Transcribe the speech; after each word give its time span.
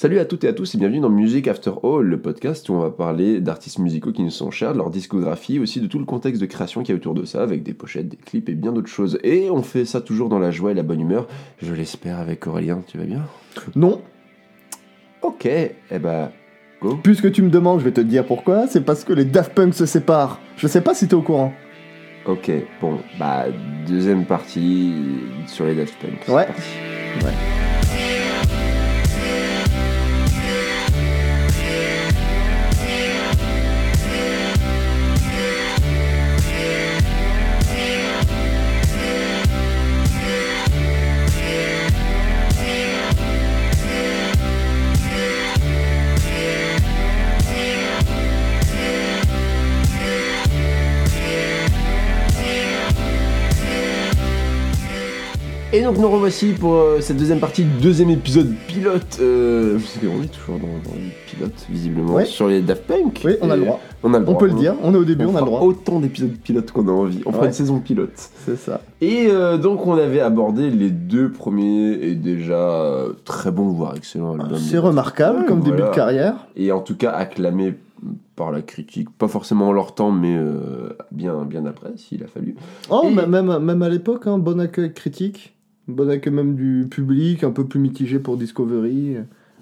Salut 0.00 0.18
à 0.18 0.24
toutes 0.24 0.44
et 0.44 0.48
à 0.48 0.54
tous 0.54 0.74
et 0.74 0.78
bienvenue 0.78 1.00
dans 1.00 1.10
Music 1.10 1.46
After 1.46 1.72
All, 1.82 2.06
le 2.06 2.18
podcast 2.18 2.66
où 2.70 2.72
on 2.72 2.78
va 2.78 2.90
parler 2.90 3.38
d'artistes 3.38 3.78
musicaux 3.78 4.12
qui 4.12 4.22
nous 4.22 4.30
sont 4.30 4.50
chers, 4.50 4.72
de 4.72 4.78
leur 4.78 4.88
discographie, 4.88 5.58
aussi 5.58 5.78
de 5.78 5.86
tout 5.86 5.98
le 5.98 6.06
contexte 6.06 6.40
de 6.40 6.46
création 6.46 6.82
qui 6.82 6.90
y 6.90 6.94
a 6.94 6.96
autour 6.96 7.12
de 7.12 7.26
ça, 7.26 7.42
avec 7.42 7.62
des 7.62 7.74
pochettes, 7.74 8.08
des 8.08 8.16
clips 8.16 8.48
et 8.48 8.54
bien 8.54 8.72
d'autres 8.72 8.88
choses. 8.88 9.18
Et 9.22 9.50
on 9.50 9.62
fait 9.62 9.84
ça 9.84 10.00
toujours 10.00 10.30
dans 10.30 10.38
la 10.38 10.50
joie 10.50 10.70
et 10.70 10.74
la 10.74 10.82
bonne 10.82 11.02
humeur, 11.02 11.28
je 11.60 11.74
l'espère 11.74 12.18
avec 12.18 12.46
Aurélien, 12.46 12.82
tu 12.86 12.96
vas 12.96 13.04
bien? 13.04 13.26
Non. 13.76 14.00
Ok, 15.20 15.44
eh 15.44 15.98
ben, 15.98 16.30
go. 16.80 16.98
Puisque 17.02 17.30
tu 17.30 17.42
me 17.42 17.50
demandes, 17.50 17.80
je 17.80 17.84
vais 17.84 17.92
te 17.92 18.00
dire 18.00 18.24
pourquoi. 18.24 18.68
C'est 18.68 18.86
parce 18.86 19.04
que 19.04 19.12
les 19.12 19.26
Daft 19.26 19.52
Punk 19.52 19.74
se 19.74 19.84
séparent. 19.84 20.40
Je 20.56 20.66
sais 20.66 20.80
pas 20.80 20.94
si 20.94 21.08
t'es 21.08 21.14
au 21.14 21.20
courant. 21.20 21.52
Ok, 22.24 22.50
bon, 22.80 23.00
bah, 23.18 23.48
deuxième 23.86 24.24
partie 24.24 24.94
sur 25.46 25.66
les 25.66 25.74
Daft 25.74 25.94
Punk. 26.00 26.34
Ouais. 26.34 26.46
parti. 26.46 26.62
Ouais. 27.22 27.69
Et 55.72 55.82
donc 55.82 55.98
nous 55.98 56.10
revoici 56.10 56.52
pour 56.52 56.74
euh, 56.74 57.00
cette 57.00 57.16
deuxième 57.16 57.38
partie, 57.38 57.62
deuxième 57.62 58.10
épisode 58.10 58.52
pilote. 58.66 59.18
Euh, 59.20 59.74
parce 59.78 59.98
qu'on 59.98 60.20
est 60.20 60.26
toujours 60.26 60.56
dans, 60.58 60.66
dans 60.90 60.96
le 60.96 61.10
pilote, 61.30 61.54
visiblement, 61.70 62.14
Ouais. 62.14 62.24
sur 62.24 62.48
les 62.48 62.60
Daft 62.60 62.82
Punk. 62.88 63.22
Oui, 63.24 63.34
on 63.40 63.50
a 63.50 63.54
Et 63.54 63.58
le 63.60 63.64
droit. 63.66 63.80
On 64.02 64.12
a 64.12 64.18
le 64.18 64.24
On 64.24 64.26
droit. 64.32 64.38
peut 64.40 64.46
le 64.48 64.54
dire. 64.54 64.74
On 64.82 64.92
est 64.94 64.96
au 64.96 65.04
début, 65.04 65.26
on, 65.26 65.28
a 65.28 65.32
fera 65.34 65.40
le 65.42 65.46
droit. 65.46 65.60
autant 65.62 66.00
d'épisodes 66.00 66.32
pilotes 66.42 66.72
qu'on 66.72 66.88
a 66.88 66.90
envie. 66.90 67.20
On 67.24 67.30
fera 67.30 67.42
Ouais. 67.42 67.48
une 67.48 67.52
saison 67.54 67.78
pilote. 67.78 68.10
C'est 68.44 68.56
ça. 68.56 68.80
Et 69.00 69.28
euh, 69.28 69.58
donc 69.58 69.86
on 69.86 69.94
avait 69.96 70.18
abordé 70.20 70.70
les 70.70 70.90
deux 70.90 71.30
premiers 71.30 71.92
et 72.02 72.16
déjà 72.16 72.54
euh, 72.54 73.12
très 73.24 73.52
bons, 73.52 73.68
voire 73.68 73.94
excellents 73.96 74.32
albums. 74.32 74.58
C'est 74.58 74.78
remarquable 74.78 75.40
Ouais, 75.42 75.46
comme 75.46 75.60
début 75.60 75.76
voilà. 75.76 75.90
de 75.90 75.94
carrière. 75.94 76.34
Et 76.56 76.72
en 76.72 76.80
tout 76.80 76.96
cas 76.96 77.10
acclamés 77.12 77.74
par 78.34 78.50
la 78.50 78.62
critique. 78.62 79.08
Pas 79.18 79.28
forcément 79.28 79.68
en 79.68 79.72
leur 79.72 79.94
temps, 79.94 80.10
mais 80.10 80.34
euh, 80.36 80.88
bien, 81.12 81.44
bien 81.44 81.64
après, 81.64 81.90
s'il 81.96 82.24
a 82.24 82.26
fallu. 82.26 82.56
Oh, 82.90 83.02
Et- 83.08 83.14
même, 83.14 83.58
même 83.58 83.82
à 83.82 83.88
l'époque, 83.88 84.26
hein, 84.26 84.38
bon 84.38 84.58
accueil 84.58 84.92
critique. 84.92 85.54
Bon 85.90 86.10
accueil 86.10 86.32
même 86.32 86.54
du 86.54 86.86
public, 86.90 87.44
un 87.44 87.50
peu 87.50 87.64
plus 87.64 87.80
mitigé 87.80 88.18
pour 88.18 88.36
Discovery. 88.36 89.16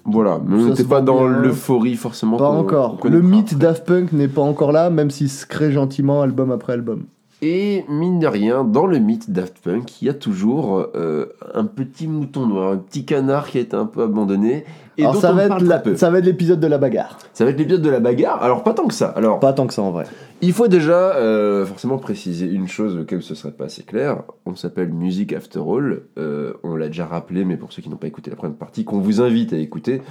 Voilà, 0.05 0.39
mais 0.45 0.63
on 0.63 0.69
n'était 0.69 0.83
pas 0.83 1.01
dans 1.01 1.27
l'euphorie 1.27 1.95
forcément. 1.95 2.37
Pas 2.37 2.49
encore. 2.49 2.97
Le 3.03 3.21
mythe. 3.21 3.57
Daft 3.57 3.85
Punk 3.85 4.11
n'est 4.13 4.27
pas 4.27 4.41
encore 4.41 4.71
là, 4.71 4.89
même 4.89 5.09
s'il 5.09 5.29
se 5.29 5.45
crée 5.45 5.71
gentiment 5.71 6.21
album 6.21 6.51
après 6.51 6.73
album. 6.73 7.03
Et 7.41 7.85
mine 7.87 8.19
de 8.19 8.27
rien, 8.27 8.65
dans 8.65 8.85
le 8.85 8.97
mythe 8.99 9.31
Daft 9.31 9.59
Punk, 9.63 10.01
il 10.01 10.05
y 10.07 10.09
a 10.09 10.13
toujours 10.13 10.89
euh, 10.93 11.27
un 11.53 11.63
petit 11.63 12.05
mouton 12.07 12.45
noir, 12.47 12.73
un 12.73 12.77
petit 12.77 13.05
canard 13.05 13.47
qui 13.49 13.57
a 13.59 13.61
été 13.61 13.77
un 13.77 13.85
peu 13.85 14.03
abandonné. 14.03 14.65
Et 14.97 15.03
Alors 15.03 15.13
dont 15.13 15.19
ça 15.21 15.31
on 15.31 15.35
va, 15.35 15.47
parle 15.47 15.63
la- 15.63 15.79
peu. 15.79 15.95
ça 15.95 16.09
va 16.09 16.17
être 16.19 16.25
l'épisode 16.25 16.59
de 16.59 16.67
la 16.67 16.77
bagarre. 16.77 17.17
Ça 17.33 17.45
va 17.45 17.51
être 17.51 17.57
l'épisode 17.57 17.81
de 17.81 17.89
la 17.89 18.01
bagarre. 18.01 18.43
Alors 18.43 18.63
pas 18.63 18.73
tant 18.73 18.85
que 18.87 18.93
ça. 18.93 19.07
Alors 19.15 19.39
Pas 19.39 19.53
tant 19.53 19.67
que 19.67 19.73
ça 19.73 19.81
en 19.81 19.91
vrai. 19.91 20.03
il 20.41 20.51
faut 20.51 20.67
déjà 20.67 21.15
euh, 21.15 21.65
forcément 21.65 21.97
préciser 21.97 22.45
une 22.45 22.67
chose 22.67 22.97
auquel 22.97 23.21
ce 23.21 23.35
serait 23.35 23.53
pas 23.53 23.65
assez 23.65 23.83
clair. 23.83 24.23
On 24.45 24.55
s'appelle 24.55 24.89
Music 24.91 25.31
After 25.31 25.59
All. 25.59 26.01
Euh, 26.17 26.51
on 26.63 26.75
l'a 26.75 26.87
déjà 26.87 27.05
rappelé, 27.05 27.45
mais 27.45 27.55
pour 27.55 27.71
ceux 27.71 27.81
qui 27.81 27.87
n'ont 27.89 27.95
pas 27.95 28.07
écouté 28.07 28.29
la 28.29 28.35
première 28.35 28.57
partie, 28.57 28.83
qu'on 28.83 28.99
vous 28.99 29.21
invite 29.21 29.53
à 29.53 29.57
écouter. 29.57 30.01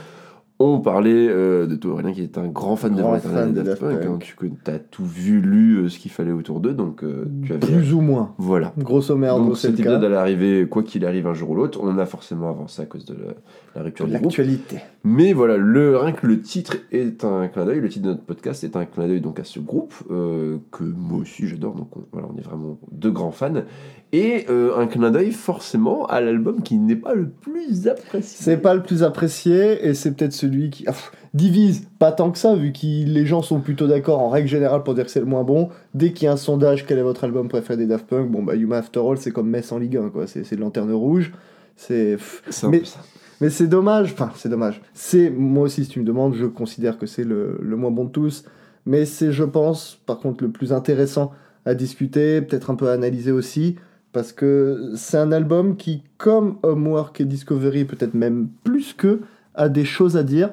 On 0.61 0.81
parlait 0.81 1.29
euh, 1.29 1.69
de 1.69 1.77
toi, 1.77 1.93
Aurélien, 1.93 2.13
qui 2.13 2.23
est 2.23 2.37
un 2.37 2.49
grand 2.49 2.75
fan 2.75 2.93
de 2.93 3.01
Grand 3.01 3.17
fan 3.21 3.55
de 3.55 3.63
Daft 3.63 3.81
Punk. 3.81 4.05
Hein. 4.05 4.19
tu 4.65 4.71
as 4.71 4.81
tout 4.81 5.05
vu, 5.05 5.41
lu 5.41 5.77
euh, 5.77 5.89
ce 5.89 6.01
qu'il 6.01 6.11
fallait 6.11 6.33
autour 6.33 6.59
d'eux, 6.59 6.75
donc 6.75 7.05
euh, 7.05 7.27
tu 7.45 7.53
avais. 7.53 7.65
Plus 7.65 7.95
ou 7.95 8.01
moins. 8.01 8.35
Voilà. 8.39 8.73
Grosso 8.77 9.15
merdo, 9.15 9.45
Donc 9.45 9.57
cet 9.57 9.79
épisode 9.79 10.03
allait 10.03 10.17
arriver, 10.17 10.67
quoi 10.69 10.83
qu'il 10.83 11.07
arrive 11.07 11.29
un 11.29 11.35
jour 11.35 11.51
ou 11.51 11.55
l'autre, 11.55 11.79
on 11.81 11.97
a 11.97 12.07
forcément 12.07 12.51
avancé 12.51 12.83
à 12.83 12.87
cause 12.87 13.05
de 13.05 13.15
la, 13.15 13.35
la 13.77 13.83
rupture 13.85 14.09
groupe. 14.09 14.23
L'actualité. 14.23 14.79
Mais 15.05 15.33
voilà, 15.33 15.57
le, 15.57 15.97
rien 15.97 16.11
que 16.11 16.27
le 16.27 16.41
titre 16.41 16.79
est 16.91 17.25
un 17.25 17.47
clin 17.47 17.65
d'œil, 17.65 17.81
le 17.81 17.89
titre 17.89 18.07
de 18.07 18.11
notre 18.11 18.25
podcast 18.25 18.65
est 18.65 18.75
un 18.75 18.85
clin 18.85 19.07
d'œil 19.07 19.21
donc 19.21 19.39
à 19.39 19.45
ce 19.45 19.61
groupe, 19.61 19.95
que 20.09 20.83
moi 20.83 21.21
aussi 21.21 21.47
j'adore, 21.47 21.77
donc 21.77 21.97
on, 21.97 22.01
voilà, 22.11 22.27
on 22.35 22.37
est 22.37 22.43
vraiment 22.43 22.79
deux 22.91 23.13
grands 23.13 23.31
fans. 23.31 23.63
Et 24.13 24.47
un 24.49 24.87
clin 24.87 25.13
d'œil 25.13 25.31
forcément 25.31 26.07
à 26.07 26.21
l'album 26.21 26.63
qui 26.63 26.79
n'est 26.79 26.97
pas 26.97 27.15
le 27.15 27.29
plus 27.29 27.87
apprécié. 27.87 28.45
C'est 28.45 28.57
pas 28.57 28.75
le 28.75 28.83
plus 28.83 29.05
apprécié 29.05 29.87
et 29.87 29.95
c'est 29.95 30.13
peut-être 30.17 30.33
celui 30.33 30.48
qui 30.71 30.85
ah, 30.87 30.93
pff, 30.93 31.13
divise 31.35 31.87
pas 31.99 32.13
tant 32.13 32.31
que 32.31 32.39
ça 32.39 32.55
vu 32.55 32.73
que 32.73 32.81
les 32.85 33.27
gens 33.27 33.43
sont 33.43 33.61
plutôt 33.61 33.87
d'accord 33.87 34.21
en 34.21 34.29
règle 34.29 34.49
générale 34.49 34.83
pour 34.83 34.95
dire 34.95 35.05
que 35.05 35.11
c'est 35.11 35.21
le 35.21 35.27
moins 35.27 35.45
bon. 35.45 35.69
Dès 35.95 36.13
qu'il 36.13 36.27
y 36.27 36.29
a 36.29 36.33
un 36.33 36.37
sondage 36.37 36.87
quel 36.87 36.99
est 36.99 37.03
votre 37.03 37.25
album 37.25 37.49
préféré 37.49 37.77
des 37.77 37.87
Daft 37.87 38.07
Punk, 38.07 38.31
bon 38.31 38.43
bah 38.43 38.55
Human 38.57 38.79
After 38.79 39.01
All 39.01 39.19
c'est 39.19 39.31
comme 39.31 39.49
Metz 39.49 39.71
en 39.73 39.79
Ligue 39.79 39.97
1 39.97 40.09
quoi, 40.11 40.27
c'est 40.27 40.51
de 40.55 40.61
lanterne 40.61 40.93
rouge. 40.93 41.33
C'est 41.77 42.17
mais- 42.69 42.83
mais 43.41 43.51
c'est 43.51 43.69
dommage, 43.69 44.13
enfin 44.13 44.33
c'est 44.37 44.49
dommage. 44.49 44.81
C'est 44.95 45.31
moi 45.31 45.65
aussi 45.65 45.85
si 45.85 45.91
tu 45.91 46.01
me 46.01 46.05
demandes, 46.05 46.35
je 46.35 46.47
considère 46.47 46.99
que 46.99 47.07
c'est 47.07 47.25
le, 47.25 47.59
le 47.63 47.77
moins 47.77 47.91
bon 47.93 48.05
de 48.05 48.11
tous, 48.11 48.45
mais 48.87 49.05
c'est 49.05 49.31
je 49.33 49.45
pense 49.45 50.01
par 50.07 50.19
contre 50.19 50.43
le 50.43 50.51
plus 50.51 50.73
intéressant 50.73 51.33
à 51.65 51.75
discuter, 51.75 52.41
peut-être 52.43 52.71
un 52.71 52.75
peu 52.75 52.89
à 52.89 52.93
analyser 52.93 53.31
aussi 53.31 53.77
parce 54.13 54.33
que 54.33 54.93
c'est 54.97 55.19
un 55.19 55.31
album 55.33 55.77
qui 55.77 56.03
comme 56.17 56.57
Homework 56.63 57.21
et 57.21 57.25
Discovery 57.27 57.85
peut-être 57.85 58.15
même 58.15 58.49
plus 58.65 58.95
que 58.95 59.21
a 59.59 59.69
des 59.69 59.85
choses 59.85 60.17
à 60.17 60.23
dire 60.23 60.51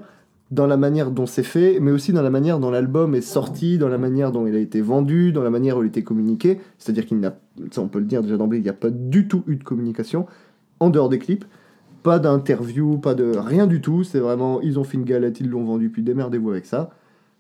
dans 0.52 0.68
la 0.68 0.78
manière 0.78 1.12
dont 1.12 1.26
c'est 1.26 1.44
fait, 1.44 1.80
mais 1.80 1.92
aussi 1.92 2.14
dans 2.14 2.22
la 2.22 2.30
manière 2.30 2.60
dont 2.60 2.70
l'album 2.70 3.16
est 3.16 3.22
sorti, 3.22 3.78
dans 3.78 3.88
la 3.88 3.98
manière 3.98 4.32
dont 4.32 4.46
il 4.46 4.56
a 4.56 4.60
été 4.60 4.82
vendu, 4.82 5.32
dans 5.32 5.42
la 5.42 5.50
manière 5.50 5.78
où 5.78 5.82
il 5.82 5.86
a 5.86 5.88
été 5.88 6.04
communiqué. 6.04 6.60
C'est-à-dire 6.78 7.06
qu'il 7.06 7.20
n'a, 7.20 7.38
ça 7.72 7.82
on 7.82 7.88
peut 7.88 8.00
le 8.00 8.06
dire 8.06 8.22
déjà 8.22 8.38
d'emblée, 8.38 8.60
il 8.60 8.64
n'y 8.64 8.70
a 8.70 8.74
pas 8.74 8.90
du 8.90 9.28
tout 9.28 9.44
eu 9.48 9.56
de 9.56 9.64
communication 9.64 10.28
en 10.80 10.90
dehors 10.90 11.10
des 11.10 11.20
clips. 11.20 11.46
Pas 12.04 12.20
d'interview, 12.20 13.00
pas 13.00 13.16
de 13.16 13.32
rien 13.36 13.66
du 13.66 13.82
tout. 13.82 14.04
C'est 14.04 14.20
vraiment, 14.20 14.62
ils 14.62 14.78
ont 14.78 14.84
fait 14.84 14.98
une 14.98 15.06
galette, 15.06 15.40
ils 15.40 15.50
l'ont 15.50 15.64
vendu, 15.64 15.90
puis 15.90 16.04
démerdez-vous 16.04 16.52
avec 16.52 16.66
ça. 16.66 16.92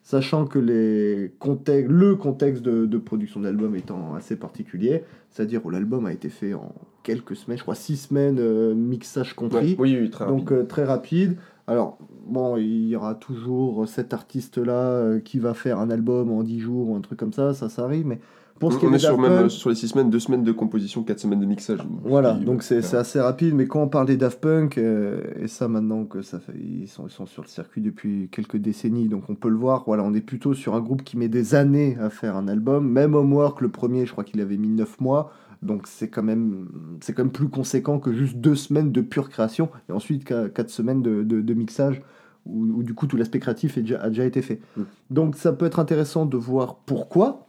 Sachant 0.01 0.45
que 0.45 0.59
les 0.59 1.33
contextes, 1.39 1.89
le 1.89 2.15
contexte 2.15 2.63
de, 2.63 2.85
de 2.85 2.97
production 2.97 3.39
de 3.39 3.45
l'album 3.45 3.75
étant 3.75 4.13
assez 4.15 4.35
particulier, 4.35 5.03
c'est-à-dire 5.31 5.65
où 5.65 5.69
l'album 5.69 6.05
a 6.05 6.13
été 6.13 6.29
fait 6.29 6.53
en 6.53 6.73
quelques 7.01 7.35
semaines, 7.35 7.57
je 7.57 7.63
crois 7.63 7.75
six 7.75 7.97
semaines, 7.97 8.37
euh, 8.39 8.73
mixage 8.75 9.35
compris. 9.35 9.71
Ouais, 9.71 9.75
oui, 9.79 9.97
oui, 10.01 10.09
très 10.09 10.27
Donc 10.27 10.51
euh, 10.51 10.63
très 10.63 10.83
rapide. 10.83 11.37
Alors, 11.67 11.97
bon, 12.27 12.57
il 12.57 12.87
y 12.87 12.95
aura 12.95 13.15
toujours 13.15 13.87
cet 13.87 14.13
artiste-là 14.13 14.73
euh, 14.73 15.19
qui 15.19 15.39
va 15.39 15.53
faire 15.53 15.79
un 15.79 15.89
album 15.89 16.31
en 16.31 16.43
10 16.43 16.59
jours 16.59 16.89
ou 16.89 16.95
un 16.95 17.01
truc 17.01 17.17
comme 17.19 17.33
ça, 17.33 17.53
ça, 17.53 17.69
ça 17.69 17.83
arrive. 17.83 18.05
Mais 18.05 18.19
pour 18.59 18.71
ce 18.71 18.77
qui 18.77 18.85
est 18.85 18.87
on 18.87 18.93
est 18.93 18.99
sur, 18.99 19.17
même, 19.17 19.31
Punk, 19.31 19.45
euh, 19.45 19.49
sur 19.49 19.69
les 19.69 19.75
6 19.75 19.89
semaines, 19.89 20.09
2 20.09 20.19
semaines 20.19 20.43
de 20.43 20.51
composition, 20.51 21.03
4 21.03 21.19
semaines 21.19 21.41
de 21.41 21.45
mixage. 21.45 21.79
voilà, 22.03 22.33
donc 22.33 22.63
c'est 22.63 22.93
assez 22.93 23.19
rapide. 23.19 23.53
Mais 23.53 23.65
quand 23.67 23.81
on 23.81 23.89
parle 23.89 24.05
des 24.05 24.15
Daft 24.15 24.39
Punk, 24.39 24.77
euh, 24.77 25.21
et 25.41 25.47
ça 25.47 25.67
maintenant 25.67 26.05
que 26.05 26.21
ça 26.21 26.39
fait, 26.39 26.53
ils 26.57 26.87
sont, 26.87 27.07
ils 27.07 27.11
sont 27.11 27.25
sur 27.25 27.41
le 27.41 27.49
circuit 27.49 27.81
depuis 27.81 28.29
quelques 28.31 28.57
décennies, 28.57 29.09
donc 29.09 29.23
on 29.29 29.35
peut 29.35 29.49
le 29.49 29.57
voir. 29.57 29.83
Voilà, 29.87 30.03
on 30.03 30.13
est 30.13 30.21
plutôt 30.21 30.53
sur 30.53 30.75
un 30.75 30.79
groupe 30.79 31.03
qui 31.03 31.17
met 31.17 31.27
des 31.27 31.55
années 31.55 31.97
à 31.99 32.09
faire 32.09 32.37
un 32.37 32.47
album. 32.47 32.87
Même 32.89 33.13
Homework, 33.15 33.59
le 33.59 33.69
premier, 33.69 34.05
je 34.05 34.11
crois 34.13 34.23
qu'il 34.23 34.39
avait 34.39 34.57
mis 34.57 34.69
9 34.69 35.01
mois. 35.01 35.31
Donc 35.65 35.87
c'est 35.87 36.09
quand 36.09 36.23
même 36.23 36.67
c'est 37.01 37.13
quand 37.13 37.23
même 37.23 37.31
plus 37.31 37.49
conséquent 37.49 37.99
que 37.99 38.13
juste 38.13 38.37
deux 38.37 38.55
semaines 38.55 38.91
de 38.91 39.01
pure 39.01 39.29
création 39.29 39.69
et 39.89 39.91
ensuite 39.91 40.23
quatre 40.25 40.69
semaines 40.69 41.01
de, 41.01 41.23
de- 41.23 41.41
de 41.41 41.53
mixage 41.53 42.01
où, 42.45 42.63
où 42.65 42.83
du 42.83 42.93
coup 42.93 43.07
tout 43.07 43.17
l'aspect 43.17 43.39
créatif 43.39 43.77
est 43.77 43.81
déjà- 43.81 44.01
a 44.01 44.09
déjà 44.09 44.25
été 44.25 44.41
fait. 44.41 44.61
Mm. 44.77 44.81
Donc 45.09 45.35
ça 45.35 45.51
peut 45.53 45.65
être 45.65 45.79
intéressant 45.79 46.25
de 46.25 46.37
voir 46.37 46.75
pourquoi 46.85 47.47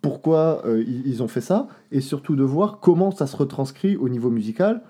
pourquoi 0.00 0.62
euh, 0.64 0.82
ils, 0.86 1.06
ils 1.06 1.22
ont 1.22 1.28
fait 1.28 1.40
ça 1.40 1.68
et 1.92 2.00
surtout 2.00 2.36
de 2.36 2.44
voir 2.44 2.78
comment 2.80 3.10
ça 3.10 3.26
se 3.26 3.36
retranscrit 3.36 3.96
au 3.96 4.08
niveau 4.08 4.30
musical 4.30 4.82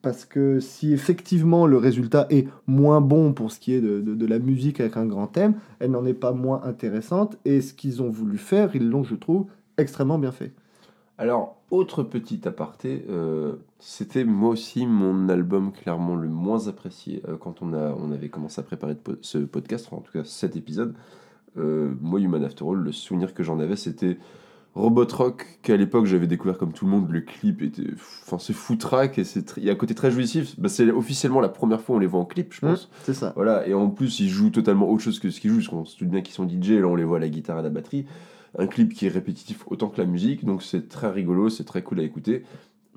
parce 0.00 0.24
que 0.24 0.60
si 0.60 0.92
effectivement 0.92 1.66
le 1.66 1.76
résultat 1.76 2.26
est 2.30 2.46
moins 2.66 3.00
bon 3.00 3.32
pour 3.32 3.50
ce 3.52 3.58
qui 3.58 3.72
est 3.74 3.80
de, 3.80 4.00
de- 4.00 4.14
de 4.14 4.26
la 4.26 4.38
musique 4.38 4.80
avec 4.80 4.96
un 4.96 5.04
grand 5.06 5.26
thème, 5.26 5.54
elle 5.80 5.90
n'en 5.90 6.06
est 6.06 6.14
pas 6.14 6.32
moins 6.32 6.62
intéressante 6.64 7.36
et 7.44 7.60
ce 7.60 7.74
qu'ils 7.74 8.00
ont 8.00 8.08
voulu 8.10 8.38
faire, 8.38 8.74
ils 8.76 8.88
l'ont 8.88 9.02
je 9.02 9.16
trouve 9.16 9.46
extrêmement 9.76 10.18
bien 10.18 10.32
fait. 10.32 10.52
Alors, 11.18 11.56
autre 11.72 12.04
petit 12.04 12.46
aparté, 12.46 13.04
euh, 13.10 13.56
c'était 13.80 14.24
moi 14.24 14.50
aussi 14.50 14.86
mon 14.86 15.28
album 15.28 15.72
clairement 15.72 16.14
le 16.14 16.28
moins 16.28 16.68
apprécié 16.68 17.22
euh, 17.28 17.36
quand 17.36 17.60
on, 17.60 17.74
a, 17.74 17.92
on 17.98 18.12
avait 18.12 18.28
commencé 18.28 18.60
à 18.60 18.64
préparer 18.64 18.96
ce 19.20 19.38
podcast, 19.38 19.86
enfin, 19.88 19.96
en 19.96 20.00
tout 20.00 20.12
cas 20.12 20.22
cet 20.24 20.54
épisode. 20.54 20.94
Euh, 21.56 21.92
moi, 22.00 22.20
Human 22.20 22.44
After 22.44 22.64
All, 22.64 22.76
le 22.76 22.92
souvenir 22.92 23.34
que 23.34 23.42
j'en 23.42 23.58
avais, 23.58 23.74
c'était 23.74 24.16
Robot 24.76 25.08
Rock, 25.12 25.58
qu'à 25.62 25.76
l'époque 25.76 26.06
j'avais 26.06 26.28
découvert 26.28 26.56
comme 26.56 26.72
tout 26.72 26.84
le 26.84 26.92
monde. 26.92 27.10
Le 27.10 27.20
clip 27.20 27.62
était. 27.62 27.90
Enfin, 28.22 28.38
c'est 28.38 28.52
foutraque 28.52 29.18
et 29.18 29.24
il 29.56 29.64
y 29.64 29.70
a 29.70 29.72
un 29.72 29.76
côté 29.76 29.96
très 29.96 30.12
jouissif. 30.12 30.54
Bah, 30.60 30.68
c'est 30.68 30.88
officiellement 30.92 31.40
la 31.40 31.48
première 31.48 31.80
fois 31.80 31.96
on 31.96 31.98
les 31.98 32.06
voit 32.06 32.20
en 32.20 32.26
clip, 32.26 32.54
je 32.54 32.60
pense. 32.60 32.88
C'est 33.02 33.14
ça. 33.14 33.32
Voilà, 33.34 33.66
et 33.66 33.74
en 33.74 33.90
plus, 33.90 34.20
ils 34.20 34.28
jouent 34.28 34.50
totalement 34.50 34.88
autre 34.88 35.02
chose 35.02 35.18
que 35.18 35.30
ce 35.30 35.40
qu'ils 35.40 35.50
jouent, 35.50 35.56
parce 35.56 35.68
qu'on 35.68 35.84
se 35.84 35.98
doute 35.98 36.10
bien 36.10 36.22
qu'ils 36.22 36.34
sont 36.34 36.48
DJ, 36.48 36.70
et 36.70 36.80
là 36.80 36.86
on 36.86 36.94
les 36.94 37.02
voit 37.02 37.16
à 37.16 37.20
la 37.20 37.28
guitare 37.28 37.56
et 37.56 37.60
à 37.60 37.62
la 37.62 37.70
batterie. 37.70 38.06
Un 38.58 38.66
clip 38.66 38.94
qui 38.94 39.06
est 39.06 39.10
répétitif 39.10 39.64
autant 39.66 39.88
que 39.88 40.00
la 40.00 40.06
musique, 40.06 40.44
donc 40.44 40.62
c'est 40.62 40.88
très 40.88 41.10
rigolo, 41.10 41.48
c'est 41.50 41.64
très 41.64 41.82
cool 41.82 42.00
à 42.00 42.02
écouter. 42.02 42.44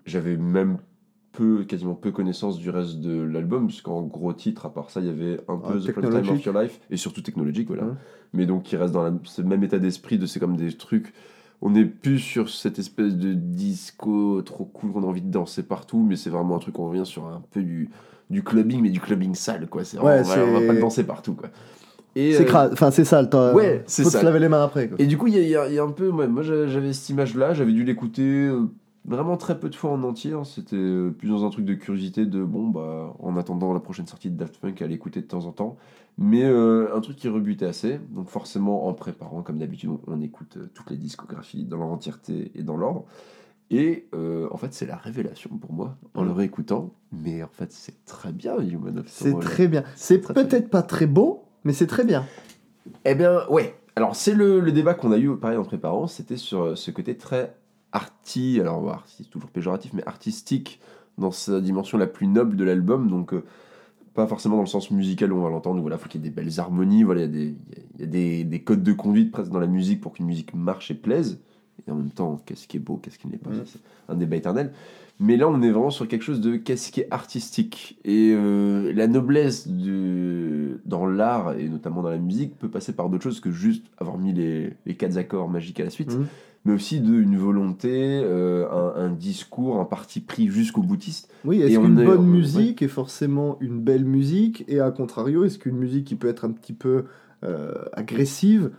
J'avais 0.06 0.38
même 0.38 0.78
peu, 1.34 1.64
quasiment 1.64 1.96
peu 1.96 2.12
connaissance 2.12 2.58
du 2.58 2.70
reste 2.70 3.00
de 3.00 3.22
l'album, 3.22 3.68
puisqu'en 3.68 4.02
gros 4.02 4.34
titre, 4.34 4.66
à 4.66 4.74
part 4.74 4.90
ça, 4.90 5.00
il 5.02 5.08
y 5.08 5.10
avait 5.10 5.40
un 5.48 5.58
peu 5.58 5.74
Ah, 5.76 5.78
The 5.80 5.92
First 5.94 6.10
Time 6.24 6.30
of. 6.36 6.46
Your 6.46 6.62
Life, 6.62 6.80
et 6.90 6.98
surtout 6.98 7.22
technologique, 7.22 7.68
voilà. 7.68 7.84
Mhm. 7.84 7.96
Mais 8.34 8.46
donc 8.46 8.64
qui 8.64 8.76
reste 8.76 8.94
dans 8.94 9.04
la- 9.04 9.14
ce 9.24 9.42
même 9.42 9.64
état 9.64 9.80
d'esprit 9.80 10.18
de 10.18 10.26
c'est 10.26 10.40
comme 10.40 10.58
des 10.58 10.72
trucs. 10.76 11.14
On 11.62 11.70
n'est 11.70 11.86
plus 11.86 12.20
sur 12.20 12.50
cette 12.50 12.80
espèce 12.80 13.16
de 13.16 13.34
disco 13.34 14.42
trop 14.42 14.66
cool 14.66 14.92
qu'on 14.92 15.04
a 15.04 15.06
envie 15.06 15.22
de 15.22 15.30
danser 15.32 15.64
partout, 15.64 16.04
mais 16.04 16.16
c'est 16.16 16.30
vraiment 16.30 16.56
un 16.56 16.60
truc, 16.60 16.80
on 16.80 16.88
revient 16.90 17.06
sur 17.06 17.26
un 17.28 17.42
peu 17.52 17.62
du, 17.62 17.90
du 18.30 18.44
clubbing, 18.44 18.82
mais 18.82 18.90
du 18.90 19.00
clubbing 19.00 19.36
sale, 19.36 19.68
quoi. 19.68 19.84
C'est 19.84 19.98
Ouais, 20.00 20.22
vraiment- 20.22 20.24
voilà, 20.24 20.46
on 20.46 20.68
va 20.68 20.74
pas 20.74 20.80
danser 20.80 21.04
partout, 21.04 21.36
quoi. 21.36 21.50
C'est 22.16 22.54
euh, 22.56 22.70
enfin 22.74 22.92
c'est 22.92 23.06
sale, 23.06 23.30
Ouais, 23.56 23.84
c'est 23.88 24.04
faut 24.04 24.10
se 24.10 24.18
sale. 24.18 24.26
laver 24.26 24.40
les 24.40 24.50
mains 24.50 24.64
après. 24.64 24.90
quoi. 24.90 24.98
et 25.00 25.06
du 25.06 25.18
coup, 25.18 25.28
il 25.28 25.36
y 25.38 25.40
y 25.50 25.56
a- 25.56 25.68
il 25.68 25.74
y 25.74 25.80
a 25.80 25.84
un 25.84 25.92
peu. 25.92 26.10
ouais, 26.10 26.28
moi, 26.28 26.44
j'a- 26.44 26.68
j'avais 26.68 26.92
cette 26.94 27.10
image-là, 27.10 27.54
j'avais 27.54 27.72
dû 27.72 27.84
l'écouter 27.86 28.22
euh, 28.24 28.66
vraiment 29.06 29.38
très 29.38 29.60
peu 29.60 29.70
de 29.70 29.76
fois 29.76 29.92
en 29.92 30.04
entier. 30.04 30.34
hein. 30.34 30.44
C'était 30.44 30.76
euh, 30.76 31.12
plus 31.12 31.30
dans 31.30 31.46
un 31.46 31.50
truc 31.50 31.64
de 31.66 31.74
curiosité, 31.74 32.26
de 32.26 32.44
bon, 32.44 32.68
bah, 32.68 33.14
en 33.20 33.38
attendant 33.38 33.74
la 33.74 33.80
prochaine 33.80 34.08
sortie 34.08 34.30
de 34.30 34.36
Daft 34.38 34.58
Punk, 34.58 34.82
à 34.82 34.88
l'écouter 34.88 35.22
de 35.22 35.28
temps 35.28 35.46
en 35.46 35.52
temps. 35.52 35.78
Mais 36.18 36.44
euh, 36.44 36.94
un 36.96 37.00
truc 37.00 37.16
qui 37.16 37.30
rebutait 37.30 37.66
assez. 37.66 38.00
Donc, 38.10 38.28
forcément, 38.30 38.88
en 38.88 38.94
préparant, 38.94 39.42
comme 39.42 39.58
d'habitude, 39.60 39.90
on, 39.90 40.00
on 40.08 40.22
écoute 40.22 40.58
toutes 40.74 40.90
les 40.92 40.98
discographies 40.98 41.64
dans 41.64 41.78
leur 41.78 41.88
entièreté 41.88 42.52
et 42.56 42.64
dans 42.64 42.76
l'ordre. 42.76 43.06
Et 43.74 44.10
euh, 44.14 44.50
en 44.52 44.58
fait, 44.58 44.74
c'est 44.74 44.86
la 44.86 44.98
révélation 44.98 45.50
pour 45.58 45.72
moi 45.72 45.96
en 46.14 46.24
le 46.24 46.32
réécoutant. 46.32 46.92
Mais 47.14 47.42
en 47.42 47.48
fait, 47.50 47.72
c'est 47.72 48.04
très 48.04 48.34
bien, 48.34 48.60
Human 48.60 49.00
of 49.00 49.06
C'est 49.08 49.40
très 49.40 49.70
bien. 49.70 49.84
C'est 49.96 50.20
peut-être 50.20 50.70
pas 50.70 50.82
très 50.82 51.08
beau, 51.08 51.41
mais 51.64 51.74
c'est 51.74 51.88
très 51.88 52.04
bien. 52.04 52.26
Eh 53.06 53.16
bien, 53.16 53.48
ouais. 53.50 53.76
Alors, 53.96 54.16
c'est 54.16 54.34
le, 54.34 54.60
le 54.60 54.72
débat 54.72 54.94
qu'on 54.94 55.12
a 55.12 55.18
eu, 55.18 55.36
pareil, 55.36 55.58
en 55.58 55.64
préparant. 55.64 56.08
C'était 56.08 56.38
sur 56.38 56.62
euh, 56.62 56.76
ce 56.76 56.92
côté 56.92 57.16
très 57.18 57.54
arty, 57.92 58.60
alors, 58.62 58.90
arty, 58.90 59.16
c'est 59.24 59.30
toujours 59.30 59.50
péjoratif, 59.50 59.92
mais 59.94 60.04
artistique 60.08 60.80
dans 61.18 61.32
sa 61.32 61.60
dimension 61.60 61.98
la 61.98 62.08
plus 62.08 62.28
noble 62.28 62.56
de 62.56 62.64
l'album. 62.64 63.10
Donc, 63.10 63.34
euh, 63.34 63.44
pas 64.14 64.28
forcément 64.28 64.56
dans 64.56 64.62
le 64.64 64.68
sens 64.68 64.92
musical 64.92 65.32
où 65.34 65.38
on 65.38 65.42
va 65.44 65.50
l'entendre. 65.50 65.82
Voilà, 65.82 65.98
faut 65.98 66.08
qu'il 66.10 66.22
y 66.22 66.26
ait 66.26 66.30
des 66.30 66.34
belles 66.36 66.60
harmonies. 66.60 67.04
Voilà, 67.04 67.22
il 67.22 67.26
y 67.26 67.28
a, 67.28 67.32
des, 67.32 67.56
y 68.00 68.04
a- 68.04 68.06
des, 68.08 68.44
des 68.46 68.62
codes 68.64 68.84
de 68.84 68.94
conduite 68.94 69.32
presque 69.32 69.52
dans 69.52 69.60
la 69.60 69.68
musique 69.68 70.02
pour 70.02 70.14
qu'une 70.14 70.26
musique 70.26 70.54
marche 70.54 70.90
et 70.92 70.96
plaise. 70.96 71.40
Et 71.88 71.92
en 71.92 71.96
même 71.96 72.12
temps, 72.12 72.40
qu'est-ce 72.46 72.68
qui 72.68 72.78
est 72.78 72.82
beau, 72.82 72.98
qu'est-ce 72.98 73.18
qui 73.20 73.28
ne 73.28 73.34
l'est 73.34 73.38
pas 73.40 73.50
Mm. 73.50 73.56
ça, 73.56 73.62
C'est 73.74 73.80
un 74.14 74.16
débat 74.16 74.36
éternel. 74.38 74.72
Mais 75.24 75.38
là, 75.38 75.48
on 75.48 75.62
est 75.62 75.70
vraiment 75.70 75.92
sur 75.92 76.08
quelque 76.08 76.24
chose 76.24 76.42
de 76.42 76.56
qu'est-ce 76.56 76.92
qui 76.92 77.02
est 77.02 77.08
artistique. 77.12 78.00
Et 78.04 78.34
euh, 78.36 78.92
la 78.94 79.06
noblesse 79.08 79.68
de, 79.68 80.80
dans 80.86 81.06
l'art, 81.06 81.54
et 81.58 81.70
notamment 81.70 82.02
dans 82.02 82.10
la 82.10 82.18
musique, 82.18 82.58
peut 82.58 82.70
passer 82.70 82.92
par 82.94 83.08
d'autres 83.08 83.24
choses 83.24 83.40
que 83.40 83.52
juste 83.52 83.86
avoir 84.00 84.18
mis 84.18 84.34
les, 84.34 84.74
les 84.88 84.96
quatre 84.96 85.18
accords 85.18 85.48
magiques 85.48 85.80
à 85.80 85.84
la 85.84 85.92
suite, 85.92 86.16
Mhm. 86.18 86.26
mais 86.66 86.74
aussi 86.74 87.00
d'une 87.02 87.38
volonté, 87.38 87.92
euh, 88.24 88.68
un, 88.72 89.06
un 89.06 89.10
discours, 89.12 89.80
un 89.80 89.86
parti 89.86 90.22
pris 90.22 90.48
jusqu'au 90.48 90.82
boutiste. 90.82 91.32
Oui, 91.46 91.62
est-ce 91.62 91.78
qu'une 91.80 92.00
est- 92.00 92.06
bonne 92.06 92.20
ouais. 92.22 92.38
musique 92.38 92.82
est 92.82 92.88
forcément 92.88 93.58
une 93.62 93.80
belle 93.80 94.06
musique? 94.06 94.66
Et 94.68 94.80
à 94.80 94.90
contrario, 94.90 95.44
est-ce 95.46 95.60
qu'une 95.60 95.78
musique 95.78 96.06
qui 96.06 96.16
peut 96.16 96.30
être 96.30 96.46
un 96.46 96.52
petit 96.52 96.74
peu 96.74 97.04
euh, 97.44 97.74
agressive, 97.94 98.72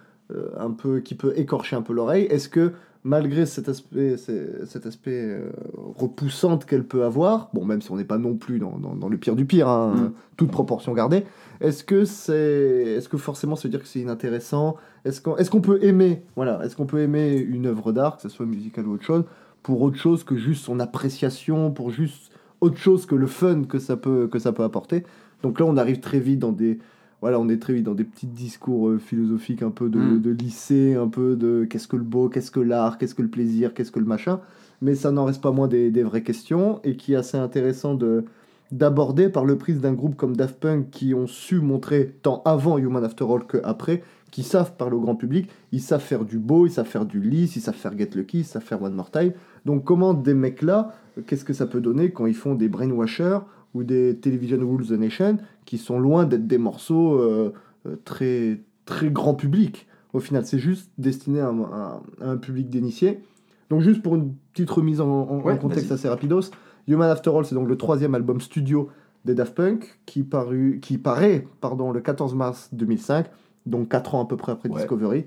un 0.58 0.70
peu, 0.70 1.00
qui 1.00 1.14
peut 1.14 1.34
écorcher 1.36 1.76
un 1.76 1.82
peu 1.82 1.92
l'oreille, 1.92 2.24
est-ce 2.30 2.48
que 2.48 2.72
malgré 3.04 3.44
cet 3.44 3.68
aspect, 3.68 4.16
c'est- 4.16 4.64
cet 4.66 4.86
aspect 4.86 5.36
repoussante 5.96 6.64
qu'elle 6.64 6.84
peut 6.84 7.04
avoir, 7.04 7.48
bon, 7.54 7.64
même 7.64 7.80
si 7.82 7.90
on 7.90 7.96
n'est 7.96 8.04
pas 8.04 8.18
non 8.18 8.34
plus 8.34 8.58
dans, 8.58 8.78
dans- 8.78 8.94
dans 8.94 9.08
le 9.08 9.16
pire 9.18 9.36
du 9.36 9.44
pire, 9.44 9.68
hein, 9.68 9.92
Mm. 9.94 10.00
euh, 10.04 10.08
toute 10.36 10.50
proportion 10.50 10.92
gardée, 10.94 11.24
est-ce 11.60 11.84
que 11.84 12.04
c'est, 12.04 12.94
est-ce 12.96 13.08
que 13.08 13.16
forcément 13.18 13.54
veut 13.54 13.68
dire 13.70 13.80
que 13.82 13.86
c'est 13.88 14.00
inintéressant 14.00 14.76
Est-ce 15.04 15.20
qu'on, 15.20 15.36
est-ce 15.36 15.50
qu'on 15.50 15.60
peut 15.60 15.78
aimer, 15.82 16.22
voilà, 16.36 16.64
est-ce 16.64 16.76
qu'on 16.76 16.86
peut 16.86 17.00
aimer 17.00 17.36
une 17.36 17.66
œuvre 17.66 17.92
d'art, 17.92 18.16
que 18.16 18.22
ce 18.22 18.28
soit 18.28 18.46
musicale 18.46 18.86
ou 18.86 18.92
autre 18.94 19.04
chose, 19.04 19.24
pour 19.62 19.82
autre 19.82 19.96
chose 19.96 20.24
que 20.24 20.36
juste 20.36 20.64
son 20.64 20.80
appréciation, 20.80 21.70
pour 21.70 21.90
juste 21.90 22.32
autre 22.60 22.76
chose 22.78 23.06
que 23.06 23.14
le 23.14 23.26
fun 23.26 23.62
que 23.64 23.78
ça 23.78 23.96
peut, 23.96 24.28
que 24.30 24.38
ça 24.38 24.52
peut 24.52 24.62
apporter? 24.64 25.04
Donc 25.42 25.58
là, 25.60 25.66
on 25.66 25.76
arrive 25.76 26.00
très 26.00 26.20
vite 26.20 26.38
dans 26.38 26.52
des, 26.52 26.78
voilà, 27.20 27.38
on 27.40 27.48
est 27.48 27.58
très 27.60 27.72
vite 27.74 27.84
dans 27.84 27.94
des 27.94 28.04
petits 28.04 28.26
discours 28.26 28.88
euh, 28.88 28.98
philosophiques 28.98 29.62
un 29.62 29.70
peu 29.70 29.88
de, 29.88 29.98
Mm. 29.98 30.20
de 30.22 30.30
lycée, 30.30 30.94
un 30.94 31.08
peu 31.08 31.36
de 31.36 31.64
qu'est-ce 31.68 31.86
que 31.88 31.96
le 31.96 32.02
beau, 32.04 32.28
qu'est-ce 32.28 32.50
que 32.50 32.60
l'art, 32.60 32.98
qu'est-ce 32.98 33.14
que 33.14 33.22
le 33.22 33.28
plaisir, 33.28 33.74
qu'est-ce 33.74 33.92
que 33.92 34.00
le 34.00 34.06
machin. 34.06 34.40
Mais 34.82 34.94
ça 34.94 35.12
n'en 35.12 35.24
reste 35.24 35.40
pas 35.40 35.52
moins 35.52 35.68
des, 35.68 35.90
vraies 36.02 36.22
questions 36.24 36.80
et 36.84 36.96
qui 36.96 37.14
est 37.14 37.16
assez 37.16 37.38
intéressant 37.38 37.94
de 37.94 38.24
d'aborder 38.72 39.28
par 39.28 39.44
le 39.44 39.58
prisme 39.58 39.80
d'un 39.80 39.92
groupe 39.92 40.16
comme 40.16 40.34
Daft 40.34 40.58
Punk 40.58 40.88
qui 40.90 41.12
ont 41.12 41.26
su 41.26 41.60
montrer 41.60 42.16
tant 42.22 42.40
avant 42.46 42.78
Human 42.78 43.04
After 43.04 43.24
All 43.30 43.46
que 43.46 43.58
après 43.64 44.02
qui 44.30 44.42
savent 44.42 44.76
parler 44.76 44.96
au 44.96 45.00
grand 45.00 45.14
public, 45.14 45.50
ils 45.72 45.80
savent 45.82 46.00
faire 46.00 46.24
du 46.24 46.38
beau, 46.38 46.66
ils 46.66 46.72
savent 46.72 46.86
faire 46.86 47.04
du 47.04 47.20
lisse, 47.20 47.54
ils 47.54 47.60
savent 47.60 47.74
faire 47.74 47.96
Get 47.96 48.08
Lucky, 48.14 48.38
ils 48.38 48.44
savent 48.44 48.62
faire 48.62 48.82
One 48.82 48.94
More 48.94 49.10
Time. 49.10 49.32
Donc 49.66 49.84
comment 49.84 50.14
des 50.14 50.32
mecs 50.32 50.62
là, 50.62 50.94
qu'est-ce 51.26 51.44
que 51.44 51.52
ça 51.52 51.66
peut 51.66 51.82
donner 51.82 52.12
quand 52.12 52.24
ils 52.24 52.34
font 52.34 52.54
des 52.54 52.68
Brainwashers 52.68 53.40
ou 53.74 53.84
des 53.84 54.16
Television 54.16 54.58
Rules 54.58 54.86
the 54.86 54.92
Nation 54.92 55.36
qui 55.66 55.76
sont 55.76 56.00
loin 56.00 56.24
d'être 56.24 56.46
des 56.46 56.56
morceaux 56.58 57.20
euh, 57.20 57.52
euh, 57.86 57.96
très, 58.06 58.62
très 58.86 59.10
grand 59.10 59.34
public? 59.34 59.86
Au 60.14 60.20
final, 60.20 60.46
c'est 60.46 60.58
juste 60.58 60.90
destiné 60.96 61.40
à- 61.40 61.52
à 62.22 62.30
un 62.30 62.36
public 62.38 62.70
d'initiés. 62.70 63.20
Donc 63.70 63.80
juste 63.80 64.02
pour 64.02 64.14
une 64.16 64.34
petite 64.52 64.70
remise 64.70 65.00
en, 65.00 65.08
en- 65.08 65.28
en 65.30 65.40
Ouais, 65.42 65.58
contexte 65.58 65.90
assez 65.92 66.08
rapidos, 66.08 66.50
Human 66.88 67.08
After 67.10 67.30
All, 67.34 67.44
c'est 67.44 67.54
donc 67.54 67.68
le 67.68 67.76
troisième 67.76 68.14
album 68.14 68.40
studio 68.40 68.88
des 69.24 69.34
Daft 69.34 69.54
Punk 69.54 70.00
qui, 70.04 70.22
paru, 70.24 70.78
qui 70.82 70.98
paraît 70.98 71.46
pardon, 71.60 71.92
le 71.92 72.00
14 72.00 72.34
mars 72.34 72.68
2005, 72.72 73.26
donc 73.66 73.88
4 73.88 74.14
ans 74.16 74.24
à 74.24 74.26
peu 74.28 74.36
près 74.36 74.52
après 74.52 74.68
Ouais. 74.68 74.76
Discovery. 74.76 75.24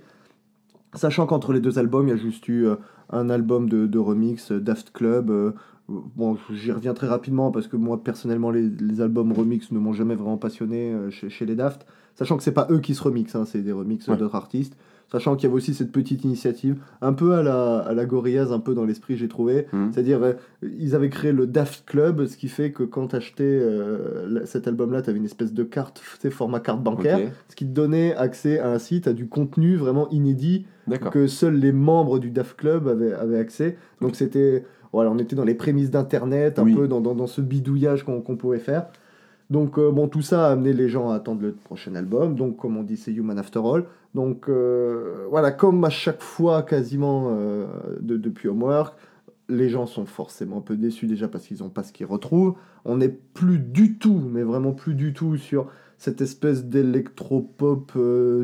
Sachant 0.93 1.25
qu'entre 1.25 1.51
les 1.53 1.59
deux 1.59 1.77
albums, 1.79 2.07
il 2.07 2.11
y 2.11 2.13
a 2.13 2.17
juste 2.17 2.47
eu 2.47 2.65
euh, 2.67 2.75
un 3.09 3.29
album 3.29 3.67
de, 3.69 3.85
de 3.85 3.99
remix, 3.99 4.51
euh, 4.51 4.59
Daft 4.61 4.91
Club. 4.91 5.29
euh, 5.29 5.51
bon, 5.89 6.37
j'y 6.53 6.71
reviens 6.71 6.93
très 6.93 7.07
rapidement 7.07 7.51
parce 7.51 7.67
que 7.67 7.75
moi, 7.75 8.01
personnellement, 8.03 8.49
les, 8.51 8.69
les 8.69 9.01
albums 9.01 9.31
remix 9.33 9.71
ne 9.71 9.79
m'ont 9.79 9.93
jamais 9.93 10.15
vraiment 10.15 10.37
passionné 10.37 10.93
chez, 11.09 11.29
chez 11.29 11.45
les 11.45 11.55
Daft. 11.55 11.85
Sachant 12.15 12.37
que 12.37 12.43
c'est 12.43 12.53
pas 12.53 12.67
eux 12.71 12.79
qui 12.79 12.95
se 12.95 13.03
remixent, 13.03 13.35
hein, 13.35 13.43
c'est 13.45 13.61
des 13.61 13.73
remixes 13.73 14.07
Ouais. 14.07 14.15
d'autres 14.15 14.35
artistes. 14.35 14.77
Sachant 15.11 15.35
qu'il 15.35 15.43
y 15.43 15.47
avait 15.47 15.55
aussi 15.55 15.73
cette 15.73 15.91
petite 15.91 16.23
initiative, 16.23 16.77
un 17.01 17.13
peu 17.13 17.35
à 17.35 17.43
la, 17.43 17.77
à 17.77 17.93
la 17.93 18.05
Gorillaz, 18.05 18.51
un 18.51 18.59
peu 18.59 18.73
dans 18.73 18.85
l'esprit, 18.85 19.15
j'ai 19.17 19.27
trouvé. 19.27 19.67
Mhm. 19.71 19.91
C'est-à-dire, 19.93 20.21
euh, 20.23 20.33
ils 20.63 20.95
avaient 20.95 21.09
créé 21.09 21.31
le 21.31 21.45
Daft 21.47 21.85
Club, 21.85 22.25
ce 22.25 22.35
qui 22.37 22.47
fait 22.47 22.71
que 22.71 22.83
quand 22.83 23.07
tu 23.09 23.15
achetais 23.15 23.61
cet 24.45 24.67
album-là, 24.67 25.01
tu 25.01 25.09
avais 25.09 25.19
une 25.19 25.25
espèce 25.25 25.53
de 25.53 25.63
carte, 25.63 26.01
tu 26.03 26.17
sais, 26.21 26.29
format 26.29 26.59
carte 26.59 26.81
bancaire, 26.83 27.19
ce 27.49 27.55
qui 27.55 27.65
te 27.65 27.71
donnait 27.71 28.15
accès 28.15 28.59
à 28.59 28.71
un 28.71 28.79
site, 28.79 29.07
à 29.07 29.13
du 29.13 29.27
contenu 29.27 29.75
vraiment 29.75 30.09
inédit 30.09 30.65
que 31.11 31.27
seuls 31.27 31.55
les 31.55 31.71
membres 31.71 32.19
du 32.19 32.29
DAF 32.31 32.55
Club 32.55 32.87
avaient, 32.87 33.13
avaient 33.13 33.39
accès. 33.39 33.77
Donc 34.01 34.15
c'était, 34.15 34.65
voilà, 34.91 35.11
on 35.11 35.17
était 35.17 35.35
dans 35.35 35.43
les 35.45 35.55
prémices 35.55 35.91
d'Internet, 35.91 36.59
un 36.59 36.63
Oui. 36.63 36.73
peu 36.75 36.87
dans, 36.87 37.01
dans, 37.01 37.15
dans 37.15 37.27
ce 37.27 37.41
bidouillage 37.41 38.03
qu'on 38.03 38.21
qu'on 38.21 38.35
pouvait 38.37 38.59
faire. 38.59 38.87
Donc 39.49 39.77
euh, 39.77 39.91
bon, 39.91 40.07
tout 40.07 40.21
ça 40.23 40.47
a 40.47 40.51
amené 40.51 40.73
les 40.73 40.89
gens 40.89 41.09
à 41.11 41.15
attendre 41.15 41.41
le 41.41 41.51
prochain 41.53 41.93
album. 41.95 42.35
Donc 42.35 42.57
comme 42.57 42.77
on 42.77 42.83
dit, 42.83 42.97
c'est 42.97 43.11
Human 43.13 43.37
After 43.37 43.59
All. 43.63 43.85
Donc 44.15 44.49
euh, 44.49 45.25
voilà, 45.29 45.51
comme 45.51 45.83
à 45.83 45.89
chaque 45.89 46.21
fois 46.21 46.63
quasiment 46.63 47.27
euh, 47.29 47.67
de, 48.01 48.17
depuis 48.17 48.47
Homework, 48.49 48.95
les 49.47 49.69
gens 49.69 49.85
sont 49.85 50.05
forcément 50.05 50.57
un 50.57 50.61
peu 50.61 50.75
déçus 50.75 51.05
déjà 51.05 51.27
parce 51.27 51.45
qu'ils 51.45 51.59
n'ont 51.59 51.69
pas 51.69 51.83
ce 51.83 51.93
qu'ils 51.93 52.07
retrouvent. 52.07 52.55
On 52.85 52.97
n'est 52.97 53.09
plus 53.09 53.59
du 53.59 53.97
tout, 53.97 54.19
mais 54.31 54.41
vraiment 54.41 54.71
plus 54.71 54.95
du 54.95 55.13
tout 55.13 55.37
sur 55.37 55.67
cette 55.97 56.21
espèce 56.21 56.65
d'électropop, 56.65 57.91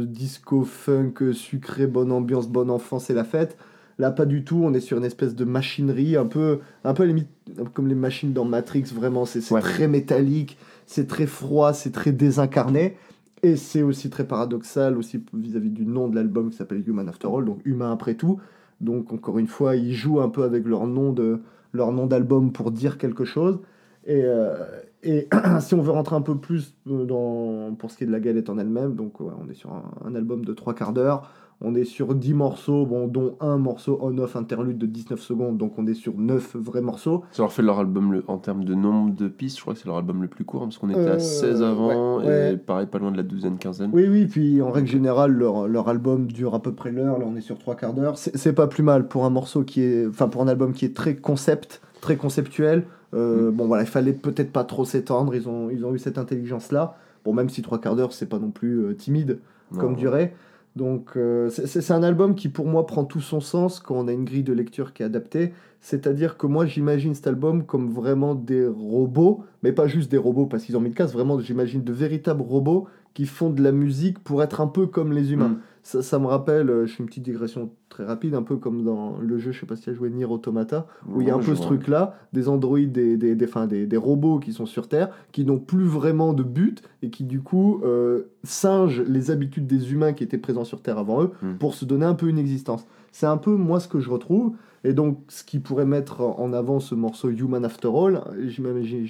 disco 0.03 0.63
funk, 0.63 1.13
euh, 1.21 1.33
sucré, 1.33 1.87
bonne 1.87 2.11
ambiance, 2.11 2.47
bonne 2.47 2.69
enfance 2.69 3.09
et 3.09 3.13
la 3.13 3.23
fête. 3.23 3.57
Là, 3.99 4.09
pas 4.11 4.25
du 4.25 4.43
tout. 4.43 4.61
On 4.63 4.73
est 4.73 4.79
sur 4.79 4.97
une 4.97 5.03
espèce 5.03 5.35
de 5.35 5.45
machinerie, 5.45 6.15
un 6.15 6.25
peu, 6.25 6.59
un 6.83 6.93
peu 6.93 7.03
limite 7.03 7.27
comme 7.73 7.87
les 7.87 7.95
machines 7.95 8.33
dans 8.33 8.45
Matrix. 8.45 8.83
Vraiment, 8.95 9.25
c'est 9.25 9.41
c'est 9.41 9.53
Ouais. 9.53 9.61
très 9.61 9.87
métallique, 9.87 10.57
c'est 10.85 11.07
très 11.07 11.25
froid, 11.25 11.73
c'est 11.73 11.91
très 11.91 12.11
désincarné. 12.11 12.97
Et 13.43 13.55
c'est 13.55 13.81
aussi 13.81 14.09
très 14.09 14.25
paradoxal 14.25 14.97
aussi 14.97 15.23
vis-à-vis 15.33 15.71
du 15.71 15.85
nom 15.85 16.07
de 16.07 16.15
l'album 16.15 16.51
qui 16.51 16.57
s'appelle 16.57 16.87
Human 16.87 17.09
After 17.09 17.27
All, 17.27 17.45
donc 17.45 17.59
humain 17.65 17.91
après 17.91 18.13
tout. 18.13 18.39
Donc 18.81 19.11
encore 19.11 19.39
une 19.39 19.47
fois, 19.47 19.75
ils 19.75 19.93
jouent 19.93 20.21
un 20.21 20.29
peu 20.29 20.43
avec 20.43 20.67
leur 20.67 20.85
nom 20.85 21.11
de 21.11 21.39
leur 21.73 21.91
nom 21.91 22.05
d'album 22.05 22.51
pour 22.51 22.71
dire 22.71 22.97
quelque 22.97 23.25
chose. 23.25 23.59
Et, 24.05 24.21
euh, 24.23 24.55
et 25.03 25.27
si 25.59 25.73
on 25.73 25.81
veut 25.81 25.91
rentrer 25.91 26.15
un 26.15 26.21
peu 26.21 26.37
plus 26.37 26.75
dans, 26.85 27.73
pour 27.75 27.89
ce 27.89 27.97
qui 27.97 28.03
est 28.03 28.07
de 28.07 28.11
la 28.11 28.19
galette 28.19 28.49
en 28.49 28.57
elle-même, 28.57 28.95
donc 28.95 29.21
on 29.21 29.49
est 29.49 29.55
sur 29.55 29.71
un 30.05 30.15
album 30.15 30.45
de 30.45 30.53
trois 30.53 30.75
quarts 30.75 30.93
d'heure. 30.93 31.31
On 31.63 31.75
est 31.75 31.83
sur 31.83 32.15
10 32.15 32.33
morceaux, 32.33 32.85
bon, 32.87 33.07
dont 33.07 33.35
un 33.39 33.57
morceau 33.57 33.99
on-off 34.01 34.35
interlude 34.35 34.79
de 34.79 34.87
19 34.87 35.19
secondes, 35.21 35.57
donc 35.57 35.73
on 35.77 35.85
est 35.85 35.93
sur 35.93 36.17
9 36.17 36.55
vrais 36.55 36.81
morceaux. 36.81 37.23
Ça 37.31 37.43
leur 37.43 37.51
fait 37.53 37.61
leur 37.61 37.77
album 37.79 38.13
le- 38.13 38.23
en 38.27 38.37
termes 38.39 38.63
de 38.63 38.73
nombre 38.73 39.13
de 39.15 39.27
pistes, 39.27 39.57
je 39.57 39.61
crois 39.61 39.73
que 39.75 39.79
c'est 39.79 39.85
leur 39.87 39.97
album 39.97 40.23
le 40.23 40.27
plus 40.27 40.43
court, 40.43 40.61
hein, 40.63 40.65
parce 40.65 40.79
qu'on 40.79 40.89
était 40.89 40.99
Euh, 40.99 41.15
à 41.15 41.19
16 41.19 41.61
avant, 41.61 42.17
ouais, 42.17 42.25
ouais. 42.25 42.53
et 42.53 42.57
pareil, 42.57 42.87
pas 42.87 42.97
loin 42.97 43.11
de 43.11 43.17
la 43.17 43.23
douzaine, 43.23 43.57
quinzaine. 43.59 43.91
Oui, 43.93 44.07
oui, 44.09 44.25
puis 44.25 44.59
en 44.61 44.71
règle 44.71 44.87
générale, 44.87 45.31
leur, 45.33 45.67
leur 45.67 45.87
album 45.87 46.25
dure 46.27 46.55
à 46.55 46.61
peu 46.63 46.73
près 46.73 46.91
l'heure. 46.91 47.19
Là, 47.19 47.25
on 47.27 47.35
est 47.35 47.41
sur 47.41 47.59
trois 47.59 47.75
quarts 47.75 47.93
d'heure. 47.93 48.17
C'est 48.17 48.53
pas 48.53 48.65
plus 48.67 48.83
mal 48.83 49.07
pour 49.07 49.25
un 49.25 49.29
morceau 49.29 49.63
qui 49.63 49.81
est. 49.81 50.07
Enfin, 50.07 50.29
pour 50.29 50.41
un 50.41 50.47
album 50.47 50.73
qui 50.73 50.85
est 50.85 50.95
très 50.95 51.15
concept, 51.15 51.81
très 52.01 52.15
conceptuel. 52.17 52.85
Euh, 53.13 53.51
Bon, 53.51 53.65
voilà, 53.67 53.83
il 53.83 53.89
fallait 53.89 54.13
peut-être 54.13 54.51
pas 54.51 54.63
trop 54.63 54.83
s'étendre. 54.85 55.35
Ils 55.35 55.47
ont, 55.47 55.69
ils 55.69 55.85
ont 55.85 55.93
eu 55.93 55.99
cette 55.99 56.17
intelligence-là. 56.17 56.95
Bon, 57.23 57.33
même 57.33 57.49
si 57.49 57.61
trois 57.61 57.79
quarts 57.79 57.95
d'heure, 57.95 58.13
c'est 58.13 58.25
pas 58.29 58.39
non 58.39 58.49
plus 58.49 58.79
euh, 58.83 58.93
timide, 58.95 59.37
Non. 59.71 59.79
comme 59.79 59.95
durée. 59.95 60.33
Donc 60.75 61.17
euh, 61.17 61.49
c'est- 61.49 61.91
un 61.91 62.03
album 62.03 62.33
qui 62.35 62.47
pour 62.47 62.65
moi 62.65 62.85
prend 62.87 63.03
tout 63.03 63.19
son 63.19 63.41
sens 63.41 63.79
quand 63.81 63.95
on 63.95 64.07
a 64.07 64.13
une 64.13 64.23
grille 64.23 64.43
de 64.43 64.53
lecture 64.53 64.93
qui 64.93 65.03
est 65.03 65.05
adaptée. 65.05 65.53
C'est-à-dire 65.81 66.37
que 66.37 66.47
moi 66.47 66.65
j'imagine 66.65 67.13
cet 67.13 67.27
album 67.27 67.65
comme 67.65 67.89
vraiment 67.91 68.35
des 68.35 68.65
robots, 68.67 69.43
mais 69.63 69.73
pas 69.73 69.87
juste 69.87 70.09
des 70.11 70.17
robots 70.17 70.45
parce 70.45 70.63
qu'ils 70.63 70.77
ont 70.77 70.81
mis 70.81 70.89
le 70.89 70.95
casque, 70.95 71.13
vraiment 71.13 71.39
j'imagine 71.39 71.83
de 71.83 71.91
véritables 71.91 72.41
robots 72.41 72.87
qui 73.13 73.25
font 73.25 73.49
de 73.49 73.61
la 73.61 73.71
musique 73.71 74.19
pour 74.19 74.41
être 74.43 74.61
un 74.61 74.67
peu 74.67 74.87
comme 74.87 75.11
les 75.11 75.33
humains. 75.33 75.49
Mm. 75.49 75.59
Ça, 75.83 76.01
ça 76.03 76.19
me 76.19 76.27
rappelle, 76.27 76.69
euh, 76.69 76.85
je 76.85 76.93
fais 76.93 76.99
une 77.01 77.07
petite 77.07 77.23
digression 77.23 77.71
très 77.89 78.05
rapide, 78.05 78.35
un 78.35 78.43
peu 78.43 78.57
comme 78.57 78.83
dans 78.83 79.17
le 79.19 79.39
jeu, 79.39 79.51
je 79.51 79.59
sais 79.61 79.65
pas 79.65 79.75
si 79.75 79.81
tu 79.81 79.89
as 79.89 79.93
joué 79.93 80.11
Nier 80.11 80.25
Automata, 80.25 80.85
où 81.09 81.21
il 81.21 81.27
y 81.27 81.31
a 81.31 81.35
un 81.35 81.39
peu 81.39 81.55
ce 81.55 81.61
truc-là, 81.61 82.13
des 82.33 82.47
androïdes, 82.49 82.91
des, 82.91 83.17
des, 83.17 83.35
des, 83.35 83.47
des, 83.67 83.87
des 83.87 83.97
robots 83.97 84.37
qui 84.39 84.53
sont 84.53 84.67
sur 84.67 84.87
Terre, 84.87 85.09
qui 85.31 85.43
n'ont 85.43 85.57
plus 85.57 85.85
vraiment 85.85 86.33
de 86.33 86.43
but, 86.43 86.83
et 87.01 87.09
qui 87.09 87.23
du 87.23 87.41
coup 87.41 87.81
euh, 87.83 88.29
singent 88.43 89.01
les 89.07 89.31
habitudes 89.31 89.65
des 89.65 89.91
humains 89.91 90.13
qui 90.13 90.23
étaient 90.23 90.37
présents 90.37 90.63
sur 90.65 90.81
Terre 90.81 90.99
avant 90.99 91.23
eux, 91.23 91.31
Mm. 91.41 91.55
pour 91.55 91.73
se 91.73 91.83
donner 91.85 92.05
un 92.05 92.13
peu 92.13 92.27
une 92.27 92.37
existence. 92.37 92.85
C'est 93.11 93.25
un 93.25 93.37
peu 93.37 93.55
moi 93.55 93.79
ce 93.79 93.87
que 93.87 93.99
je 93.99 94.09
retrouve, 94.11 94.53
et 94.83 94.93
donc 94.93 95.19
ce 95.27 95.43
qui 95.43 95.59
pourrait 95.59 95.85
mettre 95.85 96.21
en 96.21 96.53
avant 96.53 96.79
ce 96.79 96.95
morceau 96.95 97.29
Human 97.29 97.63
After 97.65 97.89
All, 97.93 98.21
je 98.47 98.61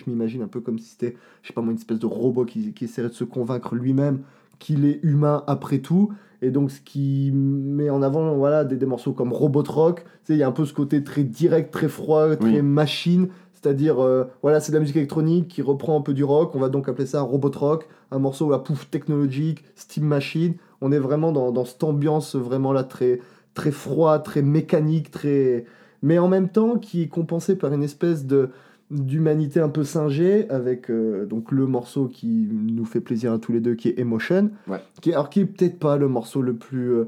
m'imagine- 0.09 0.41
un 0.41 0.47
peu 0.47 0.59
comme 0.61 0.79
si 0.79 0.89
c'était, 0.89 1.15
je 1.41 1.47
sais 1.49 1.53
pas 1.53 1.61
moi, 1.61 1.71
une 1.71 1.77
espèce 1.77 1.99
de 1.99 2.05
robot 2.05 2.45
qui, 2.45 2.73
qui 2.73 2.85
essaierait 2.85 3.09
de 3.09 3.13
se 3.13 3.23
convaincre 3.23 3.75
lui-même 3.75 4.19
qu'il 4.59 4.85
est 4.85 4.99
humain 5.03 5.43
après 5.47 5.79
tout, 5.79 6.11
et 6.43 6.49
donc, 6.49 6.71
ce 6.71 6.81
qui 6.81 7.31
met 7.33 7.91
en 7.91 8.01
avant 8.01 8.35
voilà, 8.35 8.63
des, 8.65 8.75
des 8.75 8.87
morceaux 8.87 9.13
comme 9.13 9.31
Robot 9.31 9.63
Rock, 9.67 10.05
il 10.27 10.37
y 10.37 10.43
a 10.43 10.47
un 10.47 10.51
peu 10.51 10.65
ce 10.65 10.73
côté 10.73 11.03
très 11.03 11.23
direct, 11.23 11.71
très 11.71 11.87
froid, 11.87 12.35
très 12.35 12.49
Oui. 12.55 12.61
machine. 12.63 13.27
C'est-à-dire, 13.53 13.99
euh, 13.99 14.23
voilà, 14.41 14.59
c'est 14.59 14.71
de 14.71 14.77
la 14.77 14.79
musique 14.79 14.95
électronique 14.95 15.47
qui 15.47 15.61
reprend 15.61 15.95
un 15.99 16.01
peu 16.01 16.15
du 16.15 16.23
rock. 16.23 16.55
On 16.55 16.59
va 16.59 16.69
donc 16.69 16.89
appeler 16.89 17.05
ça 17.05 17.21
Robot 17.21 17.51
Rock, 17.55 17.87
un 18.09 18.17
morceau 18.17 18.53
à 18.53 18.63
pouf 18.63 18.89
technologique, 18.89 19.63
Steam 19.75 20.03
Machine. 20.05 20.55
On 20.81 20.91
est 20.91 20.97
vraiment 20.97 21.31
dans, 21.31 21.51
dans 21.51 21.63
cette 21.63 21.83
ambiance 21.83 22.35
vraiment 22.35 22.73
là 22.73 22.83
très, 22.83 23.19
très 23.53 23.71
froid, 23.71 24.19
très 24.19 24.41
mécanique, 24.41 25.11
très. 25.11 25.65
Mais 26.03 26.17
en 26.19 26.27
même 26.27 26.49
temps, 26.49 26.77
qui 26.77 27.03
est 27.03 27.07
compensé 27.07 27.55
par 27.55 27.73
une 27.73 27.83
espèce 27.83 28.25
de 28.25 28.49
d'humanité 28.89 29.61
un 29.61 29.69
peu 29.69 29.85
singée 29.85 30.49
avec 30.49 30.89
euh, 30.91 31.25
donc 31.25 31.51
le 31.53 31.65
morceau 31.65 32.07
qui 32.09 32.49
nous 32.51 32.83
fait 32.83 32.99
plaisir 32.99 33.31
à 33.31 33.39
tous 33.39 33.53
les 33.53 33.61
deux 33.61 33.73
qui 33.75 33.87
est 33.87 33.97
Emotion 33.99 34.49
Ouais. 34.67 34.79
qui 34.99 35.11
est, 35.11 35.13
alors 35.13 35.29
qui 35.29 35.39
est 35.39 35.45
peut-être 35.45 35.79
pas 35.79 35.95
le 35.95 36.09
morceau 36.09 36.41
le 36.41 36.55
plus 36.55 36.91
euh, 36.91 37.05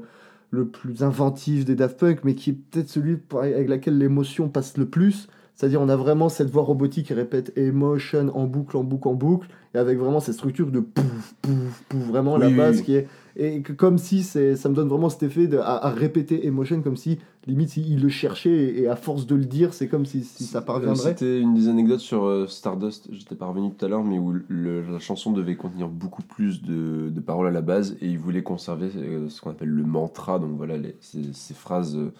le 0.50 0.66
plus 0.66 1.02
inventif 1.02 1.66
des 1.66 1.74
Daft 1.74 1.98
Punk 2.00 2.20
mais 2.24 2.34
qui 2.34 2.50
est 2.50 2.52
peut-être 2.54 2.88
celui 2.88 3.18
avec 3.38 3.68
lequel 3.68 3.98
l'émotion 3.98 4.48
passe 4.48 4.78
le 4.78 4.86
plus 4.86 5.28
c'est-à-dire 5.54 5.82
on 5.82 5.90
a 5.90 5.96
vraiment 5.96 6.30
cette 6.30 6.48
voix 6.48 6.62
robotique 6.62 7.08
qui 7.08 7.12
répète 7.14 7.52
Emotion 7.58 8.30
en 8.34 8.46
boucle 8.46 8.78
en 8.78 8.82
boucle 8.84 9.08
en 9.08 9.14
boucle 9.14 9.48
et 9.74 9.78
avec 9.78 9.98
vraiment 9.98 10.20
cette 10.20 10.36
structure 10.36 10.70
de 10.70 10.80
pouf 10.80 11.34
pouf 11.42 11.84
pouf 11.90 12.02
vraiment 12.06 12.38
la 12.38 12.46
oui, 12.46 12.54
base 12.54 12.78
oui. 12.78 12.82
qui 12.84 12.94
est 12.94 13.08
et 13.36 13.62
que 13.62 13.72
comme 13.72 13.98
si 13.98 14.22
c'est 14.22 14.56
ça 14.56 14.68
me 14.68 14.74
donne 14.74 14.88
vraiment 14.88 15.08
cet 15.08 15.22
effet 15.24 15.46
de, 15.48 15.58
à, 15.58 15.84
à 15.86 15.90
répéter 15.90 16.46
Emotion 16.46 16.82
comme 16.82 16.96
si 16.96 17.18
limite 17.46 17.76
il 17.76 18.00
le 18.00 18.08
cherchait 18.08 18.50
et, 18.50 18.82
et 18.82 18.88
à 18.88 18.96
force 18.96 19.26
de 19.26 19.34
le 19.34 19.44
dire 19.44 19.74
c'est 19.74 19.88
comme 19.88 20.06
si, 20.06 20.22
si 20.24 20.44
ça 20.44 20.58
Euh, 20.58 20.62
parviendrait. 20.62 21.10
C'était 21.10 21.40
une 21.40 21.52
des 21.54 21.68
anecdotes 21.68 22.00
sur 22.00 22.24
euh, 22.24 22.46
Stardust, 22.46 23.08
j'étais 23.12 23.34
pas 23.34 23.46
revenu 23.46 23.70
tout 23.72 23.84
à 23.84 23.88
l'heure, 23.88 24.04
mais 24.04 24.18
où 24.18 24.32
le- 24.48 24.82
la 24.90 24.98
chanson 24.98 25.32
devait 25.32 25.56
contenir 25.56 25.88
beaucoup 25.88 26.22
plus 26.22 26.62
de, 26.62 27.10
de 27.10 27.20
paroles 27.20 27.48
à 27.48 27.50
la 27.50 27.60
base 27.62 27.96
et 28.00 28.06
ils 28.08 28.18
voulaient 28.18 28.42
conserver 28.44 28.90
euh, 28.96 29.28
ce 29.28 29.40
qu'on 29.40 29.50
appelle 29.50 29.68
le 29.68 29.82
mantra, 29.84 30.38
donc 30.38 30.52
voilà, 30.56 30.76
les- 30.76 30.96
ces, 31.00 31.32
ces 31.32 31.54
phrases 31.54 31.96
euh, 31.96 32.12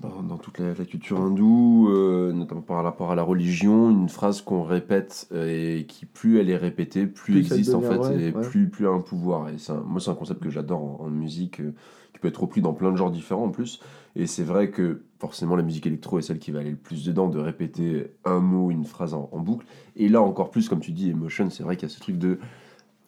dans, 0.00 0.22
dans 0.22 0.36
toute 0.36 0.58
la, 0.58 0.74
la 0.74 0.84
culture 0.84 1.20
hindoue, 1.20 1.88
euh, 1.90 2.32
notamment 2.32 2.60
par 2.62 2.82
rapport 2.82 3.12
à 3.12 3.14
la 3.14 3.22
religion, 3.22 3.90
une 3.90 4.08
phrase 4.08 4.42
qu'on 4.42 4.62
répète 4.64 5.28
euh, 5.32 5.78
et 5.80 5.86
qui 5.86 6.06
plus 6.06 6.40
elle 6.40 6.50
est 6.50 6.56
répétée, 6.56 7.06
plus, 7.06 7.32
Plus 7.32 7.34
elle 7.52 7.58
existe 7.58 7.74
en 7.74 7.80
fait, 7.82 8.10
et 8.10 8.32
ouais. 8.32 8.40
plus, 8.42 8.68
plus 8.68 8.84
elle 8.84 8.90
a 8.90 8.94
un 8.94 9.00
pouvoir. 9.00 9.48
Et 9.48 9.56
un- 9.68 9.80
moi, 9.82 10.00
c'est 10.00 10.10
un 10.10 10.14
concept 10.14 10.42
que 10.42 10.50
j'adore 10.50 11.00
en, 11.00 11.04
en 11.04 11.10
musique, 11.10 11.60
euh, 11.60 11.72
qui 12.12 12.18
peut 12.18 12.28
être 12.28 12.40
repris 12.40 12.60
dans 12.60 12.72
plein 12.74 12.90
de 12.90 12.96
genres 12.96 13.10
différents 13.10 13.44
en 13.44 13.50
plus. 13.50 13.80
Et 14.16 14.26
c'est 14.26 14.42
vrai 14.42 14.70
que 14.70 15.02
forcément 15.18 15.56
la 15.56 15.62
musique 15.62 15.86
électro 15.86 16.18
est 16.18 16.22
celle 16.22 16.38
qui 16.38 16.50
va 16.50 16.60
aller 16.60 16.70
le 16.70 16.76
plus 16.76 17.04
dedans, 17.04 17.28
de 17.28 17.38
répéter 17.38 18.08
un 18.24 18.40
mot, 18.40 18.70
une 18.70 18.84
phrase 18.84 19.14
en, 19.14 19.28
en 19.32 19.38
boucle. 19.38 19.66
Et 19.96 20.08
là 20.08 20.20
encore 20.20 20.50
plus, 20.50 20.68
comme 20.68 20.80
tu 20.80 20.92
dis, 20.92 21.10
Emotion, 21.10 21.48
c'est 21.50 21.62
vrai 21.62 21.76
qu'il 21.76 21.88
y 21.88 21.92
a 21.92 21.94
ce 21.94 22.00
truc 22.00 22.18
de... 22.18 22.38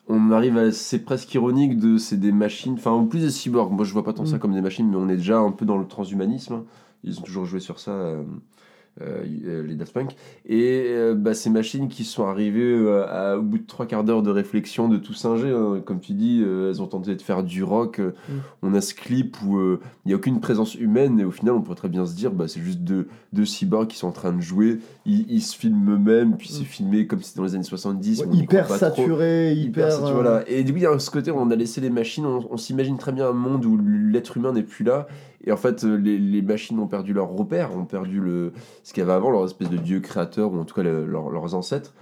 On 0.08 0.30
arrive 0.32 0.58
à... 0.58 0.70
C'est 0.72 1.00
presque 1.00 1.32
ironique 1.34 1.78
de... 1.78 1.96
C'est 1.98 2.18
des 2.18 2.32
machines, 2.32 2.74
enfin 2.74 2.90
en 2.90 3.06
plus 3.06 3.20
des 3.20 3.30
cyborgs. 3.30 3.72
Moi 3.72 3.84
je 3.84 3.92
vois 3.92 4.04
pas 4.04 4.12
tant 4.12 4.26
ça 4.26 4.36
Mm. 4.36 4.38
comme 4.40 4.54
des 4.54 4.60
machines, 4.60 4.88
mais 4.88 4.96
on 4.96 5.08
est 5.08 5.16
déjà 5.16 5.38
un 5.38 5.50
peu 5.52 5.64
dans 5.64 5.78
le 5.78 5.86
transhumanisme. 5.86 6.64
Ils 7.04 7.18
ont 7.18 7.22
toujours 7.22 7.44
joué 7.46 7.60
sur 7.60 7.78
ça, 7.80 7.90
euh, 7.92 8.22
les 9.00 9.74
Daft 9.74 9.92
Punk. 9.92 10.14
Et 10.46 10.84
euh, 10.88 11.14
bah, 11.14 11.34
ces 11.34 11.50
machines 11.50 11.88
qui 11.88 12.04
sont 12.04 12.26
arrivées 12.26 12.62
euh, 12.62 13.04
à- 13.08 13.38
au 13.38 13.42
bout 13.42 13.58
de 13.58 13.66
trois 13.66 13.86
quarts 13.86 14.04
d'heure 14.04 14.22
de 14.22 14.30
réflexion, 14.30 14.88
de 14.88 14.96
tout 14.98 15.14
singer, 15.14 15.50
hein. 15.50 15.80
comme 15.84 16.00
tu 16.00 16.12
dis, 16.12 16.42
euh, 16.44 16.70
elles 16.70 16.80
ont 16.80 16.86
tenté 16.86 17.14
de 17.16 17.22
faire 17.22 17.42
du 17.42 17.62
rock. 17.64 17.98
euh, 17.98 18.12
Mm. 18.28 18.32
On 18.62 18.74
a 18.74 18.80
ce 18.80 18.94
clip 18.94 19.36
où 19.44 19.58
euh, 19.58 19.80
il 20.04 20.08
n'y 20.08 20.14
a 20.14 20.16
aucune 20.16 20.40
présence 20.40 20.74
humaine 20.74 21.18
et 21.20 21.24
au 21.24 21.30
final 21.30 21.54
on 21.54 21.60
pourrait 21.60 21.76
très 21.76 21.88
bien 21.88 22.06
se 22.06 22.14
dire 22.14 22.30
bah, 22.30 22.46
c'est 22.48 22.60
juste 22.60 22.80
deux, 22.80 23.08
deux 23.32 23.44
cyborgs 23.44 23.88
qui 23.88 23.96
sont 23.98 24.06
en 24.08 24.12
train 24.12 24.32
de 24.32 24.40
jouer. 24.40 24.78
Ils, 25.06 25.26
ils 25.30 25.42
se 25.42 25.56
filment 25.56 25.94
eux-mêmes, 25.94 26.36
puis 26.36 26.48
c'est 26.48 26.62
Mm. 26.62 26.66
filmé 26.66 27.06
comme 27.06 27.20
si 27.20 27.28
c'était 27.30 27.38
dans 27.38 27.44
les 27.46 27.54
années 27.54 27.64
70. 27.64 28.20
Ouais, 28.20 28.26
on 28.30 28.32
y 28.34 28.38
hyper 28.40 28.66
trop. 28.66 28.76
saturé 28.76 29.52
Hyper 29.54 29.86
hyper, 29.86 29.90
saturé, 29.92 30.10
euh, 30.10 30.14
voilà. 30.14 30.48
Et 30.48 30.62
du 30.64 30.72
coup, 30.72 30.78
il 30.78 30.82
y 30.82 30.86
a 30.86 30.98
ce 30.98 31.10
côté 31.10 31.30
où 31.30 31.36
on 31.38 31.50
a 31.50 31.56
laissé 31.56 31.80
les 31.80 31.90
machines, 31.90 32.24
on, 32.26 32.40
on 32.50 32.56
s'imagine 32.56 32.96
très 32.96 33.12
bien 33.12 33.28
un 33.28 33.32
monde 33.32 33.64
où 33.66 33.78
l'être 33.78 34.36
humain 34.36 34.52
n'est 34.52 34.62
plus 34.62 34.84
là. 34.84 35.06
Et 35.46 35.52
en 35.52 35.56
fait, 35.56 35.84
euh, 35.84 35.96
les, 35.96 36.42
machines 36.42 36.78
ont 36.78 36.86
perdu 36.86 37.12
leur 37.12 37.28
repère, 37.30 37.76
ont 37.76 37.84
perdu 37.84 38.20
le, 38.20 38.52
ce 38.82 38.92
qu'il 38.92 39.02
y 39.02 39.04
avait 39.04 39.12
avant, 39.12 39.30
leur 39.30 39.44
espèce 39.44 39.68
de 39.70 39.76
dieu 39.76 40.00
créateur, 40.00 40.52
ou 40.52 40.58
en 40.58 40.64
tout 40.64 40.74
cas 40.74 40.82
le- 40.82 41.04
leur- 41.06 41.30
leurs 41.30 41.54
ancêtres. 41.54 41.92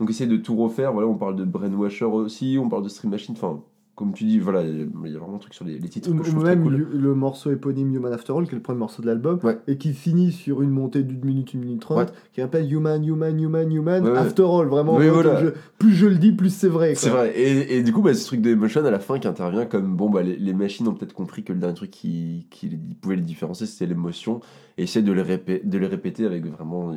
Donc 0.00 0.10
essayer 0.10 0.28
de 0.28 0.36
tout 0.36 0.56
refaire, 0.56 0.92
voilà, 0.92 1.08
on 1.08 1.14
parle 1.16 1.36
de 1.36 1.44
Brainwasher 1.44 2.04
aussi, 2.06 2.58
on 2.60 2.68
parle 2.68 2.82
de 2.84 2.88
Stream 2.88 3.10
Machine, 3.10 3.34
enfin, 3.36 3.62
comme 3.96 4.12
tu 4.12 4.24
dis, 4.24 4.38
voilà, 4.38 4.62
il 4.62 4.78
y 4.78 5.16
a 5.16 5.18
vraiment 5.18 5.36
un 5.36 5.38
truc 5.38 5.54
sur 5.54 5.64
les, 5.64 5.78
les 5.78 5.88
titres 5.88 6.10
Ou, 6.12 6.14
que 6.18 6.24
je 6.24 6.36
même 6.36 6.62
cool. 6.62 6.76
le, 6.76 6.98
le 6.98 7.14
morceau 7.14 7.50
éponyme 7.50 7.92
Human 7.94 8.12
After 8.12 8.34
All, 8.36 8.44
qui 8.44 8.50
est 8.52 8.54
le 8.56 8.62
premier 8.62 8.78
morceau 8.78 9.00
de 9.02 9.06
l'album, 9.06 9.40
Ouais. 9.42 9.58
et 9.66 9.78
qui 9.78 9.94
finit 9.94 10.32
sur 10.32 10.60
une 10.62 10.68
montée 10.70 11.02
d'une 11.02 11.24
minute, 11.24 11.54
une 11.54 11.60
minute 11.60 11.80
trente, 11.80 11.98
Ouais. 11.98 12.06
qui 12.34 12.42
rappelle 12.42 12.70
Human, 12.70 13.02
Human, 13.04 13.40
Human, 13.40 13.72
Human, 13.72 14.04
Ouais. 14.04 14.16
After 14.18 14.42
All, 14.42 14.66
vraiment. 14.68 14.98
Voilà. 14.98 15.42
je- 15.42 15.48
plus 15.78 15.92
je 15.94 16.06
le 16.06 16.16
dis, 16.18 16.32
plus 16.32 16.50
c'est 16.50 16.68
vrai. 16.68 16.94
C'est 16.94 17.08
vrai. 17.10 17.32
Et, 17.38 17.78
et 17.78 17.82
du 17.82 17.92
coup, 17.92 18.02
bah, 18.02 18.12
ce 18.14 18.26
truc 18.26 18.42
de 18.42 18.50
Emotion 18.50 18.84
à 18.84 18.90
la 18.90 19.00
fin 19.00 19.18
qui 19.18 19.26
intervient 19.26 19.64
comme 19.66 19.96
bon, 19.96 20.10
bah, 20.10 20.22
les, 20.22 20.36
les 20.36 20.52
machines 20.52 20.86
ont 20.88 20.94
peut-être 20.94 21.14
compris 21.14 21.42
que 21.42 21.52
le 21.54 21.58
dernier 21.58 21.74
truc 21.74 21.90
qui, 21.90 22.46
qui 22.50 22.68
pouvait 23.00 23.16
les 23.16 23.22
différencier, 23.22 23.66
c'était 23.66 23.86
l'émotion. 23.86 24.40
Et 24.78 24.82
essayer 24.82 25.02
de 25.02 25.10
les, 25.12 25.60
de 25.64 25.78
les 25.78 25.86
répéter 25.86 26.26
avec 26.26 26.44
vraiment 26.44 26.94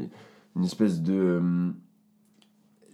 une 0.58 0.64
espèce 0.66 1.02
de, 1.02 1.14
euh, 1.14 1.70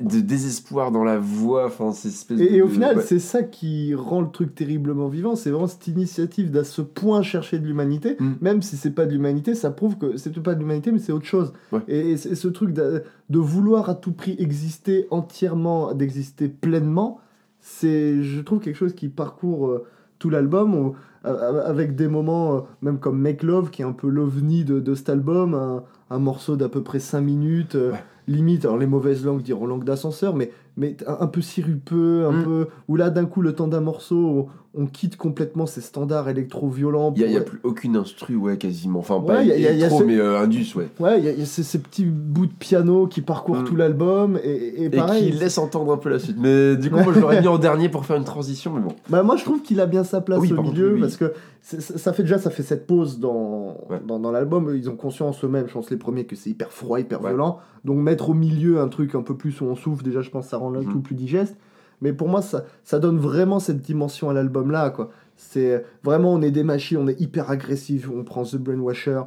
de 0.01 0.19
désespoir 0.19 0.91
dans 0.91 1.03
la 1.03 1.17
voix. 1.17 1.67
Enfin, 1.67 1.91
espèce 1.91 2.31
Et, 2.39 2.49
de- 2.49 2.55
et 2.55 2.61
au 2.61 2.67
final, 2.67 2.97
ouais. 2.97 3.03
c'est 3.03 3.19
ça 3.19 3.43
qui 3.43 3.93
rend 3.95 4.21
le 4.21 4.29
truc 4.29 4.53
terriblement 4.55 5.07
vivant. 5.07 5.35
C'est 5.35 5.51
vraiment 5.51 5.67
cette 5.67 5.87
initiative 5.87 6.51
d'à 6.51 6.63
ce 6.63 6.81
point 6.81 7.21
chercher 7.21 7.59
de 7.59 7.65
l'humanité. 7.65 8.17
Mm. 8.19 8.31
Même 8.41 8.61
si 8.61 8.75
c'est 8.77 8.91
pas 8.91 9.05
de 9.05 9.11
l'humanité, 9.11 9.55
ça 9.55 9.71
prouve 9.71 9.97
que 9.97 10.17
c'est 10.17 10.29
peut-être 10.31 10.43
pas 10.43 10.55
de 10.55 10.59
l'humanité, 10.59 10.91
mais 10.91 10.99
c'est 10.99 11.11
autre 11.13 11.25
chose. 11.25 11.53
Ouais. 11.71 11.79
Et, 11.87 12.17
ce 12.17 12.47
truc 12.49 12.73
de, 12.73 13.03
de 13.29 13.39
vouloir 13.39 13.89
à 13.89 13.95
tout 13.95 14.11
prix 14.11 14.35
exister 14.39 15.07
entièrement, 15.11 15.93
d'exister 15.93 16.49
pleinement, 16.49 17.19
c'est, 17.59 18.21
je 18.21 18.41
trouve, 18.41 18.59
quelque 18.59 18.75
chose 18.75 18.93
qui 18.93 19.07
parcourt 19.09 19.67
euh, 19.67 19.85
tout 20.19 20.29
l'album. 20.29 20.93
avec 21.23 21.95
des 21.95 22.07
moments, 22.07 22.55
euh, 22.55 22.59
même 22.81 22.99
comme 22.99 23.19
Make 23.19 23.41
Love, 23.43 23.69
qui 23.71 23.81
est 23.81 23.85
un 23.85 23.93
peu 23.93 24.07
l'ovni 24.07 24.63
de, 24.63 24.79
de 24.79 24.93
cet 24.93 25.09
album, 25.09 25.53
un, 25.55 25.83
un 26.11 26.19
morceau 26.19 26.55
d'à 26.55 26.69
peu 26.69 26.83
près 26.83 26.99
5 26.99 27.21
minutes, 27.21 27.75
euh, 27.75 27.91
Ouais. 27.93 28.03
Limite, 28.27 28.65
alors 28.65 28.77
les 28.77 28.87
mauvaises 28.87 29.23
langues 29.25 29.41
diront 29.41 29.67
langue 29.67 29.83
d'ascenseur, 29.83 30.35
mais, 30.35 30.51
mais 30.77 30.95
un, 31.07 31.17
un 31.21 31.27
peu 31.27 31.41
sirupeux, 31.41 32.25
un 32.27 32.31
Mm. 32.31 32.43
peu. 32.43 32.67
Où 32.87 32.95
là, 32.95 33.09
d'un 33.09 33.25
coup, 33.25 33.41
le 33.41 33.53
temps 33.53 33.67
d'un 33.67 33.81
morceau, 33.81 34.49
on, 34.75 34.81
on 34.83 34.85
quitte 34.87 35.15
complètement 35.15 35.65
ces 35.67 35.79
standards 35.81 36.27
électro-violents. 36.27 37.13
Il 37.15 37.23
n'y 37.23 37.29
a, 37.29 37.31
y 37.33 37.37
a 37.37 37.41
plus 37.41 37.59
aucune 37.63 37.95
instru, 37.95 38.35
ouais, 38.35 38.57
quasiment. 38.57 38.99
Enfin, 38.99 39.17
Ouais, 39.17 39.25
pas 39.27 39.43
y 39.43 39.51
a- 39.51 39.71
y 39.71 39.77
y 39.77 39.89
ce- 39.89 40.03
mais 40.03 40.17
euh, 40.17 40.39
Indus, 40.41 40.73
ouais. 40.75 40.87
Ouais, 40.99 41.19
il 41.19 41.25
y 41.39 41.41
a, 41.41 41.45
ces, 41.45 41.63
ces 41.63 41.79
petits 41.79 42.05
bouts 42.05 42.47
de 42.47 42.51
piano 42.53 43.07
qui 43.07 43.21
parcourent 43.21 43.61
Mm. 43.61 43.65
tout 43.65 43.75
l'album, 43.75 44.37
et, 44.43 44.49
et 44.49 44.83
Et 44.85 44.89
pareil. 44.89 45.31
qui 45.31 45.37
laisse 45.37 45.57
entendre 45.57 45.93
un 45.93 45.97
peu 45.97 46.09
la 46.09 46.19
suite. 46.19 46.37
Mais 46.39 46.75
du 46.75 46.89
coup, 46.89 46.97
moi, 46.99 47.13
je 47.13 47.19
l'aurais 47.19 47.41
mis 47.41 47.47
en 47.47 47.57
dernier 47.57 47.87
pour 47.89 48.05
faire 48.05 48.17
une 48.17 48.23
transition, 48.25 48.73
mais 48.73 48.81
bon. 48.81 48.91
Bah, 49.09 49.23
moi, 49.23 49.37
je 49.37 49.43
trouve 49.45 49.61
qu'il 49.61 49.79
a 49.79 49.85
bien 49.85 50.03
sa 50.03 50.19
place 50.21 50.39
Oui, 50.39 50.51
au 50.51 50.55
contre, 50.55 50.71
milieu 50.73 50.95
oui, 50.95 50.99
parce 51.01 51.15
que 51.17 51.31
ça 51.61 51.79
ça 51.81 52.13
fait 52.13 52.21
déjà 52.21 52.37
ça 52.37 52.51
fait 52.51 52.61
cette 52.61 52.85
pause 52.85 53.19
dans, 53.19 53.77
Ouais. 53.89 53.99
dans, 54.05 54.19
dans 54.19 54.31
l'album. 54.31 54.71
Ils 54.75 54.87
ont 54.89 54.95
conscience 54.95 55.43
eux-mêmes, 55.43 55.65
je 55.67 55.73
pense 55.73 55.89
les 55.89 55.97
premiers, 55.97 56.25
que 56.25 56.35
c'est 56.35 56.49
hyper 56.51 56.71
froid, 56.71 56.99
hyper 56.99 57.21
Ouais. 57.23 57.29
violent. 57.29 57.57
Donc 57.85 57.97
mettre 58.15 58.29
au 58.29 58.33
milieu 58.33 58.79
un 58.79 58.87
truc 58.87 59.13
un 59.15 59.21
peu 59.21 59.35
plus 59.35 59.59
où 59.61 59.65
on 59.65 59.75
souffle, 59.75 60.03
déjà, 60.03 60.21
je 60.21 60.29
pense 60.29 60.45
que 60.45 60.49
ça 60.51 60.57
rend 60.57 60.69
le 60.69 60.81
Mhm. 60.81 60.91
tout 60.91 60.99
plus 61.01 61.15
digeste. 61.15 61.57
Mais 62.01 62.13
pour 62.13 62.27
moi, 62.29 62.41
ça, 62.41 62.65
ça 62.83 62.99
donne 62.99 63.17
vraiment 63.17 63.59
cette 63.59 63.81
dimension 63.81 64.29
à 64.29 64.33
l'album 64.33 64.71
là, 64.71 64.89
quoi. 64.89 65.09
C'est 65.37 65.83
vraiment, 66.03 66.33
on 66.33 66.41
est 66.41 66.51
des 66.51 66.63
machines, 66.63 66.97
on 66.97 67.07
est 67.07 67.19
hyper 67.19 67.49
agressif. 67.49 68.09
On 68.13 68.23
prend 68.23 68.43
The 68.43 68.55
Brainwasher, 68.57 69.21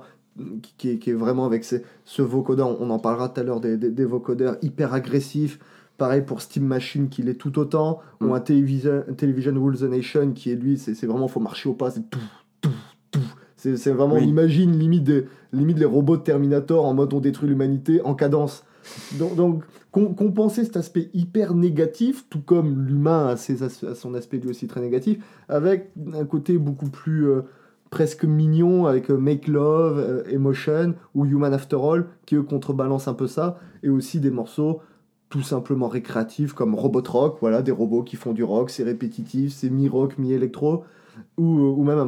qui, 0.63 0.75
qui 0.79 0.89
est, 0.91 0.97
qui 0.99 1.11
est 1.11 1.15
vraiment 1.15 1.45
avec 1.47 1.65
ces- 1.65 1.83
ce 2.05 2.23
vocodeur, 2.23 2.81
on 2.81 2.91
en 2.91 2.99
parlera 2.99 3.29
tout 3.29 3.41
à 3.41 3.45
l'heure 3.45 3.61
des, 3.61 3.77
des, 3.77 3.91
des 3.91 4.05
vocodeurs 4.05 4.57
hyper 4.63 4.95
agressifs. 4.95 5.59
Pareil 5.99 6.23
pour 6.23 6.41
Steam 6.43 6.65
Machine, 6.65 7.09
qui 7.09 7.23
l'est 7.23 7.35
tout 7.35 7.59
autant, 7.59 8.01
Mm. 8.21 8.27
ou 8.27 8.35
un 8.35 8.41
Television, 8.41 9.03
Television 9.17 9.55
Rules 9.63 9.79
the 9.79 9.83
Nation, 9.91 10.31
qui 10.33 10.51
est 10.51 10.55
lui, 10.55 10.79
c'est 10.79 10.93
vraiment, 11.07 11.27
faut 11.29 11.41
marcher 11.41 11.69
au 11.69 11.75
pas, 11.75 11.91
c'est 11.91 12.09
tout, 12.09 12.21
tout, 12.61 12.71
tout. 13.11 13.21
C'est 13.57 13.77
c'est 13.77 13.91
vraiment, 13.91 14.15
Oui. 14.15 14.21
on 14.25 14.29
imagine 14.29 14.79
limite, 14.79 15.03
des, 15.05 15.25
limite 15.53 15.79
les 15.79 15.85
robots 15.85 16.17
de 16.17 16.23
Terminator 16.23 16.85
en 16.85 16.95
mode 16.95 17.13
on 17.15 17.19
détruit 17.21 17.49
l'humanité 17.49 18.01
en 18.03 18.15
cadence. 18.15 18.63
Donc, 19.19 19.37
donc 19.37 19.63
com- 19.91 20.15
compenser 20.15 20.65
cet 20.65 20.77
aspect 20.77 21.11
hyper 21.15 21.55
négatif, 21.55 22.27
tout 22.31 22.41
comme 22.41 22.87
l'humain 22.87 23.29
a, 23.29 23.37
son 23.37 24.15
aspect 24.15 24.39
lui 24.39 24.51
aussi 24.51 24.67
très 24.67 24.81
négatif, 24.81 25.19
avec 25.49 25.91
un 26.15 26.25
côté 26.25 26.59
beaucoup 26.59 26.91
plus 26.91 27.29
euh, 27.29 27.43
presque 27.91 28.25
mignon, 28.25 28.87
avec 28.87 29.11
euh, 29.11 29.17
Make 29.17 29.49
Love, 29.49 29.99
euh, 29.99 30.23
Emotion 30.31 30.95
ou 31.15 31.25
Human 31.25 31.53
After 31.53 31.79
All, 31.81 32.07
qui 32.27 32.37
eux 32.37 32.43
contrebalancent 32.43 33.09
un 33.09 33.15
peu 33.15 33.27
ça, 33.27 33.59
et 33.83 33.89
aussi 33.89 34.21
des 34.21 34.31
morceaux 34.31 34.81
tout 35.31 35.43
simplement 35.43 35.89
récréatifs 35.89 36.55
comme 36.55 36.75
Robot 36.75 37.03
Rock, 37.07 37.39
voilà, 37.41 37.61
des 37.63 37.73
robots 37.73 38.03
qui 38.03 38.17
font 38.17 38.33
du 38.33 38.43
rock, 38.43 38.71
c'est 38.71 38.83
répétitif, 38.83 39.53
c'est 39.53 39.69
mi-rock, 39.69 40.17
mi-électro, 40.17 40.85
ou, 41.37 41.45
ou 41.45 41.83
même 41.85 41.99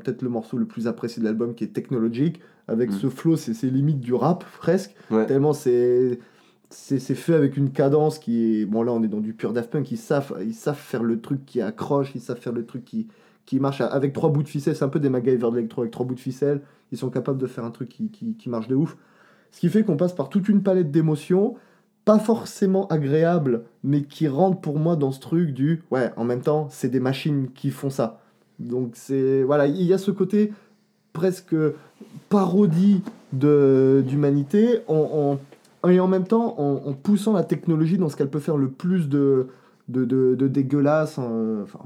peut-être 0.00 0.22
le 0.22 0.28
morceau 0.28 0.56
le 0.56 0.64
plus 0.64 0.88
apprécié 0.88 1.20
de 1.20 1.24
l'album 1.24 1.54
qui 1.54 1.64
est 1.64 1.68
Technologic, 1.68 2.40
avec 2.68 2.90
Mm. 2.90 2.94
ce 2.94 3.08
flow, 3.08 3.36
c'est 3.36 3.52
limite 3.66 4.00
du 4.00 4.14
rap 4.14 4.44
presque, 4.58 4.94
Ouais. 5.10 5.26
tellement 5.26 5.52
c'est 5.52 6.18
c'est 6.70 6.98
c'est 6.98 7.14
fait 7.14 7.34
avec 7.34 7.56
une 7.56 7.70
cadence 7.70 8.18
qui 8.18 8.60
est 8.60 8.66
bon 8.66 8.82
là 8.82 8.92
on 8.92 9.02
est 9.02 9.08
dans 9.08 9.20
du 9.20 9.32
pur 9.32 9.52
Daft 9.54 9.70
Punk. 9.70 9.90
Ils 9.90 9.96
savent 9.96 10.34
ils 10.44 10.54
savent 10.54 10.76
faire 10.78 11.02
le 11.02 11.20
truc 11.20 11.46
qui 11.46 11.60
accroche 11.62 12.12
ils 12.14 12.20
savent 12.20 12.38
faire 12.38 12.52
le 12.52 12.66
truc 12.66 12.84
qui 12.84 13.08
qui 13.46 13.58
marche. 13.58 13.80
Avec 13.80 14.12
trois 14.12 14.28
bouts 14.30 14.42
de 14.42 14.48
ficelle 14.48 14.76
c'est 14.76 14.84
un 14.84 14.88
peu 14.90 15.00
des 15.00 15.08
MacGyver 15.08 15.50
de 15.50 15.56
l'électro 15.56 15.80
avec 15.80 15.90
trois 15.92 16.04
bouts 16.04 16.14
de 16.14 16.20
ficelle 16.20 16.60
ils 16.92 16.98
sont 16.98 17.08
capables 17.10 17.38
de 17.38 17.46
faire 17.46 17.64
un 17.64 17.70
truc 17.70 17.88
qui, 17.88 18.10
qui, 18.10 18.34
qui 18.36 18.48
marche 18.50 18.68
de 18.68 18.74
ouf. 18.74 18.96
Ce 19.50 19.60
qui 19.60 19.70
fait 19.70 19.82
qu'on 19.82 19.96
passe 19.96 20.12
par 20.14 20.28
toute 20.28 20.48
une 20.50 20.62
palette 20.62 20.90
d'émotions 20.90 21.54
pas 22.04 22.18
forcément 22.18 22.86
agréables 22.88 23.62
mais 23.82 24.02
qui 24.02 24.28
rentrent 24.28 24.60
pour 24.60 24.78
moi 24.78 24.96
dans 24.96 25.10
ce 25.10 25.20
truc 25.20 25.52
du 25.54 25.82
ouais 25.90 26.10
en 26.16 26.24
même 26.24 26.42
temps 26.42 26.68
c'est 26.70 26.88
des 26.90 27.00
machines 27.00 27.48
qui 27.54 27.70
font 27.70 27.88
ça. 27.90 28.20
Donc 28.58 28.90
c'est 28.94 29.42
voilà 29.42 29.66
il 29.66 29.82
y 29.84 29.94
a 29.94 29.98
ce 29.98 30.10
côté 30.10 30.52
presque 31.12 31.54
parodie 32.28 33.02
de 33.32 34.02
d'humanité 34.06 34.80
en, 34.88 35.38
en- 35.82 35.90
et 35.90 36.00
en 36.00 36.08
même 36.08 36.26
temps 36.26 36.54
en, 36.58 36.82
en 36.88 36.92
poussant 36.92 37.32
la 37.32 37.44
technologie 37.44 37.98
dans 37.98 38.08
ce 38.08 38.16
qu'elle 38.16 38.30
peut 38.30 38.40
faire 38.40 38.56
le 38.56 38.68
plus 38.68 39.08
de, 39.08 39.46
de, 39.88 40.04
de, 40.04 40.34
de 40.34 40.48
dégueulasse. 40.48 41.18
Enfin, 41.18 41.78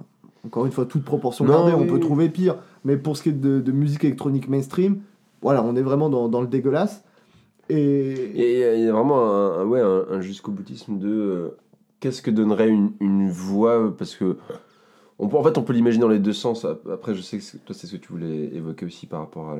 encore 0.46 0.66
une 0.66 0.72
fois, 0.72 0.86
toute 0.86 1.04
proportion 1.04 1.44
Non, 1.44 1.66
gardée, 1.68 1.74
on 1.74 1.86
peut 1.86 2.00
trouver 2.00 2.28
pire. 2.28 2.56
Mais 2.84 2.96
pour 2.96 3.16
ce 3.16 3.22
qui 3.22 3.28
est 3.28 3.32
de, 3.32 3.60
de 3.60 3.72
musique 3.72 4.02
électronique 4.04 4.48
mainstream, 4.48 4.98
voilà, 5.42 5.62
on 5.62 5.76
est 5.76 5.82
vraiment 5.82 6.08
dans, 6.08 6.28
dans 6.28 6.40
le 6.40 6.46
dégueulasse. 6.46 7.04
Et, 7.68 7.76
Et 8.34 8.78
il 8.78 8.84
y 8.84 8.88
a 8.88 8.92
vraiment 8.92 9.24
un, 9.30 9.60
un- 9.60 9.64
ouais, 9.66 9.80
un, 9.80 10.04
un 10.10 10.20
jusqu'au 10.20 10.50
boutisme 10.52 10.98
de 10.98 11.08
euh, 11.08 11.48
qu'est-ce 12.00 12.22
que 12.22 12.30
donnerait 12.30 12.68
une, 12.68 12.92
une 13.00 13.28
voix? 13.30 13.94
Parce 13.96 14.14
que 14.16 14.36
on 15.22 15.28
peut, 15.28 15.36
en 15.36 15.42
fait 15.44 15.56
on 15.56 15.62
peut 15.62 15.72
l'imaginer 15.72 16.02
dans 16.02 16.08
les 16.08 16.18
deux 16.18 16.32
sens. 16.32 16.66
Après 16.90 17.14
je 17.14 17.22
sais 17.22 17.38
que 17.38 17.56
toi 17.58 17.74
c'est 17.74 17.86
ce 17.86 17.92
que 17.92 17.96
tu 17.96 18.08
voulais 18.08 18.50
évoquer 18.54 18.84
aussi 18.84 19.06
par 19.06 19.20
rapport 19.20 19.50
à 19.50 19.56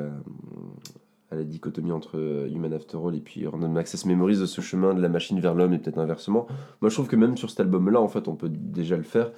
la, 1.37 1.45
dichotomie 1.45 1.93
entre 1.93 2.19
euh, 2.19 2.47
Human 2.53 2.75
After 2.75 2.99
All 3.03 3.15
et 3.15 3.21
puis 3.21 3.47
Random 3.47 3.75
Access 3.79 4.05
Memories 4.05 4.39
de 4.39 4.45
ce 4.45 4.61
chemin 4.61 4.93
de 4.93 5.01
la 5.01 5.09
machine 5.09 5.41
vers 5.41 5.55
l'homme 5.55 5.73
et 5.73 5.79
peut-être 5.79 5.99
inversement. 5.99 6.47
Moi 6.83 6.91
je 6.91 6.95
trouve 6.95 7.07
que 7.07 7.17
même 7.17 7.39
sur 7.39 7.49
cet 7.49 7.61
album 7.61 7.89
là 7.89 8.01
en 8.01 8.09
fait 8.09 8.29
on 8.29 8.35
peut 8.35 8.51
déjà 8.51 8.97
le 8.97 9.03
faire. 9.03 9.31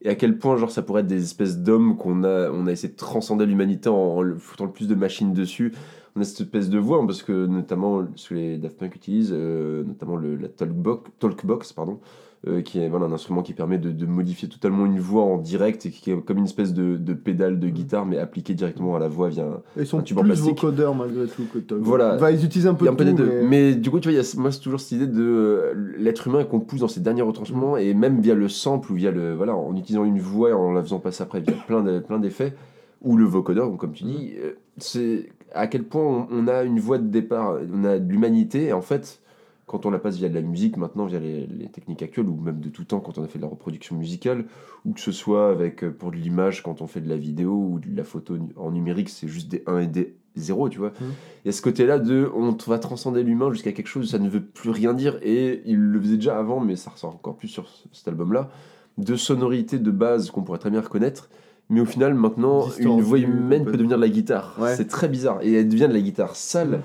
Et 0.00 0.08
à 0.08 0.14
quel 0.14 0.38
point 0.38 0.56
genre 0.56 0.70
ça 0.70 0.82
pourrait 0.82 1.02
être 1.02 1.08
des 1.08 1.22
espèces 1.22 1.58
d'hommes 1.58 1.96
qu'on 1.96 2.24
a 2.24 2.50
on 2.50 2.68
a 2.68 2.72
essayé 2.72 2.92
de 2.92 2.96
transcender 2.96 3.44
l'humanité 3.44 3.88
en, 3.88 4.22
foutant 4.38 4.64
le 4.64 4.72
plus 4.72 4.88
de 4.88 4.94
machines 4.94 5.34
dessus 5.34 5.74
on 6.14 6.20
a 6.20 6.24
cette 6.24 6.42
espèce 6.42 6.68
de 6.68 6.78
voix, 6.78 6.98
hein, 6.98 7.06
parce 7.06 7.22
que 7.22 7.46
notamment 7.46 8.06
ce 8.16 8.28
que 8.28 8.34
les 8.34 8.58
Daft 8.58 8.76
Punk 8.76 8.94
utilisent, 8.96 9.32
euh, 9.32 9.82
notamment 9.82 10.18
la 10.18 10.48
Talkbox, 10.48 11.10
Talkbox 11.18 11.72
pardon, 11.72 12.00
euh, 12.48 12.60
qui 12.60 12.80
est 12.80 12.88
voilà, 12.88 13.06
un 13.06 13.12
instrument 13.12 13.42
qui 13.42 13.52
permet 13.54 13.78
de, 13.78 13.90
de 13.92 14.04
modifier 14.06 14.48
totalement 14.48 14.84
une 14.84 14.98
voix 14.98 15.22
en 15.22 15.38
direct 15.38 15.86
et 15.86 15.90
qui 15.90 16.10
est 16.10 16.20
comme 16.24 16.38
une 16.38 16.44
espèce 16.44 16.74
de, 16.74 16.96
de 16.96 17.12
pédale 17.14 17.60
de 17.60 17.68
guitare, 17.68 18.04
mais 18.04 18.18
appliquée 18.18 18.54
directement 18.54 18.96
à 18.96 18.98
la 18.98 19.06
voix 19.08 19.28
via. 19.28 19.62
ils 19.76 19.86
sont 19.86 19.98
un 19.98 20.02
tube 20.02 20.18
en 20.18 20.22
plus 20.22 20.30
plastique. 20.30 20.48
vocodeurs 20.60 20.94
malgré 20.94 21.26
tout 21.26 21.44
que 21.52 21.58
Tom. 21.60 21.78
Voilà. 21.82 22.16
Enfin, 22.16 22.30
ils 22.30 22.44
utilisent 22.44 22.66
un 22.66 22.74
peu 22.74 22.86
de 22.86 22.90
un 22.90 22.94
peu 22.94 23.04
tout, 23.04 23.12
deux. 23.14 23.26
mais- 23.42 23.46
Mais... 23.48 23.74
du 23.76 23.90
coup, 23.90 24.00
tu 24.00 24.08
vois, 24.08 24.12
il 24.18 24.24
y 24.24 24.26
a, 24.26 24.40
moi, 24.40 24.50
c'est 24.50 24.60
toujours 24.60 24.80
cette 24.80 24.92
idée 24.92 25.06
de 25.06 25.22
euh, 25.22 25.72
l'être 25.98 26.26
humain 26.26 26.42
qu'on 26.44 26.58
pousse 26.60 26.80
dans 26.80 26.88
ses 26.88 27.00
derniers 27.00 27.22
retranchements, 27.22 27.76
et 27.76 27.94
même 27.94 28.20
via 28.20 28.34
le 28.34 28.48
sample 28.48 28.90
ou 28.92 28.94
via 28.96 29.10
le. 29.12 29.34
Voilà, 29.34 29.54
en 29.54 29.76
utilisant 29.76 30.04
une 30.04 30.18
voix 30.18 30.50
et 30.50 30.52
en 30.52 30.72
la 30.72 30.82
faisant 30.82 30.98
passer 30.98 31.22
après 31.22 31.40
via 31.40 31.54
plein 31.66 31.82
de- 31.82 32.00
plein 32.00 32.18
d'effets, 32.18 32.54
ou 33.02 33.16
le 33.16 33.24
vocodeur, 33.24 33.68
donc, 33.68 33.78
comme 33.78 33.92
tu 33.92 34.02
dis, 34.04 34.32
euh, 34.42 34.52
c'est 34.78 35.28
à 35.54 35.66
quel 35.68 35.84
point 35.84 36.02
on, 36.02 36.26
on 36.32 36.48
a 36.48 36.62
une 36.64 36.80
voix 36.80 36.98
de 36.98 37.06
départ, 37.06 37.56
on 37.72 37.84
a 37.84 37.98
de 37.98 38.10
l'humanité, 38.10 38.64
et 38.66 38.72
en 38.72 38.80
fait, 38.80 39.20
quand 39.66 39.86
on 39.86 39.90
la 39.90 39.98
passe 39.98 40.16
via 40.16 40.28
de 40.28 40.34
la 40.34 40.42
musique, 40.42 40.76
maintenant 40.76 41.06
via 41.06 41.18
les, 41.20 41.46
les 41.46 41.68
techniques 41.68 42.02
actuelles, 42.02 42.28
ou 42.28 42.36
même 42.40 42.60
de 42.60 42.68
tout 42.68 42.84
temps 42.84 43.00
quand 43.00 43.18
on 43.18 43.24
a 43.24 43.28
fait 43.28 43.38
de 43.38 43.44
la 43.44 43.48
reproduction 43.48 43.96
musicale, 43.96 44.44
ou 44.84 44.92
que 44.92 45.00
ce 45.00 45.12
soit 45.12 45.50
avec, 45.50 45.82
euh, 45.84 45.90
pour 45.90 46.10
de 46.10 46.16
l'image 46.16 46.62
quand 46.62 46.82
on 46.82 46.86
fait 46.86 47.00
de 47.00 47.08
la 47.08 47.16
vidéo 47.16 47.52
ou 47.52 47.78
de 47.78 47.96
la 47.96 48.04
photo 48.04 48.36
en 48.56 48.70
numérique, 48.70 49.08
c'est 49.08 49.28
juste 49.28 49.48
des 49.50 49.62
1 49.66 49.78
et 49.78 49.86
des 49.86 50.14
0, 50.36 50.68
tu 50.70 50.78
vois. 50.78 50.92
Il 51.00 51.46
y 51.46 51.48
a 51.48 51.52
ce 51.52 51.60
côté-là 51.62 51.98
de 51.98 52.30
on 52.34 52.56
va 52.66 52.78
transcender 52.78 53.22
l'humain 53.22 53.50
jusqu'à 53.52 53.72
quelque 53.72 53.86
chose, 53.88 54.10
ça 54.10 54.18
ne 54.18 54.28
veut 54.28 54.42
plus 54.42 54.70
rien 54.70 54.94
dire, 54.94 55.18
et 55.22 55.62
il 55.66 55.78
le 55.78 56.00
faisait 56.00 56.16
déjà 56.16 56.38
avant, 56.38 56.60
mais 56.60 56.74
ça 56.76 56.90
ressort 56.90 57.14
encore 57.14 57.36
plus 57.36 57.48
sur 57.48 57.68
ce- 57.68 57.86
cet 57.92 58.08
album-là, 58.08 58.50
de 58.98 59.14
sonorités 59.16 59.78
de 59.78 59.90
base 59.90 60.30
qu'on 60.30 60.42
pourrait 60.42 60.58
très 60.58 60.70
bien 60.70 60.80
reconnaître, 60.80 61.28
mais 61.70 61.80
au 61.80 61.84
final, 61.86 62.12
maintenant, 62.14 62.62
une 62.96 63.00
voix 63.02 63.18
humaine 63.18 63.64
peut 63.64 63.76
devenir 63.78 63.96
de 63.96 64.02
la 64.02 64.08
guitare. 64.08 64.56
Ouais. 64.60 64.74
C'est 64.76 64.88
très 64.88 65.08
bizarre, 65.08 65.38
et 65.42 65.52
elle 65.52 65.68
devient 65.68 65.88
de 65.88 65.94
la 65.94 66.00
guitare 66.00 66.34
sale. 66.36 66.80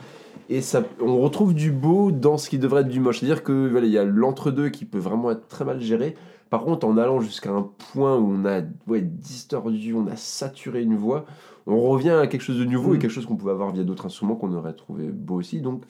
Et 0.49 0.62
ça, 0.62 0.83
on 1.01 1.19
retrouve 1.19 1.53
du 1.53 1.71
beau 1.71 2.12
dans 2.12 2.38
ce 2.38 2.49
qui 2.49 2.57
devrait 2.57 2.81
être 2.81 2.88
du 2.88 2.99
moche. 2.99 3.19
C'est-à-dire 3.19 3.43
que 3.43 3.67
voilà, 3.69 3.86
il 3.86 3.91
y 3.91 3.97
a 3.97 4.05
l'entre-deux 4.05 4.69
qui 4.69 4.86
peut 4.86 4.97
vraiment 4.97 5.31
être 5.31 5.47
très 5.47 5.65
mal 5.65 5.81
géré. 5.81 6.15
Par 6.49 6.63
contre, 6.63 6.88
en 6.88 6.97
allant 6.97 7.19
jusqu'à 7.19 7.51
un 7.51 7.69
point 7.91 8.17
où 8.17 8.31
on 8.31 8.45
a 8.45 8.62
ouais, 8.88 9.01
distordu, 9.01 9.93
on 9.93 10.07
a 10.07 10.15
saturé 10.15 10.81
une 10.83 10.95
voix, 10.95 11.25
on 11.65 11.81
revient 11.81 12.12
à 12.12 12.27
quelque 12.27 12.41
chose 12.41 12.60
de 12.60 12.63
nouveau 12.63 12.93
et 12.93 12.97
Mm. 12.97 12.99
quelque 12.99 13.12
chose 13.12 13.25
qu'on 13.25 13.36
pouvait 13.36 13.51
avoir 13.51 13.71
via 13.71 13.83
d'autres 13.83 14.05
instruments 14.05 14.36
qu'on 14.36 14.53
aurait 14.53 14.73
trouvé 14.73 15.07
beau 15.07 15.36
aussi. 15.36 15.60
Donc, 15.60 15.83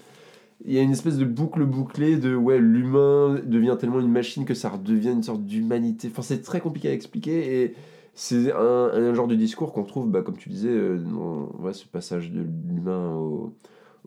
il 0.66 0.74
y 0.74 0.80
a 0.80 0.82
une 0.82 0.92
espèce 0.92 1.18
de 1.18 1.26
boucle 1.26 1.64
bouclée 1.66 2.18
de 2.18 2.36
ouais, 2.36 2.58
l'humain 2.58 3.40
devient 3.46 3.76
tellement 3.80 4.00
une 4.00 4.12
machine 4.12 4.44
que 4.46 4.56
ça 4.56 4.70
redevient 4.70 5.12
une 5.12 5.22
sorte 5.24 5.44
d'humanité. 5.46 6.10
Enfin, 6.12 6.24
c'est 6.24 6.42
très 6.42 6.60
compliqué 6.62 6.90
à 6.90 6.94
expliquer 6.94 7.62
et 7.62 7.76
c'est 8.16 8.52
un, 8.52 8.90
un 8.92 9.14
genre 9.14 9.28
de 9.28 9.36
discours 9.36 9.72
qu'on 9.74 9.84
trouve, 9.84 10.10
bah, 10.10 10.24
comme 10.24 10.38
tu 10.38 10.50
disais, 10.50 10.70
euh, 10.72 10.98
dans 10.98 11.52
ouais, 11.64 11.74
ce 11.74 11.86
passage 11.86 12.32
de 12.32 12.44
l'humain 12.68 13.14
au, 13.16 13.54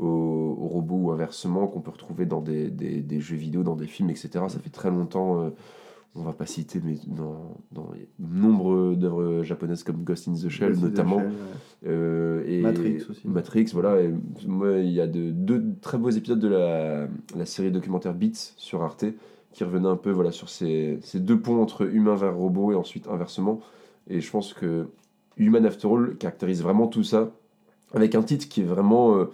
au, 0.00 0.56
au 0.60 0.66
robot 0.68 0.96
ou 0.96 1.10
inversement 1.12 1.66
qu'on 1.66 1.80
peut 1.80 1.90
retrouver 1.92 2.26
dans 2.26 2.40
des, 2.40 2.70
des, 2.70 3.00
des 3.02 3.20
jeux 3.20 3.36
vidéo, 3.36 3.62
dans 3.62 3.76
des 3.76 3.86
films, 3.86 4.10
etc. 4.10 4.30
Ça 4.48 4.58
fait 4.58 4.70
très 4.70 4.90
longtemps. 4.90 5.42
euh, 5.42 5.50
on 6.16 6.22
va 6.22 6.32
pas 6.32 6.46
citer, 6.46 6.80
mais 6.84 6.96
dans, 7.06 7.54
dans 7.70 7.90
nombre 8.18 8.96
d'œuvres 8.96 9.44
japonaises 9.44 9.84
comme 9.84 10.02
Ghost 10.02 10.26
in 10.26 10.32
the 10.32 10.48
Shell, 10.48 10.70
Ghost 10.70 10.82
in 10.82 10.86
the 10.86 10.90
notamment. 10.90 11.18
Shell, 11.20 11.28
ouais. 11.28 11.88
Euh, 11.88 12.42
et 12.48 12.62
Matrix 12.62 13.02
aussi. 13.08 13.28
Matrix, 13.28 13.66
voilà. 13.72 14.00
Et 14.00 14.12
moi, 14.44 14.78
il 14.78 14.90
y 14.90 15.00
a 15.00 15.06
de, 15.06 15.30
deux 15.30 15.62
très 15.80 15.98
beaux 15.98 16.10
épisodes 16.10 16.40
de 16.40 16.48
la, 16.48 17.06
la 17.36 17.46
série 17.46 17.70
documentaire 17.70 18.14
Beats 18.14 18.54
sur 18.56 18.82
Arte 18.82 19.04
qui 19.52 19.62
revenaient 19.62 19.88
un 19.88 19.96
peu 19.96 20.10
voilà, 20.10 20.32
sur 20.32 20.48
ces, 20.48 20.98
ces 21.02 21.20
deux 21.20 21.38
ponts 21.38 21.62
entre 21.62 21.86
humain 21.86 22.16
vers 22.16 22.34
robot 22.34 22.72
et 22.72 22.74
ensuite 22.74 23.06
inversement. 23.06 23.60
Et 24.08 24.20
je 24.20 24.30
pense 24.32 24.52
que 24.52 24.88
Human 25.36 25.64
After 25.64 25.86
All 25.86 26.16
caractérise 26.16 26.60
vraiment 26.60 26.88
tout 26.88 27.04
ça 27.04 27.30
avec 27.94 28.16
un 28.16 28.22
titre 28.22 28.48
qui 28.48 28.62
est 28.62 28.64
vraiment 28.64 29.16
euh, 29.16 29.26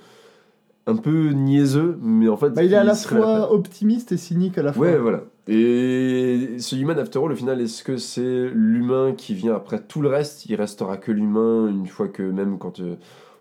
un 0.87 0.97
peu 0.97 1.31
niaiseux, 1.31 1.99
mais 2.01 2.29
en 2.29 2.37
fait. 2.37 2.51
Bah, 2.51 2.63
il 2.63 2.73
est 2.73 2.77
à 2.77 2.85
la 2.85 2.95
fois 2.95 3.53
optimiste 3.53 4.13
et 4.13 4.17
cynique 4.17 4.57
à 4.59 4.63
la 4.63 4.73
fois. 4.73 4.87
Ouais, 4.87 4.97
voilà. 4.97 5.25
Et 5.49 6.57
ce 6.59 6.77
Human 6.77 6.99
After 6.99 7.19
All, 7.19 7.33
au 7.33 7.37
final, 7.37 7.61
est-ce 7.61 7.83
que 7.83 7.97
c'est 7.97 8.51
l'humain 8.53 9.13
qui 9.17 9.35
vient 9.35 9.55
après 9.55 9.81
tout 9.81 10.01
le 10.01 10.09
reste? 10.09 10.47
Il 10.47 10.55
restera 10.57 10.97
que 10.97 11.13
l'humain 11.13 11.69
une 11.69 11.87
fois 11.87 12.09
que 12.09 12.23
même 12.23 12.59
quand 12.59 12.81
euh, 12.81 12.97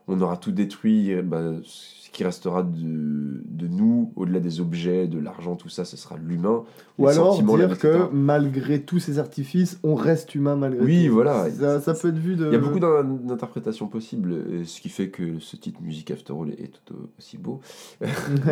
on 0.08 0.22
aura 0.22 0.38
tout 0.38 0.52
détruit, 0.52 1.10
eh 1.12 1.22
ben, 1.22 1.62
ce 1.63 2.10
qui 2.12 2.24
restera 2.24 2.63
de, 2.63 3.41
de 3.44 3.68
nous, 3.68 4.13
au-delà 4.15 4.39
des 4.39 4.62
objets, 4.62 5.06
de 5.08 5.20
l'argent, 5.20 5.56
tout 5.58 5.68
ça, 5.68 5.84
ce 5.84 5.98
sera 5.98 6.15
l'humain. 6.18 6.63
Ou 6.98 7.08
alors 7.10 7.41
dire 7.44 7.78
que 7.78 8.10
malgré 8.13 8.82
tous 8.82 9.00
ces 9.00 9.20
artifices, 9.20 9.78
on 9.84 9.96
reste 9.96 10.34
humain 10.34 10.56
malgré 10.56 10.86
Oui, 10.86 11.08
tout. 11.08 11.13
voilà. 11.13 11.50
Ça, 11.52 11.82
ça 11.82 11.94
peut 11.94 12.08
être 12.10 12.18
vu 12.18 12.36
de. 12.38 12.46
Il 12.46 12.54
y 12.54 12.56
a 12.56 12.60
beaucoup 12.60 12.80
d'in- 12.80 13.04
d'interprétations 13.04 13.88
possibles, 13.88 14.34
et 14.54 14.63
ce 14.63 14.80
qui 14.80 14.88
fait 14.88 15.10
que 15.10 15.39
ce 15.39 15.58
titre 15.58 15.82
Music 15.82 16.10
After 16.12 16.32
All 16.39 16.52
est 16.52 16.72
tout 16.86 16.96
aussi 17.20 17.38
beau. 17.38 17.60
Ouais. 18.00 18.08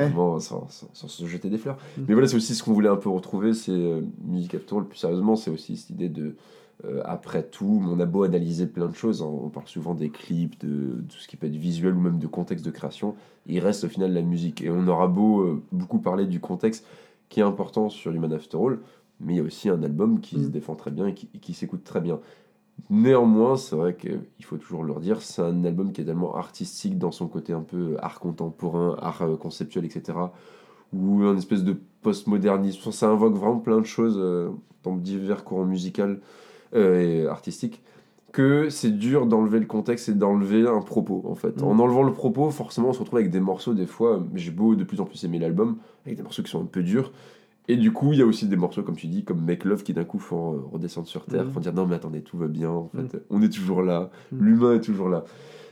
Bon, 0.14 0.40
sans, 0.42 0.68
sans- 0.70 0.90
sans 0.92 1.08
se 1.08 1.26
jeter 1.26 1.50
des 1.50 1.58
fleurs. 1.58 1.78
Mm. 1.98 2.02
Mais 2.10 2.14
voilà, 2.16 2.28
c'est 2.28 2.36
aussi 2.36 2.56
ce 2.56 2.64
qu'on 2.64 2.74
voulait 2.74 2.90
un 2.90 2.98
peu 2.98 3.10
retrouver, 3.10 3.54
c'est 3.54 3.72
euh, 3.72 4.02
Music 4.26 4.56
After 4.56 4.76
All, 4.76 4.86
plus 4.86 4.98
sérieusement, 4.98 5.38
c'est 5.38 5.52
aussi 5.52 5.78
cette 5.78 5.92
idée 5.92 6.10
de, 6.10 6.36
euh, 6.86 7.02
après 7.06 7.44
tout, 7.44 7.82
on 7.86 8.00
a 8.00 8.06
beau 8.06 8.24
analyser 8.24 8.68
plein 8.68 8.88
de 8.88 8.96
choses, 8.96 9.22
hein, 9.22 9.26
on 9.26 9.50
parle 9.50 9.68
souvent 9.68 9.94
des 9.94 10.10
clips, 10.10 10.60
de, 10.60 10.68
de 10.68 11.02
tout 11.02 11.18
ce 11.18 11.28
qui 11.28 11.38
peut 11.38 11.48
être 11.48 11.56
visuel 11.56 11.94
ou 11.96 12.00
même 12.00 12.20
de 12.20 12.28
contexte 12.28 12.66
de 12.66 12.72
création, 12.72 13.16
il 13.46 13.60
reste 13.60 13.86
au 13.86 13.88
final 13.88 14.14
la 14.14 14.22
musique. 14.22 14.62
Et 14.62 14.70
on 14.70 14.88
aura 14.88 15.08
beau 15.08 15.42
euh, 15.42 15.64
beaucoup 15.72 16.00
parler 16.00 16.26
du 16.26 16.40
contexte 16.40 16.86
qui 17.30 17.40
est 17.40 17.44
important 17.44 17.90
sur 17.90 18.12
Human 18.12 18.34
After 18.34 18.58
All, 18.58 18.80
mais 19.20 19.34
il 19.34 19.38
y 19.38 19.40
a 19.40 19.44
aussi 19.44 19.70
un 19.70 19.82
album 19.84 20.20
qui 20.20 20.38
Mm. 20.38 20.44
se 20.44 20.50
défend 20.50 20.76
très 20.76 20.92
bien 20.92 21.08
et 21.08 21.14
qui, 21.14 21.28
qui 21.28 21.54
s'écoute 21.54 21.84
très 21.84 22.02
bien. 22.02 22.20
Néanmoins, 22.90 23.56
c'est 23.56 23.76
vrai 23.76 23.96
qu'il 23.96 24.46
faut 24.46 24.58
toujours 24.58 24.84
le 24.84 24.92
redire, 24.92 25.22
c'est 25.22 25.42
un 25.42 25.64
album 25.64 25.94
qui 25.94 26.02
est 26.02 26.06
tellement 26.06 26.36
artistique 26.36 26.98
dans 26.98 27.12
son 27.12 27.28
côté 27.28 27.54
un 27.54 27.62
peu 27.62 27.96
art 28.02 28.20
contemporain, 28.20 28.98
art 29.02 29.22
euh, 29.22 29.38
conceptuel, 29.38 29.86
etc. 29.86 30.18
Ou 30.92 31.24
un 31.24 31.38
espèce 31.38 31.64
de 31.64 31.78
postmodernisme. 32.02 32.92
Ça 32.92 33.10
invoque 33.10 33.36
vraiment 33.36 33.60
plein 33.60 33.80
de 33.80 33.86
choses 33.86 34.18
euh, 34.18 34.50
dans 34.84 34.96
divers 34.96 35.44
courants 35.44 35.66
musicaux 35.66 36.18
euh, 36.76 37.00
et 37.24 37.28
artistiques 37.28 37.82
que 38.32 38.70
c'est 38.70 38.90
dur 38.90 39.28
d'enlever 39.28 39.60
le 39.60 39.68
contexte 39.68 40.10
et 40.10 40.14
d'enlever 40.14 40.68
un 40.68 40.82
propos 40.82 41.22
en 41.26 41.36
fait. 41.36 41.62
Mm. 41.62 41.66
En 41.66 41.78
enlevant 41.80 42.02
le 42.04 42.14
propos, 42.14 42.50
forcément 42.50 42.90
on 42.90 42.94
se 42.94 43.00
retrouve 43.00 43.20
avec 43.20 43.30
des 43.32 43.40
morceaux 43.40 43.76
des 43.76 43.86
fois, 43.86 44.26
j'ai 44.34 44.50
beau 44.52 44.74
de 44.76 44.84
plus 44.84 45.00
en 45.02 45.06
plus 45.06 45.24
aimer 45.24 45.38
l'album, 45.38 45.78
avec 46.06 46.18
des 46.18 46.24
morceaux 46.24 46.42
qui 46.42 46.50
sont 46.50 46.62
un 46.62 46.66
peu 46.66 46.82
durs, 46.84 47.12
Et 47.70 47.78
du 47.78 47.94
coup, 47.94 48.12
il 48.12 48.20
y 48.20 48.22
a 48.22 48.26
aussi 48.26 48.46
des 48.48 48.58
morceaux, 48.58 48.84
comme 48.84 48.98
tu 48.98 49.08
dis, 49.08 49.24
comme 49.24 49.40
Make 49.46 49.64
Love, 49.64 49.84
qui 49.84 49.94
d'un 49.94 50.04
coup 50.04 50.20
font 50.20 50.54
euh, 50.56 50.58
redescendre 50.74 51.08
sur 51.08 51.26
Terre, 51.26 51.46
Mhm. 51.46 51.52
font 51.52 51.60
dire 51.62 51.74
non, 51.74 51.86
mais 51.88 51.96
attendez, 51.96 52.22
tout 52.22 52.38
va 52.38 52.48
bien, 52.48 52.70
en 52.70 52.90
fait, 52.90 53.14
Mhm. 53.14 53.22
on 53.30 53.42
est 53.42 53.48
toujours 53.54 53.82
là, 53.84 54.10
l'humain 54.38 54.74
est 54.76 54.82
toujours 54.82 55.08
là. 55.08 55.24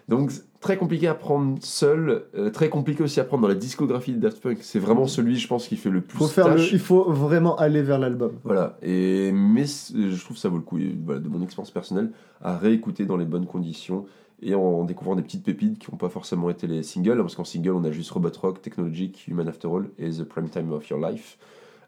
Donc, 0.07 0.31
très 0.61 0.77
compliqué 0.77 1.07
à 1.07 1.13
prendre 1.15 1.57
seul, 1.61 2.23
euh, 2.37 2.49
très 2.51 2.69
compliqué 2.69 3.03
aussi 3.03 3.19
à 3.19 3.23
prendre 3.23 3.41
dans 3.41 3.47
la 3.49 3.55
discographie 3.55 4.13
de 4.13 4.19
Daft 4.19 4.41
Punk. 4.41 4.59
C'est 4.61 4.79
vraiment 4.79 5.07
celui, 5.07 5.35
je 5.35 5.47
pense, 5.47 5.67
qui 5.67 5.75
fait 5.75 5.89
le 5.89 6.01
plus 6.01 6.17
Faut 6.19 6.27
faire 6.27 6.47
le, 6.49 6.55
tâche. 6.55 6.71
il 6.71 6.79
faut 6.79 7.11
vraiment 7.11 7.55
aller 7.57 7.81
vers 7.81 7.97
l'album. 7.99 8.31
Voilà, 8.43 8.77
et, 8.83 9.31
mais 9.33 9.65
c- 9.65 9.93
je 10.11 10.23
trouve 10.23 10.35
que 10.37 10.41
ça 10.41 10.49
vaut 10.49 10.57
le 10.57 10.61
coup, 10.63 10.77
voilà, 11.03 11.19
de 11.19 11.27
mon 11.27 11.41
expérience 11.41 11.71
personnelle, 11.71 12.11
à 12.41 12.57
réécouter 12.57 13.05
dans 13.05 13.17
les 13.17 13.25
bonnes 13.25 13.47
conditions 13.47 14.05
et 14.43 14.55
en 14.55 14.83
découvrant 14.85 15.15
des 15.15 15.21
petites 15.23 15.43
pépites 15.43 15.77
qui 15.79 15.91
n'ont 15.91 15.97
pas 15.97 16.09
forcément 16.09 16.49
été 16.49 16.65
les 16.67 16.81
singles, 16.83 17.17
parce 17.17 17.35
qu'en 17.35 17.43
single, 17.43 17.71
on 17.73 17.83
a 17.83 17.91
juste 17.91 18.09
Robot 18.11 18.29
Rock, 18.41 18.61
Technologic, 18.61 19.27
Human 19.27 19.47
After 19.47 19.67
All 19.67 19.85
et 19.99 20.09
The 20.11 20.23
Prime 20.23 20.49
Time 20.49 20.71
of 20.71 20.87
Your 20.89 20.99
Life, 20.99 21.37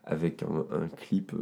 avec 0.05 0.43
un, 0.43 0.47
un 0.75 0.87
clip 0.87 1.31
euh, 1.33 1.37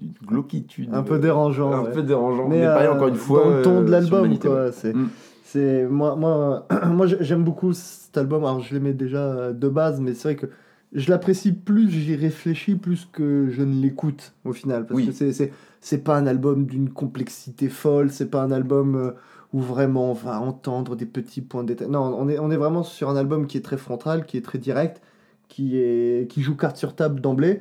d'une 0.00 0.12
glauquitude. 0.26 0.90
Un 0.94 1.02
peu 1.02 1.14
euh, 1.14 1.18
dérangeant. 1.18 1.72
Un 1.72 1.82
ouais. 1.84 1.92
peu 1.92 2.02
dérangeant, 2.02 2.48
mais, 2.48 2.62
pareil, 2.64 2.86
euh, 2.88 2.92
encore 2.94 3.08
une 3.08 3.14
fois. 3.16 3.44
dans 3.44 3.50
le 3.50 3.62
ton 3.62 3.80
euh, 3.80 3.84
de 3.84 3.90
l'album 3.90 4.38
quoi 4.38 4.72
c'est 4.72 4.94
Mm. 4.94 5.08
C'est 5.42 5.86
moi 5.86 6.16
moi 6.16 6.66
moi 6.86 7.06
j'ai- 7.06 7.22
j'aime 7.22 7.44
beaucoup 7.44 7.72
cet 7.72 8.16
album. 8.18 8.44
Alors 8.44 8.60
je 8.60 8.74
l'aimais 8.74 8.92
déjà 8.94 9.18
euh, 9.24 9.52
de 9.52 9.68
base 9.68 10.00
mais 10.00 10.14
c'est 10.14 10.28
vrai 10.34 10.36
que 10.36 10.46
je 10.92 11.10
l'apprécie 11.10 11.52
plus 11.52 11.90
j'y 11.90 12.14
réfléchis 12.16 12.74
plus 12.76 13.06
que 13.12 13.48
je 13.50 13.62
ne 13.62 13.80
l'écoute 13.80 14.34
au 14.44 14.52
final. 14.52 14.86
Parce 14.86 14.96
Oui. 15.00 15.06
que 15.06 15.12
c'est 15.12 15.32
c'est 15.32 15.52
c'est 15.80 15.98
pas 16.04 16.16
un 16.16 16.26
album 16.26 16.66
d'une 16.66 16.90
complexité 16.90 17.68
folle 17.68 18.10
c'est 18.10 18.30
pas 18.30 18.42
un 18.42 18.50
album 18.52 18.94
euh, 18.96 19.10
où 19.52 19.60
vraiment 19.60 20.10
on 20.10 20.14
va 20.14 20.40
entendre 20.40 20.96
des 20.96 21.06
petits 21.06 21.42
points 21.42 21.62
de 21.64 21.68
détail. 21.68 21.88
Non 21.88 22.02
on 22.18 22.28
est 22.28 22.38
on 22.38 22.50
est 22.50 22.56
vraiment 22.56 22.82
sur 22.84 23.10
un 23.10 23.16
album 23.16 23.46
qui 23.46 23.58
est 23.58 23.62
très 23.62 23.76
frontal 23.78 24.26
qui 24.26 24.36
est 24.36 24.42
très 24.42 24.58
direct 24.58 25.02
qui 25.48 25.76
est 25.78 26.30
qui 26.30 26.42
joue 26.42 26.56
carte 26.56 26.76
sur 26.76 26.94
table 26.96 27.20
d'emblée 27.20 27.60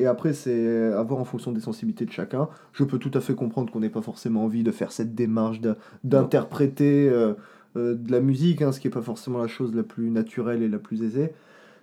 et 0.00 0.06
après, 0.06 0.32
c'est 0.32 0.92
à 0.94 1.02
voir 1.02 1.20
en 1.20 1.24
fonction 1.24 1.52
des 1.52 1.60
sensibilités 1.60 2.06
de 2.06 2.10
chacun. 2.10 2.48
Je 2.72 2.84
peux 2.84 2.98
tout 2.98 3.10
à 3.12 3.20
fait 3.20 3.34
comprendre 3.34 3.70
qu'on 3.70 3.80
n'ait 3.80 3.90
pas 3.90 4.00
forcément 4.00 4.44
envie 4.44 4.62
de 4.62 4.70
faire 4.70 4.92
cette 4.92 5.14
démarche 5.14 5.60
d'interpréter 6.04 7.06
euh, 7.10 7.34
euh, 7.76 7.94
de 7.94 8.10
la 8.10 8.20
musique, 8.20 8.62
hein, 8.62 8.72
ce 8.72 8.80
qui 8.80 8.86
n'est 8.86 8.94
pas 8.94 9.02
forcément 9.02 9.38
la 9.38 9.46
chose 9.46 9.74
la 9.74 9.82
plus 9.82 10.10
naturelle 10.10 10.62
et 10.62 10.68
la 10.68 10.78
plus 10.78 11.02
aisée. 11.02 11.32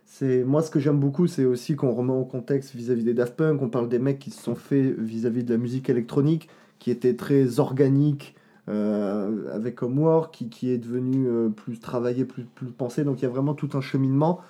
C'est 0.05 0.43
moi 0.43 0.63
ce 0.63 0.71
que 0.71 0.79
j'aime 0.79 0.99
beaucoup, 0.99 1.27
c'est 1.27 1.45
aussi 1.45 1.75
qu'on 1.75 1.91
remet 1.91 2.13
en 2.13 2.23
contexte 2.23 2.73
vis-à-vis 2.73 3.03
des 3.03 3.13
Daft 3.13 3.35
Punk. 3.35 3.61
On 3.61 3.69
parle 3.69 3.87
des 3.87 3.99
mecs 3.99 4.17
qui 4.17 4.31
se 4.31 4.41
sont 4.41 4.55
faits 4.55 4.97
vis-à-vis 4.97 5.43
de 5.43 5.53
la 5.53 5.59
musique 5.59 5.87
électronique, 5.89 6.49
qui 6.79 6.89
était 6.89 7.15
très 7.15 7.59
organique 7.59 8.33
euh, 8.67 9.53
avec 9.53 9.83
Homework, 9.83 10.33
qui, 10.33 10.49
qui 10.49 10.71
est 10.71 10.79
devenu 10.79 11.51
plus 11.51 11.79
travaillé, 11.79 12.25
plus, 12.25 12.45
plus 12.45 12.67
pensé. 12.67 13.03
Donc 13.03 13.19
il 13.21 13.23
y 13.23 13.27
a 13.27 13.29
vraiment 13.29 13.53
tout 13.53 13.69
un 13.73 13.81
cheminement 13.81 14.41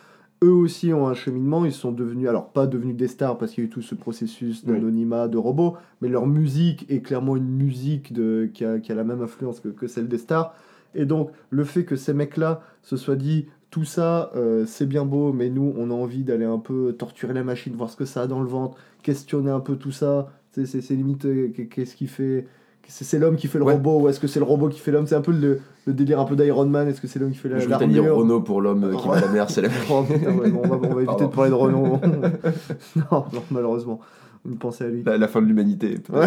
eux 0.44 0.52
aussi 0.52 0.94
ont 0.94 1.08
un 1.08 1.14
cheminement, 1.14 1.66
ils 1.66 1.72
sont 1.74 1.92
devenus, 1.92 2.30
alors 2.30 2.50
pas 2.52 2.68
devenus 2.68 2.96
des 2.96 3.08
stars 3.08 3.38
parce 3.38 3.52
qu'il 3.54 3.64
y 3.64 3.68
a 3.68 3.70
eu 3.70 3.72
tout 3.72 3.82
ce 3.82 3.96
processus 3.96 4.64
Oui. 4.66 4.74
d'anonymat, 4.74 5.28
de 5.28 5.38
robots, 5.38 5.78
mais 6.02 6.10
leur 6.10 6.28
musique 6.28 6.86
est 6.90 7.02
clairement 7.02 7.36
une 7.36 7.48
musique 7.50 8.14
de, 8.14 8.50
qui, 8.54 8.64
a, 8.66 8.80
qui 8.80 8.92
a 8.92 8.96
la 8.96 9.04
même 9.04 9.22
influence 9.22 9.60
que, 9.60 9.70
que 9.70 9.88
celle 9.88 10.08
des 10.08 10.18
stars. 10.20 10.54
Et 10.96 11.06
donc 11.06 11.32
le 11.50 11.64
fait 11.64 11.86
que 11.86 11.96
ces 11.96 12.14
mecs-là 12.14 12.62
se 12.84 12.98
soient 12.98 13.16
dit, 13.16 13.48
tout 13.72 13.84
ça 13.84 14.32
euh, 14.36 14.66
c'est 14.66 14.86
bien 14.86 15.06
beau, 15.06 15.34
mais 15.34 15.50
nous 15.50 15.74
on 15.78 15.90
a 15.92 15.94
envie 15.94 16.24
d'aller 16.24 16.46
un 16.46 16.60
peu 16.60 16.96
torturer 16.98 17.34
la 17.34 17.44
machine, 17.44 17.74
voir 17.76 17.90
ce 17.90 17.98
que 17.98 18.06
ça 18.06 18.24
a 18.24 18.28
dans 18.28 18.40
le 18.42 18.48
ventre, 18.48 18.78
questionner 19.04 19.52
un 19.52 19.60
peu 19.60 19.76
tout 19.76 19.92
ça, 19.92 20.32
c'est, 20.52 20.66
c'est, 20.66 20.82
c'est 20.82 20.96
limite 20.96 21.26
euh, 21.26 21.50
qu'est-ce 21.70 21.96
qui 21.96 22.08
fait... 22.08 22.48
C'est, 22.90 23.20
l'homme 23.20 23.36
qui 23.36 23.48
fait 23.48 23.58
le 23.60 23.66
Ouais. 23.66 23.74
robot 23.74 24.02
ou 24.02 24.10
est-ce 24.10 24.20
que 24.20 24.28
c'est 24.28 24.40
le 24.40 24.46
robot 24.46 24.70
qui 24.70 24.80
fait 24.80 24.92
l'homme? 24.92 25.06
C'est 25.08 25.16
un 25.16 25.22
peu 25.22 25.32
le, 25.32 25.60
le 25.86 25.94
délire 25.94 26.20
un 26.20 26.26
peu 26.26 26.36
d'Iron 26.36 26.66
Man. 26.66 26.88
Est-ce 26.88 27.02
que 27.02 27.08
c'est 27.08 27.20
l'homme 27.20 27.32
qui 27.32 27.38
fait 27.38 27.50
la, 27.50 27.60
Je 27.60 27.68
voulais 27.68 27.88
dire 27.88 28.16
Renault 28.16 28.42
pour 28.42 28.62
l'homme 28.62 28.96
qui 28.98 29.08
va 29.08 29.16
à 29.16 29.22
la 29.22 29.28
mer, 29.28 29.50
c'est 29.50 29.62
la 29.62 29.70
Oh, 29.92 30.04
putain, 30.04 30.32
ouais, 30.34 30.50
bon, 30.50 30.62
on, 30.64 30.68
va, 30.68 30.76
on 30.78 30.80
va 30.80 31.02
éviter 31.02 31.06
Pardon. 31.06 31.28
de 31.28 31.32
parler 31.36 31.50
de 31.50 31.56
Renault. 31.56 32.00
non, 32.96 33.26
non, 33.34 33.44
malheureusement. 33.52 34.00
Une 34.48 34.56
pensée 34.58 34.86
à 34.86 34.88
lui. 34.88 35.04
la, 35.04 35.18
la 35.18 35.28
fin 35.28 35.42
de 35.42 35.48
l'humanité. 35.48 35.98
Ouais, 36.10 36.26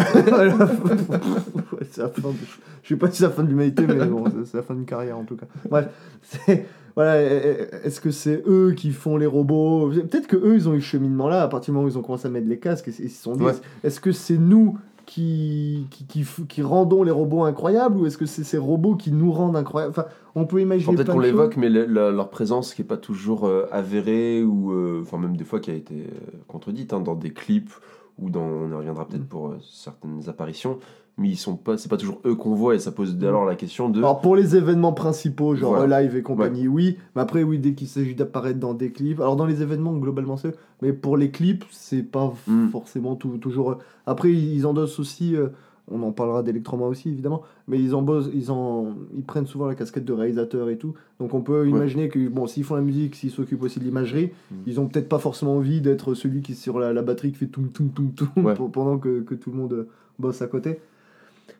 c'est 1.89 2.01
la 2.01 2.09
fin 2.09 2.21
de- 2.29 2.35
Je 2.83 2.89
sais 2.89 2.95
pas 2.95 3.09
si 3.09 3.17
c'est 3.17 3.23
la 3.23 3.29
fin 3.31 3.43
de 3.43 3.49
l'humanité, 3.49 3.83
mais 3.87 4.05
bon, 4.05 4.25
c'est- 4.25 4.51
c'est 4.51 4.57
la 4.57 4.63
fin 4.63 4.73
d'une 4.75 4.85
carrière 4.85 5.17
en 5.17 5.23
tout 5.23 5.35
cas. 5.35 5.45
Bref, 5.69 5.87
c'est. 6.21 6.65
Voilà, 6.95 7.21
est-ce 7.21 8.01
que 8.01 8.11
c'est 8.11 8.43
eux 8.45 8.73
qui 8.75 8.91
font 8.91 9.15
les 9.15 9.25
robots? 9.25 9.89
Peut-être 9.91 10.27
que 10.27 10.35
eux, 10.35 10.55
ils 10.55 10.67
ont 10.67 10.73
eu 10.73 10.81
ce 10.81 10.87
cheminement-là 10.87 11.41
à 11.43 11.47
partir 11.47 11.71
du 11.71 11.75
moment 11.75 11.87
où 11.87 11.89
ils 11.89 11.97
ont 11.97 12.01
commencé 12.01 12.27
à 12.27 12.29
mettre 12.29 12.49
les 12.49 12.59
casques 12.59 12.89
et 12.89 12.93
ils 12.99 13.09
se 13.09 13.23
sont 13.23 13.35
dit 13.37 13.43
Ouais. 13.45 13.53
est-ce 13.85 14.01
que 14.01 14.11
c'est 14.11 14.37
nous 14.37 14.77
qui, 15.05 15.87
qui, 15.91 16.05
qui, 16.05 16.21
f- 16.23 16.45
qui 16.47 16.61
rendons 16.61 17.03
les 17.03 17.11
robots 17.11 17.43
incroyables 17.43 17.97
ou 17.97 18.05
est-ce 18.05 18.17
que 18.17 18.25
c'est 18.25 18.43
ces 18.43 18.57
robots 18.57 18.95
qui 18.95 19.11
nous 19.11 19.31
rendent 19.31 19.55
incroyables? 19.55 19.91
Enfin, 19.91 20.05
on 20.35 20.45
peut 20.45 20.61
imaginer. 20.61 20.95
Peut-être 20.95 21.11
qu'on 21.13 21.19
l'évoque, 21.19 21.57
mais 21.57 21.69
le- 21.69 21.85
la- 21.85 22.11
leur 22.11 22.29
présence 22.29 22.73
qui 22.73 22.81
est 22.81 22.85
pas 22.85 22.97
toujours 22.97 23.45
euh, 23.45 23.67
avérée, 23.71 24.43
ou 24.43 24.71
euh, 24.71 25.01
enfin 25.01 25.17
même 25.17 25.35
des 25.37 25.43
fois 25.43 25.59
qui 25.59 25.71
a 25.71 25.73
été 25.75 25.95
euh, 25.95 26.37
contredite 26.47 26.93
hein, 26.93 27.01
dans 27.01 27.15
des 27.15 27.31
clips, 27.31 27.71
ou 28.19 28.29
dans, 28.29 28.41
on 28.43 28.69
y 28.69 28.73
reviendra 28.73 29.07
peut-être 29.07 29.27
pour 29.27 29.47
euh, 29.47 29.57
certaines 29.71 30.27
apparitions, 30.29 30.77
mais 31.17 31.29
ils 31.29 31.35
sont 31.37 31.55
pas, 31.55 31.77
c'est 31.77 31.89
pas 31.89 31.97
toujours 31.97 32.19
eux 32.25 32.35
qu'on 32.35 32.55
voit, 32.55 32.73
et 32.75 32.79
ça 32.79 32.91
pose 32.91 33.15
dès 33.17 33.27
alors 33.27 33.45
la 33.45 33.55
question 33.55 33.89
de... 33.89 33.99
Alors 33.99 34.21
pour 34.21 34.35
les 34.35 34.55
événements 34.55 34.93
principaux, 34.93 35.55
genre 35.55 35.75
Voilà. 35.75 36.01
live 36.01 36.15
et 36.15 36.21
compagnie, 36.23 36.67
oui. 36.67 36.97
Mais 37.15 37.21
après, 37.21 37.43
oui, 37.43 37.59
dès 37.59 37.73
qu'il 37.73 37.87
s'agit 37.87 38.15
d'apparaître 38.15 38.59
dans 38.59 38.73
des 38.73 38.91
clips. 38.91 39.19
Alors 39.19 39.35
dans 39.35 39.45
les 39.45 39.61
événements, 39.61 39.93
globalement, 39.93 40.37
c'est 40.37 40.47
eux. 40.49 40.55
Mais 40.81 40.93
pour 40.93 41.17
les 41.17 41.29
clips, 41.29 41.65
c'est 41.69 42.01
pas 42.03 42.25
f- 42.47 42.51
Mm. 42.51 42.69
forcément 42.69 43.15
tout, 43.15 43.37
toujours 43.37 43.71
eux. 43.71 43.77
Après, 44.05 44.31
ils 44.31 44.65
endossent 44.65 44.99
aussi. 44.99 45.35
euh, 45.35 45.47
on 45.93 46.03
en 46.03 46.11
parlera 46.13 46.41
d'Electroma 46.41 46.85
aussi, 46.85 47.09
évidemment. 47.09 47.41
Mais 47.67 47.77
ils, 47.77 47.93
embossent, 47.93 48.29
ils, 48.33 48.49
en, 48.49 48.93
ils 49.15 49.23
prennent 49.23 49.47
souvent 49.47 49.65
la 49.65 49.75
casquette 49.75 50.05
de 50.05 50.13
réalisateur 50.13 50.69
et 50.69 50.77
tout. 50.77 50.93
Donc 51.19 51.33
on 51.33 51.41
peut 51.41 51.67
imaginer 51.67 52.07
que, 52.07 52.29
bon, 52.29 52.47
s'ils 52.47 52.63
font 52.63 52.75
la 52.75 52.81
musique, 52.81 53.15
s'ils 53.15 53.31
s'occupent 53.31 53.63
aussi 53.63 53.79
de 53.79 53.83
l'imagerie, 53.83 54.31
Mm. 54.51 54.55
ils 54.67 54.79
ont 54.79 54.87
peut-être 54.87 55.09
pas 55.09 55.19
forcément 55.19 55.57
envie 55.57 55.81
d'être 55.81 56.13
celui 56.13 56.41
qui, 56.41 56.55
sur 56.55 56.79
la, 56.79 56.93
la 56.93 57.01
batterie, 57.01 57.31
qui 57.31 57.37
fait 57.39 57.47
tout, 57.47 57.63
tout, 57.73 57.89
tout, 57.93 58.09
tout, 58.15 58.29
pendant 58.71 58.97
que, 58.97 59.19
que 59.21 59.35
tout 59.35 59.51
le 59.51 59.57
monde 59.57 59.87
bosse 60.17 60.41
à 60.41 60.47
côté. 60.47 60.79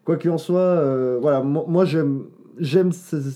Quoi 0.05 0.17
qu'il 0.17 0.31
en 0.31 0.37
soit, 0.37 0.59
euh, 0.59 1.19
voilà, 1.21 1.41
moi, 1.41 1.65
moi, 1.67 1.85
j'aime, 1.85 2.23
j'aime, 2.57 2.91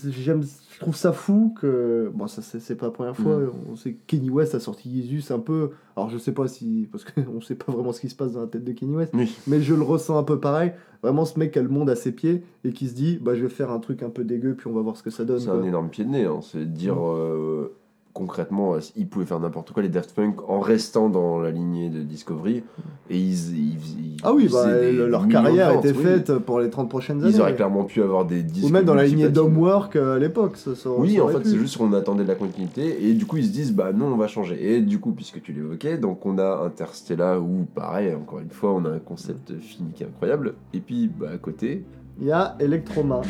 j'aime, 0.08 0.42
je 0.42 0.80
trouve 0.80 0.96
ça 0.96 1.12
fou 1.12 1.54
que, 1.60 2.10
bon, 2.12 2.26
ça 2.26 2.42
c'est, 2.42 2.74
pas 2.74 2.86
la 2.86 2.92
première 2.92 3.16
fois, 3.16 3.36
Mm. 3.36 3.50
on 3.72 3.76
sait 3.76 3.92
que 3.92 3.98
Kenny 4.06 4.30
West 4.30 4.54
a 4.54 4.60
sorti 4.60 5.06
Jesus 5.08 5.32
un 5.32 5.38
peu, 5.38 5.70
alors 5.96 6.10
je 6.10 6.18
sais 6.18 6.32
pas 6.32 6.48
si, 6.48 6.88
parce 6.90 7.04
qu'on 7.04 7.40
sait 7.40 7.54
pas 7.54 7.70
vraiment 7.72 7.92
ce 7.92 8.00
qui 8.00 8.08
se 8.08 8.16
passe 8.16 8.32
dans 8.32 8.40
la 8.40 8.46
tête 8.48 8.64
de 8.64 8.72
Kenny 8.72 8.96
West, 8.96 9.12
Oui. 9.14 9.36
mais 9.46 9.60
je 9.60 9.74
le 9.74 9.82
ressens 9.82 10.18
un 10.18 10.22
peu 10.24 10.40
pareil, 10.40 10.72
vraiment 11.02 11.24
ce 11.24 11.38
mec 11.38 11.56
a 11.56 11.62
le 11.62 11.68
monde 11.68 11.88
à 11.88 11.94
ses 11.96 12.10
pieds 12.12 12.42
et 12.64 12.72
qui 12.72 12.88
se 12.88 12.94
dit, 12.94 13.18
bah 13.22 13.34
je 13.36 13.42
vais 13.42 13.48
faire 13.48 13.70
un 13.70 13.78
truc 13.78 14.02
un 14.02 14.10
peu 14.10 14.24
dégueu 14.24 14.54
puis 14.54 14.66
on 14.66 14.72
va 14.72 14.80
voir 14.80 14.96
ce 14.96 15.02
que 15.04 15.10
ça 15.10 15.24
donne. 15.24 15.38
C'est 15.40 15.50
un 15.50 15.62
énorme 15.62 15.88
pied 15.88 16.04
de 16.04 16.10
nez, 16.10 16.24
hein, 16.24 16.40
c'est 16.42 16.64
dire 16.70 16.96
Mm. 16.96 16.98
euh, 17.16 17.68
concrètement, 18.16 18.74
euh, 18.74 18.78
ils 18.96 19.06
pouvaient 19.08 19.26
faire 19.26 19.38
n'importe 19.40 19.72
quoi, 19.72 19.82
les 19.82 19.88
Daft 19.90 20.12
Punk, 20.14 20.36
en 20.48 20.60
restant 20.60 21.08
dans 21.10 21.38
la 21.38 21.50
lignée 21.50 21.90
de 21.90 22.00
Discovery, 22.00 22.62
et 23.10 23.18
ils... 23.18 23.56
ils- 23.56 23.76
ils 23.98 24.16
Ah 24.22 24.32
oui, 24.32 24.48
bah, 24.50 24.66
leur 24.90 25.28
carrière 25.28 25.74
ventes, 25.74 25.84
était 25.84 25.96
oui. 25.96 26.02
faite 26.04 26.38
pour 26.38 26.60
les 26.60 26.70
30 26.70 26.88
prochaines 26.88 27.22
années. 27.22 27.30
Ils 27.34 27.40
auraient 27.40 27.54
clairement 27.54 27.84
pu 27.84 28.02
avoir 28.02 28.24
des 28.24 28.42
disques 28.42 28.66
Ou 28.66 28.70
même 28.72 28.84
dans 28.86 28.94
la 28.94 29.04
lignée 29.04 29.28
d'Homework 29.28 29.94
euh, 29.96 30.16
à 30.16 30.18
l'époque. 30.18 30.56
Ça, 30.56 30.74
ça- 30.74 30.90
Oui, 30.90 31.16
ça 31.16 31.24
en 31.24 31.28
fait, 31.28 31.44
c'est 31.44 31.58
juste 31.58 31.76
qu'on 31.76 31.92
attendait 31.92 32.22
de 32.24 32.28
la 32.28 32.34
continuité, 32.34 33.06
et 33.08 33.12
du 33.12 33.26
coup, 33.26 33.36
ils 33.36 33.44
se 33.46 33.52
disent, 33.52 33.72
bah 33.74 33.92
non, 33.92 34.06
on 34.06 34.16
va 34.16 34.26
changer. 34.28 34.74
Et 34.76 34.80
du 34.80 34.98
coup, 34.98 35.12
puisque 35.12 35.42
tu 35.42 35.52
l'évoquais, 35.52 35.98
donc 35.98 36.24
on 36.24 36.38
a 36.38 36.62
Interstellar, 36.64 37.42
où 37.42 37.66
pareil, 37.74 38.14
encore 38.14 38.40
une 38.40 38.50
fois, 38.50 38.72
on 38.72 38.84
a 38.86 38.90
un 38.90 38.98
concept 38.98 39.52
film 39.60 39.90
qui 39.94 40.02
est 40.02 40.06
incroyable, 40.06 40.54
et 40.72 40.80
puis, 40.80 41.08
bah 41.08 41.28
à 41.34 41.38
côté, 41.38 41.84
Il 42.18 42.26
y 42.26 42.32
a 42.32 42.56
Electroma. 42.60 43.20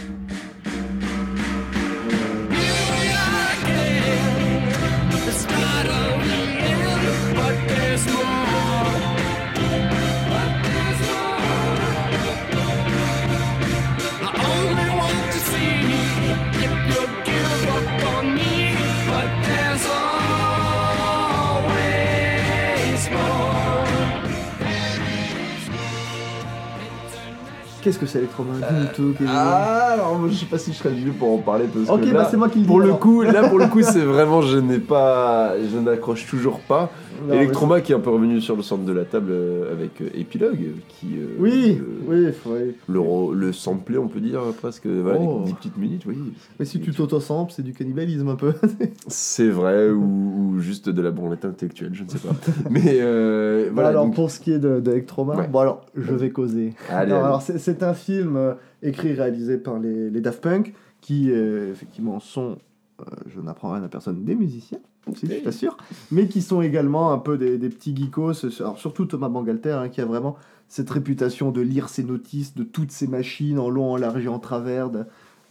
Qu'est-ce 27.87 28.01
que 28.01 28.07
c'est 28.07 28.19
Electroma 28.19 28.51
Dis-nous 28.57 28.87
tout, 28.97 29.13
Kevin. 29.17 29.33
Ah, 29.33 29.91
alors 29.93 30.21
je 30.29 30.35
sais 30.35 30.47
pas 30.47 30.59
si 30.59 30.73
je 30.73 30.77
serais 30.79 30.91
mieux 30.93 31.13
pour 31.13 31.33
en 31.35 31.39
parler, 31.39 31.67
parce 31.73 31.89
ok, 31.89 32.01
que 32.05 32.07
bah 32.13 32.23
là, 32.23 32.29
c'est 32.29 32.37
moi 32.37 32.49
qui 32.49 32.57
le 32.59 32.63
dis. 32.63 32.67
pour 32.67 32.81
le 32.81 32.87
alors. 32.87 32.99
coup, 32.99 33.23
là, 33.23 33.49
pour 33.49 33.61
le 33.61 33.69
coup, 33.69 33.81
c'est 33.83 34.01
vraiment, 34.01 34.43
je 34.43 34.59
n'ai 34.59 34.81
pas, 34.81 35.53
je 35.73 35.79
n'accroche 35.79 36.27
toujours 36.27 36.59
pas. 36.59 36.91
Electroma 37.33 37.81
qui 37.81 37.93
est 37.93 37.95
un 37.95 38.01
peu 38.01 38.11
revenu 38.11 38.41
sur 38.43 38.57
le 38.57 38.63
centre 38.63 38.85
de 38.85 38.93
la 38.93 39.05
table 39.05 39.31
euh, 39.31 39.73
avec 39.73 40.01
euh, 40.03 40.09
Epilogue, 40.15 40.59
qui... 40.89 41.15
euh, 41.17 41.35
Oui, 41.39 41.79
le- 41.79 42.27
oui, 42.27 42.33
oui. 42.47 42.75
Le, 42.89 43.35
le 43.35 43.53
samplé, 43.53 43.97
on 43.99 44.07
peut 44.07 44.21
dire, 44.21 44.41
presque, 44.61 44.87
voilà, 44.87 45.19
Oh. 45.21 45.39
les 45.41 45.47
10 45.47 45.55
petites 45.55 45.77
minutes, 45.79 46.03
oui. 46.07 46.19
Mais 46.61 46.67
si 46.67 46.79
tu 46.79 46.93
t'auto-samples, 46.93 47.53
c'est 47.57 47.63
du 47.63 47.73
cannibalisme 47.73 48.29
un 48.29 48.37
peu. 48.37 48.53
C'est 49.09 49.49
vrai, 49.49 49.89
ou, 49.91 50.53
ou 50.57 50.59
juste 50.61 50.89
de 50.91 51.01
la 51.03 51.11
branlette 51.11 51.45
intellectuelle, 51.47 51.93
je 51.95 52.05
ne 52.05 52.09
sais 52.09 52.19
pas. 52.19 52.35
Mais 52.71 52.99
euh, 53.01 53.71
voilà, 53.73 53.89
alors 53.89 54.05
donc, 54.05 54.15
pour 54.15 54.31
ce 54.31 54.39
qui 54.39 54.53
est 54.53 54.59
de, 54.59 54.79
d'Electroma, 54.81 55.37
Ouais. 55.37 55.49
bon 55.49 55.61
alors 55.61 55.87
je 55.97 56.13
vais 56.15 56.31
causer. 56.31 56.75
allez, 56.91 57.11
Non, 57.11 57.17
allez. 57.17 57.25
alors 57.27 57.43
c'est, 57.43 57.59
c'est 57.79 57.85
un 57.85 57.95
film 57.95 58.37
euh, 58.37 58.55
écrit 58.83 59.09
et 59.09 59.15
réalisé 59.15 59.59
par 59.59 59.79
les, 59.79 60.11
les 60.11 60.21
Daft 60.21 60.41
Punk 60.41 60.75
qui 61.01 61.31
euh, 61.31 61.71
effectivement 61.71 62.21
sont, 62.21 62.57
euh, 63.01 63.05
je 63.27 63.41
n'apprends 63.41 63.73
rien 63.73 63.83
à 63.83 63.89
personne, 63.89 64.25
des 64.25 64.35
musiciens. 64.35 64.79
si, 65.15 65.27
je 65.27 65.35
t'assure, 65.35 65.77
mais 66.11 66.27
qui 66.27 66.43
sont 66.43 66.63
également 66.63 67.13
un 67.13 67.19
peu 67.19 67.37
des, 67.37 67.59
des 67.59 67.69
petits 67.69 67.95
geekos, 67.95 68.47
alors 68.61 68.79
surtout 68.79 69.05
Thomas 69.05 69.29
Bangalter, 69.29 69.73
hein, 69.73 69.89
qui 69.89 70.01
a 70.01 70.07
vraiment 70.07 70.37
cette 70.69 70.91
réputation 70.91 71.53
de 71.53 71.61
lire 71.61 71.89
ses 71.89 72.03
notices 72.03 72.55
de 72.55 72.65
toutes 72.65 72.91
ces 72.91 73.07
machines 73.07 73.59
en 73.59 73.69
long, 73.69 73.93
en 73.93 73.97
large 73.97 74.25
et 74.25 74.29
en 74.29 74.39
travers, 74.39 74.91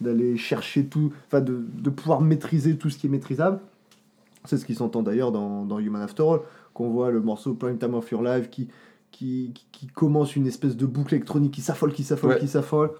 d'aller 0.00 0.36
chercher 0.36 0.84
tout, 0.84 1.12
enfin 1.26 1.40
de, 1.40 1.64
de, 1.74 1.90
pouvoir 1.90 2.20
maîtriser 2.20 2.76
tout 2.76 2.90
ce 2.90 2.98
qui 2.98 3.06
est 3.06 3.10
maîtrisable. 3.10 3.60
C'est 4.44 4.58
ce 4.58 4.66
qui 4.66 4.74
s'entend 4.74 5.02
d'ailleurs 5.02 5.32
dans, 5.32 5.64
dans, 5.64 5.78
Human 5.78 6.02
After 6.02 6.22
All, 6.22 6.40
qu'on 6.74 6.90
voit 6.90 7.10
le 7.10 7.20
morceau 7.20 7.54
Prime 7.54 7.78
Time 7.78 7.94
of 7.94 8.10
Your 8.10 8.22
Life 8.22 8.50
qui, 8.50 8.68
qui, 9.16 9.54
qui, 9.72 9.86
commence 9.86 10.36
une 10.36 10.46
espèce 10.46 10.76
de 10.76 10.84
boucle 10.84 11.14
électronique 11.14 11.54
qui 11.54 11.62
s'affole, 11.62 11.92
qui 11.92 12.04
s'affole, 12.04 12.38
qui 12.38 12.48
s'affole. 12.48 12.90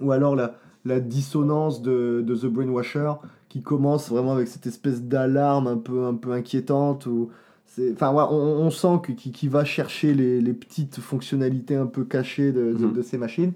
Ou 0.00 0.10
alors 0.10 0.34
la, 0.34 0.54
la 0.84 0.98
dissonance 0.98 1.82
de, 1.82 2.24
de, 2.26 2.34
The 2.34 2.46
Brainwasher 2.46 3.12
qui 3.48 3.62
commence 3.62 4.08
vraiment 4.10 4.32
avec 4.32 4.48
cette 4.48 4.66
espèce 4.66 5.02
d'alarme 5.02 5.68
un 5.68 5.76
peu, 5.76 6.04
un 6.04 6.14
peu 6.14 6.32
inquiétante. 6.32 7.06
Ou, 7.06 7.30
Enfin, 7.92 8.12
on, 8.12 8.34
on, 8.34 8.70
sent 8.70 9.00
qu'il 9.04 9.32
qui 9.32 9.46
va 9.46 9.64
chercher 9.64 10.12
les, 10.12 10.40
les, 10.40 10.52
petites 10.52 10.98
fonctionnalités 10.98 11.76
un 11.76 11.86
peu 11.86 12.04
cachées 12.04 12.50
de, 12.50 12.72
de, 12.72 12.86
mhm. 12.86 13.02
ces 13.04 13.16
machines. 13.16 13.52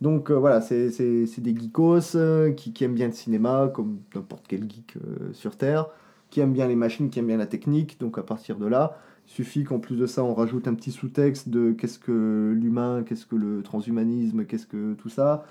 Donc 0.00 0.30
euh, 0.30 0.34
voilà, 0.34 0.62
c'est 0.62 0.88
des 0.88 1.54
geekos 1.54 2.16
euh, 2.16 2.52
qui, 2.52 2.72
qui, 2.72 2.84
aiment 2.84 2.94
bien 2.94 3.08
le 3.08 3.12
cinéma, 3.12 3.70
comme 3.74 3.98
n'importe 4.14 4.46
quel 4.48 4.62
geek 4.62 4.96
euh, 4.96 5.30
sur 5.34 5.56
Terre, 5.56 5.88
qui 6.30 6.40
aiment 6.40 6.54
bien 6.54 6.66
les 6.66 6.74
machines, 6.74 7.10
qui 7.10 7.18
aiment 7.18 7.26
bien 7.26 7.36
la 7.36 7.46
technique. 7.46 8.00
Donc 8.00 8.16
à 8.16 8.22
partir 8.22 8.56
de 8.56 8.66
là, 8.66 8.96
suffit 9.30 9.64
qu'en 9.64 9.78
plus 9.78 9.96
de 9.96 10.06
ça, 10.06 10.24
on 10.24 10.34
rajoute 10.34 10.68
un 10.68 10.74
petit 10.74 10.92
sous-texte 10.92 11.48
de 11.48 11.72
qu'est-ce 11.72 11.98
que 11.98 12.52
l'humain, 12.54 13.02
qu'est-ce 13.04 13.26
que 13.26 13.36
le 13.36 13.62
transhumanisme, 13.62 14.44
qu'est-ce 14.44 14.66
que 14.66 14.94
tout 14.94 15.08
ça. 15.08 15.44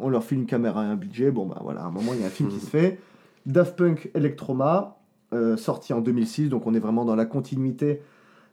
on 0.00 0.08
leur 0.08 0.24
file 0.24 0.38
une 0.38 0.46
caméra 0.46 0.84
et 0.84 0.88
un 0.88 0.96
budget. 0.96 1.30
Bon, 1.30 1.46
bah 1.46 1.60
voilà, 1.62 1.82
à 1.82 1.86
un 1.86 1.90
moment, 1.90 2.12
il 2.14 2.20
y 2.20 2.24
a 2.24 2.26
un 2.26 2.30
film 2.30 2.48
qui 2.48 2.60
se 2.60 2.66
fait. 2.66 2.98
Daft 3.46 3.76
Punk 3.76 4.10
Electroma, 4.14 4.98
euh, 5.32 5.56
sorti 5.56 5.92
en 5.92 6.00
2006, 6.00 6.48
donc 6.48 6.66
on 6.66 6.74
est 6.74 6.78
vraiment 6.78 7.04
dans 7.04 7.16
la 7.16 7.26
continuité 7.26 8.00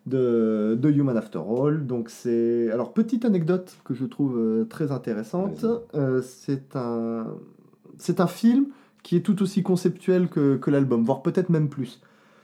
de, 0.08 0.78
de 0.80 0.90
Human 0.90 1.16
After 1.16 1.40
All. 1.40 1.86
Donc 1.86 2.10
c'est 2.10 2.72
alors 2.72 2.94
petite 2.94 3.24
anecdote 3.24 3.78
que 3.84 3.94
je 3.94 4.06
trouve 4.06 4.38
euh, 4.38 4.66
très 4.66 4.92
intéressante. 4.92 5.66
Euh, 5.94 6.22
c'est 6.22 6.76
un 6.76 7.28
c'est 7.98 8.20
un 8.20 8.28
film 8.28 8.68
qui 9.04 9.16
est 9.16 9.22
tout 9.22 9.42
aussi 9.44 9.64
conceptuel 9.64 10.28
que, 10.28 10.58
que 10.58 10.72
l'album, 10.72 11.04
voire 11.04 11.22
peut-être 11.22 11.50
même 11.50 11.70
plus. 11.70 12.02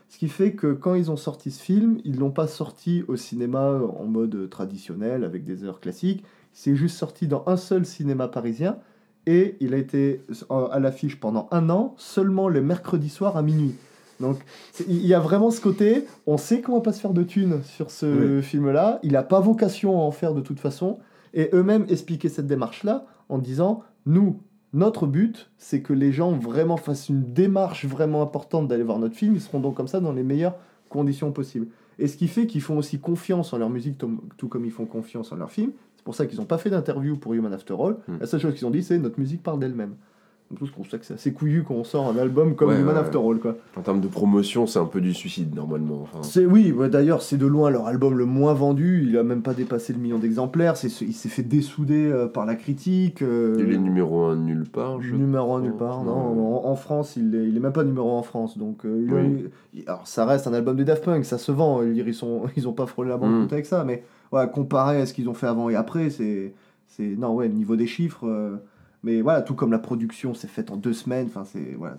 Ce 0.08 0.18
qui 0.18 0.28
fait 0.28 0.52
que 0.52 0.72
quand 0.72 0.94
ils 0.94 1.10
ont 1.10 1.16
sorti 1.16 1.50
ce 1.50 1.62
film, 1.62 1.98
ils 2.04 2.18
l'ont 2.18 2.30
pas 2.30 2.46
sorti 2.46 3.04
au 3.08 3.16
cinéma 3.16 3.80
en 3.98 4.04
mode 4.04 4.48
traditionnel 4.48 5.22
avec 5.22 5.44
des 5.44 5.64
heures 5.64 5.80
classiques. 5.80 6.24
C'est 6.52 6.74
juste 6.76 6.96
sorti 6.96 7.26
dans 7.26 7.44
un 7.46 7.56
seul 7.56 7.84
cinéma 7.84 8.26
parisien 8.26 8.78
et 9.26 9.56
il 9.60 9.74
a 9.74 9.76
été 9.76 10.22
à 10.48 10.78
l'affiche 10.78 11.20
pendant 11.20 11.48
un 11.50 11.68
an, 11.68 11.94
seulement 11.98 12.48
le 12.48 12.62
mercredi 12.62 13.10
soir 13.10 13.36
à 13.36 13.42
minuit. 13.42 13.74
Donc 14.18 14.38
il 14.88 15.06
y 15.06 15.14
a 15.14 15.20
vraiment 15.20 15.50
ce 15.50 15.60
côté, 15.60 16.06
on 16.26 16.38
sait 16.38 16.62
qu'on 16.62 16.74
va 16.74 16.80
pas 16.80 16.92
se 16.92 17.00
faire 17.00 17.12
de 17.12 17.22
thunes 17.22 17.62
sur 17.62 17.90
ce 17.90 18.40
film-là, 18.40 18.98
il 19.02 19.12
n'a 19.12 19.22
pas 19.22 19.40
vocation 19.40 20.00
à 20.00 20.02
en 20.02 20.10
faire 20.10 20.34
de 20.34 20.40
toute 20.40 20.58
façon, 20.58 20.98
et 21.34 21.50
eux-mêmes 21.52 21.84
expliquaient 21.88 22.28
cette 22.28 22.46
démarche-là 22.46 23.06
en 23.28 23.38
disant, 23.38 23.82
nous, 24.06 24.40
notre 24.72 25.06
but, 25.06 25.50
c'est 25.56 25.80
que 25.80 25.92
les 25.92 26.12
gens 26.12 26.32
vraiment 26.32 26.76
fassent 26.76 27.08
une 27.08 27.32
démarche 27.32 27.86
vraiment 27.86 28.22
importante 28.22 28.68
d'aller 28.68 28.82
voir 28.82 28.98
notre 28.98 29.16
film, 29.16 29.34
ils 29.34 29.40
seront 29.40 29.60
donc 29.60 29.76
comme 29.76 29.88
ça 29.88 30.00
dans 30.00 30.12
les 30.12 30.22
meilleures 30.22 30.56
conditions 30.88 31.32
possibles. 31.32 31.68
Et 31.98 32.06
ce 32.06 32.16
qui 32.16 32.28
fait 32.28 32.46
qu'ils 32.46 32.60
font 32.60 32.78
aussi 32.78 33.00
confiance 33.00 33.52
en 33.52 33.58
leur 33.58 33.70
musique, 33.70 33.96
tout 34.36 34.48
comme 34.48 34.64
ils 34.64 34.70
font 34.70 34.86
confiance 34.86 35.32
en 35.32 35.36
leur 35.36 35.50
film. 35.50 35.72
C'est 35.96 36.04
pour 36.04 36.14
ça 36.14 36.26
qu'ils 36.26 36.38
n'ont 36.38 36.46
pas 36.46 36.58
fait 36.58 36.70
d'interview 36.70 37.16
pour 37.16 37.34
Human 37.34 37.52
After 37.52 37.74
All. 37.74 37.96
Hmm. 38.06 38.18
La 38.20 38.26
seule 38.26 38.40
chose 38.40 38.54
qu'ils 38.54 38.66
ont 38.66 38.70
dit, 38.70 38.82
c'est 38.82 38.98
notre 38.98 39.18
musique 39.18 39.42
parle 39.42 39.58
d'elle-même. 39.58 39.96
En 40.50 40.54
plus, 40.54 40.66
je 40.66 40.90
ça 40.90 40.96
que 40.96 41.04
c'est 41.04 41.12
assez 41.12 41.32
couillu 41.34 41.62
quand 41.62 41.74
on 41.74 41.84
sort 41.84 42.08
un 42.08 42.16
album 42.16 42.54
comme 42.54 42.72
Human 42.72 42.96
After 42.96 43.18
All. 43.18 43.38
Quoi. 43.38 43.56
En 43.76 43.82
termes 43.82 44.00
de 44.00 44.08
promotion, 44.08 44.66
c'est 44.66 44.78
un 44.78 44.86
peu 44.86 45.02
du 45.02 45.12
suicide 45.12 45.54
normalement. 45.54 46.04
Enfin... 46.04 46.22
C'est 46.22 46.46
oui, 46.46 46.74
d'ailleurs, 46.90 47.20
c'est 47.20 47.36
de 47.36 47.44
loin 47.44 47.68
leur 47.68 47.86
album 47.86 48.16
le 48.16 48.24
moins 48.24 48.54
vendu. 48.54 49.04
Il 49.06 49.18
a 49.18 49.22
même 49.22 49.42
pas 49.42 49.52
dépassé 49.52 49.92
le 49.92 49.98
million 49.98 50.18
d'exemplaires. 50.18 50.74
il 50.82 50.90
s'est 50.90 51.28
fait 51.28 51.42
dessouder 51.42 52.06
euh, 52.06 52.28
par 52.28 52.46
la 52.46 52.54
critique. 52.54 53.20
Euh, 53.20 53.56
il 53.60 53.74
est 53.74 53.78
numéro 53.78 54.22
1 54.22 54.36
nulle 54.36 54.64
part. 54.64 55.02
Je 55.02 55.14
numéro 55.14 55.54
1 55.54 55.60
nulle 55.60 55.76
part. 55.76 56.02
Non, 56.02 56.66
en, 56.66 56.76
France, 56.76 57.16
il 57.16 57.34
est, 57.34 57.46
il 57.46 57.54
est 57.54 57.60
même 57.60 57.74
pas 57.74 57.84
numéro 57.84 58.16
1 58.16 58.18
en 58.18 58.22
France. 58.22 58.56
Donc, 58.56 58.86
euh, 58.86 59.50
alors, 59.86 60.06
ça 60.06 60.24
reste 60.24 60.46
un 60.46 60.54
album 60.54 60.78
de 60.78 60.84
Daft 60.84 61.04
Punk, 61.04 61.26
ça 61.26 61.36
se 61.36 61.52
vend. 61.52 61.82
Ils 61.82 62.14
sont, 62.14 62.44
ils 62.56 62.66
ont 62.66 62.72
pas 62.72 62.86
frôlé 62.86 63.10
la 63.10 63.18
bande 63.18 63.32
mm. 63.32 63.48
avec 63.52 63.66
ça, 63.66 63.84
mais 63.84 64.02
ouais, 64.32 64.48
comparé 64.50 65.02
à 65.02 65.04
ce 65.04 65.12
qu'ils 65.12 65.28
ont 65.28 65.34
fait 65.34 65.46
avant 65.46 65.68
et 65.68 65.76
après, 65.76 66.08
c'est, 66.08 66.54
c'est 66.86 67.16
non 67.18 67.34
ouais, 67.34 67.48
le 67.48 67.54
niveau 67.54 67.76
des 67.76 67.86
chiffres. 67.86 68.26
Mais 69.02 69.20
voilà, 69.20 69.42
tout 69.42 69.54
comme 69.54 69.70
la 69.70 69.78
production 69.78 70.34
s'est 70.34 70.48
faite 70.48 70.70
en 70.70 70.76
deux 70.76 70.92
semaines, 70.92 71.26
enfin 71.26 71.44
c'est 71.44 71.74
voilà. 71.78 71.96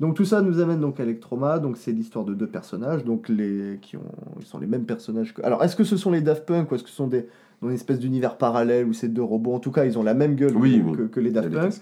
Donc 0.00 0.14
tout 0.14 0.24
ça 0.24 0.42
nous 0.42 0.60
amène 0.60 0.80
donc 0.80 1.00
à 1.00 1.04
Electroma, 1.04 1.58
donc 1.58 1.76
c'est 1.76 1.92
l'histoire 1.92 2.24
de 2.24 2.34
deux 2.34 2.46
personnages, 2.46 3.04
donc 3.04 3.28
les 3.28 3.78
qui 3.80 3.96
ont, 3.96 4.12
ils 4.38 4.46
sont 4.46 4.58
les 4.58 4.66
mêmes 4.66 4.84
personnages 4.84 5.32
que. 5.32 5.42
Alors 5.42 5.62
est-ce 5.64 5.76
que 5.76 5.84
ce 5.84 5.96
sont 5.96 6.10
les 6.10 6.20
Daft 6.20 6.46
Punk 6.46 6.70
ou 6.70 6.74
est-ce 6.74 6.84
que 6.84 6.90
ce 6.90 6.96
sont 6.96 7.06
des 7.06 7.26
dans 7.62 7.68
une 7.68 7.74
espèce 7.74 7.98
d'univers 7.98 8.36
parallèle 8.36 8.86
où 8.86 8.92
c'est 8.92 9.08
deux 9.08 9.22
robots? 9.22 9.54
En 9.54 9.60
tout 9.60 9.70
cas, 9.70 9.84
ils 9.84 9.98
ont 9.98 10.02
la 10.02 10.14
même 10.14 10.34
gueule 10.34 10.52
que, 10.52 11.06
que, 11.06 11.20
les 11.20 11.30
Daft 11.30 11.50
Punk. 11.50 11.74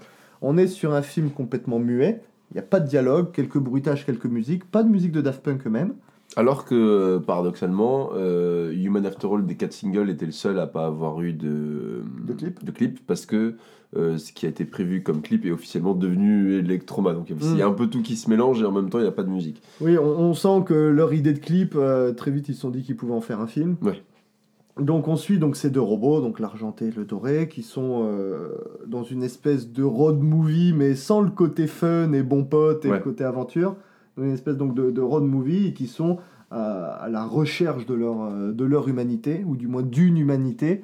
On 0.42 0.56
est 0.56 0.68
sur 0.68 0.94
un 0.94 1.02
film 1.02 1.30
complètement 1.30 1.78
muet. 1.78 2.22
Il 2.50 2.54
n'y 2.54 2.60
a 2.60 2.64
pas 2.64 2.78
de 2.78 2.86
dialogue, 2.86 3.32
quelques 3.32 3.58
bruitages, 3.58 4.06
quelques 4.06 4.26
musiques, 4.26 4.64
pas 4.64 4.82
de 4.82 4.88
musique 4.88 5.10
de 5.10 5.20
Daft 5.20 5.42
Punk 5.42 5.66
eux-mêmes. 5.66 5.94
Alors 6.36 6.64
que, 6.64 7.18
paradoxalement, 7.18 8.10
euh, 8.14 8.72
Human 8.72 9.06
After 9.06 9.28
All 9.32 9.46
des 9.46 9.56
quatre 9.56 9.72
singles 9.72 10.10
était 10.10 10.26
le 10.26 10.32
seul 10.32 10.58
à 10.58 10.66
pas 10.66 10.86
avoir 10.86 11.20
eu 11.20 11.32
de, 11.32 12.02
de, 12.26 12.32
clip. 12.32 12.64
de 12.64 12.70
clip 12.70 13.00
parce 13.06 13.24
que 13.24 13.54
euh, 13.96 14.18
ce 14.18 14.32
qui 14.32 14.46
a 14.46 14.48
été 14.48 14.64
prévu 14.64 15.02
comme 15.02 15.22
clip 15.22 15.46
est 15.46 15.52
officiellement 15.52 15.94
devenu 15.94 16.58
Electroma. 16.58 17.12
Donc 17.12 17.30
il 17.30 17.56
y 17.56 17.62
a 17.62 17.66
mm. 17.68 17.70
un 17.70 17.74
peu 17.74 17.86
tout 17.86 18.02
qui 18.02 18.16
se 18.16 18.28
mélange 18.28 18.60
et 18.60 18.64
en 18.64 18.72
même 18.72 18.90
temps 18.90 18.98
il 18.98 19.02
n'y 19.02 19.08
a 19.08 19.12
pas 19.12 19.22
de 19.22 19.30
musique. 19.30 19.62
Oui, 19.80 19.96
on, 19.96 20.34
sent 20.34 20.64
que 20.66 20.74
leur 20.74 21.14
idée 21.14 21.32
de 21.32 21.38
clip, 21.38 21.74
euh, 21.76 22.12
très 22.12 22.32
vite 22.32 22.48
ils 22.48 22.54
se 22.54 22.62
sont 22.62 22.70
dit 22.70 22.82
qu'ils 22.82 22.96
pouvaient 22.96 23.14
en 23.14 23.20
faire 23.20 23.40
un 23.40 23.46
film. 23.46 23.76
Ouais. 23.82 24.02
Donc 24.80 25.06
on 25.06 25.14
suit 25.14 25.38
donc 25.38 25.54
ces 25.54 25.70
deux 25.70 25.80
robots, 25.80 26.20
donc 26.20 26.40
l'argenté 26.40 26.86
et 26.86 26.90
le 26.90 27.04
doré, 27.04 27.48
qui 27.48 27.62
sont 27.62 28.10
dans 28.88 29.04
une 29.04 29.22
espèce 29.22 29.70
de 29.70 29.84
road 29.84 30.18
movie, 30.20 30.72
mais 30.72 30.96
sans 30.96 31.20
le 31.20 31.30
côté 31.30 31.68
fun 31.68 32.12
et 32.12 32.24
bon 32.24 32.42
pote 32.42 32.84
et 32.84 32.90
le 32.90 32.98
côté 32.98 33.22
aventure 33.22 33.76
une 34.18 34.32
espèce 34.32 34.56
donc 34.56 34.74
de, 34.74 35.00
road 35.00 35.24
movie 35.24 35.74
qui 35.74 35.86
sont 35.86 36.18
à, 36.50 37.08
la 37.10 37.24
recherche 37.24 37.86
de 37.86 37.94
leur, 37.94 38.22
euh, 38.22 38.52
de 38.52 38.64
leur 38.64 38.88
humanité, 38.88 39.42
ou 39.44 39.56
du 39.56 39.66
moins 39.66 39.82
d'une 39.82 40.18
humanité. 40.18 40.82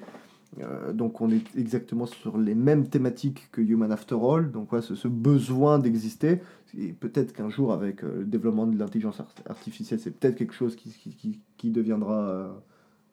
Euh, 0.61 0.93
donc 0.93 1.21
on 1.21 1.31
est 1.31 1.45
exactement 1.57 2.07
sur 2.07 2.37
les 2.37 2.57
mêmes 2.57 2.89
thématiques 2.89 3.49
que 3.53 3.61
Human 3.61 3.93
After 3.93 4.17
All, 4.21 4.51
donc 4.51 4.71
ce, 4.81 5.09
besoin 5.09 5.79
d'exister, 5.79 6.41
et 6.77 6.93
peut-être 6.93 7.33
qu'un 7.33 7.51
jour 7.51 7.73
avec 7.73 8.03
euh, 8.03 8.19
le 8.19 8.25
développement 8.25 8.67
de 8.67 8.77
l'intelligence 8.77 9.23
artificielle, 9.49 10.01
c'est 10.01 10.11
peut-être 10.11 10.35
quelque 10.35 10.55
chose 10.55 10.75
qui, 10.75 10.91
qui, 10.91 11.39
qui 11.57 11.71
deviendra 11.71 12.51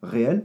réel. 0.02 0.44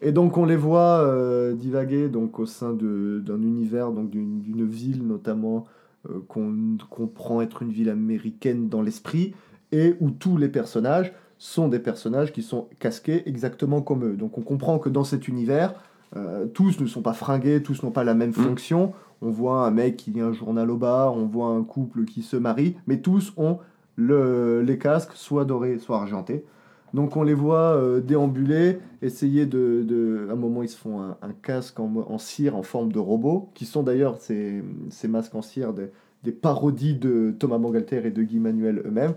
Et 0.00 0.10
donc 0.10 0.36
on 0.38 0.46
les 0.46 0.56
voit 0.56 1.06
divaguer 1.54 2.08
donc 2.08 2.38
au 2.38 2.46
sein 2.46 2.72
d'un 2.72 3.42
univers, 3.42 3.92
d'une 3.92 4.66
ville 4.66 5.06
notamment 5.06 5.58
euh, 5.58 5.81
qu'on 6.28 6.76
comprend 6.90 7.40
être 7.40 7.62
une 7.62 7.70
ville 7.70 7.90
américaine 7.90 8.68
dans 8.68 8.82
l'esprit, 8.82 9.34
et 9.72 9.94
où 10.00 10.10
tous 10.10 10.36
les 10.36 10.48
personnages 10.48 11.12
sont 11.38 11.68
des 11.68 11.80
personnages 11.80 12.32
qui 12.32 12.42
sont 12.42 12.68
casqués 12.78 13.28
exactement 13.28 13.82
comme 13.82 14.04
eux. 14.04 14.16
Donc 14.16 14.38
on 14.38 14.42
comprend 14.42 14.78
que 14.78 14.88
dans 14.88 15.02
cet 15.02 15.26
univers, 15.26 15.74
euh, 16.16 16.46
tous 16.46 16.78
ne 16.80 16.86
sont 16.86 17.02
pas 17.02 17.14
fringués, 17.14 17.62
tous 17.62 17.82
n'ont 17.82 17.90
pas 17.90 18.04
la 18.04 18.14
même 18.14 18.30
mm. 18.30 18.34
fonction. 18.34 18.92
On 19.22 19.30
voit 19.30 19.66
un 19.66 19.70
mec 19.70 19.96
qui 19.96 20.10
lit 20.10 20.20
un 20.20 20.32
journal 20.32 20.70
au 20.70 20.76
bar, 20.76 21.16
on 21.16 21.26
voit 21.26 21.48
un 21.48 21.62
couple 21.62 22.04
qui 22.04 22.22
se 22.22 22.36
marie, 22.36 22.76
mais 22.86 23.00
tous 23.00 23.32
ont 23.36 23.58
le, 23.96 24.62
les 24.62 24.78
casques 24.78 25.12
soit 25.14 25.44
dorés, 25.44 25.78
soit 25.78 26.00
argentés. 26.00 26.44
Donc 26.94 27.16
on 27.16 27.22
les 27.22 27.34
voit 27.34 27.74
euh, 27.76 28.00
déambuler, 28.00 28.78
essayer 29.00 29.46
de, 29.46 29.82
de, 29.82 30.26
À 30.28 30.32
un 30.32 30.36
moment, 30.36 30.62
ils 30.62 30.68
se 30.68 30.76
font 30.76 31.00
un, 31.00 31.32
casque 31.42 31.80
en, 31.80 31.90
en, 32.06 32.18
cire 32.18 32.56
en 32.56 32.62
forme 32.62 32.92
de 32.92 32.98
robot, 32.98 33.50
qui 33.54 33.64
sont 33.64 33.82
d'ailleurs 33.82 34.18
ces, 34.18 34.62
ces, 34.90 35.08
masques 35.08 35.34
en 35.34 35.42
cire 35.42 35.72
des, 35.72 35.90
des, 36.22 36.32
parodies 36.32 36.94
de 36.94 37.34
Thomas 37.38 37.58
Mangalter 37.58 38.02
et 38.04 38.10
de 38.10 38.22
Guy 38.22 38.38
Manuel 38.38 38.82
eux-mêmes. 38.84 39.14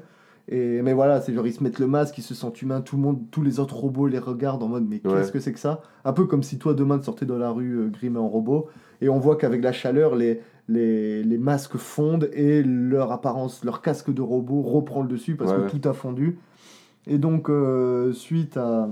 Et, 0.47 0.81
mais 0.83 0.93
voilà, 0.93 1.21
c'est 1.21 1.33
genre 1.33 1.47
ils 1.47 1.53
se 1.53 1.63
mettent 1.63 1.79
le 1.79 1.87
masque, 1.87 2.17
ils 2.17 2.23
se 2.23 2.35
sentent 2.35 2.61
humains, 2.61 2.81
tout 2.81 2.95
le 2.97 3.01
monde, 3.01 3.19
tous 3.31 3.41
les 3.41 3.59
autres 3.59 3.75
robots 3.75 4.07
les 4.07 4.19
regardent 4.19 4.61
en 4.61 4.67
mode 4.67 4.85
mais 4.87 4.99
qu'est-ce 4.99 5.31
que 5.31 5.39
c'est 5.39 5.53
que 5.53 5.59
ça? 5.59 5.81
Un 6.03 6.13
peu 6.13 6.25
comme 6.25 6.43
si 6.43 6.59
toi 6.59 6.75
demain 6.75 6.99
tu 6.99 7.05
sortais 7.05 7.25
dans 7.25 7.39
la 7.39 7.49
rue 7.49 7.79
euh, 7.79 7.87
grimé 7.87 8.19
en 8.19 8.27
robot, 8.27 8.67
et 9.01 9.09
on 9.09 9.17
voit 9.17 9.37
qu'avec 9.37 9.63
la 9.63 9.71
chaleur, 9.71 10.15
les, 10.15 10.41
les, 10.67 11.23
les, 11.23 11.37
masques 11.39 11.77
fondent 11.77 12.29
et 12.31 12.61
leur 12.61 13.11
apparence, 13.11 13.63
leur 13.65 13.81
casque 13.81 14.13
de 14.13 14.21
robot 14.21 14.61
reprend 14.61 15.01
le 15.01 15.07
dessus 15.07 15.35
parce 15.35 15.51
que 15.51 15.67
tout 15.67 15.87
a 15.89 15.93
fondu. 15.93 16.37
Et 17.07 17.17
donc, 17.17 17.49
euh, 17.49 18.13
suite 18.13 18.57
à 18.57 18.89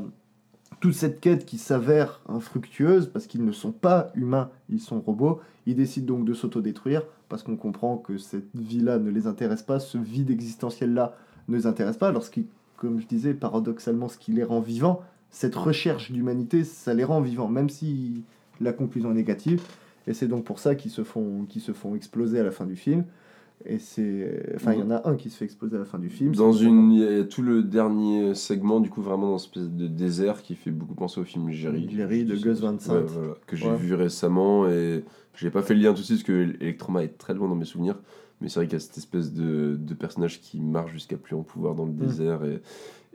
toute 0.80 0.93
cette 0.93 1.19
quête 1.19 1.45
qui 1.45 1.58
s'avère 1.58 2.21
infructueuse, 2.28 3.08
parce 3.08 3.26
qu'ils 3.26 3.45
ne 3.45 3.52
sont 3.52 3.71
pas 3.71 4.12
humains, 4.15 4.49
ils 4.69 4.82
sont 4.82 4.99
robots, 4.99 5.39
ils 5.65 5.76
décident 5.76 6.15
donc 6.15 6.26
de 6.26 6.34
s'autodétruire, 6.34 7.04
parce 7.30 7.41
qu'on 7.41 7.56
comprend 7.56 7.97
que 7.97 8.17
cette 8.17 8.54
vie-là 8.54 8.99
ne 8.99 9.10
les 9.10 9.28
intéresse 9.28 9.63
pas, 9.63 9.80
ce 9.80 9.97
vide 9.97 10.30
existentiel-là 10.30 11.15
ne 11.47 11.56
les 11.56 11.65
intéresse 11.65 11.97
pas, 11.97 12.12
lorsqu'ils, 12.12 12.45
comme 12.78 12.99
je 12.99 13.08
disais, 13.08 13.34
paradoxalement, 13.34 14.10
ce 14.10 14.17
qui 14.17 14.34
les 14.34 14.43
rend 14.43 14.60
vivants, 14.60 15.02
cette 15.30 15.56
recherche 15.56 16.12
d'humanité, 16.12 16.63
ça 16.63 16.93
les 16.93 17.04
rend 17.04 17.21
vivants, 17.21 17.47
même 17.47 17.69
si 17.69 18.23
la 18.62 18.73
conclusion 18.73 19.12
est 19.12 19.15
négative. 19.15 19.62
Et 20.06 20.13
c'est 20.13 20.28
donc 20.28 20.43
pour 20.43 20.60
ça 20.60 20.76
qu'ils 20.76 20.91
se 20.91 21.02
qu'ils 21.49 21.62
se 21.62 21.71
font 21.71 21.95
exploser 21.95 22.39
à 22.39 22.43
la 22.43 22.52
fin 22.52 22.65
du 22.65 22.76
film. 22.76 23.06
Et 23.65 23.80
c'est. 23.80 24.54
Enfin, 24.56 24.73
il 24.73 24.80
y 24.80 24.84
en 24.84 24.91
a 24.91 25.08
un 25.10 25.15
qui 25.15 25.30
se 25.30 25.38
fait 25.38 25.45
exploser 25.45 25.76
à 25.76 25.80
la 25.80 25.86
fin 25.86 25.99
du 25.99 26.10
film. 26.10 26.36
Dans 26.36 26.52
une, 26.52 26.91
il 26.91 26.99
y 26.99 27.19
a 27.19 27.23
tout 27.23 27.41
le 27.41 27.63
dernier 27.63 28.36
segment, 28.36 28.80
du 28.80 28.89
coup, 28.89 29.02
vraiment 29.02 29.28
dans 29.32 29.38
une 29.38 29.43
espèce 29.45 29.69
de 29.69 29.88
désert 29.88 30.41
qui 30.41 30.56
fait 30.56 30.71
beaucoup 30.71 30.95
penser 30.95 31.19
au 31.21 31.23
film 31.23 31.49
Jerry. 31.52 31.88
Jerry 31.89 32.26
de 32.26 32.36
Gus 32.36 32.60
Van 32.60 32.78
Sant. 32.80 32.93
Ouais, 32.95 33.04
voilà, 33.06 33.34
que 33.47 33.56
j'ai 33.56 33.69
Ouais. 33.69 33.76
vu 33.78 33.93
récemment 33.93 34.67
et 34.69 35.04
j'ai 35.36 35.49
pas 35.49 35.62
fait 35.62 35.73
le 35.76 35.82
lien 35.82 35.93
tout 35.93 35.99
de 36.02 36.06
suite 36.06 36.17
parce 36.17 36.23
que 36.28 36.56
Electroma 36.62 37.04
est 37.04 37.17
très 37.17 37.34
loin 37.34 37.47
dans 37.47 37.56
mes 37.56 37.65
souvenirs. 37.65 37.99
Mais 38.41 38.49
c'est 38.49 38.60
vrai 38.60 38.65
qu'il 38.67 38.73
y 38.73 38.76
a 38.76 38.80
cette 38.82 38.97
espèce 38.97 39.32
de, 39.34 39.78
de 39.80 39.93
personnage 39.93 40.41
qui 40.41 40.60
marche 40.60 40.91
jusqu'à 40.91 41.15
plus 41.15 41.36
en 41.36 41.43
pouvoir 41.43 41.76
dans 41.76 41.86
le 41.86 41.93
Mm. 41.93 41.97
désert 41.97 42.43
et, 42.43 42.62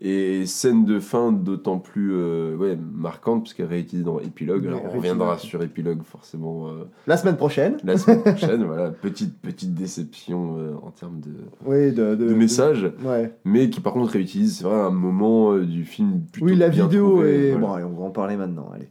et 0.00 0.46
scène 0.46 0.84
de 0.84 1.00
fin 1.00 1.32
d'autant 1.32 1.78
plus 1.78 2.12
euh, 2.12 2.54
ouais, 2.56 2.78
marquante 2.94 3.42
parce 3.42 3.54
qu'elle 3.54 3.66
est 3.66 3.70
réutilisée 3.70 4.04
dans 4.04 4.20
Epilogue. 4.20 4.62
Ouais, 4.62 4.68
Alors 4.68 4.82
on 4.84 4.96
reviendra 4.96 5.38
sur 5.38 5.60
Epilogue 5.62 6.02
forcément 6.04 6.68
euh, 6.68 6.84
La 7.08 7.16
semaine 7.16 7.36
prochaine. 7.36 7.78
la 7.82 7.96
semaine 7.98 8.22
prochaine. 8.24 8.62
voilà, 8.64 8.90
petite, 8.90 9.38
petite 9.40 9.74
déception 9.74 10.56
euh, 10.58 10.74
en 10.82 10.90
termes 10.90 11.18
de, 11.20 11.30
Oui, 11.66 11.92
de, 11.92 12.14
de, 12.14 12.28
de 12.28 12.34
message. 12.34 12.90
Ouais. 13.04 13.32
mais 13.44 13.70
qui 13.70 13.80
par 13.80 13.92
contre 13.92 14.12
réutilise, 14.12 14.58
c'est 14.58 14.64
vrai, 14.64 14.78
un 14.78 14.90
moment 14.90 15.56
du 15.58 15.84
film 15.84 16.20
plutôt 16.32 16.46
Oui, 16.46 16.54
la 16.54 16.68
bien 16.68 16.84
vidéo 16.86 17.08
trouvé, 17.08 17.48
est. 17.48 17.50
voilà. 17.52 17.66
Bon, 17.66 17.72
allez, 17.72 17.84
on 17.84 18.00
va 18.00 18.04
en 18.04 18.10
parler 18.10 18.36
maintenant. 18.36 18.70
Allez. 18.72 18.88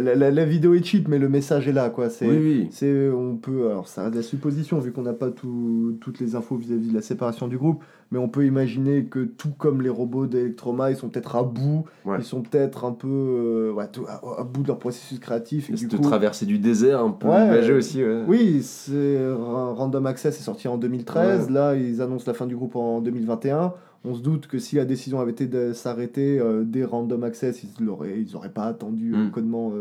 La, 0.00 0.14
la- 0.14 0.30
la 0.30 0.44
vidéo 0.44 0.74
est 0.74 0.84
cheap, 0.84 1.08
mais 1.08 1.18
le 1.18 1.28
message 1.28 1.66
est 1.66 1.72
là, 1.72 1.90
quoi. 1.90 2.08
C'est. 2.08 2.28
Oui, 2.28 2.68
oui. 2.82 3.10
On 3.12 3.36
peut, 3.36 3.68
alors 3.70 3.88
ça 3.88 4.02
reste 4.02 4.12
de 4.14 4.18
la 4.20 4.22
supposition 4.24 4.78
vu 4.78 4.92
qu'on 4.92 5.02
n'a 5.02 5.12
pas 5.12 5.30
tout- 5.30 5.96
toutes 6.00 6.20
les 6.20 6.36
infos 6.36 6.56
vis-à-vis 6.56 6.90
de 6.90 6.94
la 6.94 7.02
séparation 7.02 7.48
du 7.48 7.58
groupe, 7.58 7.82
mais 8.10 8.18
on 8.18 8.28
peut 8.28 8.44
imaginer 8.46 9.04
que 9.04 9.20
tout 9.24 9.50
comme 9.58 9.82
les 9.82 9.88
robots 9.88 10.26
d'Electroma, 10.26 10.90
ils 10.90 10.96
sont 10.96 11.08
peut-être 11.08 11.34
à 11.36 11.42
bout, 11.42 11.84
Ouais. 12.04 12.16
ils 12.18 12.24
sont 12.24 12.42
peut-être 12.42 12.84
un 12.84 12.92
peu 12.92 13.08
euh, 13.08 13.72
ouais, 13.72 13.84
à, 14.08 14.40
à 14.40 14.44
bout 14.44 14.62
de 14.62 14.68
leur 14.68 14.78
processus 14.78 15.18
créatif. 15.18 15.70
Et 15.70 15.76
Cette 15.76 15.90
coup, 15.96 16.02
traversée 16.02 16.46
du 16.46 16.58
désert 16.58 17.00
un 17.02 17.10
peu 17.10 17.28
Ouais. 17.28 17.70
aussi. 17.72 18.02
Oui, 18.28 18.62
c'est 18.62 19.18
Random 19.34 20.06
Access 20.06 20.38
est 20.38 20.42
sorti 20.42 20.68
en 20.68 20.78
2013. 20.78 21.46
Ouais. 21.48 21.52
Là, 21.52 21.74
ils 21.74 22.00
annoncent 22.00 22.24
la 22.26 22.34
fin 22.34 22.46
du 22.46 22.54
groupe 22.56 22.76
en 22.76 23.00
2021. 23.00 23.72
On 24.04 24.14
se 24.14 24.20
doute 24.22 24.46
que 24.46 24.58
si 24.58 24.76
la 24.76 24.84
décision 24.84 25.18
avait 25.20 25.32
été 25.32 25.46
de 25.46 25.72
s'arrêter 25.72 26.38
euh, 26.38 26.62
dès 26.64 26.84
Random 26.84 27.24
Access, 27.24 27.64
ils 27.64 27.84
n'auraient 27.84 28.20
ils 28.20 28.36
auraient 28.36 28.50
pas 28.50 28.66
attendu 28.66 29.12
euh, 29.14 29.24
Mm. 29.26 29.30
codement 29.32 29.72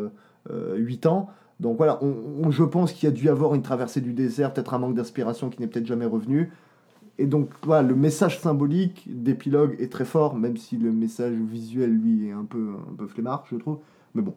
8 0.75 1.05
ans. 1.05 1.29
Donc 1.59 1.77
voilà, 1.77 1.99
on, 2.03 2.13
on- 2.43 2.51
je 2.51 2.63
pense 2.63 2.91
qu'il 2.91 3.07
y 3.07 3.11
a 3.11 3.15
dû 3.15 3.29
avoir 3.29 3.55
une 3.55 3.61
traversée 3.61 4.01
du 4.01 4.13
désert, 4.13 4.53
peut-être 4.53 4.73
un 4.73 4.79
manque 4.79 4.95
d'inspiration 4.95 5.49
qui 5.49 5.61
n'est 5.61 5.67
peut-être 5.67 5.85
jamais 5.85 6.05
revenu. 6.05 6.51
Et 7.17 7.25
donc 7.27 7.49
voilà, 7.63 7.87
le 7.87 7.95
message 7.95 8.39
symbolique 8.39 9.05
d'épilogue 9.07 9.75
est 9.79 9.91
très 9.91 10.05
fort, 10.05 10.35
même 10.35 10.57
si 10.57 10.75
le 10.77 10.91
message 10.91 11.33
visuel, 11.33 11.91
lui, 11.91 12.27
est 12.27 12.31
un 12.33 12.43
peu, 12.43 12.71
un 12.91 12.95
peu 12.95 13.07
flemmard, 13.07 13.45
je 13.49 13.55
trouve. 13.55 13.77
Mais 14.13 14.21
bon, 14.21 14.33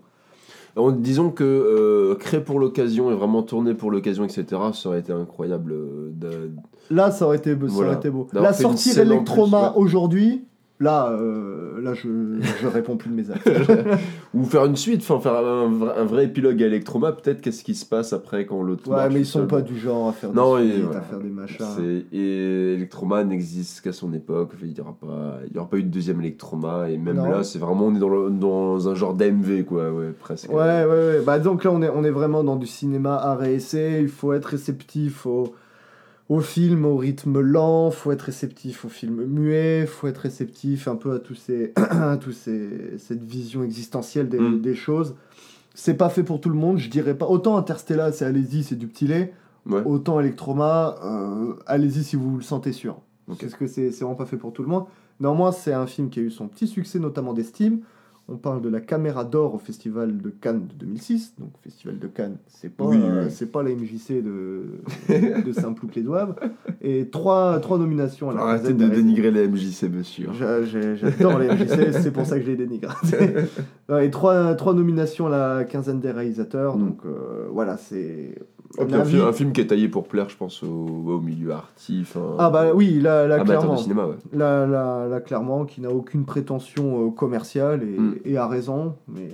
En- 0.77 0.93
disons 0.93 1.31
que 1.31 1.43
euh, 1.45 2.15
créé 2.15 2.41
pour 2.41 2.61
l'occasion 2.61 3.11
et 3.11 3.15
vraiment 3.15 3.43
tourné 3.43 3.75
pour 3.75 3.91
l'occasion, 3.91 4.25
etc., 4.25 4.45
ça 4.75 4.89
aurait 4.89 5.01
été 5.01 5.13
incroyable. 5.13 5.73
euh, 5.73 6.11
de- 6.15 6.53
Là, 6.91 7.11
ça 7.11 7.27
aurait 7.27 7.39
été, 7.39 7.51
ça 7.51 7.57
Voilà. 7.67 7.91
aurait 7.91 7.99
été 7.99 8.11
beau. 8.11 8.29
Là, 8.33 8.49
une 8.51 8.55
sortir 8.55 8.99
Electroma 9.01 9.73
aujourd'hui, 9.77 10.45
là, 10.81 11.11
euh, 11.13 11.81
là 11.83 11.95
je, 11.95 12.09
je 12.63 12.67
réponds 12.69 12.97
plus 12.97 13.11
de 13.11 13.15
mes 13.15 13.31
actes. 13.31 13.51
Ou 14.35 14.45
faire 14.45 14.65
une 14.67 14.77
suite, 14.77 15.01
enfin 15.09 15.19
faire 15.21 15.37
un, 15.45 15.69
vrai- 15.71 15.95
un 15.97 16.05
vrai 16.05 16.25
épilogue 16.27 16.63
à 16.63 16.67
Electroma, 16.67 17.13
peut-être 17.13 17.41
qu'est-ce 17.41 17.65
qui 17.65 17.75
se 17.75 17.85
passe 17.87 18.13
après 18.13 18.47
quand 18.47 18.63
l'autre. 18.63 18.89
ouais, 18.89 18.97
marche 18.97 19.13
mais 19.15 19.21
ils 19.21 19.27
sont 19.27 19.47
pas 19.47 19.61
du 19.63 19.79
genre 19.79 20.09
à 20.09 20.13
faire 20.13 20.33
Non, 20.33 20.59
des 20.59 20.65
et 20.67 20.71
suites, 20.73 20.85
voilà. 20.85 21.01
à 21.01 21.03
faire 21.03 21.19
des 21.21 21.31
machins. 21.31 21.65
C'est- 21.77 22.17
Et 22.17 22.75
Electroma 22.75 23.25
n'existe 23.25 23.81
qu'à 23.81 23.93
son 23.93 24.13
époque. 24.13 24.51
Il 24.63 24.73
n'y 24.73 24.81
aura, 24.81 24.95
pas... 25.01 25.39
il 25.49 25.55
y 25.57 25.59
aura 25.59 25.69
pas 25.69 25.77
eu 25.79 25.83
de 25.83 25.89
deuxième 25.91 26.21
Electroma. 26.21 26.91
Et 26.91 26.99
même 26.99 27.17
Non. 27.17 27.31
là, 27.31 27.43
c'est 27.43 27.59
vraiment, 27.59 27.87
on 27.87 27.95
est 27.95 27.99
dans, 28.01 28.09
le- 28.09 28.31
dans 28.31 28.89
un 28.89 28.95
genre 28.95 29.15
d'AMV, 29.15 29.65
quoi, 29.65 29.91
ouais, 29.91 30.13
presque. 30.19 30.51
Ouais, 30.51 30.57
ouais, 30.57 30.87
ouais. 30.87 31.21
Bah, 31.25 31.39
donc 31.39 31.65
là, 31.65 31.71
on 31.73 31.83
est, 31.83 31.89
on 31.89 32.05
est 32.05 32.11
vraiment 32.11 32.45
dans 32.45 32.57
du 32.57 32.67
cinéma 32.67 33.39
et 33.45 33.55
essai. 33.55 33.99
Il 34.03 34.09
faut 34.09 34.33
être 34.33 34.47
réceptif 34.47 35.27
au, 35.27 35.55
au 36.29 36.41
film, 36.41 36.85
au 36.85 36.97
rythme 36.97 37.41
lent. 37.41 37.89
Il 37.91 37.95
faut 37.95 38.13
être 38.13 38.23
réceptif 38.23 38.85
au 38.85 38.89
film 38.89 39.25
muet. 39.25 39.81
Il 39.83 39.87
faut 39.87 40.07
être 40.09 40.19
réceptif 40.19 40.89
un 40.89 40.97
peu 40.97 41.13
à 41.13 41.19
tous 41.19 41.35
ces, 41.35 41.73
à 41.77 42.17
tous 42.17 42.33
ces, 42.33 42.99
cette 42.99 43.23
vision 43.23 43.63
existentielle 43.65 44.29
des, 44.29 44.39
Mm. 44.39 44.61
des 44.61 44.75
choses. 44.75 45.15
C'est 45.75 45.95
pas 45.95 46.09
fait 46.09 46.25
pour 46.25 46.41
tout 46.41 46.49
le 46.49 46.57
monde, 46.57 46.79
je 46.79 46.91
dirais 46.91 47.15
pas. 47.17 47.27
Autant 47.27 47.57
Interstellar, 47.57 48.13
c'est 48.13 48.25
allez-y, 48.25 48.65
c'est 48.65 48.75
du 48.77 48.89
petit 48.89 49.07
lait. 49.07 49.33
Ouais. 49.67 49.83
Autant 49.85 50.19
Electroma, 50.19 50.97
euh, 51.05 51.55
allez-y 51.67 52.03
si 52.03 52.17
vous 52.17 52.37
le 52.37 52.43
sentez 52.43 52.73
sûr. 52.73 53.01
Ok. 53.29 53.41
Parce 53.43 53.55
que 53.55 53.67
c'est 53.67 53.93
c'est 53.93 54.05
vraiment 54.05 54.17
pas 54.17 54.27
fait 54.27 54.39
pour 54.39 54.53
tout 54.53 54.63
le 54.63 54.69
monde. 54.69 54.85
Néanmoins, 55.21 55.53
c'est 55.53 55.73
un 55.73 55.87
film 55.87 56.11
qui 56.11 56.21
a 56.21 56.23
eu 56.23 56.31
son 56.31 56.49
petit 56.49 56.67
succès, 56.67 56.99
notamment 56.99 57.33
d'estime. 57.33 57.81
On 58.31 58.37
parle 58.37 58.61
de 58.61 58.69
la 58.69 58.81
caméra 58.81 59.25
d'or 59.25 59.55
au 59.55 59.59
festival 59.59 60.19
de 60.19 60.29
Cannes 60.29 60.67
de 60.69 60.75
2006. 60.85 61.35
Donc, 61.39 61.49
festival 61.65 61.99
de 61.99 62.07
Cannes, 62.09 62.37
c'est 62.47 62.69
pas, 62.71 62.85
Oui, 62.85 62.99
euh, 63.03 63.25
oui. 63.25 63.31
c'est 63.31 63.51
pas 63.51 63.63
la 63.63 63.71
MJC 63.71 64.23
de, 64.23 65.43
de 65.47 65.53
Saint-Plouc 65.53 65.95
les 65.95 66.03
Douaves. 66.03 66.35
Et 66.83 67.09
trois, 67.09 67.59
trois 67.61 67.79
nominations 67.79 68.29
à 68.29 68.35
la 68.35 68.41
Arrêtez 68.43 68.75
de 68.75 68.87
dénigrer 68.87 69.31
les 69.31 69.49
MJC, 69.49 69.85
monsieur. 69.91 70.29
J'adore 70.35 71.39
les 71.39 71.49
MJC, 71.49 71.93
c'est 72.03 72.13
pour 72.13 72.27
ça 72.27 72.37
que 72.39 72.45
je 72.45 72.51
les 72.51 72.57
dénigre. 72.57 73.01
Et 74.03 74.11
trois, 74.11 74.55
trois 74.55 74.75
nominations 74.75 75.29
à 75.29 75.31
la 75.31 75.65
quinzaine 75.65 76.01
des 76.01 76.11
réalisateurs, 76.11 76.77
Mm. 76.77 76.81
donc 76.87 76.99
euh, 77.07 77.47
voilà, 77.51 77.79
c'est. 77.79 78.35
Puis 78.77 78.95
un, 78.95 79.03
film, 79.07 79.23
un 79.23 79.33
film 79.33 79.53
qui 79.53 79.63
est 79.63 79.67
taillé 79.69 79.89
pour 79.89 80.07
plaire, 80.07 80.29
je 80.29 80.37
pense, 80.37 80.63
au, 80.63 80.67
au 80.69 81.21
milieu 81.21 81.53
arty. 81.53 82.01
enfin, 82.03 82.37
Ah 82.39 82.51
bah 82.51 82.67
oui, 82.75 83.01
là, 83.01 83.27
là 83.27 83.37
amateur 83.37 83.61
clairement. 83.61 83.75
de 83.77 83.81
cinéma, 83.81 84.07
ouais. 84.07 84.17
Là, 84.35 84.67
là, 84.67 85.07
là, 85.09 85.21
clairement, 85.23 85.65
qui 85.65 85.81
n'a 85.81 85.91
aucune 85.91 86.27
prétention 86.27 87.07
euh, 87.07 87.11
commerciale 87.11 87.83
et, 87.83 87.99
Mm. 87.99 88.15
Et 88.25 88.37
a 88.37 88.47
raison, 88.47 88.95
mais, 89.09 89.29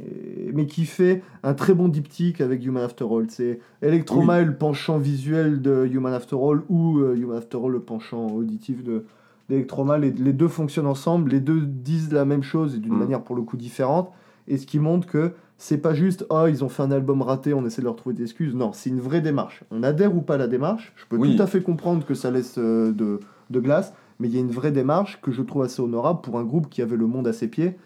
mais 0.53 0.67
qui 0.67 0.85
fait 0.87 1.23
un 1.43 1.55
très 1.55 1.75
bon 1.75 1.89
diptyque 1.89 2.41
avec 2.41 2.65
Human 2.65 2.83
After 2.85 3.05
All. 3.11 3.27
C'est 3.29 3.61
Electroma 3.83 4.41
est 4.41 4.45
le 4.45 4.55
penchant 4.55 4.99
visuel 4.99 5.63
de 5.63 5.87
Human 5.93 6.13
After 6.13 6.37
All 6.37 6.63
ou 6.69 6.99
euh, 6.99 7.15
Human 7.17 7.37
After 7.39 7.59
All 7.65 7.71
le 7.73 7.81
penchant 7.81 8.29
auditif 8.29 8.83
de 8.85 9.05
d'Electroma. 9.49 9.99
Les, 9.99 10.11
les 10.11 10.33
deux 10.33 10.49
fonctionnent 10.49 10.87
ensemble, 10.87 11.31
les 11.31 11.41
deux 11.41 11.61
disent 11.61 12.13
la 12.13 12.25
même 12.25 12.43
chose 12.43 12.75
et 12.77 12.79
d'une 12.79 12.95
Mm. 12.95 12.99
manière 12.99 13.21
pour 13.23 13.37
le 13.37 13.43
coup 13.43 13.57
différente, 13.57 14.11
et 14.49 14.57
ce 14.57 14.67
qui 14.67 14.79
montre 14.79 15.07
que 15.07 15.33
c'est 15.59 15.79
pas 15.79 15.95
juste 15.95 16.27
oh 16.31 16.47
ils 16.49 16.65
ont 16.65 16.69
fait 16.69 16.83
un 16.83 16.91
album 16.91 17.23
raté, 17.23 17.55
on 17.55 17.65
essaie 17.65 17.81
de 17.83 17.87
leur 17.87 17.97
trouver 17.97 18.15
des 18.15 18.23
excuses. 18.25 18.55
Non, 18.55 18.73
c'est 18.73 18.91
une 18.91 19.01
vraie 19.01 19.21
démarche. 19.21 19.63
On 19.71 19.83
adhère 19.83 20.17
ou 20.17 20.21
pas 20.21 20.35
à 20.35 20.39
la 20.39 20.47
démarche. 20.49 20.93
Je 20.97 21.05
peux 21.09 21.17
Oui. 21.17 21.37
tout 21.37 21.43
à 21.43 21.47
fait 21.47 21.61
comprendre 21.63 22.05
que 22.07 22.15
ça 22.15 22.31
laisse 22.31 22.57
euh, 22.59 22.91
de, 22.93 23.21
de 23.51 23.61
glace, 23.61 23.93
mais 24.19 24.29
il 24.29 24.35
y 24.35 24.39
a 24.39 24.41
une 24.41 24.51
vraie 24.51 24.73
démarche 24.73 25.21
que 25.23 25.31
je 25.31 25.43
trouve 25.43 25.63
assez 25.63 25.81
honorable 25.83 26.21
pour 26.23 26.39
un 26.39 26.45
groupe 26.45 26.69
qui 26.71 26.83
avait 26.83 26.97
le 26.97 27.07
monde 27.07 27.27
à 27.29 27.33
ses 27.33 27.49
pieds. 27.49 27.77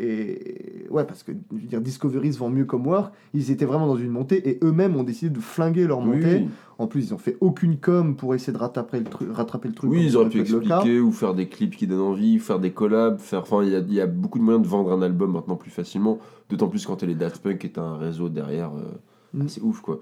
Et 0.00 0.86
ouais, 0.90 1.04
parce 1.04 1.24
que 1.24 1.32
je 1.52 1.60
veux 1.62 1.66
dire, 1.66 1.80
Discovery 1.80 2.32
se 2.32 2.38
vend 2.38 2.50
mieux 2.50 2.64
comme 2.64 2.86
War. 2.86 3.10
Ils 3.34 3.50
étaient 3.50 3.64
vraiment 3.64 3.88
dans 3.88 3.96
une 3.96 4.10
montée 4.10 4.48
et 4.48 4.58
eux-mêmes 4.62 4.94
ont 4.96 5.02
décidé 5.02 5.30
de 5.30 5.40
flinguer 5.40 5.86
leur 5.86 6.00
montée. 6.00 6.36
oui. 6.42 6.48
En 6.78 6.86
plus, 6.86 7.08
ils 7.08 7.14
ont 7.14 7.18
fait 7.18 7.36
aucune 7.40 7.78
com 7.78 8.14
pour 8.14 8.36
essayer 8.36 8.52
de 8.52 8.58
rattraper 8.58 9.00
le, 9.00 9.04
truc 9.06 9.28
rattraper 9.32 9.66
le 9.66 9.74
truc. 9.74 9.90
Oui, 9.90 10.04
ils 10.04 10.16
auraient 10.16 10.28
pu 10.28 10.40
expliquer 10.40 11.00
ou 11.00 11.10
faire 11.10 11.34
des 11.34 11.48
clips 11.48 11.74
qui 11.74 11.88
donnent 11.88 11.98
envie, 12.00 12.38
faire 12.38 12.60
des 12.60 12.70
collabs, 12.70 13.18
faire. 13.18 13.40
Enfin, 13.40 13.64
il 13.64 13.70
y 13.70 13.74
a, 13.74 13.80
il 13.80 13.92
y 13.92 14.00
a 14.00 14.06
beaucoup 14.06 14.38
de 14.38 14.44
moyens 14.44 14.64
de 14.64 14.70
vendre 14.70 14.92
un 14.92 15.02
album 15.02 15.32
maintenant 15.32 15.56
plus 15.56 15.72
facilement, 15.72 16.20
d'autant 16.48 16.68
plus 16.68 16.86
quand 16.86 17.02
les 17.02 17.16
Daft 17.16 17.42
Punk 17.42 17.64
est 17.64 17.78
un 17.78 17.96
réseau 17.96 18.28
derrière, 18.28 18.70
euh, 18.76 18.82
Mm. 19.34 19.48
c'est 19.48 19.60
ouf 19.62 19.80
quoi. 19.80 20.00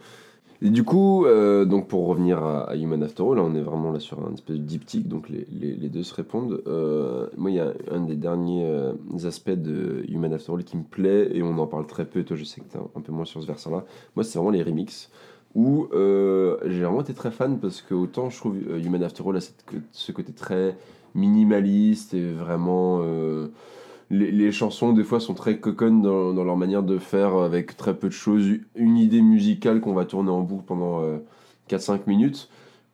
Et 0.62 0.70
du 0.70 0.84
coup, 0.84 1.26
euh, 1.26 1.64
donc 1.64 1.88
pour 1.88 2.06
revenir 2.06 2.42
à, 2.42 2.74
Human 2.76 3.02
After 3.02 3.22
All, 3.22 3.36
là, 3.36 3.42
on 3.42 3.54
est 3.54 3.60
vraiment 3.60 3.92
là 3.92 4.00
sur 4.00 4.18
un 4.26 4.32
espèce 4.32 4.56
de 4.56 4.62
diptyque, 4.62 5.06
donc 5.06 5.28
les, 5.28 5.88
deux 5.88 6.02
se 6.02 6.14
répondent. 6.14 6.62
Euh, 6.66 7.26
moi, 7.36 7.50
il 7.50 7.56
y 7.56 7.60
a 7.60 7.72
un 7.90 8.00
des 8.00 8.16
derniers 8.16 8.64
euh, 8.64 8.92
aspects 9.24 9.50
de 9.50 10.04
Human 10.08 10.32
After 10.32 10.52
All 10.52 10.64
qui 10.64 10.76
me 10.76 10.84
plaît, 10.84 11.30
et 11.34 11.42
on 11.42 11.58
en 11.58 11.66
parle 11.66 11.86
très 11.86 12.06
peu, 12.06 12.24
toi 12.24 12.36
je 12.36 12.44
sais 12.44 12.60
que 12.60 12.70
tu 12.70 12.78
un, 12.78 12.88
un 12.96 13.00
peu 13.00 13.12
moins 13.12 13.26
sur 13.26 13.42
ce 13.42 13.46
versant-là. 13.46 13.84
Moi, 14.14 14.24
c'est 14.24 14.38
vraiment 14.38 14.50
les 14.50 14.62
remixes 14.62 15.10
où 15.54 15.88
j'ai 15.92 16.82
vraiment 16.82 17.00
été 17.00 17.14
très 17.14 17.30
fan 17.30 17.58
parce 17.58 17.80
que 17.80 17.94
autant 17.94 18.28
je 18.28 18.36
trouve 18.36 18.58
Human 18.58 19.02
After 19.02 19.22
All 19.26 19.38
a 19.38 19.40
ce 19.90 20.12
côté 20.12 20.32
très 20.34 20.76
minimaliste 21.14 22.12
et 22.12 22.30
vraiment 22.30 23.00
les, 24.10 24.52
chansons 24.52 24.92
des 24.92 25.04
fois 25.04 25.20
sont 25.20 25.34
très 25.34 25.58
coconnes 25.58 26.02
dans, 26.02 26.44
leur 26.44 26.56
manière 26.56 26.82
de 26.82 26.98
faire 26.98 27.36
avec 27.36 27.76
très 27.76 27.94
peu 27.94 28.08
de 28.08 28.12
choses. 28.12 28.46
Une 28.74 28.96
idée 28.96 29.22
musicale 29.22 29.80
qu'on 29.80 29.94
va 29.94 30.04
tourner 30.04 30.30
en 30.30 30.42
boucle 30.42 30.64
pendant 30.66 31.02
euh, 31.02 31.18
4-5 31.68 32.00
minutes. 32.06 32.48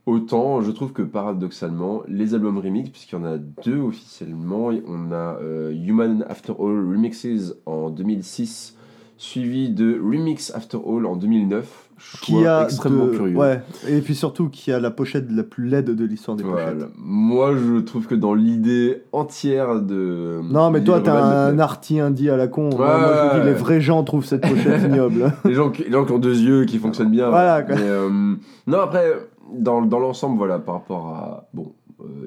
Autant 0.05 0.63
je 0.63 0.71
trouve 0.73 0.93
que 0.93 1.03
paradoxalement 1.03 2.03
les 2.09 2.35
albums 2.35 2.59
remix 2.59 2.91
puisqu'il 2.91 3.15
y 3.15 3.19
en 3.19 3.25
a 3.25 3.39
deux 3.39 3.79
officiellement 3.79 4.71
on 4.89 5.13
a 5.13 5.39
euh, 5.41 5.73
Human 5.73 6.25
After 6.29 6.53
All 6.59 6.91
Remixes 6.91 7.55
en 7.67 7.89
2006 7.89 8.77
suivi 9.17 9.71
de 9.71 10.01
Remix 10.03 10.51
After 10.57 10.79
All 10.85 11.07
en 11.07 11.15
2009 11.15 11.92
Qui 12.21 12.47
a 12.47 12.65
extrêmement 12.65 13.07
de- 13.07 13.11
curieux 13.17 13.37
Ouais, 13.37 13.63
et 13.89 14.01
puis 14.01 14.15
surtout 14.15 14.49
qui 14.49 14.71
a 14.71 14.79
la 14.79 14.91
pochette 14.91 15.27
la 15.31 15.43
plus 15.43 15.67
laide 15.67 15.95
de 15.95 16.05
l'histoire 16.05 16.37
des 16.37 16.45
Voilà. 16.45 16.73
pochettes. 16.73 16.89
Moi, 16.99 17.53
je 17.57 17.81
trouve 17.81 18.07
que 18.07 18.15
dans 18.15 18.35
l'idée 18.35 19.03
entière 19.13 19.81
de. 19.81 20.41
Non, 20.45 20.71
mais 20.71 20.85
toi, 20.85 20.99
Urban 20.99 21.13
un 21.15 21.47
Legend, 21.49 21.61
arty 21.61 22.01
indie 22.01 22.31
à 22.31 22.37
la 22.37 22.47
con. 22.49 22.71
Ouais, 22.71 22.77
moi, 22.77 23.31
je 23.35 23.41
dis, 23.41 23.47
les 23.47 23.53
vrais 23.55 23.81
gens 23.81 24.03
trouvent 24.05 24.25
cette 24.25 24.43
pochette 24.43 24.83
ignoble. 24.87 25.33
les, 25.45 25.55
gens 25.55 25.71
qui, 25.71 25.85
les 25.85 25.91
gens 25.91 26.05
qui 26.05 26.13
ont 26.13 26.19
deux 26.19 26.39
yeux 26.39 26.65
qui 26.65 26.79
fonctionnent 26.79 27.11
bien. 27.11 27.29
Voilà, 27.31 27.63
quoi. 27.63 27.75
Mais, 27.75 27.83
euh, 27.83 28.09
non, 28.67 28.81
après, 28.81 29.05
dans, 29.55 29.83
dans 29.83 29.99
l'ensemble, 29.99 30.37
voilà, 30.39 30.59
par 30.59 30.75
rapport 30.77 31.07
à. 31.09 31.49
Bon, 31.55 31.73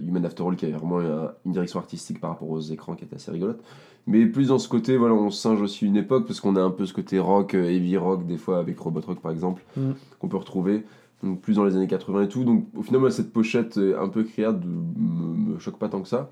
Human 0.05 0.25
After 0.25 0.43
All 0.47 0.55
qui 0.55 0.65
avait 0.65 0.73
vraiment 0.75 0.99
un- 0.99 1.31
une 1.45 1.51
direction 1.51 1.79
artistique 1.79 2.19
par 2.19 2.31
rapport 2.31 2.49
aux 2.49 2.59
écrans 2.59 2.95
qui 2.95 3.03
était 3.05 3.15
assez 3.15 3.31
rigolote. 3.31 3.61
Mais 4.07 4.25
plus 4.27 4.49
dans 4.49 4.59
ce 4.59 4.67
côté, 4.69 4.97
voilà, 4.97 5.15
on 5.15 5.31
singe 5.31 5.61
aussi 5.61 5.85
une 5.85 5.95
époque 5.97 6.27
parce 6.27 6.39
qu'on 6.39 6.55
a 6.55 6.61
un 6.61 6.69
peu 6.69 6.85
ce 6.85 6.93
côté 6.93 7.17
rock, 7.19 7.55
euh, 7.55 7.69
heavy 7.69 7.97
rock, 7.97 8.25
des 8.27 8.37
fois 8.37 8.59
avec 8.59 8.77
Robot 8.79 9.01
Rock 9.05 9.19
par 9.19 9.31
exemple, 9.31 9.63
Mm. 9.77 9.91
qu'on 10.19 10.27
peut 10.27 10.37
retrouver. 10.37 10.83
Donc 11.23 11.41
plus 11.41 11.55
dans 11.55 11.63
les 11.65 11.75
années 11.75 11.87
80 11.87 12.23
et 12.23 12.27
tout. 12.27 12.43
Donc 12.43 12.65
au 12.75 12.83
final, 12.83 13.01
moi, 13.01 13.09
cette 13.09 13.31
pochette 13.33 13.77
euh, 13.77 13.99
un 13.99 14.09
peu 14.09 14.23
criarde 14.23 14.63
me, 14.65 15.53
me 15.53 15.59
choque 15.59 15.77
pas 15.79 15.89
tant 15.89 16.01
que 16.01 16.07
ça. 16.07 16.29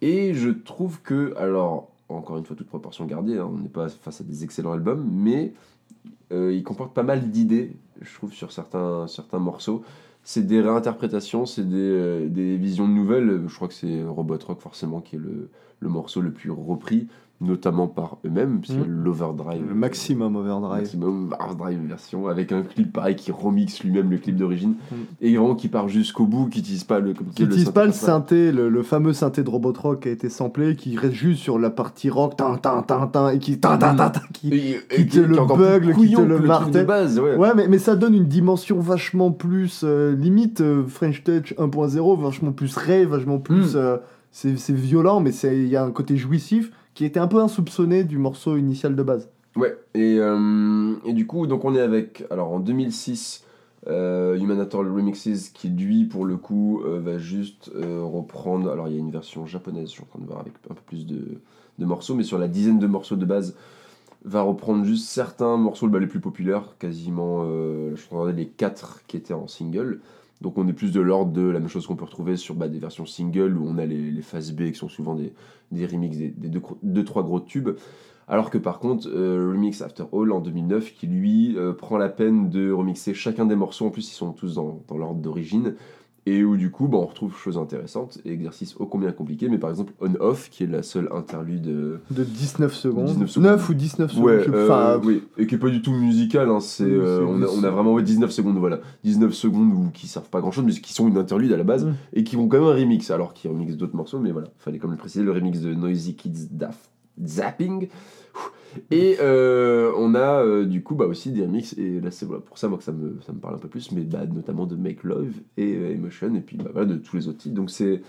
Et 0.00 0.32
je 0.32 0.48
trouve 0.48 1.02
que, 1.02 1.34
alors, 1.36 1.88
encore 2.08 2.38
une 2.38 2.44
fois, 2.44 2.56
toute 2.56 2.68
proportion 2.68 3.04
gardée, 3.04 3.36
hein, 3.38 3.48
on 3.52 3.58
n'est 3.58 3.68
pas 3.68 3.88
face 3.90 4.22
à 4.22 4.24
des 4.24 4.42
excellents 4.44 4.72
albums, 4.72 5.06
mais 5.12 5.52
euh, 6.32 6.54
il 6.54 6.62
comporte 6.62 6.94
pas 6.94 7.02
mal 7.02 7.30
d'idées, 7.30 7.72
je 8.00 8.14
trouve, 8.14 8.32
sur 8.32 8.50
certains, 8.50 9.06
certains 9.08 9.38
morceaux. 9.40 9.82
C'est 10.32 10.46
des 10.46 10.60
réinterprétations, 10.60 11.44
c'est 11.44 11.68
des, 11.68 11.76
euh, 11.76 12.56
visions 12.56 12.86
nouvelles. 12.86 13.48
Je 13.48 13.54
crois 13.56 13.66
que 13.66 13.74
c'est 13.74 14.04
Robot 14.04 14.38
Rock, 14.46 14.60
forcément, 14.60 15.00
qui 15.00 15.16
est 15.16 15.18
le 15.18 15.88
morceau 15.88 16.20
le 16.20 16.32
plus 16.32 16.52
repris, 16.52 17.08
notamment 17.40 17.86
par 17.88 18.18
eux-mêmes, 18.26 18.60
puisqu'il 18.60 18.80
y 18.80 18.84
a 18.84 18.86
Mm. 18.86 19.02
l'Overdrive. 19.04 19.62
Le 19.66 19.74
maximum 19.74 20.36
overdrive. 20.36 20.80
Maximum 20.82 21.32
Overdrive 21.32 21.80
version, 21.88 22.26
avec 22.28 22.52
un 22.52 22.62
clip 22.62 22.92
pareil 22.92 23.16
qui 23.16 23.32
remixe 23.32 23.82
lui-même 23.82 24.10
le 24.10 24.18
clip 24.18 24.36
d'origine, 24.36 24.74
Mm. 24.90 24.94
et 25.22 25.36
vraiment 25.36 25.54
qui 25.54 25.68
part 25.68 25.88
jusqu'au 25.88 26.26
bout, 26.26 26.48
qui 26.48 26.58
n'utilise 26.58 26.84
pas 26.84 27.00
le. 27.00 27.14
Qui 27.34 27.42
n'utilise 27.44 27.70
pas 27.70 27.86
le 27.86 27.92
synthé 27.92 28.52
le, 28.52 28.68
le 28.68 28.82
fameux 28.82 29.12
synthé 29.14 29.42
de 29.42 29.48
Robot 29.48 29.72
Rock 29.78 30.02
qui 30.02 30.08
a 30.08 30.10
été 30.12 30.28
samplé, 30.28 30.76
qui 30.76 30.96
reste 30.98 31.14
juste 31.14 31.40
sur 31.40 31.58
la 31.58 31.70
partie 31.70 32.10
rock, 32.10 32.36
tin, 32.36 32.56
tin, 32.56 32.82
tin, 32.82 33.06
tin, 33.06 33.30
et 33.30 33.38
qui, 33.38 33.58
tin, 33.58 33.78
tin, 33.78 33.94
tin, 33.94 34.10
tin, 34.10 34.20
qui, 34.34 34.48
Et- 34.54 34.80
qui 34.90 35.00
et 35.00 35.06
te 35.06 35.18
le 35.20 35.36
bugle, 35.80 35.94
qui 35.94 36.12
te 36.14 36.20
le 36.20 36.40
martèle. 36.40 36.86
base, 36.86 37.18
ouais. 37.18 37.36
Ouais, 37.36 37.54
mais, 37.56 37.68
mais 37.68 37.78
ça 37.78 37.96
donne 37.96 38.14
une 38.14 38.26
dimension 38.28 38.78
vachement 38.80 39.30
plus 39.30 39.80
euh, 39.84 40.14
limite 40.14 40.60
euh, 40.60 40.84
French 40.86 41.24
Touch 41.24 41.54
1.0, 41.56 42.20
vachement 42.20 42.52
plus 42.52 42.76
rave, 42.76 43.08
vachement 43.08 43.38
plus. 43.38 43.74
Mm. 43.74 43.78
euh, 43.78 43.96
c'est 44.32 44.70
violent, 44.70 45.20
mais 45.20 45.32
c'est- 45.32 45.56
il 45.56 45.68
y 45.68 45.76
a 45.76 45.82
un 45.84 45.90
côté 45.90 46.16
jouissif 46.16 46.70
qui 47.00 47.06
était 47.06 47.18
un 47.18 47.28
peu 47.28 47.40
insoupçonné 47.40 48.04
du 48.04 48.18
morceau 48.18 48.58
initial 48.58 48.94
de 48.94 49.02
base. 49.02 49.30
Ouais, 49.56 49.74
et, 49.94 50.18
euh, 50.18 50.92
et 51.06 51.14
du 51.14 51.26
coup, 51.26 51.46
donc 51.46 51.64
on 51.64 51.74
est 51.74 51.80
avec, 51.80 52.26
alors 52.30 52.52
en 52.52 52.60
2006, 52.60 53.42
euh, 53.86 54.36
Humanatory 54.36 54.90
Remixes 54.90 55.48
qui 55.54 55.70
lui, 55.70 56.04
pour 56.04 56.26
le 56.26 56.36
coup, 56.36 56.82
euh, 56.84 57.00
va 57.00 57.16
juste 57.16 57.70
euh, 57.74 58.02
reprendre, 58.04 58.70
alors 58.70 58.86
il 58.88 58.92
y 58.92 58.96
a 58.98 59.00
une 59.00 59.10
version 59.10 59.46
japonaise, 59.46 59.88
je 59.88 59.92
suis 59.92 60.02
en 60.02 60.08
train 60.08 60.18
de 60.18 60.26
voir 60.26 60.40
avec 60.40 60.52
un 60.68 60.74
peu 60.74 60.82
plus 60.84 61.06
de, 61.06 61.40
de 61.78 61.84
morceaux, 61.86 62.14
mais 62.14 62.22
sur 62.22 62.36
la 62.36 62.48
dizaine 62.48 62.78
de 62.78 62.86
morceaux 62.86 63.16
de 63.16 63.24
base, 63.24 63.56
va 64.26 64.42
reprendre 64.42 64.84
juste 64.84 65.08
certains 65.08 65.56
morceaux 65.56 65.88
bah, 65.88 66.00
les 66.00 66.06
plus 66.06 66.20
populaires, 66.20 66.76
quasiment, 66.78 67.46
je 67.46 68.30
les 68.32 68.46
quatre 68.46 69.00
qui 69.06 69.16
étaient 69.16 69.32
en 69.32 69.48
single. 69.48 70.00
Donc 70.40 70.56
on 70.56 70.66
est 70.68 70.72
plus 70.72 70.92
de 70.92 71.00
l'ordre 71.00 71.32
de 71.32 71.42
la 71.42 71.60
même 71.60 71.68
chose 71.68 71.86
qu'on 71.86 71.96
peut 71.96 72.04
retrouver 72.04 72.36
sur 72.36 72.54
bah, 72.54 72.68
des 72.68 72.78
versions 72.78 73.06
single 73.06 73.56
où 73.56 73.66
on 73.66 73.76
a 73.78 73.84
les, 73.84 74.10
les 74.10 74.22
phases 74.22 74.52
B 74.52 74.70
qui 74.70 74.74
sont 74.74 74.88
souvent 74.88 75.14
des, 75.14 75.32
des 75.70 75.86
remixes 75.86 76.16
des, 76.16 76.30
des 76.30 76.48
deux, 76.82 77.04
trois 77.04 77.22
gros 77.22 77.40
tubes. 77.40 77.70
Alors 78.26 78.50
que 78.50 78.58
par 78.58 78.78
contre, 78.78 79.08
euh, 79.08 79.50
Remix 79.52 79.82
After 79.82 80.04
All 80.12 80.30
en 80.30 80.40
2009, 80.40 80.94
qui 80.94 81.08
lui 81.08 81.56
euh, 81.58 81.72
prend 81.72 81.98
la 81.98 82.08
peine 82.08 82.48
de 82.48 82.70
remixer 82.70 83.12
chacun 83.12 83.44
des 83.44 83.56
morceaux, 83.56 83.86
en 83.86 83.90
plus 83.90 84.08
ils 84.08 84.14
sont 84.14 84.32
tous 84.32 84.54
dans 84.54 84.84
l'ordre 84.90 85.20
d'origine, 85.20 85.74
et 86.36 86.44
où 86.44 86.56
du 86.56 86.70
coup 86.70 86.88
bah, 86.88 86.98
on 86.98 87.06
retrouve 87.06 87.36
choses 87.36 87.58
intéressantes, 87.58 88.18
et 88.24 88.32
exercices 88.32 88.74
ô 88.78 88.86
combien 88.86 89.12
compliqués, 89.12 89.48
mais 89.48 89.58
par 89.58 89.70
exemple 89.70 89.92
On 90.00 90.14
Off, 90.20 90.48
qui 90.50 90.64
est 90.64 90.66
la 90.66 90.82
seule 90.82 91.08
interlude. 91.14 91.66
euh, 91.68 92.00
De 92.10 92.24
19 92.24 92.74
secondes. 92.74 93.06
19 93.06 93.30
secondes. 93.30 93.50
9 93.50 93.68
ou 93.68 93.74
19 93.74 94.10
secondes. 94.12 94.24
Ouais, 94.26 94.38
je 94.40 94.44
sais 94.44 94.50
pas. 94.50 94.56
euh, 94.56 94.96
Enfin, 94.96 95.00
oui, 95.06 95.22
et 95.38 95.46
qui 95.46 95.54
est 95.54 95.58
pas 95.58 95.70
du 95.70 95.82
tout 95.82 95.92
musical, 95.92 96.48
hein, 96.48 96.60
c'est, 96.60 96.84
euh, 96.84 97.24
on, 97.26 97.42
a, 97.42 97.46
on 97.46 97.64
a 97.64 97.70
vraiment 97.70 97.92
ouais, 97.94 98.02
19 98.02 98.30
secondes, 98.30 98.56
voilà. 98.58 98.80
19 99.04 99.32
secondes 99.32 99.72
où, 99.72 99.90
qui 99.92 100.06
servent 100.06 100.28
pas 100.30 100.40
grand 100.40 100.50
chose, 100.52 100.64
mais 100.64 100.72
qui 100.72 100.92
sont 100.92 101.08
une 101.08 101.18
interlude 101.18 101.52
à 101.52 101.56
la 101.56 101.64
base, 101.64 101.84
Mm. 101.86 101.94
et 102.14 102.24
qui 102.24 102.36
vont 102.36 102.48
quand 102.48 102.58
même 102.60 102.68
un 102.68 102.74
remix, 102.74 103.10
alors 103.10 103.32
qu'ils 103.34 103.50
remixent 103.50 103.76
d'autres 103.76 103.96
morceaux, 103.96 104.18
mais 104.20 104.30
voilà, 104.32 104.48
fallait 104.58 104.78
comme 104.78 104.90
le 104.92 104.96
préciser, 104.96 105.24
le 105.24 105.32
remix 105.32 105.60
de 105.60 105.74
Noisy 105.74 106.14
Kids 106.14 106.48
Daft 106.50 106.90
Zapping. 107.24 107.88
Et 108.90 109.16
euh, 109.20 109.92
on 109.96 110.14
a 110.14 110.44
euh, 110.44 110.64
du 110.64 110.82
coup 110.82 110.94
bah, 110.94 111.06
aussi 111.06 111.32
des 111.32 111.42
remixes, 111.42 111.76
et 111.76 112.00
là 112.00 112.10
c'est 112.10 112.26
pour 112.26 112.58
ça 112.58 112.68
moi 112.68 112.78
que 112.78 112.84
ça 112.84 112.92
me, 112.92 113.20
ça 113.26 113.32
me 113.32 113.38
parle 113.38 113.56
un 113.56 113.58
peu 113.58 113.68
plus, 113.68 113.92
mais 113.92 114.02
bah, 114.02 114.26
notamment 114.26 114.66
de 114.66 114.76
Make 114.76 115.02
Love 115.04 115.32
et 115.56 115.74
euh, 115.74 115.92
Emotion, 115.92 116.34
et 116.34 116.40
puis 116.40 116.56
bah, 116.56 116.84
de 116.84 116.96
tous 116.96 117.16
les 117.16 117.28
autres 117.28 117.38
titres. 117.38 117.54
Donc 117.54 117.70
c'est 117.70 118.02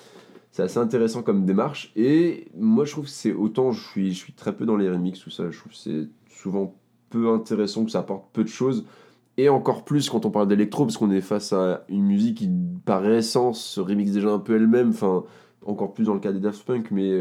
assez 0.58 0.78
intéressant 0.78 1.24
comme 1.24 1.46
démarche, 1.46 1.92
et 1.96 2.48
moi 2.56 2.86
je 2.86 2.92
trouve 2.92 3.06
que 3.06 3.12
c'est 3.12 3.34
autant 3.34 3.72
je 3.72 3.82
suis, 3.88 4.14
je 4.14 4.18
suis 4.18 4.34
très 4.34 4.56
peu 4.56 4.66
dans 4.66 4.78
les 4.78 4.90
remixes, 4.90 5.20
tout 5.20 5.32
ça, 5.32 5.50
je 5.50 5.58
trouve 5.58 5.72
que 5.72 5.78
c'est 5.78 6.08
souvent 6.30 6.76
peu 7.10 7.30
intéressant, 7.30 7.86
que 7.86 7.92
ça 7.92 8.00
apporte 8.00 8.26
peu 8.32 8.44
de 8.44 8.50
choses, 8.50 8.86
et 9.38 9.50
encore 9.50 9.84
plus 9.84 10.10
quand 10.10 10.26
on 10.26 10.32
parle 10.32 10.48
d'électro, 10.48 10.86
parce 10.86 10.98
qu'on 10.98 11.12
est 11.12 11.22
face 11.22 11.54
à 11.54 11.86
une 11.90 12.06
musique 12.06 12.38
qui 12.38 12.50
par 12.86 13.08
essence 13.08 13.64
se 13.64 13.80
remixe 13.80 14.12
déjà 14.12 14.30
un 14.30 14.40
peu 14.40 14.56
elle-même, 14.56 14.90
enfin 14.90 15.24
encore 15.66 15.94
plus 15.94 16.06
dans 16.06 16.14
le 16.14 16.20
cas 16.20 16.32
des 16.32 16.40
Daft 16.40 16.64
Punk, 16.66 16.92
mais 16.92 17.18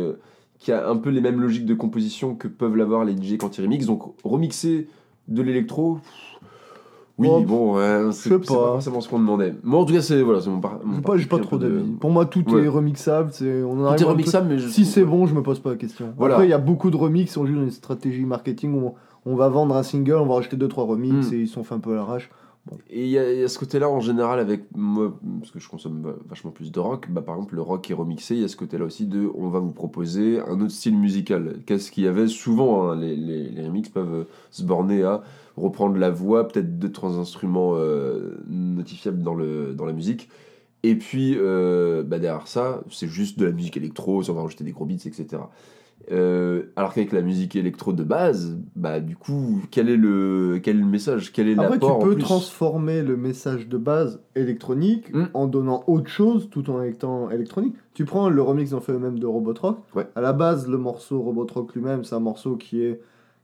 qui 0.60 0.70
a 0.72 0.88
un 0.88 0.96
peu 0.96 1.10
les 1.10 1.20
mêmes 1.20 1.40
logiques 1.40 1.66
de 1.66 1.74
composition 1.74 2.34
que 2.36 2.46
peuvent 2.46 2.76
l'avoir 2.76 3.04
les 3.04 3.16
DJ 3.16 3.36
quand 3.38 3.58
ils 3.58 3.62
remixent. 3.62 3.86
Donc 3.86 4.02
remixer 4.22 4.86
de 5.26 5.42
l'électro, 5.42 5.98
oui, 7.18 7.28
Oh, 7.30 7.40
bon, 7.40 7.76
ouais, 7.76 8.12
c'est 8.12 8.30
pas 8.30 8.38
pas. 8.38 8.44
forcément 8.46 9.00
ce 9.02 9.08
qu'on 9.08 9.18
demandait. 9.18 9.52
Moi 9.62 9.78
en 9.80 9.84
tout 9.84 9.92
cas, 9.92 10.00
c'est 10.00 10.22
voilà, 10.22 10.40
mon, 10.46 10.60
par, 10.60 10.80
mon 10.84 10.96
j'ai 10.96 11.02
pas, 11.02 11.16
j'ai 11.18 11.26
pas 11.26 11.36
parti 11.36 11.48
trop 11.48 11.58
de- 11.58 11.68
d'avis. 11.68 11.90
Pour 12.00 12.10
moi, 12.10 12.24
tout 12.24 12.50
Ouais. 12.50 12.62
est 12.64 12.68
remixable. 12.68 13.30
On 13.30 13.76
Tout 13.88 13.92
est 13.94 13.96
peu- 13.98 14.04
remixable, 14.06 14.48
mais 14.48 14.58
je 14.58 14.68
Si 14.68 14.86
c'est 14.86 15.04
bon, 15.04 15.26
je 15.26 15.34
me 15.34 15.42
pose 15.42 15.58
pas 15.60 15.70
la 15.70 15.76
question. 15.76 16.14
Voilà. 16.16 16.34
Après, 16.36 16.46
il 16.46 16.50
y 16.50 16.54
a 16.54 16.58
beaucoup 16.58 16.90
de 16.90 16.96
remix, 16.96 17.36
on 17.36 17.44
joue 17.46 17.54
dans 17.56 17.62
une 17.62 17.70
stratégie 17.70 18.24
marketing 18.24 18.72
où 18.74 18.86
on, 18.86 18.94
on 19.32 19.34
va 19.36 19.48
vendre 19.50 19.76
un 19.76 19.82
single, 19.82 20.14
on 20.14 20.26
va 20.26 20.36
rajouter 20.36 20.56
2-3 20.56 20.86
remix 20.86 21.30
Mm. 21.30 21.34
et 21.34 21.36
ils 21.40 21.48
sont 21.48 21.62
faits 21.62 21.76
un 21.76 21.80
peu 21.80 21.92
à 21.92 21.96
l'arrache. 21.96 22.30
Et 22.88 23.04
il 23.04 23.10
y, 23.10 23.18
a 23.18 23.48
ce 23.48 23.58
côté-là 23.58 23.88
en 23.88 24.00
général 24.00 24.38
avec 24.38 24.64
moi, 24.76 25.18
parce 25.40 25.50
que 25.50 25.58
je 25.58 25.68
consomme 25.68 26.02
va- 26.02 26.16
vachement 26.28 26.50
plus 26.50 26.70
de 26.70 26.78
rock, 26.78 27.06
bah, 27.10 27.22
par 27.22 27.34
exemple 27.36 27.54
le 27.54 27.62
rock 27.62 27.90
est 27.90 27.94
remixé, 27.94 28.34
il 28.34 28.42
y 28.42 28.44
a 28.44 28.48
ce 28.48 28.56
côté-là 28.56 28.84
aussi 28.84 29.06
de 29.06 29.30
on 29.34 29.48
va 29.48 29.58
vous 29.58 29.72
proposer 29.72 30.40
un 30.40 30.60
autre 30.60 30.70
style 30.70 30.96
musical. 30.96 31.60
Qu'est-ce 31.66 31.90
qu'il 31.90 32.04
y 32.04 32.06
avait 32.06 32.28
souvent, 32.28 32.90
hein, 32.90 32.96
les, 32.96 33.16
les, 33.16 33.48
les 33.48 33.82
peuvent 33.92 34.14
euh, 34.14 34.24
se 34.50 34.62
borner 34.62 35.02
à 35.02 35.22
reprendre 35.56 35.96
la 35.96 36.10
voix, 36.10 36.46
peut-être 36.48 36.78
deux, 36.78 36.92
trois 36.92 37.18
instruments 37.18 37.72
euh, 37.74 38.38
notifiables 38.48 39.22
dans, 39.22 39.34
le, 39.34 39.74
dans 39.74 39.84
la 39.84 39.92
musique. 39.92 40.28
Et 40.82 40.94
puis 40.96 41.36
euh, 41.38 42.02
bah, 42.02 42.18
derrière 42.18 42.46
ça, 42.46 42.82
c'est 42.90 43.08
juste 43.08 43.38
de 43.38 43.46
la 43.46 43.52
musique 43.52 43.76
électro, 43.76 44.22
on 44.28 44.32
va 44.32 44.42
rajouter 44.42 44.64
des 44.64 44.72
gros 44.72 44.84
beats, 44.84 45.06
etc. 45.06 45.42
Euh, 46.10 46.64
alors 46.76 46.92
qu'avec 46.94 47.12
la 47.12 47.20
musique 47.22 47.54
électro 47.54 47.92
de 47.92 48.02
base, 48.02 48.58
bah 48.74 49.00
du 49.00 49.16
coup, 49.16 49.60
quel 49.70 49.88
est 49.88 49.96
le, 49.96 50.58
quel 50.62 50.76
est 50.76 50.80
le 50.80 50.86
message? 50.86 51.30
Quel 51.32 51.48
est 51.48 51.52
Après, 51.52 51.78
tu 51.78 51.84
l'apport 51.84 51.98
peux 52.00 52.16
transformer 52.16 53.02
le 53.02 53.16
message 53.16 53.68
de 53.68 53.76
base 53.78 54.20
électronique 54.34 55.12
Mm. 55.14 55.24
en 55.34 55.46
donnant 55.46 55.84
autre 55.86 56.08
chose 56.08 56.48
tout 56.50 56.68
en 56.70 56.82
étant 56.82 57.30
électronique. 57.30 57.74
Tu 57.94 58.04
prends 58.04 58.28
le 58.28 58.42
remix 58.42 58.72
en 58.72 58.80
fait 58.80 58.92
eux-mêmes 58.92 59.18
de 59.18 59.26
Robot 59.26 59.54
Rock. 59.60 59.78
Ouais. 59.94 60.06
À 60.14 60.20
la 60.20 60.32
base, 60.32 60.68
le 60.68 60.78
morceau 60.78 61.20
Robot 61.20 61.46
Rock 61.52 61.74
lui-même, 61.74 62.02
c'est 62.04 62.14
un 62.14 62.20
morceau 62.20 62.56
qui 62.56 62.82
est 62.82 63.00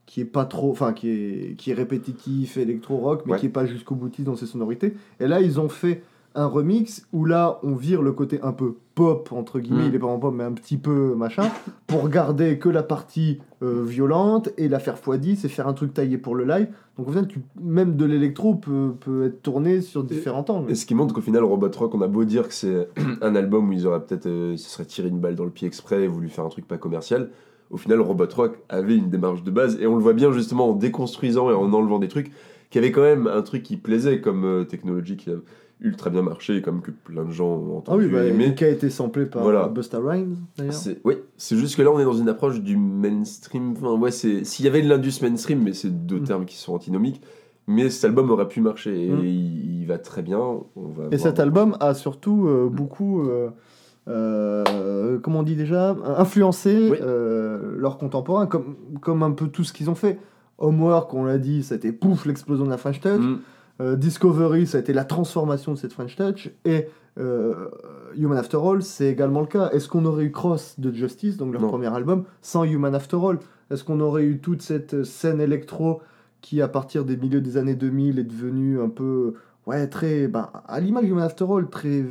qui 0.06 0.20
est 0.20 0.24
pas 0.24 0.44
trop, 0.44 0.70
enfin 0.70 0.92
qui 0.92 1.08
est 1.10 1.54
qui 1.56 1.72
est 1.72 1.74
répétitif, 1.74 2.56
électro 2.56 2.96
rock, 2.96 3.22
mais 3.26 3.32
Ouais. 3.32 3.38
qui 3.38 3.46
est 3.46 3.50
pas 3.50 3.66
jusqu'au 3.66 3.96
boutiste 3.96 4.26
dans 4.26 4.36
ses 4.36 4.46
sonorités. 4.46 4.94
Et 5.20 5.26
là, 5.26 5.40
ils 5.40 5.58
ont 5.60 5.68
fait 5.68 6.02
un 6.36 6.46
remix 6.46 7.06
où 7.12 7.24
là, 7.24 7.58
on 7.62 7.74
vire 7.74 8.02
le 8.02 8.12
côté 8.12 8.40
un 8.42 8.52
peu 8.52 8.76
pop 8.94 9.30
entre 9.32 9.58
guillemets, 9.60 9.84
Mm. 9.84 9.88
il 9.88 9.94
est 9.94 9.98
pas 9.98 10.06
en 10.06 10.18
pop, 10.18 10.34
mais 10.34 10.44
un 10.44 10.52
petit 10.52 10.76
peu 10.78 11.14
machin, 11.14 11.50
pour 11.86 12.08
garder 12.08 12.58
que 12.58 12.68
la 12.68 12.82
partie 12.82 13.40
euh, 13.62 13.84
violente 13.84 14.50
et 14.56 14.68
la 14.68 14.78
faire 14.78 14.96
x10 14.96 15.44
et 15.44 15.48
faire 15.48 15.68
un 15.68 15.72
truc 15.74 15.92
taillé 15.92 16.18
pour 16.18 16.34
le 16.34 16.44
live. 16.44 16.68
Donc 16.96 17.08
au 17.08 17.10
final, 17.10 17.26
tu, 17.26 17.40
même 17.60 17.96
de 17.96 18.04
l'électro 18.04 18.54
peut, 18.54 18.94
peut 18.98 19.26
être 19.26 19.42
tourné 19.42 19.80
sur 19.80 20.02
différents 20.04 20.44
angles. 20.48 20.70
Et 20.70 20.74
ce 20.74 20.86
qui 20.86 20.94
montre 20.94 21.14
qu'au 21.14 21.20
final, 21.20 21.44
Robot 21.44 21.70
Rock, 21.76 21.94
on 21.94 22.00
a 22.00 22.08
beau 22.08 22.24
dire 22.24 22.48
que 22.48 22.54
c'est 22.54 22.88
un 23.22 23.34
album 23.34 23.68
où 23.68 23.72
ils 23.72 23.86
auraient 23.86 24.04
peut-être 24.04 24.26
euh, 24.26 24.56
se 24.56 24.70
seraient 24.70 24.86
tiré 24.86 25.08
une 25.08 25.18
balle 25.20 25.34
dans 25.34 25.44
le 25.44 25.50
pied 25.50 25.66
exprès 25.66 26.04
et 26.04 26.08
voulu 26.08 26.28
faire 26.28 26.44
un 26.44 26.50
truc 26.50 26.66
pas 26.66 26.78
commercial. 26.78 27.30
Au 27.70 27.76
final, 27.76 28.00
Robot 28.00 28.28
Rock 28.34 28.58
avait 28.68 28.96
une 28.96 29.10
démarche 29.10 29.42
de 29.42 29.50
base 29.50 29.78
et 29.80 29.86
on 29.86 29.96
le 29.96 30.02
voit 30.02 30.12
bien 30.12 30.32
justement 30.32 30.70
en 30.70 30.72
déconstruisant 30.72 31.50
et 31.50 31.54
en 31.54 31.72
enlevant 31.72 31.98
des 31.98 32.08
trucs 32.08 32.30
qui 32.70 32.78
avaient 32.78 32.92
quand 32.92 33.02
même 33.02 33.26
un 33.26 33.42
truc 33.42 33.62
qui 33.62 33.76
plaisait 33.76 34.20
comme 34.20 34.44
euh, 34.44 34.64
technologie 34.64 35.16
qui 35.16 35.30
ultra 35.80 36.08
bien 36.10 36.22
marché 36.22 36.56
et 36.56 36.62
comme 36.62 36.80
que 36.80 36.90
plein 36.90 37.24
de 37.24 37.30
gens 37.30 37.48
ont 37.48 37.82
Ah 37.86 37.96
oui, 37.96 38.04
entendu 38.06 38.08
bah, 38.08 38.24
et 38.24 38.28
aimé. 38.30 38.54
qui 38.54 38.64
a 38.64 38.68
été 38.68 38.88
samplé 38.90 39.26
par 39.26 39.42
Voilà. 39.42 39.68
Busta 39.68 39.98
Rhymes 40.02 40.36
d'ailleurs. 40.56 40.74
Oui, 41.04 41.14
c'est 41.36 41.56
juste 41.56 41.76
que 41.76 41.82
là 41.82 41.90
on 41.92 41.98
est 42.00 42.04
dans 42.04 42.14
une 42.14 42.28
approche 42.30 42.60
du 42.62 42.76
mainstream. 42.76 43.72
Enfin 43.76 43.92
ouais, 44.00 44.10
c'est 44.10 44.44
s'il 44.44 44.64
y 44.64 44.68
avait 44.68 44.80
de 44.82 44.88
l'indus 44.88 45.20
mainstream, 45.22 45.62
mais 45.62 45.74
c'est 45.74 46.06
deux 46.06 46.20
Mm. 46.20 46.24
termes 46.24 46.44
qui 46.46 46.56
sont 46.56 46.74
antinomiques. 46.74 47.20
Mais 47.68 47.90
cet 47.90 48.04
album 48.04 48.30
aurait 48.30 48.46
pu 48.48 48.60
marcher 48.60 49.06
et 49.06 49.10
Mm. 49.10 49.24
il, 49.24 49.80
il 49.82 49.86
va 49.86 49.98
très 49.98 50.22
bien. 50.22 50.38
On 50.38 50.88
va 50.88 51.04
Et 51.10 51.18
cet 51.18 51.40
album 51.40 51.76
a 51.80 51.94
surtout 51.94 52.46
euh, 52.46 52.68
beaucoup, 52.72 53.22
euh, 53.28 53.50
euh, 54.08 55.18
comment 55.22 55.40
on 55.40 55.42
dit 55.42 55.56
déjà, 55.56 55.96
influencé 56.16 56.90
Oui. 56.92 56.98
euh, 57.00 57.74
leurs 57.78 57.98
contemporains, 57.98 58.46
comme, 58.46 58.76
comme 59.00 59.22
un 59.22 59.32
peu 59.32 59.48
tout 59.48 59.64
ce 59.64 59.72
qu'ils 59.72 59.90
ont 59.90 59.94
fait. 59.94 60.18
Homework, 60.58 61.12
on 61.12 61.24
l'a 61.24 61.38
dit, 61.38 61.66
été 61.70 61.92
pouf, 61.92 62.24
l'explosion 62.24 62.64
de 62.64 62.70
la 62.70 62.78
French 62.78 63.00
Touch. 63.00 63.20
Mm. 63.20 63.38
Euh, 63.80 63.96
Discovery, 63.96 64.66
ça 64.66 64.78
a 64.78 64.80
été 64.80 64.92
la 64.92 65.04
transformation 65.04 65.72
de 65.72 65.78
cette 65.78 65.92
French 65.92 66.16
Touch. 66.16 66.50
Et 66.64 66.86
euh, 67.18 67.68
Human 68.16 68.38
After 68.38 68.58
All, 68.62 68.82
c'est 68.82 69.06
également 69.08 69.40
le 69.40 69.46
cas. 69.46 69.70
Est-ce 69.70 69.88
qu'on 69.88 70.04
aurait 70.06 70.24
eu 70.24 70.32
Cross 70.32 70.78
de 70.78 70.92
Justice, 70.92 71.36
donc 71.36 71.52
leur 71.52 71.62
Non. 71.62 71.68
premier 71.68 71.94
album, 71.94 72.24
sans 72.40 72.64
Human 72.64 72.94
After 72.94 73.16
All? 73.22 73.38
Est-ce 73.70 73.84
qu'on 73.84 74.00
aurait 74.00 74.24
eu 74.24 74.38
toute 74.38 74.62
cette 74.62 75.04
scène 75.04 75.40
électro 75.40 76.00
qui, 76.40 76.62
à 76.62 76.68
partir 76.68 77.04
des 77.04 77.16
milieux 77.16 77.40
des 77.40 77.56
années 77.56 77.74
2000, 77.74 78.18
est 78.18 78.24
devenue 78.24 78.80
un 78.80 78.88
peu, 78.88 79.34
ouais, 79.66 79.86
très, 79.88 80.28
ben, 80.28 80.48
à 80.68 80.80
l'image 80.80 81.04
de 81.04 81.08
Human 81.08 81.24
After 81.24 81.44
All, 81.50 81.68
très 81.68 82.04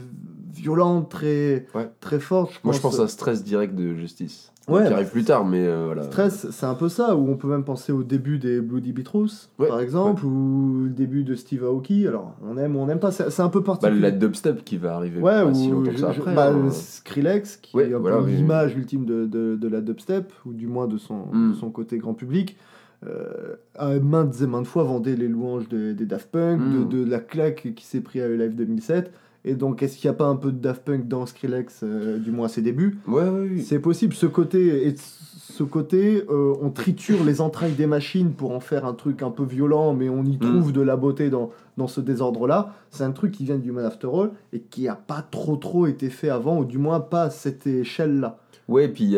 violente, 0.55 1.09
très, 1.09 1.65
Ouais. 1.75 1.89
très 1.99 2.19
forte. 2.19 2.59
Moi, 2.63 2.73
je 2.73 2.79
pense 2.79 2.99
à 2.99 3.07
Stress 3.07 3.43
Direct 3.43 3.75
de 3.75 3.93
Justice. 3.93 4.51
Ouais, 4.67 4.81
qui 4.85 4.89
bah, 4.89 4.95
arrive 4.95 5.11
plus 5.11 5.23
tard, 5.23 5.45
mais 5.45 5.63
euh, 5.63 5.83
voilà. 5.85 6.01
Stress, 6.05 6.47
c'est 6.49 6.65
un 6.65 6.73
peu 6.73 6.89
ça, 6.89 7.15
où 7.15 7.29
on 7.29 7.37
peut 7.37 7.47
même 7.47 7.63
penser 7.63 7.91
au 7.91 8.01
début 8.01 8.39
des 8.39 8.61
Bloody 8.61 8.93
Beetroots, 8.93 9.49
Ouais, 9.59 9.67
par 9.67 9.79
exemple, 9.79 10.25
ou 10.25 10.85
le 10.85 10.89
début 10.89 11.23
de 11.23 11.35
Steve 11.35 11.63
Aoki. 11.63 12.07
Alors, 12.07 12.33
on 12.43 12.57
aime 12.57 12.75
ou 12.75 12.79
on 12.79 12.87
n'aime 12.87 12.97
pas, 12.99 13.11
c'est 13.11 13.39
un 13.41 13.49
peu 13.49 13.59
Bah, 13.59 13.65
particulier. 13.77 13.99
la 14.01 14.09
dubstep 14.09 14.63
qui 14.65 14.77
va 14.77 14.95
arriver 14.95 15.21
Ouais, 15.21 15.33
pas 15.33 15.45
ou 15.45 15.53
si 15.53 15.69
longtemps 15.69 15.91
que 15.91 15.97
ça 15.99 16.09
je- 16.09 16.15
je- 16.15 16.21
après. 16.21 16.33
bah, 16.33 16.51
hein. 16.51 16.69
Skrillex, 16.71 17.57
qui 17.57 17.77
est 17.77 17.93
un 17.93 17.99
voilà, 17.99 18.17
peu 18.17 18.23
oui. 18.23 18.37
l'image 18.37 18.75
ultime 18.75 19.05
de, 19.05 19.27
de, 19.27 19.55
de 19.55 19.67
la 19.67 19.81
dubstep, 19.81 20.33
ou 20.47 20.53
du 20.53 20.65
moins 20.65 20.87
de 20.87 20.97
son, 20.97 21.27
Mm. 21.31 21.51
de 21.51 21.53
son 21.55 21.69
côté 21.69 21.99
grand 21.99 22.15
public, 22.15 22.57
euh, 23.05 23.55
a 23.77 23.99
maintes 23.99 24.41
et 24.41 24.47
maintes 24.47 24.65
fois 24.65 24.83
vendé 24.83 25.15
les 25.15 25.27
louanges 25.27 25.69
de- 25.69 25.91
des 25.91 26.07
Daft 26.07 26.31
Punk, 26.31 26.59
Mm. 26.59 26.87
de, 26.89 26.97
de 27.03 27.07
la 27.07 27.19
claque 27.19 27.73
qui 27.75 27.85
s'est 27.85 28.01
pris 28.01 28.19
à 28.19 28.27
Live 28.29 28.55
2007. 28.55 29.11
Et 29.47 29.53
donc, 29.55 29.83
est-ce 29.83 29.97
qu'il 29.97 30.09
n'y 30.09 30.15
a 30.15 30.17
pas 30.17 30.25
un 30.27 30.35
peu 30.35 30.51
de 30.51 30.57
Daft 30.57 30.83
Punk 30.83 31.07
dans 31.07 31.25
Skrillex, 31.25 31.81
euh, 31.83 32.17
du 32.17 32.31
moins 32.31 32.47
à 32.47 32.49
ses 32.49 32.61
débuts? 32.63 32.97
Ouais, 33.07 33.23
ouais, 33.29 33.47
oui. 33.51 33.61
C'est 33.61 33.79
possible. 33.79 34.13
Ce 34.13 34.25
côté, 34.25 34.87
et 34.87 34.95
ce 34.97 35.63
côté 35.63 36.23
euh, 36.29 36.53
on 36.61 36.69
triture 36.71 37.23
les 37.23 37.39
entrailles 37.41 37.73
des 37.73 37.85
machines 37.85 38.31
pour 38.31 38.51
en 38.51 38.59
faire 38.59 38.85
un 38.85 38.93
truc 38.93 39.21
un 39.21 39.29
peu 39.31 39.43
violent, 39.43 39.93
mais 39.93 40.09
on 40.09 40.23
y 40.25 40.37
trouve 40.39 40.73
de 40.73 40.81
la 40.81 40.97
beauté 40.97 41.29
dans, 41.29 41.51
dans 41.77 41.87
ce 41.87 42.01
désordre-là. 42.01 42.73
C'est 42.89 43.03
un 43.03 43.11
truc 43.11 43.31
qui 43.31 43.45
vient 43.45 43.57
du 43.59 43.71
Man 43.71 43.85
After 43.85 44.07
All 44.11 44.31
et 44.51 44.59
qui 44.61 44.87
a 44.87 44.95
pas 44.95 45.21
trop 45.21 45.55
trop 45.57 45.85
été 45.85 46.09
fait 46.09 46.29
avant, 46.29 46.59
ou 46.59 46.65
du 46.65 46.77
moins 46.79 46.99
pas 46.99 47.23
à 47.23 47.29
cette 47.29 47.67
échelle-là. 47.67 48.39
Ouais, 48.67 48.87
puis 48.87 49.03
il 49.03 49.11
y 49.11 49.17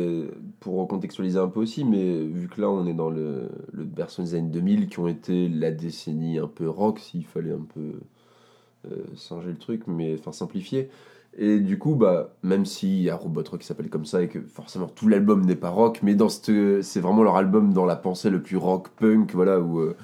a- 0.00 0.24
pour 0.60 0.76
recontextualiser 0.76 1.38
un 1.40 1.48
peu 1.48 1.58
aussi, 1.60 1.84
mais 1.84 2.22
vu 2.24 2.48
que 2.48 2.60
là 2.60 2.70
on 2.70 2.86
est 2.86 2.94
dans 2.94 3.10
le, 3.10 3.48
le 3.72 3.82
berceau 3.84 4.22
des 4.22 4.36
années 4.36 4.48
2000 4.50 4.86
qui 4.86 5.00
ont 5.00 5.08
été 5.08 5.48
la 5.48 5.72
décennie 5.72 6.38
un 6.38 6.46
peu 6.46 6.68
rock, 6.68 7.00
s'il 7.00 7.24
fallait 7.26 7.52
un 7.52 7.66
peu 7.74 7.80
euh, 7.80 8.00
singer 9.16 9.48
le 9.48 9.58
truc, 9.58 9.82
mais 9.86 10.16
enfin 10.18 10.32
simplifier. 10.32 10.88
Et 11.36 11.58
du 11.58 11.78
coup, 11.78 11.96
bah, 11.96 12.30
même 12.42 12.64
s'il 12.64 13.02
y 13.02 13.10
a 13.10 13.16
Robot 13.16 13.42
Rock 13.50 13.60
qui 13.60 13.66
s'appelle 13.66 13.90
comme 13.90 14.04
ça 14.04 14.22
et 14.22 14.28
que 14.28 14.40
forcément 14.40 14.86
tout 14.86 15.08
l'album 15.08 15.44
n'est 15.44 15.56
pas 15.56 15.70
rock, 15.70 16.00
mais 16.02 16.14
dans 16.14 16.28
c'est 16.28 17.00
vraiment 17.00 17.24
leur 17.24 17.36
album 17.36 17.72
dans 17.72 17.86
la 17.86 17.96
pensée 17.96 18.30
le 18.30 18.40
plus 18.40 18.56
rock 18.56 18.88
punk, 18.90 19.34
voilà, 19.34 19.58
ou 19.58 19.80
euh, 19.80 19.96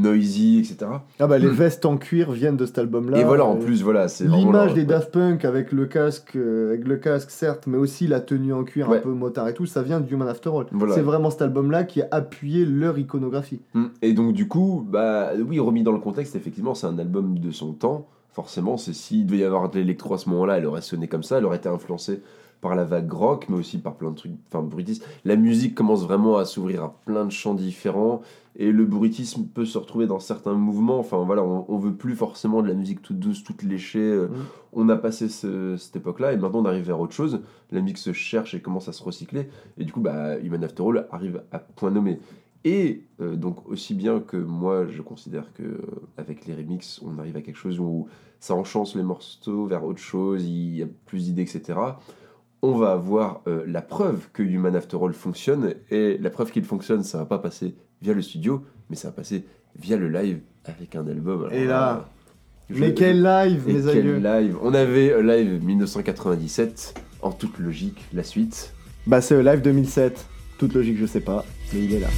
noisy, 0.00 0.58
etc. 0.58 0.90
Ah 1.18 1.26
bah 1.26 1.38
les 1.38 1.48
vestes 1.48 1.84
en 1.86 1.96
cuir 1.96 2.32
viennent 2.32 2.56
de 2.56 2.66
cet 2.66 2.78
album-là. 2.78 3.18
Et 3.18 3.24
voilà, 3.24 3.44
en 3.44 3.56
plus, 3.56 3.82
voilà, 3.82 4.08
c'est 4.08 4.24
L'image 4.24 4.74
des 4.74 4.84
Daft 4.84 5.12
Punk 5.12 5.44
avec 5.44 5.72
le 5.72 5.86
casque, 5.86 6.36
euh, 6.36 6.70
avec 6.70 6.86
le 6.86 6.96
casque 6.96 7.30
certes, 7.30 7.66
mais 7.66 7.78
aussi 7.78 8.06
la 8.06 8.20
tenue 8.20 8.52
en 8.52 8.64
cuir 8.64 8.90
un 8.90 8.98
peu 8.98 9.10
motard 9.10 9.48
et 9.48 9.54
tout, 9.54 9.66
ça 9.66 9.82
vient 9.82 10.00
du 10.00 10.16
Man 10.16 10.28
After 10.28 10.50
All. 10.50 10.66
Voilà. 10.72 10.94
C'est 10.94 11.02
vraiment 11.02 11.30
cet 11.30 11.42
album-là 11.42 11.84
qui 11.84 12.02
a 12.02 12.08
appuyé 12.10 12.64
leur 12.64 12.98
iconographie. 12.98 13.60
Mm. 13.74 13.84
Et 14.02 14.12
donc 14.12 14.32
du 14.32 14.48
coup, 14.48 14.86
bah 14.88 15.30
oui, 15.46 15.58
remis 15.60 15.82
dans 15.82 15.92
le 15.92 15.98
contexte, 15.98 16.36
effectivement, 16.36 16.74
c'est 16.74 16.86
un 16.86 16.98
album 16.98 17.38
de 17.38 17.50
son 17.50 17.72
temps. 17.72 18.08
Forcément, 18.32 18.76
c'est 18.76 18.94
s'il 18.94 19.26
devait 19.26 19.38
y 19.38 19.44
avoir 19.44 19.70
de 19.70 19.78
l'électro 19.78 20.14
à 20.14 20.18
ce 20.18 20.28
moment-là, 20.30 20.58
elle 20.58 20.66
aurait 20.66 20.82
sonné 20.82 21.06
comme 21.06 21.22
ça, 21.22 21.38
elle 21.38 21.44
aurait 21.44 21.58
été 21.58 21.68
influencée 21.68 22.20
par 22.60 22.74
la 22.74 22.84
vague 22.84 23.12
rock, 23.12 23.46
mais 23.48 23.56
aussi 23.56 23.78
par 23.78 23.94
plein 23.96 24.10
de 24.10 24.16
trucs, 24.16 24.32
enfin 24.48 24.62
bruitisme. 24.62 25.04
La 25.24 25.36
musique 25.36 25.74
commence 25.74 26.02
vraiment 26.04 26.36
à 26.38 26.44
s'ouvrir 26.44 26.82
à 26.84 26.94
plein 27.04 27.24
de 27.26 27.30
champs 27.32 27.54
différents, 27.54 28.22
et 28.56 28.70
le 28.70 28.84
bruitisme 28.84 29.46
peut 29.52 29.64
se 29.64 29.76
retrouver 29.78 30.06
dans 30.06 30.20
certains 30.20 30.54
mouvements. 30.54 30.98
Enfin 31.00 31.22
voilà, 31.24 31.42
on, 31.42 31.64
on 31.68 31.76
veut 31.78 31.94
plus 31.94 32.14
forcément 32.14 32.62
de 32.62 32.68
la 32.68 32.74
musique 32.74 33.02
toute 33.02 33.18
douce, 33.18 33.42
toute 33.44 33.62
léchée. 33.62 33.98
euh, 34.00 34.28
Mm. 34.28 34.32
On 34.76 34.88
a 34.88 34.96
passé 34.96 35.28
ce- 35.28 35.76
cette 35.76 35.94
époque-là, 35.96 36.32
et 36.32 36.36
maintenant 36.36 36.60
on 36.60 36.64
arrive 36.64 36.84
vers 36.86 36.98
autre 37.00 37.12
chose. 37.14 37.40
La 37.70 37.80
musique 37.80 37.98
se 37.98 38.12
cherche 38.12 38.54
et 38.54 38.60
commence 38.60 38.88
à 38.88 38.92
se 38.92 39.02
recycler, 39.02 39.48
et 39.78 39.84
du 39.84 39.92
coup, 39.92 40.00
bah, 40.00 40.38
Human 40.40 40.62
After 40.64 40.82
All 40.88 41.06
arrive 41.12 41.42
à 41.52 41.58
point 41.60 41.90
nommé. 41.90 42.18
Et 42.64 43.04
euh, 43.20 43.36
donc 43.36 43.68
aussi 43.68 43.94
bien 43.94 44.20
que 44.20 44.36
moi, 44.38 44.86
je 44.86 45.02
considère 45.02 45.52
que 45.52 45.62
euh, 45.62 45.78
avec 46.16 46.46
les 46.46 46.54
remixes, 46.54 47.00
on 47.04 47.18
arrive 47.18 47.36
à 47.36 47.42
quelque 47.42 47.58
chose 47.58 47.78
où 47.78 48.06
ça 48.40 48.54
enchance 48.54 48.94
les 48.96 49.02
morceaux 49.02 49.66
vers 49.66 49.84
autre 49.84 49.98
chose, 50.00 50.44
il 50.46 50.76
y 50.76 50.82
a 50.82 50.86
plus 51.06 51.24
d'idées, 51.24 51.42
etc. 51.42 51.78
On 52.66 52.78
va 52.78 52.92
avoir 52.92 53.42
euh, 53.46 53.62
la 53.66 53.82
preuve 53.82 54.28
que 54.32 54.42
Human 54.42 54.74
After 54.74 54.96
All 55.02 55.12
fonctionne, 55.12 55.74
et 55.90 56.16
la 56.18 56.30
preuve 56.30 56.50
qu'il 56.50 56.64
fonctionne, 56.64 57.02
ça 57.02 57.18
va 57.18 57.26
pas 57.26 57.38
passer 57.38 57.74
via 58.00 58.14
le 58.14 58.22
studio, 58.22 58.64
mais 58.90 58.96
ça 58.96 59.08
va 59.08 59.12
passer 59.12 59.44
via 59.78 59.96
le 59.96 60.08
live 60.08 60.40
avec 60.64 60.94
un 60.96 61.06
album. 61.06 61.40
Alors 61.44 61.52
Et 61.52 61.66
là, 61.66 62.08
je- 62.70 62.80
mais 62.80 62.94
quel 62.94 63.22
live, 63.22 63.64
et 63.68 63.72
mes 63.74 63.80
quel 63.82 63.88
aïeux 63.98 64.16
live 64.18 64.56
On 64.62 64.72
avait 64.72 65.12
euh, 65.12 65.22
live 65.22 65.62
1997, 65.64 66.94
en 67.22 67.32
toute 67.32 67.58
logique, 67.58 68.02
la 68.14 68.22
suite. 68.22 68.72
Bah 69.06 69.20
c'est 69.20 69.34
le 69.34 69.42
live 69.42 69.60
2007. 69.60 70.26
Toute 70.58 70.72
logique, 70.74 70.96
je 70.98 71.06
sais 71.06 71.20
pas, 71.20 71.44
mais 71.72 71.80
il 71.84 71.92
est 71.94 72.00
là. 72.00 72.08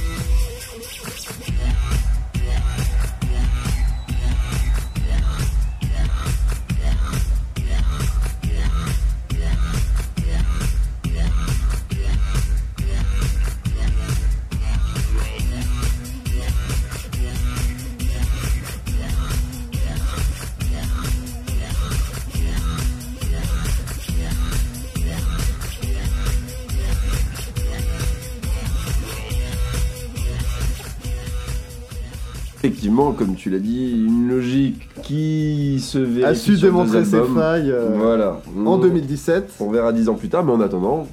Effectivement, 32.97 33.11
comme 33.13 33.35
tu 33.35 33.49
l'as 33.51 33.59
dit, 33.59 33.91
une 34.07 34.27
logique 34.27 34.89
qui 35.03 35.79
se 35.79 35.99
vérifie 35.99 36.23
A 36.25 36.33
su 36.35 36.57
sur 36.57 36.67
démontrer 36.69 37.05
ses 37.05 37.21
failles 37.23 37.69
euh, 37.71 37.91
Voilà. 37.95 38.41
en 38.57 38.65
On- 38.65 38.77
2017. 38.79 39.53
On 39.59 39.69
verra 39.69 39.93
dix 39.93 40.09
ans 40.09 40.15
plus 40.15 40.29
tard, 40.29 40.43
mais 40.43 40.51
en 40.51 40.61
attendant, 40.61 41.05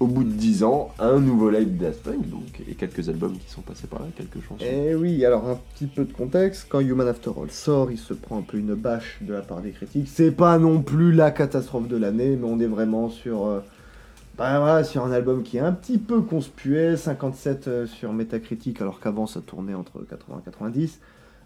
au 0.00 0.06
bout 0.06 0.24
de 0.24 0.30
dix 0.30 0.64
ans, 0.64 0.92
un 0.98 1.20
nouveau 1.20 1.50
live 1.50 1.76
Daft 1.76 2.02
Punk, 2.04 2.26
donc, 2.30 2.62
et 2.66 2.72
quelques 2.74 3.06
albums 3.10 3.34
qui 3.34 3.50
sont 3.50 3.60
passés 3.60 3.86
par 3.86 4.00
là, 4.00 4.06
quelques 4.16 4.42
chansons. 4.48 4.64
Eh 4.64 4.94
oui, 4.94 5.22
alors 5.26 5.46
un 5.46 5.58
petit 5.74 5.86
peu 5.86 6.04
de 6.04 6.12
contexte, 6.12 6.68
quand 6.70 6.80
Human 6.80 7.06
After 7.06 7.30
All 7.38 7.50
sort, 7.50 7.90
il 7.92 7.98
se 7.98 8.14
prend 8.14 8.38
un 8.38 8.42
peu 8.42 8.56
une 8.56 8.74
bâche 8.74 9.18
de 9.20 9.34
la 9.34 9.42
part 9.42 9.60
des 9.60 9.72
critiques. 9.72 10.08
C'est 10.10 10.30
pas 10.30 10.56
non 10.58 10.80
plus 10.80 11.12
la 11.12 11.30
catastrophe 11.32 11.86
de 11.88 11.98
l'année, 11.98 12.38
mais 12.40 12.48
on 12.48 12.58
est 12.60 12.66
vraiment 12.66 13.10
sur, 13.10 13.44
euh, 13.46 13.60
bah 14.38 14.58
voilà, 14.58 14.84
sur 14.84 15.04
un 15.04 15.12
album 15.12 15.42
qui 15.42 15.58
est 15.58 15.60
un 15.60 15.72
petit 15.72 15.98
peu 15.98 16.22
conspué, 16.22 16.96
57 16.96 17.68
euh, 17.68 17.86
sur 17.86 18.14
Metacritic, 18.14 18.80
alors 18.80 19.00
qu'avant 19.00 19.26
ça 19.26 19.40
tournait 19.42 19.74
entre 19.74 20.00
80 20.08 20.38
et 20.40 20.44
90. 20.46 20.98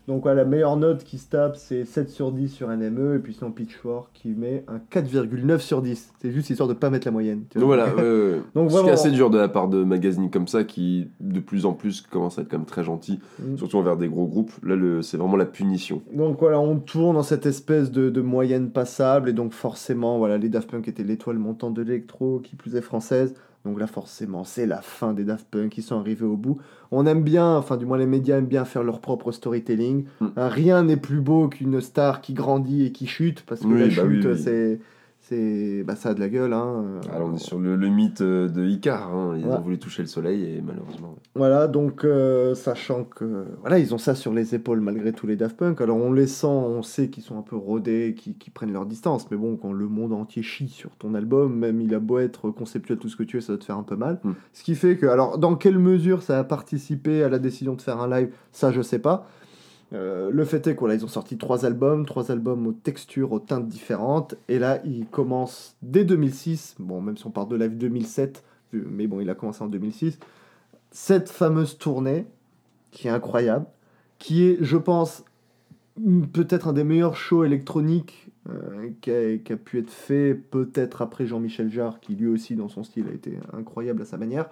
Donc 0.09 0.23
voilà, 0.23 0.43
la 0.43 0.49
meilleure 0.49 0.77
note 0.77 1.05
qui 1.05 1.19
se 1.19 1.29
tape, 1.29 1.57
c'est 1.57 1.85
7 1.85 2.11
sur 2.11 2.33
10 2.33 2.49
sur 2.49 2.69
NME, 2.69 3.17
et 3.17 3.19
puis 3.21 3.33
sinon 3.35 3.53
Pitchfork 3.53 4.09
qui 4.13 4.31
met 4.31 4.65
un 4.67 4.79
4,9 4.91 5.59
sur 5.61 5.83
10. 5.83 6.13
C'est 6.21 6.33
juste 6.33 6.51
histoire 6.51 6.69
de 6.69 6.75
pas 6.75 6.91
mettre 6.91 7.07
la 7.07 7.13
moyenne. 7.13 7.43
tu 7.49 7.59
Donc 7.59 7.67
vois. 7.69 7.77
voilà. 7.77 7.93
Donc 8.55 8.71
ce 8.71 8.75
qui 8.75 8.79
est 8.81 8.83
vraiment- 8.83 8.93
assez 8.93 9.11
dur 9.13 9.31
de 9.31 9.39
la 9.39 9.49
part 9.49 9.69
de 9.69 9.85
magazines 9.85 10.31
comme 10.31 10.49
ça 10.49 10.65
qui, 10.65 11.09
de 11.21 11.39
plus 11.39 11.65
en 11.65 11.75
plus, 11.75 12.01
commencent 12.01 12.39
à 12.39 12.43
être 12.43 12.49
quand 12.49 12.59
même 12.59 12.67
très 12.67 12.83
gentils, 12.83 13.21
Mm. 13.39 13.57
surtout 13.57 13.77
envers 13.79 13.97
des 13.97 14.09
gros 14.09 14.27
groupes. 14.27 14.53
Là, 14.65 14.77
c'est 15.03 15.17
vraiment 15.17 15.37
la 15.37 15.47
punition. 15.47 16.03
Donc 16.13 16.39
voilà, 16.41 16.59
on 16.59 16.77
tourne 16.79 17.15
dans 17.15 17.23
cette 17.23 17.47
espèce 17.47 17.93
de, 17.93 18.11
de 18.11 18.21
moyenne 18.21 18.71
passable, 18.71 19.29
et 19.29 19.33
donc 19.33 19.53
forcément, 19.53 20.19
voilà, 20.19 20.39
les 20.39 20.49
Daft 20.49 20.71
Punk 20.71 20.89
étaient 20.89 21.05
l'étoile 21.05 21.39
montante 21.39 21.75
de 21.75 21.83
l'électro, 21.83 22.41
qui 22.43 22.57
plus 22.57 22.75
est 22.75 22.81
française. 22.81 23.35
Donc 23.65 23.79
là, 23.79 23.87
forcément, 23.87 24.45
c'est 24.45 24.67
la 24.67 24.81
fin 24.81 25.13
des 25.13 25.25
Daft 25.25 25.47
Punk, 25.51 25.77
ils 25.77 25.83
sont 25.83 25.99
arrivés 25.99 26.25
au 26.25 26.37
bout. 26.37 26.59
On 26.91 27.07
aime 27.07 27.23
bien, 27.23 27.57
enfin 27.57 27.77
du 27.77 27.85
moins 27.85 27.99
les 27.99 28.07
médias 28.07 28.39
aiment 28.39 28.47
bien 28.47 28.65
faire 28.65 28.83
leur 28.83 29.01
propre 29.01 29.33
storytelling. 29.33 30.05
Mm. 30.21 30.27
Hein, 30.37 30.49
rien 30.49 30.83
n'est 30.83 30.97
plus 30.97 31.21
beau 31.21 31.49
qu'une 31.49 31.81
star 31.81 32.23
qui 32.23 32.33
grandit 32.33 32.87
et 32.87 32.93
qui 32.93 33.07
chute, 33.07 33.45
parce 33.47 33.61
que 33.61 33.67
Oui, 33.67 33.81
la 33.81 33.87
bah 33.87 33.91
chute, 33.91 34.25
oui, 34.25 34.33
oui. 34.33 34.39
c'est... 34.43 34.81
C'est, 35.31 35.85
bah, 35.85 35.95
ça 35.95 36.09
a 36.09 36.15
de 36.15 36.19
la 36.21 36.29
gueule. 36.29 36.53
Hein. 36.53 37.01
Alors, 37.15 37.29
on 37.29 37.37
est 37.37 37.39
sur 37.39 37.61
le, 37.61 37.77
le 37.77 37.89
mythe 37.89 38.21
euh, 38.21 38.49
de 38.49 38.67
Icar. 38.67 39.15
hein. 39.15 39.37
Ils 39.39 39.47
ont 39.47 39.61
voulu 39.61 39.79
toucher 39.79 40.03
le 40.03 40.09
soleil 40.09 40.57
et 40.57 40.61
malheureusement. 40.61 41.15
Voilà, 41.37 41.69
donc 41.69 42.05
euh, 42.05 42.57
sachant 42.57 43.05
que 43.05 43.45
voilà, 43.61 43.79
ils 43.79 43.95
ont 43.95 43.99
ça 43.99 44.17
sur 44.17 44.35
les 44.35 44.57
épaules 44.57 44.81
malgré 44.81 45.13
tous 45.13 45.29
les 45.29 45.37
Daft 45.37 45.57
Punk. 45.57 45.81
Alors 45.81 45.99
on 45.99 46.13
les 46.13 46.27
sent, 46.27 46.49
on 46.49 46.83
sait 46.83 47.11
qu'ils 47.11 47.23
sont 47.23 47.39
un 47.39 47.43
peu 47.43 47.55
rodés, 47.55 48.17
qu'ils 48.17 48.53
prennent 48.53 48.73
leur 48.73 48.87
distance. 48.87 49.31
Mais 49.31 49.37
bon, 49.37 49.57
quand 49.57 49.73
le 49.73 49.87
monde 49.87 50.13
entier 50.13 50.43
chie 50.43 50.69
sur 50.69 50.97
ton 50.97 51.15
album, 51.15 51.55
même 51.57 51.81
il 51.81 51.95
a 51.95 52.01
beau 52.01 52.19
être 52.19 52.51
conceptuel 52.51 52.99
tout 52.99 53.09
ce 53.09 53.15
que 53.15 53.23
tu 53.23 53.37
veux, 53.37 53.41
ça 53.41 53.53
va 53.53 53.59
te 53.59 53.65
faire 53.65 53.79
un 53.79 53.85
peu 53.85 53.95
mal. 53.97 54.19
Mm. 54.25 54.33
Ce 54.53 54.65
qui 54.65 54.75
fait 54.75 54.97
que, 54.97 55.07
alors 55.07 55.39
dans 55.39 55.55
quelle 55.55 55.79
mesure 55.79 56.23
ça 56.23 56.41
a 56.41 56.45
participé 56.45 57.23
à 57.23 57.29
la 57.29 57.39
décision 57.39 57.75
de 57.75 57.83
faire 57.83 58.01
un 58.01 58.09
live, 58.09 58.31
ça 58.51 58.73
je 58.73 58.83
sais 58.83 58.99
pas. 58.99 59.29
Euh, 59.93 60.31
le 60.31 60.45
fait 60.45 60.67
est 60.69 60.77
qu'ils 60.77 60.91
ils 60.93 61.05
ont 61.05 61.09
sorti 61.09 61.37
trois 61.37 61.65
albums, 61.65 62.07
trois 62.07 62.31
albums 62.31 62.67
aux 62.67 62.73
textures, 62.73 63.33
aux 63.33 63.41
teintes 63.41 63.67
différentes, 63.69 64.37
et 64.49 64.59
là 64.61 64.81
ils 64.85 65.07
commencent 65.07 65.77
dès 65.83 66.05
2006, 66.05 66.77
bon 66.79 67.01
même 67.01 67.17
si 67.17 67.27
on 67.27 67.31
part 67.31 67.47
de 67.47 67.57
live 67.57 67.77
2007, 67.77 68.45
vu- 68.73 68.87
mais 68.89 69.07
bon 69.09 69.21
il 69.21 69.29
a 69.31 69.35
commencé 69.35 69.63
en 69.63 69.67
2006, 69.67 70.19
cette 70.93 71.29
fameuse 71.29 71.77
tournée 71.79 72.27
qui 72.93 73.09
est 73.09 73.11
incroyable, 73.11 73.67
qui 74.19 74.45
est, 74.45 74.59
je 74.61 74.77
pense, 74.77 75.25
peut-être 76.33 76.69
un 76.69 76.73
des 76.73 76.85
meilleurs 76.85 77.17
shows 77.17 77.45
électroniques 77.45 78.31
euh, 78.49 78.91
qui 79.01 79.53
a 79.53 79.57
pu 79.57 79.79
être 79.79 79.91
fait, 79.91 80.35
peut-être 80.35 81.03
après 81.03 81.27
Jean-Michel 81.27 81.71
Jarre, 81.71 82.01
qui 82.01 82.15
lui 82.15 82.27
aussi, 82.27 82.55
dans 82.57 82.69
son 82.69 82.83
style, 82.85 83.07
a 83.09 83.13
été 83.15 83.39
incroyable 83.53 84.03
à 84.03 84.05
sa 84.05 84.17
manière. 84.19 84.49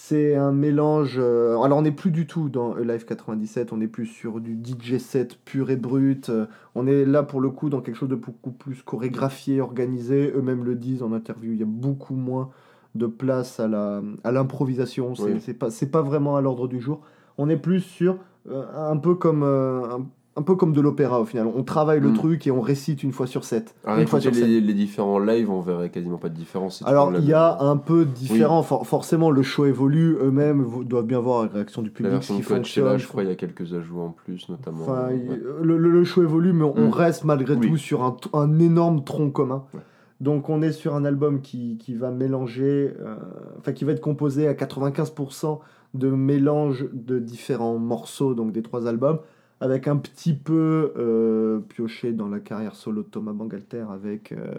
C'est 0.00 0.36
un 0.36 0.52
mélange. 0.52 1.16
euh, 1.18 1.58
alors, 1.60 1.78
on 1.78 1.82
n'est 1.82 1.90
plus 1.90 2.12
du 2.12 2.28
tout 2.28 2.48
dans 2.48 2.76
Live 2.76 3.04
97, 3.04 3.72
on 3.72 3.80
est 3.80 3.88
plus 3.88 4.06
sur 4.06 4.40
du 4.40 4.56
DJ 4.56 4.98
set 4.98 5.36
pur 5.44 5.70
et 5.70 5.76
brut. 5.76 6.28
euh, 6.28 6.46
on 6.76 6.86
est 6.86 7.04
là 7.04 7.24
pour 7.24 7.40
le 7.40 7.50
coup 7.50 7.68
dans 7.68 7.80
quelque 7.80 7.96
chose 7.96 8.08
de 8.08 8.14
beaucoup 8.14 8.52
plus 8.52 8.80
chorégraphié, 8.82 9.60
organisé. 9.60 10.32
Eux-mêmes 10.36 10.62
le 10.62 10.76
disent 10.76 11.02
en 11.02 11.12
interview, 11.12 11.52
il 11.52 11.58
y 11.58 11.62
a 11.64 11.66
beaucoup 11.66 12.14
moins 12.14 12.50
de 12.94 13.06
place 13.06 13.58
à 13.58 13.66
la 13.66 14.00
à 14.22 14.30
l'improvisation. 14.30 15.16
C'est 15.16 15.22
Oui. 15.24 15.40
c'est 15.40 15.54
pas, 15.54 15.68
c'est 15.68 15.90
pas 15.90 16.00
vraiment 16.02 16.36
à 16.36 16.40
l'ordre 16.40 16.68
du 16.68 16.80
jour. 16.80 17.00
On 17.36 17.48
est 17.48 17.56
plus 17.56 17.80
sur 17.80 18.18
euh, 18.48 18.64
un 18.76 18.96
peu 18.98 19.16
comme. 19.16 19.42
un, 19.42 20.06
un 20.38 20.42
peu 20.42 20.54
comme 20.54 20.72
de 20.72 20.80
l'opéra 20.80 21.20
au 21.20 21.24
final. 21.24 21.46
On 21.54 21.62
travaille 21.64 22.00
le 22.00 22.10
Mm. 22.10 22.14
truc 22.14 22.46
et 22.46 22.50
on 22.50 22.60
récite 22.60 23.02
une 23.02 23.12
fois 23.12 23.26
sur 23.26 23.44
sept. 23.44 23.74
Alors, 23.84 23.98
une 23.98 24.06
fois 24.06 24.20
sur 24.20 24.34
sept. 24.34 24.44
les, 24.46 24.60
les 24.60 24.72
différents 24.74 25.18
lives, 25.18 25.50
on 25.50 25.60
verrait 25.60 25.90
quasiment 25.90 26.16
pas 26.18 26.28
de 26.28 26.34
différence. 26.34 26.82
Alors, 26.86 27.10
la 27.10 27.18
il 27.18 27.24
y 27.26 27.32
a 27.32 27.60
un 27.60 27.76
peu 27.76 28.04
différent. 28.04 28.62
For- 28.62 28.86
forcément, 28.86 29.30
le 29.30 29.42
show 29.42 29.66
évolue. 29.66 30.16
Eux-mêmes 30.22 30.64
doivent 30.84 31.06
bien 31.06 31.18
voir 31.20 31.42
la 31.44 31.48
réaction 31.50 31.82
du 31.82 31.88
La 31.88 31.94
public, 31.94 32.10
ce 32.12 32.14
version 32.14 32.34
qui 32.36 32.40
de 32.42 32.46
Coachella, 32.46 32.58
fonctionne. 32.90 32.98
je 32.98 33.08
crois, 33.08 33.22
il 33.24 33.28
y 33.28 33.32
a 33.32 33.34
quelques 33.34 33.74
ajouts 33.74 34.00
en 34.00 34.10
plus, 34.10 34.48
notamment. 34.48 34.82
Enfin, 34.82 35.08
il- 35.12 35.28
Ouais. 35.30 35.40
le, 35.62 35.76
le- 35.76 35.90
le 35.90 36.04
show 36.04 36.22
évolue, 36.22 36.52
mais 36.52 36.64
on 36.64 36.86
Mm. 36.88 36.90
reste 36.90 37.24
malgré 37.24 37.54
Oui. 37.56 37.68
tout 37.68 37.76
sur 37.76 38.02
un, 38.32 38.58
énorme 38.60 39.02
tronc 39.04 39.30
commun. 39.30 39.64
Ouais. 39.74 39.80
Donc, 40.20 40.48
on 40.48 40.62
est 40.62 40.72
sur 40.72 40.94
un 40.96 41.04
album 41.04 41.40
qui, 41.40 41.76
qui 41.78 41.94
va 41.94 42.10
mélanger, 42.10 42.92
euh, 43.00 43.14
enfin, 43.58 43.72
qui 43.72 43.84
va 43.84 43.92
être 43.92 44.00
composé 44.00 44.48
à 44.48 44.54
95% 44.54 45.60
de 45.94 46.10
mélange 46.10 46.86
de 46.92 47.18
différents 47.18 47.78
morceaux, 47.78 48.34
donc 48.34 48.52
des 48.52 48.62
trois 48.62 48.86
albums, 48.86 49.18
avec 49.60 49.88
un 49.88 49.96
petit 49.96 50.34
peu 50.34 50.92
euh, 50.96 51.58
pioché 51.60 52.12
dans 52.12 52.28
la 52.28 52.38
carrière 52.38 52.76
solo 52.76 53.02
de 53.02 53.08
Thomas 53.08 53.32
Bangalter 53.32 53.84
avec 53.92 54.32
euh, 54.32 54.52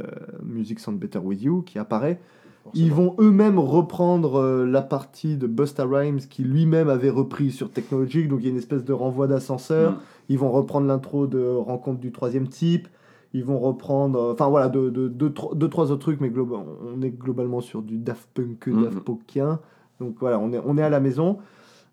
Music 0.43 0.80
Sound 0.80 1.00
Better 1.00 1.20
With 1.20 1.41
You 1.41 1.62
qui 1.62 1.80
apparaît. 1.80 2.20
Ils 2.74 2.91
vont 2.91 3.16
eux-mêmes 3.20 3.58
reprendre 3.58 4.36
euh, 4.39 4.66
la 4.66 4.82
partie 4.82 5.38
de 5.38 5.47
Busta 5.47 5.86
Rhymes 5.86 6.20
qui 6.20 6.43
lui-même 6.43 6.89
avait 6.89 7.10
repris 7.10 7.52
sur 7.52 7.72
Technologic, 7.72 8.28
donc 8.28 8.41
il 8.41 8.45
y 8.45 8.47
a 8.47 8.52
une 8.52 8.58
espèce 8.58 8.84
de 8.84 8.93
renvoi 8.93 9.28
d'ascenseur. 9.28 9.93
Mm. 9.93 9.97
Ils 10.30 10.38
vont 10.38 10.52
reprendre 10.52 10.86
l'intro 10.86 11.26
de 11.26 11.43
Rencontre 11.43 12.00
du 12.00 12.12
troisième 12.12 12.47
type. 12.47 12.88
Ils 13.34 13.43
vont 13.43 13.60
reprendre, 13.60 14.20
euh, 14.20 14.34
enfin 14.34 14.50
voilà, 14.50 14.70
deux, 14.70 14.91
deux, 14.91 15.32
trois, 15.32 15.91
autres 15.91 16.02
trucs, 16.02 16.20
mais 16.20 16.32
on 16.38 17.02
est 17.02 17.10
globalement 17.10 17.62
sur 17.62 17.82
du 17.82 17.97
Daft 17.97 18.28
Punk, 18.34 18.68
Mhm. 18.68 18.84
Daft 18.84 19.00
Punkien. 19.00 19.60
Donc 20.00 20.16
voilà, 20.20 20.39
on 20.39 20.52
est, 20.54 20.62
on 20.66 20.78
est 20.78 20.84
à 20.84 20.89
la 20.89 21.00
maison. 21.00 21.38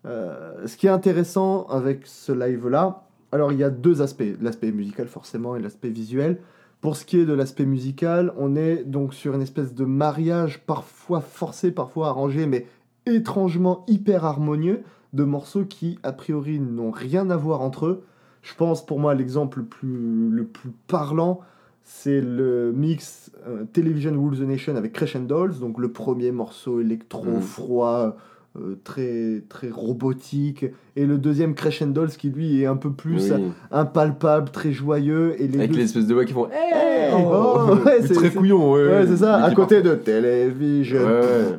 Euh, 0.07 0.65
ce 0.67 0.77
qui 0.77 0.87
est 0.87 0.91
intéressant 0.91 1.65
avec 1.67 2.05
ce 2.05 2.31
live-là, 2.31 3.03
alors 3.31 3.51
il 3.51 3.57
y 3.59 3.63
a 3.63 3.69
deux 3.69 4.01
aspects, 4.01 4.23
l'aspect 4.41 4.71
musical 4.71 5.07
forcément 5.07 5.55
et 5.55 5.61
l'aspect 5.61 5.89
visuel. 5.89 6.39
Pour 6.81 6.95
ce 6.95 7.05
qui 7.05 7.19
est 7.19 7.25
de 7.25 7.33
l'aspect 7.33 7.65
musical, 7.65 8.33
on 8.37 8.55
est 8.55 8.83
donc 8.83 9.13
sur 9.13 9.33
une 9.35 9.41
espèce 9.41 9.73
de 9.73 9.83
mariage 9.83 10.61
parfois 10.65 11.21
forcé, 11.21 11.71
parfois 11.71 12.07
arrangé, 12.09 12.45
mais 12.45 12.67
étrangement 13.05 13.83
hyper 13.87 14.25
harmonieux 14.25 14.81
de 15.13 15.23
morceaux 15.23 15.65
qui 15.65 15.97
a 16.03 16.11
priori 16.11 16.59
n'ont 16.59 16.91
rien 16.91 17.29
à 17.29 17.35
voir 17.37 17.61
entre 17.61 17.87
eux. 17.87 18.03
Je 18.43 18.53
pense 18.55 18.85
pour 18.85 18.99
moi 18.99 19.15
l'exemple 19.15 19.59
le 19.59 19.65
plus, 19.65 20.29
le 20.29 20.45
plus 20.45 20.69
parlant, 20.87 21.41
c'est 21.83 22.21
le 22.21 22.71
mix 22.73 23.31
euh, 23.47 23.63
Television 23.73 24.11
Rules 24.21 24.37
the 24.39 24.41
Nation 24.47 24.75
avec 24.75 24.93
Crescendos, 24.93 25.59
donc 25.59 25.79
le 25.79 25.91
premier 25.91 26.31
morceau 26.31 26.79
électro 26.79 27.25
Mhm. 27.25 27.41
froid, 27.41 28.17
très 28.83 29.43
très 29.49 29.69
robotique, 29.69 30.65
et 30.95 31.05
le 31.05 31.17
deuxième 31.17 31.53
Crescendos 31.55 32.07
qui 32.17 32.29
lui 32.29 32.61
est 32.61 32.65
un 32.65 32.75
peu 32.75 32.91
plus 32.91 33.31
Oui. 33.31 33.43
impalpable, 33.71 34.49
très 34.51 34.71
joyeux, 34.71 35.35
et 35.39 35.47
les 35.47 35.57
Avec 35.59 35.71
deux- 35.71 35.77
les 35.77 35.83
espèces 35.83 36.07
de 36.07 36.13
voix 36.13 36.25
qui 36.25 36.33
font 36.33 36.47
Hey 36.49 37.13
Oh, 37.15 37.69
ouais, 37.85 38.01
c'est- 38.01 38.13
très 38.13 38.31
couillon, 38.31 38.73
ouais. 38.73 38.85
Ouais, 38.87 39.05
c'est 39.07 39.17
ça, 39.17 39.35
à 39.43 39.51
côté 39.51 39.81
de 39.81 39.95
Television. 39.95 40.99
Ouais. 41.05 41.55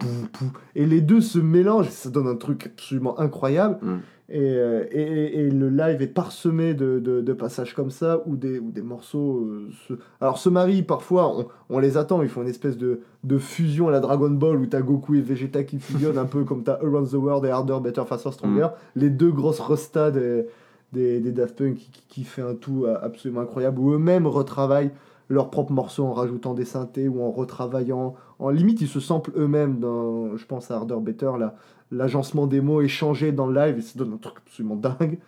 Et 0.74 0.86
les 0.86 1.00
deux 1.00 1.20
se 1.20 1.38
mélangent, 1.38 1.88
ça 1.90 2.10
donne 2.10 2.26
un 2.28 2.36
truc 2.36 2.66
absolument 2.66 3.18
incroyable. 3.18 3.78
Mm. 3.82 3.96
Et, 4.30 4.40
euh, 4.40 4.84
et, 4.90 5.46
et- 5.46 5.50
le 5.50 5.70
live 5.70 6.02
est 6.02 6.06
parsemé 6.06 6.74
de, 6.74 6.98
de, 6.98 7.22
de 7.22 7.32
passages 7.32 7.74
comme 7.74 7.90
ça, 7.90 8.22
où 8.26 8.36
des, 8.36 8.58
où 8.58 8.70
des 8.70 8.82
morceaux 8.82 9.38
euh, 9.38 9.70
se... 9.86 9.94
Alors 10.20 10.36
se 10.36 10.50
marient 10.50 10.82
parfois, 10.82 11.34
on, 11.34 11.46
on 11.70 11.78
les 11.78 11.96
attend, 11.96 12.20
ils 12.22 12.28
font 12.28 12.42
une 12.42 12.48
espèce 12.48 12.76
de, 12.76 13.00
de 13.24 13.38
fusion 13.38 13.88
à 13.88 13.90
la 13.90 14.00
Dragon 14.00 14.28
Ball, 14.28 14.56
où 14.58 14.66
t'as 14.66 14.82
Goku 14.82 15.14
et 15.14 15.22
Vegeta 15.22 15.64
qui 15.64 15.78
fusionnent, 15.78 16.18
un 16.18 16.26
peu 16.26 16.44
comme 16.44 16.62
t'as 16.62 16.74
Around 16.74 17.08
the 17.08 17.14
World 17.14 17.46
et 17.46 17.48
Harder, 17.50 17.78
Better, 17.82 18.02
Faster, 18.06 18.30
Stronger. 18.32 18.68
Les 18.96 19.08
deux 19.08 19.30
grosses 19.30 19.60
restas 19.60 20.10
des, 20.10 20.44
des, 20.92 21.20
des 21.20 21.32
Daft 21.32 21.56
Punk 21.56 21.76
qui, 21.76 21.90
qui 22.08 22.24
fait 22.24 22.42
un 22.42 22.54
tout 22.54 22.84
euh, 22.84 22.98
absolument 23.00 23.40
incroyable, 23.40 23.78
où 23.80 23.92
eux-mêmes 23.92 24.26
retravaillent 24.26 24.90
leurs 25.30 25.48
propres 25.50 25.72
morceaux 25.72 26.04
en 26.04 26.12
rajoutant 26.12 26.52
des 26.52 26.64
synthés 26.66 27.08
ou 27.08 27.22
en 27.22 27.30
retravaillant. 27.30 28.14
En 28.38 28.50
limite, 28.50 28.80
ils 28.82 28.88
se 28.88 29.00
samplent 29.00 29.32
eux-mêmes 29.36 29.78
dans, 29.78 30.36
je 30.36 30.46
pense 30.46 30.70
à 30.70 30.76
Harder 30.76 30.96
Better, 31.00 31.32
là, 31.38 31.54
l'agencement 31.90 32.46
des 32.46 32.60
mots 32.60 32.80
est 32.80 32.88
changé 32.88 33.32
dans 33.32 33.46
le 33.46 33.54
live 33.54 33.78
et 33.78 33.82
ça 33.82 33.98
donne 33.98 34.12
un 34.12 34.18
truc 34.18 34.36
absolument 34.46 34.76
dingue. 34.76 35.18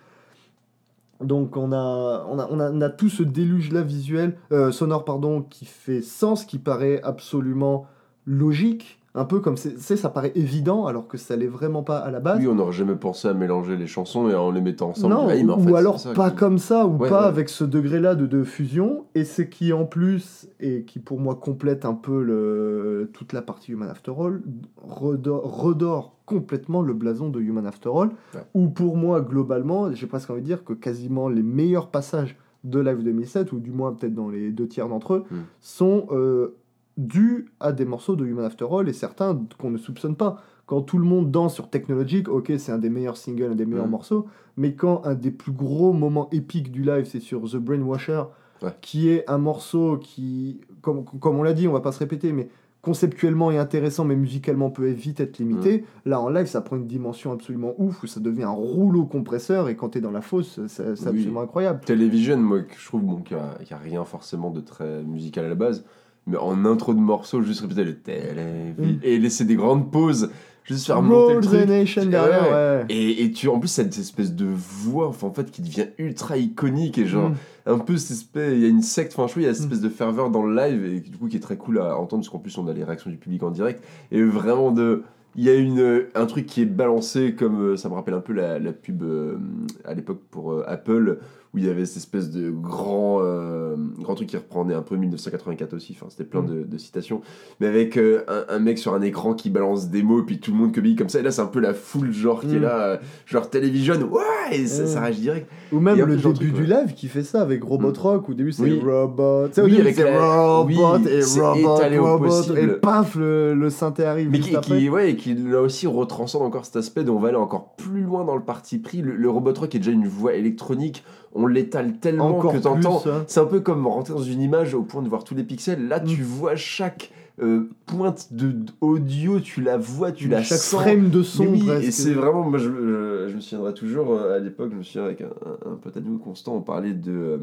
Donc 1.21 1.55
on 1.55 1.71
a, 1.71 2.25
on 2.29 2.39
a, 2.39 2.47
on 2.49 2.81
a, 2.81 2.89
tout 2.89 3.09
ce 3.09 3.23
déluge-là 3.23 3.83
visuel, 3.83 4.37
euh, 4.51 4.71
sonore, 4.71 5.05
pardon, 5.05 5.41
qui 5.41 5.65
fait 5.65 6.01
sens, 6.01 6.45
qui 6.45 6.57
paraît 6.57 7.01
absolument 7.03 7.85
logique, 8.25 9.00
un 9.13 9.25
peu 9.25 9.39
comme 9.41 9.57
c'est, 9.57 9.77
ça 9.77 10.09
paraît 10.09 10.31
évident 10.35 10.85
alors 10.85 11.07
que 11.07 11.17
ça 11.17 11.35
l'est 11.35 11.47
vraiment 11.47 11.83
pas 11.83 11.97
à 11.97 12.11
la 12.11 12.19
base. 12.21 12.39
Oui, 12.39 12.47
on 12.47 12.55
n'aurait 12.55 12.71
jamais 12.71 12.95
pensé 12.95 13.27
à 13.27 13.33
mélanger 13.33 13.75
les 13.75 13.87
chansons 13.87 14.29
et 14.29 14.35
en 14.35 14.51
les 14.51 14.61
mettant 14.61 14.89
ensemble. 14.89 15.13
Non, 15.13 15.27
oui, 15.27 15.43
mais 15.43 15.51
en 15.51 15.59
ou 15.59 15.63
fait, 15.67 15.75
alors 15.75 15.99
ça 15.99 16.13
pas 16.13 16.29
qui- 16.29 16.37
comme 16.37 16.57
ça, 16.57 16.87
ou 16.87 16.97
Ouais, 16.97 17.09
pas 17.09 17.21
ouais. 17.23 17.27
avec 17.27 17.49
ce 17.49 17.65
degré-là 17.65 18.15
de, 18.15 18.25
de 18.25 18.43
fusion, 18.43 19.03
et 19.13 19.25
c'est 19.25 19.49
qui 19.49 19.73
en 19.73 19.83
plus, 19.85 20.47
et 20.61 20.83
qui 20.83 20.99
pour 20.99 21.19
moi 21.19 21.35
complète 21.35 21.83
un 21.83 21.93
peu 21.93 22.23
le, 22.23 23.09
toute 23.13 23.33
la 23.33 23.41
partie 23.41 23.73
Human 23.73 23.89
After 23.89 24.13
All, 24.17 24.41
redore, 24.81 25.59
redore 25.61 26.15
complètement 26.25 26.81
le 26.81 26.93
blason 26.93 27.29
de 27.29 27.41
Human 27.41 27.65
After 27.65 27.89
All, 27.93 28.09
Ouais. 28.33 28.41
où 28.53 28.69
pour 28.69 28.95
moi, 28.95 29.19
globalement, 29.21 29.91
j'ai 29.93 30.07
presque 30.07 30.29
envie 30.29 30.41
de 30.41 30.45
dire 30.45 30.63
que 30.63 30.71
quasiment 30.73 31.27
les 31.27 31.43
meilleurs 31.43 31.87
passages 31.87 32.37
de 32.63 32.79
Live 32.79 33.03
2007, 33.03 33.51
ou 33.51 33.59
du 33.59 33.71
moins 33.71 33.91
peut-être 33.91 34.13
dans 34.13 34.29
les 34.29 34.51
deux 34.51 34.67
tiers 34.67 34.87
d'entre 34.87 35.15
eux, 35.15 35.23
Mm. 35.31 35.35
sont 35.59 36.05
euh, 36.11 36.55
dus 36.97 37.47
à 37.59 37.71
des 37.71 37.85
morceaux 37.85 38.15
de 38.15 38.25
Human 38.25 38.45
After 38.45 38.65
All, 38.71 38.89
et 38.89 38.93
certains 38.93 39.39
qu'on 39.59 39.69
ne 39.71 39.77
soupçonne 39.77 40.15
pas. 40.15 40.41
Quand 40.65 40.81
tout 40.81 40.97
le 40.97 41.03
monde 41.05 41.31
danse 41.31 41.53
sur 41.53 41.69
Technologic, 41.69 42.29
ok, 42.29 42.53
c'est 42.57 42.71
un 42.71 42.77
des 42.77 42.89
meilleurs 42.89 43.17
singles, 43.17 43.51
un 43.51 43.55
des 43.55 43.65
meilleurs 43.65 43.87
Mm. 43.87 43.91
morceaux, 43.91 44.25
mais 44.57 44.73
quand 44.75 45.01
un 45.05 45.15
des 45.15 45.31
plus 45.31 45.51
gros 45.51 45.91
moments 45.93 46.29
épiques 46.31 46.71
du 46.71 46.83
live, 46.83 47.05
c'est 47.05 47.19
sur 47.19 47.41
The 47.49 47.57
Brainwasher, 47.57 48.23
Ouais. 48.61 48.69
qui 48.81 49.09
est 49.09 49.29
un 49.29 49.37
morceau 49.39 49.97
qui, 49.97 50.61
comme, 50.81 51.03
comme 51.03 51.35
on 51.37 51.43
l'a 51.43 51.53
dit, 51.53 51.67
on 51.67 51.73
va 51.73 51.81
pas 51.81 51.91
se 51.91 51.99
répéter, 51.99 52.31
mais 52.31 52.47
conceptuellement 52.81 53.51
est 53.51 53.57
intéressant, 53.57 54.05
mais 54.05 54.15
musicalement 54.15 54.69
peut 54.71 54.87
vite 54.87 55.19
être 55.19 55.37
limité. 55.39 55.83
Là, 56.05 56.19
en 56.19 56.29
live, 56.29 56.47
ça 56.47 56.61
prend 56.61 56.77
une 56.77 56.87
dimension 56.87 57.31
absolument 57.31 57.73
ouf, 57.77 58.01
où 58.03 58.07
ça 58.07 58.19
devient 58.19 58.43
un 58.43 58.49
rouleau 58.49 59.05
compresseur, 59.05 59.69
et 59.69 59.75
quand 59.75 59.89
t'es 59.89 60.01
dans 60.01 60.09
la 60.11 60.21
fosse, 60.21 60.59
c'est 60.67 60.83
Oui. 60.83 60.91
absolument 61.07 61.41
incroyable. 61.41 61.81
Television, 61.85 62.37
moi, 62.37 62.61
que 62.61 62.73
je 62.77 62.85
trouve 62.85 63.03
bon, 63.03 63.17
qu'il 63.17 63.37
n'y 63.37 63.71
a, 63.73 63.77
rien 63.77 64.03
forcément 64.03 64.49
de 64.51 64.61
très 64.61 65.03
musical 65.03 65.45
à 65.45 65.49
la 65.49 65.55
base, 65.55 65.85
mais 66.27 66.37
en 66.37 66.65
intro 66.65 66.93
de 66.93 66.99
morceau, 66.99 67.41
juste 67.41 67.61
répéter 67.61 67.83
le 67.83 67.95
télévision 67.95 68.73
Mm. 68.77 68.99
et 69.03 69.17
laisser 69.19 69.45
des 69.45 69.55
grandes 69.55 69.91
pauses, 69.91 70.29
juste 70.63 70.85
faire 70.85 71.01
monter 71.01 71.35
le 71.35 71.41
truc. 71.41 71.67
Nation 71.67 72.05
derrière, 72.05 72.43
Ouais, 72.43 72.49
ouais. 72.49 72.85
Et, 72.89 73.23
et 73.23 73.31
tu, 73.31 73.47
en 73.49 73.59
plus, 73.59 73.67
cette 73.69 73.97
espèce 73.97 74.33
de 74.33 74.45
voix, 74.45 75.07
enfin, 75.07 75.27
en 75.27 75.33
fait, 75.33 75.49
qui 75.51 75.61
devient 75.61 75.87
ultra 75.97 76.37
iconique 76.37 76.97
et 76.97 77.05
genre, 77.07 77.29
Mm. 77.31 77.35
un 77.65 77.79
peu 77.79 77.97
cette 77.97 78.11
espèce, 78.17 78.53
il 78.53 78.61
y 78.61 78.65
a 78.65 78.69
une 78.69 78.81
secte, 78.81 79.13
enfin, 79.13 79.27
je 79.27 79.31
trouve, 79.31 79.43
il 79.43 79.47
y 79.47 79.49
a 79.49 79.53
cette 79.53 79.63
Mm. 79.63 79.73
espèce 79.73 79.81
de 79.81 79.89
ferveur 79.89 80.29
dans 80.29 80.43
le 80.43 80.55
live 80.55 80.85
et 80.85 80.99
du 80.99 81.17
coup, 81.17 81.27
qui 81.27 81.37
est 81.37 81.41
très 81.41 81.57
cool 81.57 81.79
à 81.79 81.97
entendre, 81.97 82.21
parce 82.21 82.29
qu'en 82.29 82.39
plus, 82.39 82.57
on 82.57 82.67
a 82.67 82.73
les 82.73 82.83
réactions 82.83 83.09
du 83.09 83.17
public 83.17 83.41
en 83.43 83.51
direct, 83.51 83.83
et 84.11 84.21
vraiment 84.23 84.71
de. 84.71 85.03
Il 85.37 85.45
y 85.45 85.49
a 85.49 85.55
une, 85.55 86.03
un 86.13 86.25
truc 86.25 86.45
qui 86.45 86.61
est 86.61 86.65
balancé 86.65 87.35
comme 87.35 87.61
euh, 87.61 87.77
ça 87.77 87.87
me 87.87 87.93
rappelle 87.93 88.15
un 88.15 88.19
peu 88.19 88.33
la, 88.33 88.59
la 88.59 88.73
pub 88.73 89.01
euh, 89.01 89.37
à 89.85 89.93
l'époque 89.93 90.19
pour 90.29 90.51
euh, 90.51 90.65
Apple 90.67 91.19
où 91.53 91.57
il 91.57 91.65
y 91.65 91.69
avait 91.69 91.85
cette 91.85 91.97
espèce 91.97 92.29
de 92.31 92.49
grand, 92.49 93.19
euh, 93.21 93.75
grand 93.99 94.15
truc 94.15 94.29
qui 94.29 94.37
reprenait 94.37 94.73
un 94.73 94.81
peu 94.81 94.95
1984 94.95 95.73
aussi, 95.73 95.95
enfin, 95.97 96.07
c'était 96.09 96.23
plein 96.23 96.41
Mm. 96.41 96.47
de, 96.47 96.63
de 96.63 96.77
citations, 96.77 97.21
mais 97.59 97.67
avec 97.67 97.97
euh, 97.97 98.23
un, 98.27 98.55
un 98.55 98.59
mec 98.59 98.77
sur 98.77 98.93
un 98.93 99.01
écran 99.01 99.33
qui 99.33 99.49
balance 99.49 99.89
des 99.89 100.01
mots 100.01 100.21
et 100.21 100.25
puis 100.25 100.39
tout 100.39 100.51
le 100.51 100.57
monde 100.57 100.73
cobille 100.73 100.95
comme 100.95 101.09
ça, 101.09 101.19
et 101.19 101.23
là 101.23 101.31
c'est 101.31 101.41
un 101.41 101.47
peu 101.47 101.59
la 101.59 101.73
foule 101.73 102.11
genre 102.13 102.39
qui 102.41 102.55
est 102.55 102.59
Mm. 102.59 102.63
là, 102.63 102.79
euh, 102.81 102.97
genre 103.25 103.49
télévision, 103.49 103.95
ouais, 103.95 104.21
et 104.57 104.65
ça, 104.65 104.83
Mm. 104.83 104.87
ça 104.87 105.01
réagit 105.01 105.21
direct. 105.21 105.49
Ou 105.73 105.79
même 105.79 105.97
le 105.97 106.15
début 106.15 106.51
du 106.51 106.65
live 106.65 106.93
qui 106.95 107.07
fait 107.07 107.23
ça 107.23 107.41
avec 107.41 107.63
Robot 107.63 107.91
Mm. 107.91 107.97
Rock, 107.97 108.29
où 108.29 108.31
au 108.31 108.35
début 108.35 108.51
c'est 108.53 108.63
Oui. 108.63 108.79
Robot, 108.83 109.47
tu 109.49 109.55
sais, 109.55 109.61
au 109.61 109.65
Oui, 109.65 109.71
début 109.71 109.81
avec 109.83 109.95
c'est 109.95 110.03
la- 110.05 110.41
Robot 110.57 110.67
oui, 110.67 110.75
et 111.11 111.97
Robot, 111.97 112.29
Robot, 112.29 112.55
et 112.55 112.67
paf, 112.79 113.15
le, 113.15 113.53
le 113.55 113.69
synthé 113.69 114.05
arrive 114.05 114.29
Mais 114.29 114.37
juste 114.37 114.49
qui, 114.49 114.55
après. 114.55 114.77
qui, 114.79 114.89
ouais, 114.89 115.11
et 115.11 115.15
qui 115.17 115.33
là 115.33 115.61
aussi 115.61 115.85
retranscende 115.87 116.43
encore 116.43 116.65
cet 116.65 116.77
aspect 116.77 117.03
dont 117.03 117.17
on 117.17 117.19
va 117.19 117.27
aller 117.29 117.37
encore 117.37 117.75
plus 117.75 118.01
loin 118.01 118.23
dans 118.23 118.35
le 118.35 118.41
parti 118.43 118.77
pris. 118.79 119.01
Le, 119.01 119.15
le 119.15 119.29
robot 119.29 119.53
rock 119.53 119.75
est 119.75 119.79
déjà 119.79 119.91
une 119.91 120.07
voix 120.07 120.33
électronique, 120.33 121.03
on 121.33 121.47
l'étale 121.47 121.97
tellement 121.99 122.37
Encore 122.37 122.53
que 122.53 122.57
t'entends. 122.59 123.01
hein. 123.07 123.23
C'est 123.27 123.39
un 123.39 123.45
peu 123.45 123.59
comme 123.61 123.87
rentrer 123.87 124.13
dans 124.13 124.21
une 124.23 124.41
image 124.41 124.73
au 124.73 124.83
point 124.83 125.01
de 125.01 125.09
voir 125.09 125.23
tous 125.23 125.35
les 125.35 125.43
pixels. 125.43 125.87
Là, 125.87 125.99
Mm. 126.01 126.05
tu 126.07 126.21
vois 126.23 126.55
chaque 126.55 127.11
euh, 127.41 127.69
pointe 127.87 128.33
de 128.33 128.53
audio, 128.81 129.39
tu 129.39 129.61
la 129.61 129.77
vois, 129.77 130.11
tu 130.11 130.27
la 130.27 130.43
Chaque 130.43 130.59
sens. 130.59 130.81
frame 130.81 131.09
de 131.09 131.23
son, 131.23 131.47
oui, 131.47 131.67
et 131.81 131.89
c'est 131.89 132.13
vraiment, 132.13 132.47
moi 132.47 132.59
je, 132.59 132.65
je, 132.69 133.27
je 133.29 133.35
me 133.35 133.39
souviendrai 133.39 133.73
toujours, 133.73 134.11
euh, 134.11 134.35
à 134.35 134.39
l'époque, 134.39 134.69
je 134.73 134.77
me 134.77 134.83
souviens 134.83 135.05
avec 135.05 135.21
un, 135.21 135.25
un, 135.25 135.71
un 135.71 135.75
pote 135.75 135.95
à 135.97 136.01
nous, 136.01 136.17
Constant, 136.19 136.55
on 136.57 136.61
parlait 136.61 136.93
de 136.93 137.11
euh, 137.11 137.37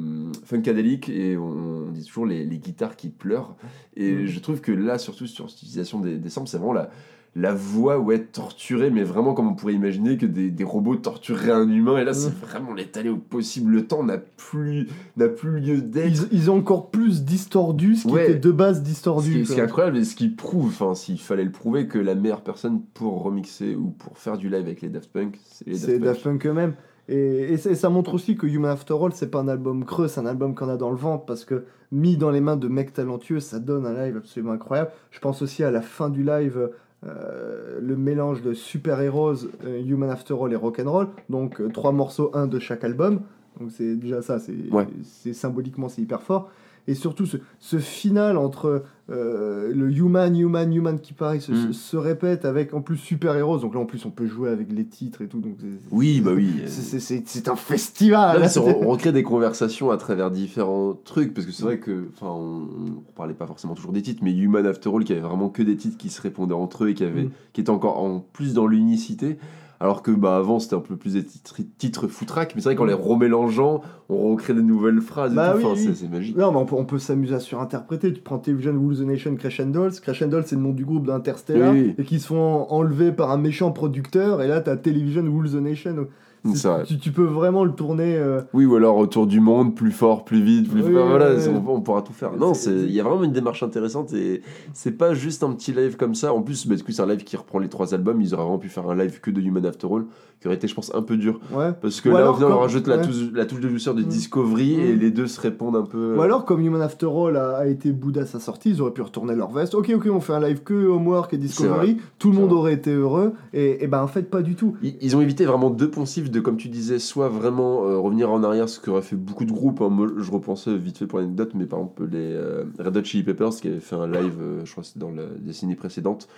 Funkadelic 0.45 1.09
et 1.09 1.36
on, 1.36 1.86
on 1.89 1.91
dit 1.91 2.05
toujours 2.05 2.26
les, 2.26 2.45
les 2.45 2.59
guitares 2.59 2.95
qui 2.97 3.09
pleurent. 3.09 3.57
Et 3.97 4.12
Mm. 4.12 4.26
je 4.26 4.39
trouve 4.41 4.61
que 4.61 4.70
là, 4.72 4.99
surtout 4.99 5.26
sur 5.26 5.51
cette 5.51 5.62
utilisation 5.62 5.99
des, 6.01 6.16
des 6.18 6.28
samples, 6.28 6.49
c'est 6.49 6.59
vraiment 6.59 6.74
la, 6.74 6.91
la 7.37 7.53
voix 7.55 7.99
ouais 7.99 8.18
torturée 8.24 8.91
mais 8.91 9.03
vraiment 9.05 9.35
comme 9.35 9.49
on 9.49 9.55
pourrait 9.55 9.74
imaginer 9.74 10.16
que 10.16 10.26
des, 10.26 10.51
des 10.51 10.64
robots 10.64 10.97
tortureraient 10.97 11.53
un 11.53 11.68
humain 11.70 11.99
et 11.99 12.05
là 12.05 12.12
c'est 12.14 12.35
vraiment 12.35 12.72
l'étaler 12.74 13.11
au 13.11 13.16
possible 13.16 13.70
le 13.72 13.87
temps 13.87 14.03
n'a 14.03 14.18
plus 14.18 14.89
n'a 15.16 15.29
plus 15.29 15.61
lieu 15.61 15.81
d'être 15.83 16.09
Ils, 16.33 16.39
ils 16.39 16.51
ont 16.51 16.57
encore 16.57 16.91
plus 16.91 17.22
distordu 17.24 17.95
ce 17.97 18.09
qui 18.09 18.12
Ouais. 18.14 18.31
était 18.31 18.39
de 18.41 18.51
base 18.51 18.79
ce 18.79 18.83
distordu. 18.85 19.31
qui, 19.33 19.39
est- 19.41 19.45
ce 19.45 19.53
qui 19.55 19.61
est 19.61 19.62
incroyable 19.62 19.99
et 19.99 20.05
ce 20.05 20.16
qui 20.16 20.29
prouve 20.29 20.66
enfin 20.68 20.95
s'il 20.95 21.20
fallait 21.20 21.45
le 21.45 21.53
prouver 21.53 21.87
que 21.87 21.99
la 21.99 22.14
meilleure 22.14 22.43
personne 22.43 22.81
pour 22.95 23.22
remixer 23.22 23.76
ou 23.76 23.91
pour 23.91 24.18
faire 24.18 24.37
du 24.39 24.49
live 24.49 24.62
avec 24.62 24.81
les 24.81 24.89
Daft 24.89 25.12
Punk 25.12 25.39
c'est 25.45 25.66
les 25.68 25.79
Daft 25.79 26.01
Daft 26.01 26.22
Punk 26.24 26.47
eux-mêmes. 26.47 26.74
Et, 27.11 27.53
et 27.55 27.57
c'est- 27.57 27.74
ça 27.74 27.89
montre 27.89 28.12
aussi 28.12 28.37
que 28.37 28.47
Human 28.47 28.70
After 28.72 28.95
All, 29.01 29.12
c'est 29.14 29.31
pas 29.31 29.39
un 29.41 29.49
album 29.49 29.87
creux, 29.87 30.09
c'est 30.09 30.20
un 30.20 30.26
album 30.26 30.55
qu'on 30.55 30.68
a 30.68 30.76
dans 30.76 30.91
le 30.91 30.97
ventre 30.97 31.24
parce 31.24 31.47
que 31.47 31.64
mis 31.91 32.18
dans 32.18 32.31
les 32.31 32.43
mains 32.43 32.59
de 32.59 32.68
mecs 32.68 32.93
talentueux, 32.93 33.41
ça 33.41 33.61
donne 33.61 33.87
un 33.87 33.95
live 34.05 34.18
absolument 34.18 34.53
incroyable. 34.53 34.91
Je 35.11 35.18
pense 35.18 35.41
aussi 35.41 35.64
à 35.64 35.70
la 35.70 35.81
fin 35.81 36.11
du 36.11 36.22
live, 36.22 36.68
euh, 37.07 37.79
le 37.81 37.97
mélange 37.97 38.43
de 38.43 38.55
Super 38.55 39.01
Heroes, 39.01 39.47
euh, 39.65 39.81
Human 39.87 40.11
After 40.11 40.35
All 40.43 40.53
et 40.53 40.57
Rock'n'Roll. 40.57 41.09
Donc 41.31 41.61
euh, 41.61 41.69
trois 41.69 41.93
morceaux, 41.93 42.31
un 42.35 42.47
de 42.47 42.59
chaque 42.59 42.83
album. 42.85 43.21
Donc 43.61 43.71
c'est 43.71 43.97
déjà 43.97 44.23
ça, 44.23 44.39
c'est 44.39 44.55
Ouais. 44.73 44.87
symboliquement 45.33 45.89
c'est 45.89 46.03
hyper 46.03 46.23
fort. 46.23 46.51
Et 46.89 46.95
surtout 46.95 47.26
ce, 47.26 47.36
ce 47.61 47.78
final 47.78 48.36
entre 48.39 48.82
euh, 49.11 49.72
le 49.74 49.91
human, 49.91 50.34
human, 50.36 50.72
human 50.72 50.99
qui 50.99 51.12
pareil 51.12 51.41
se, 51.41 51.53
Mm. 51.53 51.72
se 51.72 51.97
répète 51.97 52.45
avec 52.45 52.74
en 52.74 52.80
plus 52.80 52.97
Super 52.97 53.36
Heroes. 53.36 53.59
Donc 53.59 53.74
là 53.74 53.80
en 53.80 53.84
plus 53.86 54.05
on 54.07 54.11
peut 54.11 54.26
jouer 54.26 54.49
avec 54.51 54.72
les 54.72 54.84
titres 54.86 55.22
et 55.22 55.28
tout. 55.28 55.39
Donc 55.41 55.57
oui 55.91 56.20
bah 56.20 56.32
oui 56.34 56.51
c'est- 56.66 56.99
c'est 57.26 57.49
un 57.49 57.57
festival. 57.57 58.41
Là, 58.41 58.49
on, 58.59 58.89
recrée 58.91 59.12
des 59.12 59.22
conversations 59.22 59.91
à 59.91 59.97
travers 59.99 60.30
différents 60.30 60.95
trucs 61.05 61.32
parce 61.34 61.47
que 61.47 61.53
c'est 61.53 61.62
vrai 61.62 61.78
que 61.78 62.09
enfin 62.14 62.32
on, 62.32 62.62
on 63.09 63.12
parlait 63.14 63.34
pas 63.34 63.47
forcément 63.47 63.74
toujours 63.74 63.93
des 63.93 64.03
titres 64.03 64.20
mais 64.24 64.34
Human 64.34 64.66
After 64.66 64.91
All 64.95 65.05
qui 65.05 65.12
avait 65.12 65.20
vraiment 65.20 65.49
que 65.51 65.62
des 65.62 65.76
titres 65.76 65.97
qui 65.99 66.09
se 66.11 66.20
répondaient 66.22 66.55
entre 66.55 66.84
eux 66.84 66.89
et 66.91 66.95
qui 66.95 67.05
avait 67.05 67.24
Mm. 67.24 67.30
qui 67.53 67.61
étaient 67.61 67.70
encore 67.70 68.03
en 68.03 68.20
plus 68.32 68.55
dans 68.55 68.66
l'unicité 68.66 69.39
alors 69.81 70.03
que 70.03 70.11
bah 70.11 70.37
avant 70.37 70.59
c'était 70.59 70.74
un 70.76 70.81
peu 70.81 70.97
plus 70.97 71.14
des 71.14 71.24
titres, 71.24 71.57
titres 71.79 72.09
foutraques 72.09 72.53
mais 72.57 72.61
c'est 72.62 72.68
vrai 72.70 72.74
qu'en 72.76 72.85
les 72.85 72.93
remélangeant 72.95 73.81
on 74.09 74.31
recrée 74.31 74.55
des 74.55 74.62
nouvelles 74.62 75.01
phrases 75.01 75.33
et 75.33 75.37
Bah 75.37 75.55
oui, 75.57 75.62
Enfin, 75.64 75.74
oui. 75.81 75.95
c'est- 75.95 76.09
magique 76.09 76.37
Non, 76.37 76.51
mais 76.51 76.59
on 76.59 76.64
peut, 76.66 76.76
on 76.76 76.85
peut 76.85 76.99
s'amuser 76.99 77.35
à 77.35 77.41
surinterpréter. 77.41 78.12
Tu 78.12 78.20
prends 78.22 78.39
Television 78.39 78.72
Rules 78.81 78.97
the 78.99 79.03
Nation 79.03 79.35
Crescendos. 79.37 80.01
Crescendos, 80.03 80.43
c'est 80.47 80.57
le 80.57 80.62
nom 80.62 80.72
du 80.72 80.85
groupe 80.87 81.07
d'Interstellar. 81.07 81.72
Oui. 81.74 81.95
Et 81.99 82.05
qui 82.05 82.18
se 82.18 82.29
font 82.29 82.66
enlever 82.70 83.12
par 83.12 83.31
un 83.31 83.37
méchant 83.37 83.70
producteur. 83.70 84.41
Et 84.41 84.49
là, 84.49 84.61
t'as 84.62 84.76
Television 84.76 85.22
Rules 85.31 85.51
the 85.51 85.55
Nation. 85.62 86.07
Vrai. 86.45 86.84
Tu, 86.84 86.99
tu 86.99 87.11
peux 87.12 87.24
vraiment 87.24 87.64
le 87.64 87.72
tourner. 87.72 88.16
euh, 88.16 88.41
oui 88.55 88.64
ou 88.64 88.76
alors 88.76 88.97
autour 88.97 89.26
du 89.26 89.41
monde 89.41 89.74
plus 89.74 89.91
fort 89.91 90.24
plus 90.24 90.41
vite 90.43 90.70
plus 90.70 90.82
Oui, 90.82 90.97
enfin, 90.97 91.09
voilà 91.09 91.34
ouais, 91.34 91.49
on, 91.49 91.70
on 91.74 91.80
pourra 91.80 92.03
tout 92.03 92.12
faire 92.12 92.36
non 92.36 92.53
il 92.66 92.91
y 92.93 93.01
a 93.01 93.03
vraiment 93.03 93.24
une 93.24 93.32
démarche 93.32 93.62
intéressante 93.62 94.12
et 94.12 94.43
c'est 94.72 94.93
pas 94.97 95.14
juste 95.14 95.43
un 95.43 95.53
petit 95.53 95.72
live 95.72 95.97
comme 95.97 96.14
ça 96.14 96.32
en 96.32 96.43
plus 96.43 96.66
bah, 96.66 96.74
c'est 96.89 97.01
un 97.01 97.07
live 97.07 97.24
qui 97.24 97.36
reprend 97.36 97.59
les 97.59 97.68
trois 97.68 97.93
albums 97.95 98.20
ils 98.20 98.34
auraient 98.34 98.45
vraiment 98.45 98.59
pu 98.59 98.68
faire 98.68 98.89
un 98.89 98.95
live 98.97 99.20
que 99.20 99.30
de 99.30 99.41
Human 99.41 99.64
After 99.66 99.86
All 99.91 100.05
qui 100.41 100.47
aurait 100.47 100.57
été 100.57 100.68
je 100.68 100.74
pense 100.74 100.95
un 100.95 101.03
peu 101.03 101.16
dur 101.16 101.41
Ouais. 101.53 101.72
parce 101.80 102.01
que 102.01 102.09
Ou 102.09 102.12
là 102.12 102.18
alors 102.18 102.39
on 102.41 102.59
rajoute 102.59 102.86
la, 102.86 102.99
touche, 102.99 103.32
la 103.34 103.45
touche 103.45 103.61
de 103.61 103.68
douceur 103.68 103.95
de 103.95 104.03
Mm. 104.03 104.07
Discovery 104.07 104.74
et 104.80 104.95
Mm. 104.95 104.99
les 105.01 105.11
deux 105.11 105.26
se 105.26 105.41
répondent 105.41 105.74
un 105.76 105.82
peu 105.82 106.14
Ou 106.16 106.22
alors, 106.22 106.45
comme 106.45 106.61
Human 106.61 106.80
After 106.80 107.07
All 107.12 107.36
a, 107.36 107.57
a 107.57 107.66
été 107.66 107.91
Bouddha 107.91 108.20
à 108.22 108.26
sa 108.26 108.39
sortie, 108.39 108.70
ils 108.70 108.80
auraient 108.80 108.93
pu 108.93 109.03
retourner 109.03 109.34
leur 109.34 109.51
veste. 109.51 109.74
Ok, 109.74 109.91
ok, 109.95 110.09
on 110.12 110.20
fait 110.20 110.32
un 110.34 110.41
live 110.41 110.62
que 110.62 110.74
Homework 110.89 111.34
et 111.34 111.39
Discovery. 111.39 111.97
Tout 112.20 112.30
le 112.30 112.36
monde 112.36 112.51
vrai. 112.51 112.59
aurait 112.59 112.72
été 112.74 112.93
heureux. 112.93 113.32
Et, 113.53 113.82
et 113.82 113.86
ben, 113.89 114.01
en 114.03 114.07
fait, 114.07 114.22
pas 114.30 114.43
du 114.43 114.55
tout. 114.55 114.76
Ils, 114.82 114.95
ils 115.01 115.16
ont 115.16 115.20
évité 115.20 115.45
vraiment 115.45 115.70
deux 115.70 115.91
poncifs 115.91 116.28
de, 116.31 116.41
comme 116.41 116.57
tu 116.57 116.68
disais, 116.68 116.99
soit 116.99 117.29
vraiment 117.29 117.85
euh, 117.85 117.99
revenir 117.99 118.31
en 118.31 118.43
arrière, 118.43 118.68
ce 118.68 118.81
qu'auraient 118.81 119.03
fait 119.03 119.16
beaucoup 119.16 119.45
de 119.45 119.53
groupes. 119.53 119.81
hein. 119.81 119.91
Je 120.18 120.31
repensais 120.31 120.76
vite 120.76 120.99
fait 120.99 121.07
pour 121.07 121.18
l'anecdote, 121.18 121.53
mais 121.55 121.66
par 121.66 121.81
exemple 121.81 122.05
les 122.05 122.33
euh, 122.33 122.64
Red 122.79 122.97
Hot 122.97 123.05
Chili 123.05 123.22
Peppers 123.22 123.51
qui 123.51 123.68
avaient 123.68 123.81
fait 123.81 123.97
un 123.97 124.07
live, 124.07 124.39
euh, 124.41 124.64
je 124.64 124.72
crois 124.72 124.85
dans 124.97 125.11
la 125.11 125.24
décennie 125.41 125.74
précédente, 125.74 126.29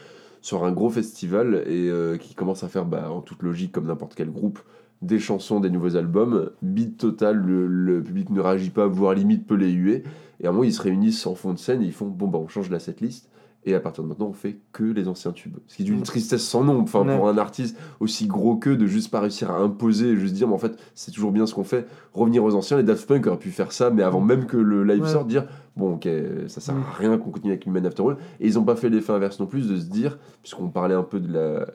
sur 0.40 0.64
un 0.64 0.72
gros 0.72 0.90
festival 0.90 1.64
et 1.66 1.90
qui 2.18 2.34
commence 2.34 2.64
à 2.64 2.68
faire, 2.68 2.86
bah, 2.86 3.10
en 3.10 3.20
toute 3.20 3.42
logique, 3.42 3.72
comme 3.72 3.86
n'importe 3.86 4.14
quel 4.14 4.30
groupe, 4.30 4.58
des 5.02 5.18
chansons, 5.18 5.60
des 5.60 5.68
nouveaux 5.68 5.96
albums. 5.96 6.50
Beat 6.62 6.96
total, 6.96 7.36
le, 7.36 7.66
le 7.66 8.02
public 8.02 8.30
ne 8.30 8.40
réagit 8.40 8.70
pas, 8.70 8.86
voire 8.86 9.12
limite 9.12 9.46
peut 9.46 9.54
les 9.54 9.70
huer. 9.70 10.02
Et 10.40 10.46
à 10.46 10.48
un 10.48 10.52
moment, 10.52 10.64
ils 10.64 10.72
se 10.72 10.80
réunissent 10.80 11.26
en 11.26 11.34
fond 11.34 11.52
de 11.52 11.58
scène 11.58 11.82
et 11.82 11.86
ils 11.86 11.92
font 11.92 12.06
bon, 12.06 12.26
bah, 12.28 12.38
on 12.38 12.48
change 12.48 12.70
la 12.70 12.78
setlist. 12.78 13.28
Et 13.66 13.74
à 13.74 13.80
partir 13.80 14.02
de 14.04 14.08
maintenant, 14.08 14.28
on 14.28 14.32
fait 14.32 14.58
que 14.72 14.84
les 14.84 15.06
anciens 15.06 15.32
tubes. 15.32 15.56
Ce 15.66 15.76
qui 15.76 15.82
est 15.82 15.84
d'une 15.84 16.02
tristesse 16.02 16.42
sans 16.42 16.64
nom. 16.64 16.80
Enfin, 16.80 17.04
Ouais. 17.06 17.14
pour 17.16 17.28
un 17.28 17.36
artiste 17.36 17.76
aussi 18.00 18.26
gros 18.26 18.56
que 18.56 18.70
de 18.70 18.86
juste 18.86 19.10
pas 19.10 19.20
réussir 19.20 19.50
à 19.50 19.58
imposer 19.58 20.08
et 20.08 20.16
juste 20.16 20.32
dire, 20.34 20.48
mais 20.48 20.54
en 20.54 20.58
fait, 20.58 20.78
c'est 20.94 21.10
toujours 21.10 21.30
bien 21.30 21.46
ce 21.46 21.54
qu'on 21.54 21.64
fait. 21.64 21.86
Revenir 22.14 22.42
aux 22.42 22.54
anciens, 22.54 22.78
les 22.78 22.82
Daft 22.82 23.06
Punk 23.06 23.26
auraient 23.26 23.38
pu 23.38 23.50
faire 23.50 23.72
ça, 23.72 23.90
mais 23.90 24.02
avant 24.02 24.22
même 24.22 24.46
que 24.46 24.56
le 24.56 24.82
live 24.84 25.02
Ouais. 25.02 25.08
sorte, 25.08 25.26
dire, 25.28 25.46
bon, 25.76 25.94
ok, 25.94 26.08
ça 26.48 26.60
sert 26.60 26.74
Mm. 26.74 26.78
à 26.90 26.96
rien 26.98 27.18
qu'on 27.18 27.30
continue 27.30 27.52
avec 27.52 27.66
Human 27.66 27.84
After 27.86 28.02
All. 28.02 28.16
Et 28.40 28.46
ils 28.46 28.58
ont 28.58 28.64
pas 28.64 28.76
fait 28.76 28.88
l'effet 28.88 29.12
inverse 29.12 29.40
non 29.40 29.46
plus 29.46 29.68
de 29.68 29.76
se 29.76 29.86
dire, 29.86 30.18
puisqu'on 30.42 30.68
parlait 30.68 30.94
un 30.94 31.02
peu 31.02 31.20
de 31.20 31.32
la, 31.32 31.66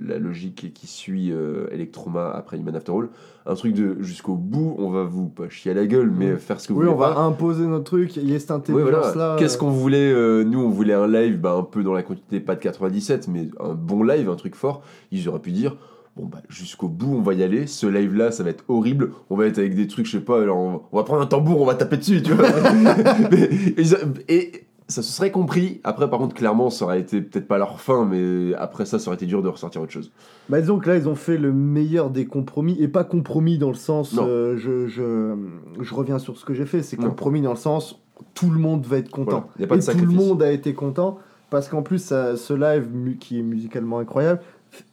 la 0.00 0.18
logique 0.18 0.72
qui 0.74 0.86
suit 0.86 1.30
euh, 1.32 1.66
Electroma 1.70 2.30
après 2.34 2.58
Human 2.58 2.74
After 2.76 2.92
All, 2.92 3.08
un 3.46 3.54
truc 3.54 3.74
de 3.74 3.96
jusqu'au 4.00 4.34
bout, 4.34 4.76
on 4.78 4.90
va 4.90 5.02
vous 5.04 5.28
pas 5.28 5.48
chier 5.48 5.70
à 5.72 5.74
la 5.74 5.86
gueule, 5.86 6.10
mais 6.10 6.32
Mm. 6.32 6.36
faire 6.38 6.60
ce 6.60 6.68
que 6.68 6.72
vous 6.72 6.80
Oui, 6.80 6.86
voulez 6.86 6.96
on 6.96 7.00
va 7.00 7.18
imposer 7.18 7.66
notre 7.66 7.84
truc. 7.84 8.16
Il 8.16 8.30
y 8.30 8.34
a 8.34 8.38
cette 8.38 8.50
Oui, 8.50 8.80
voilà. 8.82 8.98
intelligence-là. 8.98 9.36
Qu'est-ce 9.38 9.58
qu'on 9.58 9.70
voulait 9.70 10.12
euh, 10.12 10.44
Nous, 10.44 10.60
on 10.60 10.68
voulait 10.70 10.94
un 10.94 11.08
live 11.08 11.40
bah, 11.40 11.54
un 11.58 11.62
peu 11.62 11.82
dans 11.82 11.94
la 11.94 12.02
continuité, 12.02 12.40
pas 12.40 12.54
de 12.54 12.60
97, 12.60 13.28
mais 13.28 13.48
un 13.60 13.74
bon 13.74 14.02
live, 14.04 14.28
un 14.30 14.36
truc 14.36 14.54
fort. 14.54 14.82
Ils 15.10 15.28
auraient 15.28 15.40
pu 15.40 15.50
dire 15.52 15.76
bon, 16.16 16.26
bah, 16.26 16.38
jusqu'au 16.48 16.88
bout, 16.88 17.14
on 17.16 17.22
va 17.22 17.34
y 17.34 17.42
aller. 17.42 17.66
Ce 17.66 17.86
live-là, 17.86 18.30
ça 18.30 18.42
va 18.42 18.50
être 18.50 18.64
horrible. 18.68 19.12
On 19.30 19.36
va 19.36 19.46
être 19.46 19.58
avec 19.58 19.74
des 19.74 19.86
trucs, 19.86 20.06
je 20.06 20.12
sais 20.18 20.24
pas, 20.24 20.40
alors 20.42 20.56
on, 20.58 20.82
on 20.92 20.96
va 20.96 21.04
prendre 21.04 21.22
un 21.22 21.26
tambour, 21.26 21.60
on 21.60 21.66
va 21.66 21.74
taper 21.74 21.96
dessus, 21.96 22.22
tu 22.22 22.32
vois. 22.32 22.46
Et 24.28 24.52
ça 24.88 25.00
se 25.00 25.10
serait 25.12 25.30
compris. 25.30 25.80
Après, 25.84 26.10
par 26.10 26.18
contre, 26.18 26.34
clairement, 26.34 26.68
ça 26.68 26.84
aurait 26.84 27.00
été 27.00 27.22
peut-être 27.22 27.48
pas 27.48 27.56
leur 27.56 27.80
fin, 27.80 28.04
mais 28.04 28.52
après 28.54 28.84
ça, 28.84 28.98
ça 28.98 29.08
aurait 29.08 29.16
été 29.16 29.26
dur 29.26 29.42
de 29.42 29.48
ressortir 29.48 29.80
autre 29.80 29.92
chose. 29.92 30.12
Bah, 30.50 30.60
disons 30.60 30.78
que 30.78 30.88
là, 30.90 30.96
ils 30.96 31.08
ont 31.08 31.14
fait 31.14 31.38
le 31.38 31.52
meilleur 31.52 32.10
des 32.10 32.26
compromis, 32.26 32.76
et 32.78 32.88
pas 32.88 33.04
compromis 33.04 33.56
dans 33.58 33.68
le 33.70 33.74
sens, 33.74 34.14
euh, 34.18 34.56
je, 34.58 34.86
je, 34.88 35.34
je 35.80 35.94
reviens 35.94 36.18
sur 36.18 36.36
ce 36.36 36.44
que 36.44 36.52
j'ai 36.52 36.66
fait, 36.66 36.82
c'est 36.82 36.96
compromis 36.96 37.40
dans 37.40 37.52
le 37.52 37.56
sens, 37.56 38.02
tout 38.34 38.50
le 38.50 38.58
monde 38.58 38.84
va 38.86 38.98
être 38.98 39.10
content. 39.10 39.30
Voilà. 39.30 39.60
Y 39.60 39.64
a 39.64 39.66
pas 39.66 39.76
de 39.76 39.82
et 39.82 39.94
tout 39.94 40.06
le 40.06 40.12
monde 40.12 40.42
a 40.42 40.52
été 40.52 40.74
content, 40.74 41.18
parce 41.48 41.68
qu'en 41.68 41.82
plus, 41.82 41.98
ça- 41.98 42.36
ce 42.36 42.52
live, 42.52 43.16
qui 43.18 43.38
est 43.38 43.42
musicalement 43.42 43.98
incroyable, 43.98 44.40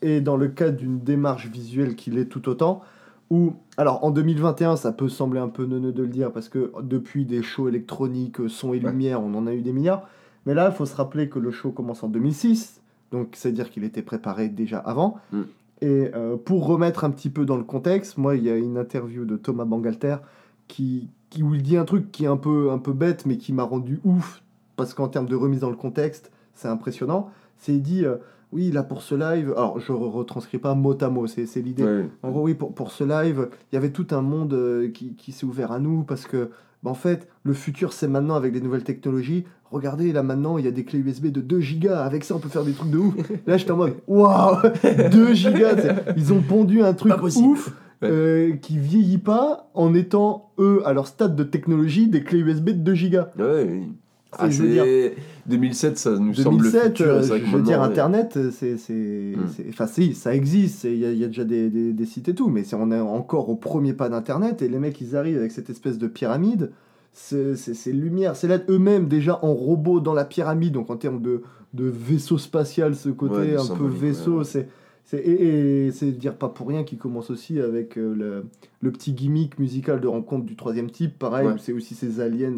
est 0.02 0.22
dans 0.22 0.38
le 0.38 0.48
cadre 0.48 0.78
d'une 0.78 1.00
démarche 1.00 1.48
visuelle 1.48 1.96
qui 1.96 2.12
l'est 2.12 2.26
tout 2.26 2.48
autant, 2.50 2.82
où, 3.30 3.54
alors 3.78 4.04
en 4.04 4.12
2021, 4.12 4.76
ça 4.76 4.92
peut 4.92 5.10
sembler 5.10 5.40
un 5.40 5.50
peu 5.50 5.66
neuneux 5.66 5.92
de 5.92 6.02
le 6.02 6.08
dire, 6.10 6.32
parce 6.32 6.50
que 6.50 6.72
depuis 6.82 7.26
des 7.26 7.44
shows 7.44 7.68
électroniques, 7.70 8.40
euh, 8.42 8.48
son 8.50 8.74
et 8.74 8.80
Ouais. 8.80 8.90
lumière, 8.92 9.22
on 9.22 9.34
en 9.36 9.46
a 9.48 9.54
eu 9.54 9.62
des 9.62 9.72
milliards, 9.74 10.08
mais 10.46 10.54
là, 10.54 10.70
il 10.72 10.76
faut 10.76 10.86
se 10.86 10.96
rappeler 10.96 11.30
que 11.30 11.38
le 11.40 11.52
show 11.52 11.72
commence 11.72 12.04
en 12.04 12.08
2006, 12.10 12.82
donc 13.12 13.30
c'est-à-dire 13.34 13.70
qu'il 13.70 13.84
était 13.84 14.02
préparé 14.02 14.50
déjà 14.50 14.80
avant, 14.80 15.18
Mm. 15.32 15.42
et 15.82 16.12
euh, 16.16 16.38
pour 16.38 16.66
remettre 16.66 17.04
un 17.04 17.12
petit 17.12 17.30
peu 17.30 17.46
dans 17.46 17.58
le 17.58 17.64
contexte, 17.64 18.18
moi, 18.18 18.36
il 18.36 18.44
y 18.44 18.50
a 18.50 18.56
une 18.58 18.78
interview 18.78 19.26
de 19.26 19.38
Thomas 19.38 19.66
Bangalter 19.66 20.18
qui, 20.68 21.08
qui 21.30 21.44
où 21.44 21.54
il 21.54 21.62
dit 21.62 21.78
un 21.78 21.86
truc 21.86 22.12
qui 22.12 22.24
est 22.26 22.28
un 22.28 22.38
peu, 22.38 22.72
un 22.72 22.80
peu 22.80 22.94
bête, 22.94 23.26
mais 23.28 23.38
qui 23.38 23.54
m'a 23.54 23.64
rendu 23.64 24.00
ouf, 24.04 24.42
parce 24.76 24.94
qu'en 24.96 25.08
termes 25.08 25.28
de 25.28 25.36
remise 25.36 25.60
dans 25.60 25.70
le 25.70 25.76
contexte, 25.76 26.32
c'est 26.56 26.68
impressionnant. 26.68 27.30
C'est 27.58 27.74
il 27.74 27.82
dit, 27.84 28.06
euh, 28.06 28.16
oui, 28.52 28.72
là 28.72 28.84
pour 28.84 29.02
ce 29.02 29.16
live, 29.16 29.52
alors 29.56 29.80
je 29.80 29.92
re- 29.92 30.10
retranscris 30.12 30.58
pas 30.58 30.74
mot 30.76 30.98
à 31.02 31.10
mot, 31.10 31.28
c'est 31.28 31.46
c'est 31.46 31.62
l'idée. 31.62 31.84
Ouais. 31.84 32.06
En 32.24 32.32
gros, 32.32 32.44
oui, 32.44 32.54
pour, 32.56 32.74
pour 32.74 32.92
ce 32.92 33.04
live, 33.04 33.50
il 33.72 33.76
y 33.76 33.78
avait 33.78 33.92
tout 33.92 34.08
un 34.12 34.22
monde 34.22 34.54
euh, 34.54 34.90
qui, 34.90 35.14
qui 35.16 35.32
s'est 35.32 35.46
ouvert 35.46 35.72
à 35.72 35.80
nous 35.80 36.04
parce 36.04 36.26
que, 36.26 36.50
bah, 36.84 36.90
en 36.92 36.96
fait, 36.96 37.28
le 37.44 37.54
futur, 37.54 37.94
c'est 37.94 38.08
maintenant 38.08 38.36
avec 38.36 38.54
des 38.54 38.62
nouvelles 38.62 38.84
technologies. 38.84 39.46
Regardez, 39.72 40.12
là 40.14 40.24
maintenant, 40.24 40.58
il 40.58 40.66
y 40.66 40.68
a 40.68 40.72
des 40.72 40.84
clés 40.84 40.98
USB 41.00 41.28
de 41.28 41.42
2 41.42 41.60
gigas. 41.60 42.04
Avec 42.04 42.24
ça, 42.24 42.36
on 42.36 42.40
peut 42.40 42.50
faire 42.50 42.64
des 42.64 42.72
trucs 42.72 42.90
de 42.90 42.98
ouf. 42.98 43.14
Là, 43.46 43.58
j'étais 43.58 43.70
en 43.72 43.78
mode, 43.78 43.94
waouh, 44.08 44.58
2 45.12 45.34
gigas. 45.34 45.94
Ils 46.18 46.34
ont 46.34 46.42
pondu 46.42 46.82
un 46.82 46.94
truc 46.94 47.12
ouf 47.46 47.72
euh, 48.02 48.54
qui 48.56 48.80
vieillit 48.80 49.20
pas 49.20 49.70
en 49.76 49.94
étant, 49.94 50.50
eux, 50.58 50.82
à 50.86 50.94
leur 50.94 51.06
stade 51.06 51.36
de 51.36 51.44
technologie, 51.44 52.08
des 52.08 52.24
clés 52.24 52.40
USB 52.40 52.68
de 52.70 52.72
2 52.74 52.94
gigas. 52.96 53.30
Ouais, 53.38 53.68
oui. 53.70 53.84
C'est- 54.32 54.38
Ah, 54.42 54.50
je 54.50 54.62
veux 54.62 54.70
dire- 54.70 54.84
c'est 54.86 55.16
2007, 55.48 55.98
ça 55.98 56.12
nous 56.12 56.36
semble 56.36 56.58
le 56.64 56.70
2007, 56.72 56.84
futur. 56.98 57.06
euh, 57.08 57.22
je 57.24 57.34
que 57.34 57.56
veux 57.58 57.62
dire. 57.64 57.82
Internet, 57.82 58.38
euh, 58.38 58.52
c'est. 58.52 58.78
c'est- 58.78 59.34
Enfin, 59.70 59.88
si, 59.88 60.14
ça 60.14 60.36
existe, 60.36 60.84
il 60.84 60.98
y, 60.98 61.06
a- 61.06 61.12
il 61.12 61.18
y 61.18 61.24
a 61.24 61.28
déjà 61.28 61.44
des, 61.46 61.70
des- 61.72 61.94
des 61.94 62.06
sites 62.06 62.30
et 62.30 62.36
tout, 62.36 62.48
mais 62.50 62.64
on 62.76 62.92
est 62.92 63.00
encore 63.00 63.50
au 63.50 63.56
premier 63.56 63.94
pas 63.94 64.08
d'Internet, 64.08 64.62
et 64.62 64.68
les 64.70 64.78
mecs, 64.78 65.02
ils 65.02 65.16
arrivent 65.16 65.38
avec 65.38 65.52
cette 65.52 65.72
espèce 65.72 65.98
de 65.98 66.08
pyramide, 66.08 66.70
c'est 67.12 67.56
c'est- 67.56 67.74
c'est 67.74 67.92
lumière, 67.92 68.36
c'est 68.36 68.48
là 68.48 68.60
eux-mêmes 68.70 69.08
déjà 69.08 69.40
en 69.44 69.52
robot 69.54 70.00
dans 70.00 70.14
la 70.14 70.26
pyramide, 70.26 70.74
donc 70.74 70.92
en 70.92 70.98
termes 70.98 71.22
de, 71.24 71.42
de 71.74 71.86
vaisseau 71.86 72.38
spatial, 72.38 72.94
ce 72.96 73.10
côté 73.10 73.34
Ouais, 73.36 73.56
un 73.58 73.76
peu 73.76 73.88
vaisseau, 73.88 74.40
ouais. 74.40 74.44
c'est. 74.44 74.68
c'est- 75.06 75.18
Et, 75.18 75.88
et 75.88 75.92
c'est 75.92 76.12
dire 76.12 76.36
pas 76.36 76.50
pour 76.50 76.68
rien 76.68 76.84
qu'ils 76.84 77.00
commence 77.00 77.32
aussi 77.32 77.60
avec 77.60 77.98
euh, 77.98 78.14
le, 78.16 78.46
le 78.82 78.92
petit 78.92 79.14
gimmick 79.14 79.58
musical 79.58 80.00
de 80.00 80.08
rencontre 80.08 80.46
du 80.46 80.56
troisième 80.56 80.92
type, 80.92 81.18
pareil, 81.18 81.48
Ouais. 81.48 81.54
c'est 81.58 81.74
aussi 81.74 81.96
ces 81.96 82.20
aliens, 82.20 82.52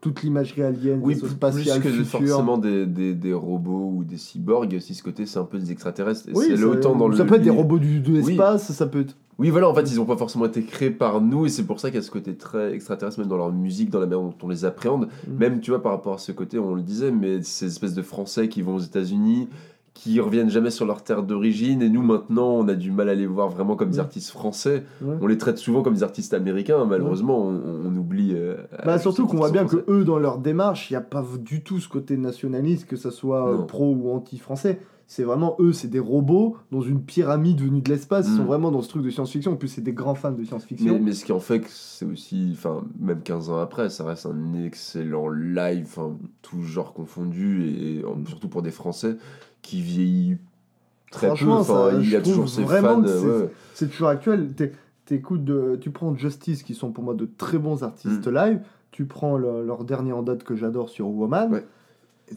toute 0.00 0.22
l'imagerie 0.22 0.62
alien, 0.62 1.00
Oui, 1.02 1.16
plus, 1.16 1.28
spatial, 1.28 1.80
plus 1.80 1.90
que 1.90 1.96
de 1.98 2.04
futur. 2.04 2.28
forcément 2.28 2.58
des, 2.58 2.86
des, 2.86 3.14
des 3.14 3.32
robots 3.32 3.92
ou 3.96 4.04
des 4.04 4.16
cyborgs, 4.16 4.72
aussi 4.76 4.94
ce 4.94 5.02
côté, 5.02 5.26
c'est 5.26 5.38
un 5.38 5.44
peu 5.44 5.58
des 5.58 5.72
extraterrestres. 5.72 6.28
Oui, 6.34 6.46
c'est 6.48 6.56
ça, 6.56 6.66
autant 6.66 6.94
dans 6.94 7.10
ça 7.12 7.24
le. 7.24 7.28
peut 7.28 7.34
être 7.36 7.42
des 7.42 7.50
robots 7.50 7.78
du, 7.78 8.00
de 8.00 8.12
Oui. 8.12 8.24
l'espace, 8.28 8.70
ça 8.72 8.86
peut 8.86 9.00
être. 9.00 9.16
Oui, 9.40 9.50
voilà, 9.50 9.68
en 9.68 9.74
fait, 9.74 9.82
ils 9.90 9.96
n'ont 9.96 10.04
pas 10.04 10.16
forcément 10.16 10.46
été 10.46 10.62
créés 10.64 10.90
par 10.90 11.20
nous, 11.20 11.46
et 11.46 11.48
c'est 11.48 11.64
pour 11.64 11.78
ça 11.78 11.90
qu'il 11.90 11.96
y 11.96 12.02
a 12.02 12.02
ce 12.02 12.10
côté 12.10 12.34
très 12.34 12.72
extraterrestre, 12.74 13.20
même 13.20 13.28
dans 13.28 13.36
leur 13.36 13.52
musique, 13.52 13.88
dans 13.90 14.00
la 14.00 14.06
manière 14.06 14.20
dont 14.24 14.34
on 14.42 14.48
les 14.48 14.64
appréhende. 14.64 15.08
Mm. 15.28 15.36
Même, 15.38 15.60
tu 15.60 15.70
vois, 15.70 15.80
par 15.82 15.92
rapport 15.92 16.14
à 16.14 16.18
ce 16.18 16.32
côté, 16.32 16.58
on 16.58 16.74
le 16.74 16.82
disait, 16.82 17.12
mais 17.12 17.42
ces 17.42 17.66
espèces 17.66 17.94
de 17.94 18.02
Français 18.02 18.48
qui 18.48 18.62
vont 18.62 18.74
aux 18.74 18.80
États-Unis, 18.80 19.48
qui 20.00 20.20
reviennent 20.20 20.48
jamais 20.48 20.70
sur 20.70 20.86
leur 20.86 21.02
terre 21.02 21.24
d'origine 21.24 21.82
et 21.82 21.88
nous 21.88 22.02
maintenant 22.02 22.50
on 22.50 22.68
a 22.68 22.74
du 22.76 22.92
mal 22.92 23.08
à 23.08 23.16
les 23.16 23.26
voir 23.26 23.48
vraiment 23.48 23.74
comme 23.74 23.90
des 23.90 23.98
artistes 23.98 24.30
français 24.30 24.84
Ouais. 25.02 25.16
on 25.20 25.26
les 25.26 25.38
traite 25.38 25.58
souvent 25.58 25.82
comme 25.82 25.94
des 25.94 26.04
artistes 26.04 26.34
américains 26.34 26.84
malheureusement 26.84 27.38
on, 27.48 27.60
on 27.84 27.96
oublie 27.96 28.32
euh, 28.34 28.54
Bah, 28.86 28.98
surtout 28.98 29.26
qu'on 29.26 29.38
voit 29.38 29.50
bien 29.50 29.66
français. 29.66 29.82
que 29.84 29.90
eux, 29.92 30.04
dans 30.04 30.20
leur 30.20 30.38
démarche, 30.38 30.88
il 30.90 30.92
n'y 30.92 30.98
a 30.98 31.00
pas 31.00 31.24
du 31.40 31.62
tout 31.64 31.80
ce 31.80 31.88
côté 31.88 32.16
nationaliste, 32.16 32.86
que 32.86 32.94
ça 32.96 33.10
soit 33.10 33.48
euh, 33.52 33.56
Non. 33.58 33.66
pro 33.66 33.92
ou 33.92 34.10
anti-français. 34.12 34.78
C'est 35.10 35.24
vraiment 35.24 35.56
eux, 35.58 35.72
c'est 35.72 35.88
des 35.88 35.98
robots 35.98 36.58
dans 36.70 36.82
une 36.82 37.00
pyramide 37.00 37.62
venue 37.62 37.80
de 37.80 37.88
l'espace. 37.88 38.26
Ils 38.28 38.36
sont 38.36 38.42
Mm. 38.42 38.46
vraiment 38.46 38.70
dans 38.70 38.82
ce 38.82 38.90
truc 38.90 39.02
de 39.02 39.08
science-fiction. 39.08 39.52
En 39.52 39.56
plus, 39.56 39.68
c'est 39.68 39.80
des 39.80 39.94
grands 39.94 40.14
fans 40.14 40.32
de 40.32 40.44
science-fiction. 40.44 40.92
mais, 40.92 40.98
mais 41.00 41.12
ce 41.12 41.24
qui 41.24 41.32
en 41.32 41.40
fait 41.40 41.60
que 41.60 41.68
c'est 41.70 42.04
aussi 42.04 42.50
enfin 42.52 42.82
même 43.00 43.20
15 43.22 43.48
ans 43.48 43.58
après 43.58 43.88
ça 43.88 44.04
reste 44.04 44.26
un 44.26 44.52
excellent 44.62 45.28
live 45.30 45.96
tout 46.42 46.62
genre 46.62 46.92
confondu 46.92 47.64
et, 47.64 48.04
surtout 48.26 48.48
pour 48.48 48.60
des 48.60 48.70
français 48.70 49.16
qui 49.68 49.82
vieillit 49.82 50.38
très 51.10 51.28
peu 51.34 51.46
enfin 51.50 51.90
ça, 51.90 51.98
il 52.00 52.16
a 52.16 52.20
toujours 52.20 52.48
ses 52.48 52.64
fans 52.64 53.02
c'est- 53.06 53.84
ouais. 53.84 53.88
Toujours 53.90 54.08
actuel. 54.08 54.52
T'es- 54.54 54.72
t'écoutes 55.04 55.44
de- 55.44 55.78
tu 55.80 55.90
prends 55.90 56.14
Justice, 56.16 56.62
qui 56.62 56.74
sont 56.74 56.90
pour 56.90 57.04
moi 57.04 57.14
de 57.14 57.28
très 57.38 57.58
bons 57.58 57.82
artistes 57.82 58.26
Mm. 58.26 58.34
live. 58.34 58.60
Tu 58.90 59.04
prends 59.04 59.36
le- 59.36 59.64
leur 59.64 59.84
dernier 59.84 60.12
en 60.12 60.22
date 60.22 60.42
que 60.42 60.56
j'adore 60.56 60.88
sur 60.88 61.08
Woman. 61.08 61.52
Ouais. 61.52 61.66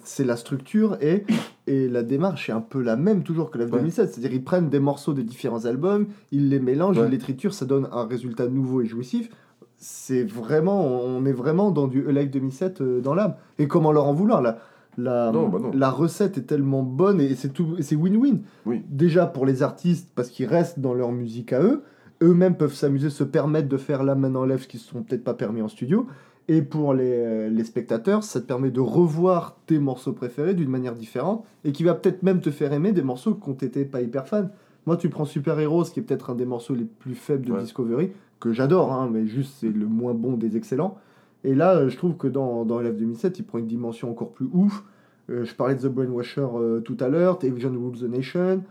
C'est 0.04 0.24
la 0.24 0.36
structure 0.38 0.98
et, 1.02 1.26
et 1.68 1.88
la 1.90 2.04
démarche 2.04 2.50
est 2.50 2.54
un 2.54 2.62
peu 2.62 2.82
la 2.82 2.96
même 2.96 3.24
toujours 3.24 3.50
que 3.52 3.58
la 3.58 3.66
Ouais. 3.66 3.72
2007. 3.72 4.12
C'est-à-dire 4.14 4.34
ils 4.34 4.44
prennent 4.44 4.70
des 4.70 4.80
morceaux 4.80 5.14
des 5.14 5.24
différents 5.24 5.66
albums, 5.66 6.08
ils 6.32 6.50
les 6.50 6.60
mélangent, 6.60 6.98
ils 6.98 7.10
les 7.12 7.18
triturent, 7.18 7.54
ça 7.54 7.66
donne 7.66 7.88
un 7.92 8.06
résultat 8.06 8.48
nouveau 8.48 8.82
et 8.82 8.86
jouissif. 8.86 9.30
C'est 9.78 10.24
vraiment, 10.24 10.86
on 10.86 11.26
est 11.26 11.32
vraiment 11.34 11.72
dans 11.72 11.88
du 11.88 12.04
Live 12.12 12.30
2007 12.30 12.82
euh, 12.82 13.02
dans 13.02 13.16
l'âme. 13.16 13.34
Et 13.58 13.68
comment 13.68 13.92
leur 13.92 14.06
en 14.06 14.14
vouloir 14.14 14.42
la, 14.42 14.60
la, 14.98 15.32
Non, 15.32 15.48
bah 15.50 15.60
non. 15.62 15.72
la 15.74 15.90
recette 15.90 16.38
est 16.38 16.42
tellement 16.48 16.84
bonne 16.84 17.22
et 17.22 17.36
c'est 17.36 17.50
tout, 17.50 17.76
c'est 17.82 17.96
win-win. 17.96 18.40
Oui. 18.66 18.82
Déjà 18.90 19.26
pour 19.26 19.46
les 19.46 19.64
artistes 19.64 20.10
parce 20.16 20.30
qu'ils 20.30 20.48
restent 20.48 20.80
dans 20.80 20.94
leur 20.94 21.12
musique 21.12 21.54
à 21.54 21.62
eux, 21.62 21.82
eux-mêmes 22.22 22.56
peuvent 22.56 22.74
s'amuser, 22.74 23.10
se 23.10 23.24
permettre 23.24 23.68
de 23.70 23.78
faire 23.78 24.04
là 24.04 24.16
maintenant 24.16 24.46
live 24.46 24.62
ce 24.64 24.68
qui 24.68 24.78
ne 24.78 24.82
sont 24.82 25.04
peut-être 25.04 25.24
pas 25.24 25.34
permis 25.34 25.62
en 25.62 25.68
studio. 25.68 26.06
Et 26.48 26.62
pour 26.62 26.94
les, 26.94 27.50
les 27.50 27.64
spectateurs, 27.64 28.24
ça 28.24 28.42
te 28.42 28.46
permet 28.46 28.72
de 28.72 28.80
revoir 28.82 29.58
tes 29.68 29.80
morceaux 29.80 30.12
préférés 30.12 30.54
d'une 30.54 30.70
manière 30.70 30.96
différente 30.96 31.46
et 31.64 31.72
qui 31.72 31.84
va 31.84 31.94
peut-être 31.94 32.24
même 32.24 32.42
te 32.42 32.50
faire 32.52 32.74
aimer 32.74 32.92
des 32.92 33.04
morceaux 33.04 33.36
qu'on 33.36 33.54
t'était 33.54 33.86
pas 33.86 34.02
hyper 34.02 34.28
fan. 34.28 34.50
Moi, 34.88 34.98
tu 34.98 35.10
prends 35.10 35.26
Super 35.26 35.60
Heroes, 35.60 35.86
qui 35.86 36.00
est 36.00 36.04
peut-être 36.04 36.32
un 36.32 36.36
des 36.36 36.46
morceaux 36.46 36.74
les 36.74 36.84
plus 36.86 37.14
faibles 37.14 37.46
de 37.46 37.54
Ouais. 37.54 37.62
Discovery, 37.62 38.12
que 38.40 38.52
j'adore, 38.52 38.92
hein, 38.92 39.08
mais 39.14 39.28
juste 39.28 39.54
c'est 39.60 39.70
le 39.70 39.86
moins 39.86 40.16
bon 40.16 40.34
des 40.34 40.58
excellents. 40.58 40.98
Et 41.44 41.56
là, 41.56 41.76
euh, 41.76 41.90
je 41.90 41.98
trouve 41.98 42.16
que 42.18 42.28
dans, 42.28 42.66
dans 42.66 42.80
Live 42.80 42.98
2007, 42.98 43.40
il 43.40 43.44
prend 43.44 43.58
une 43.58 43.68
dimension 43.68 44.10
encore 44.12 44.30
plus 44.32 44.48
ouf. 44.54 44.84
Euh, 45.30 45.44
je 45.46 45.54
parlais 45.56 45.76
de 45.76 45.82
The 45.82 45.92
Brainwasher 45.92 46.46
euh, 46.56 46.80
tout 46.82 46.98
à 47.00 47.08
l'heure, 47.10 47.40
Television 47.40 47.72
Rules 47.72 48.00
the 48.00 48.12
Nation. 48.12 48.62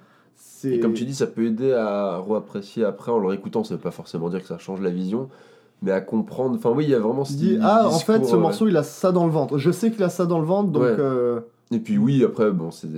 Et 0.74 0.80
comme 0.80 0.92
tu 0.94 1.04
dis, 1.04 1.14
ça 1.14 1.26
peut 1.26 1.44
aider 1.44 1.72
à 1.72 2.20
réapprécier 2.20 2.84
après 2.84 3.10
en 3.12 3.18
le 3.18 3.26
réécoutant. 3.28 3.64
Ça 3.64 3.74
veut 3.74 3.80
pas 3.80 3.90
forcément 3.90 4.28
dire 4.30 4.40
que 4.40 4.46
ça 4.46 4.58
change 4.58 4.80
la 4.80 4.90
vision, 4.90 5.28
mais 5.82 5.90
à 5.90 6.00
comprendre. 6.00 6.54
Enfin, 6.56 6.70
oui, 6.74 6.84
il 6.84 6.90
y 6.90 6.94
a 6.94 6.98
vraiment 6.98 7.24
ce 7.24 7.32
dis, 7.34 7.50
di- 7.56 7.58
ah, 7.62 7.86
en 7.88 7.90
fait, 7.98 8.24
ce 8.24 8.36
morceau, 8.42 8.68
il 8.68 8.76
a 8.76 8.82
ça 8.82 9.12
dans 9.12 9.26
le 9.26 9.32
ventre. 9.32 9.58
Je 9.58 9.70
sais 9.70 9.90
qu'il 9.90 10.02
a 10.02 10.08
ça 10.08 10.26
dans 10.26 10.38
le 10.38 10.46
ventre, 10.46 10.70
donc. 10.70 10.82
Ouais. 10.82 10.96
Et 11.72 11.78
puis, 11.78 11.98
oui, 11.98 12.24
après, 12.24 12.50
bon, 12.50 12.72
c'est 12.72 12.88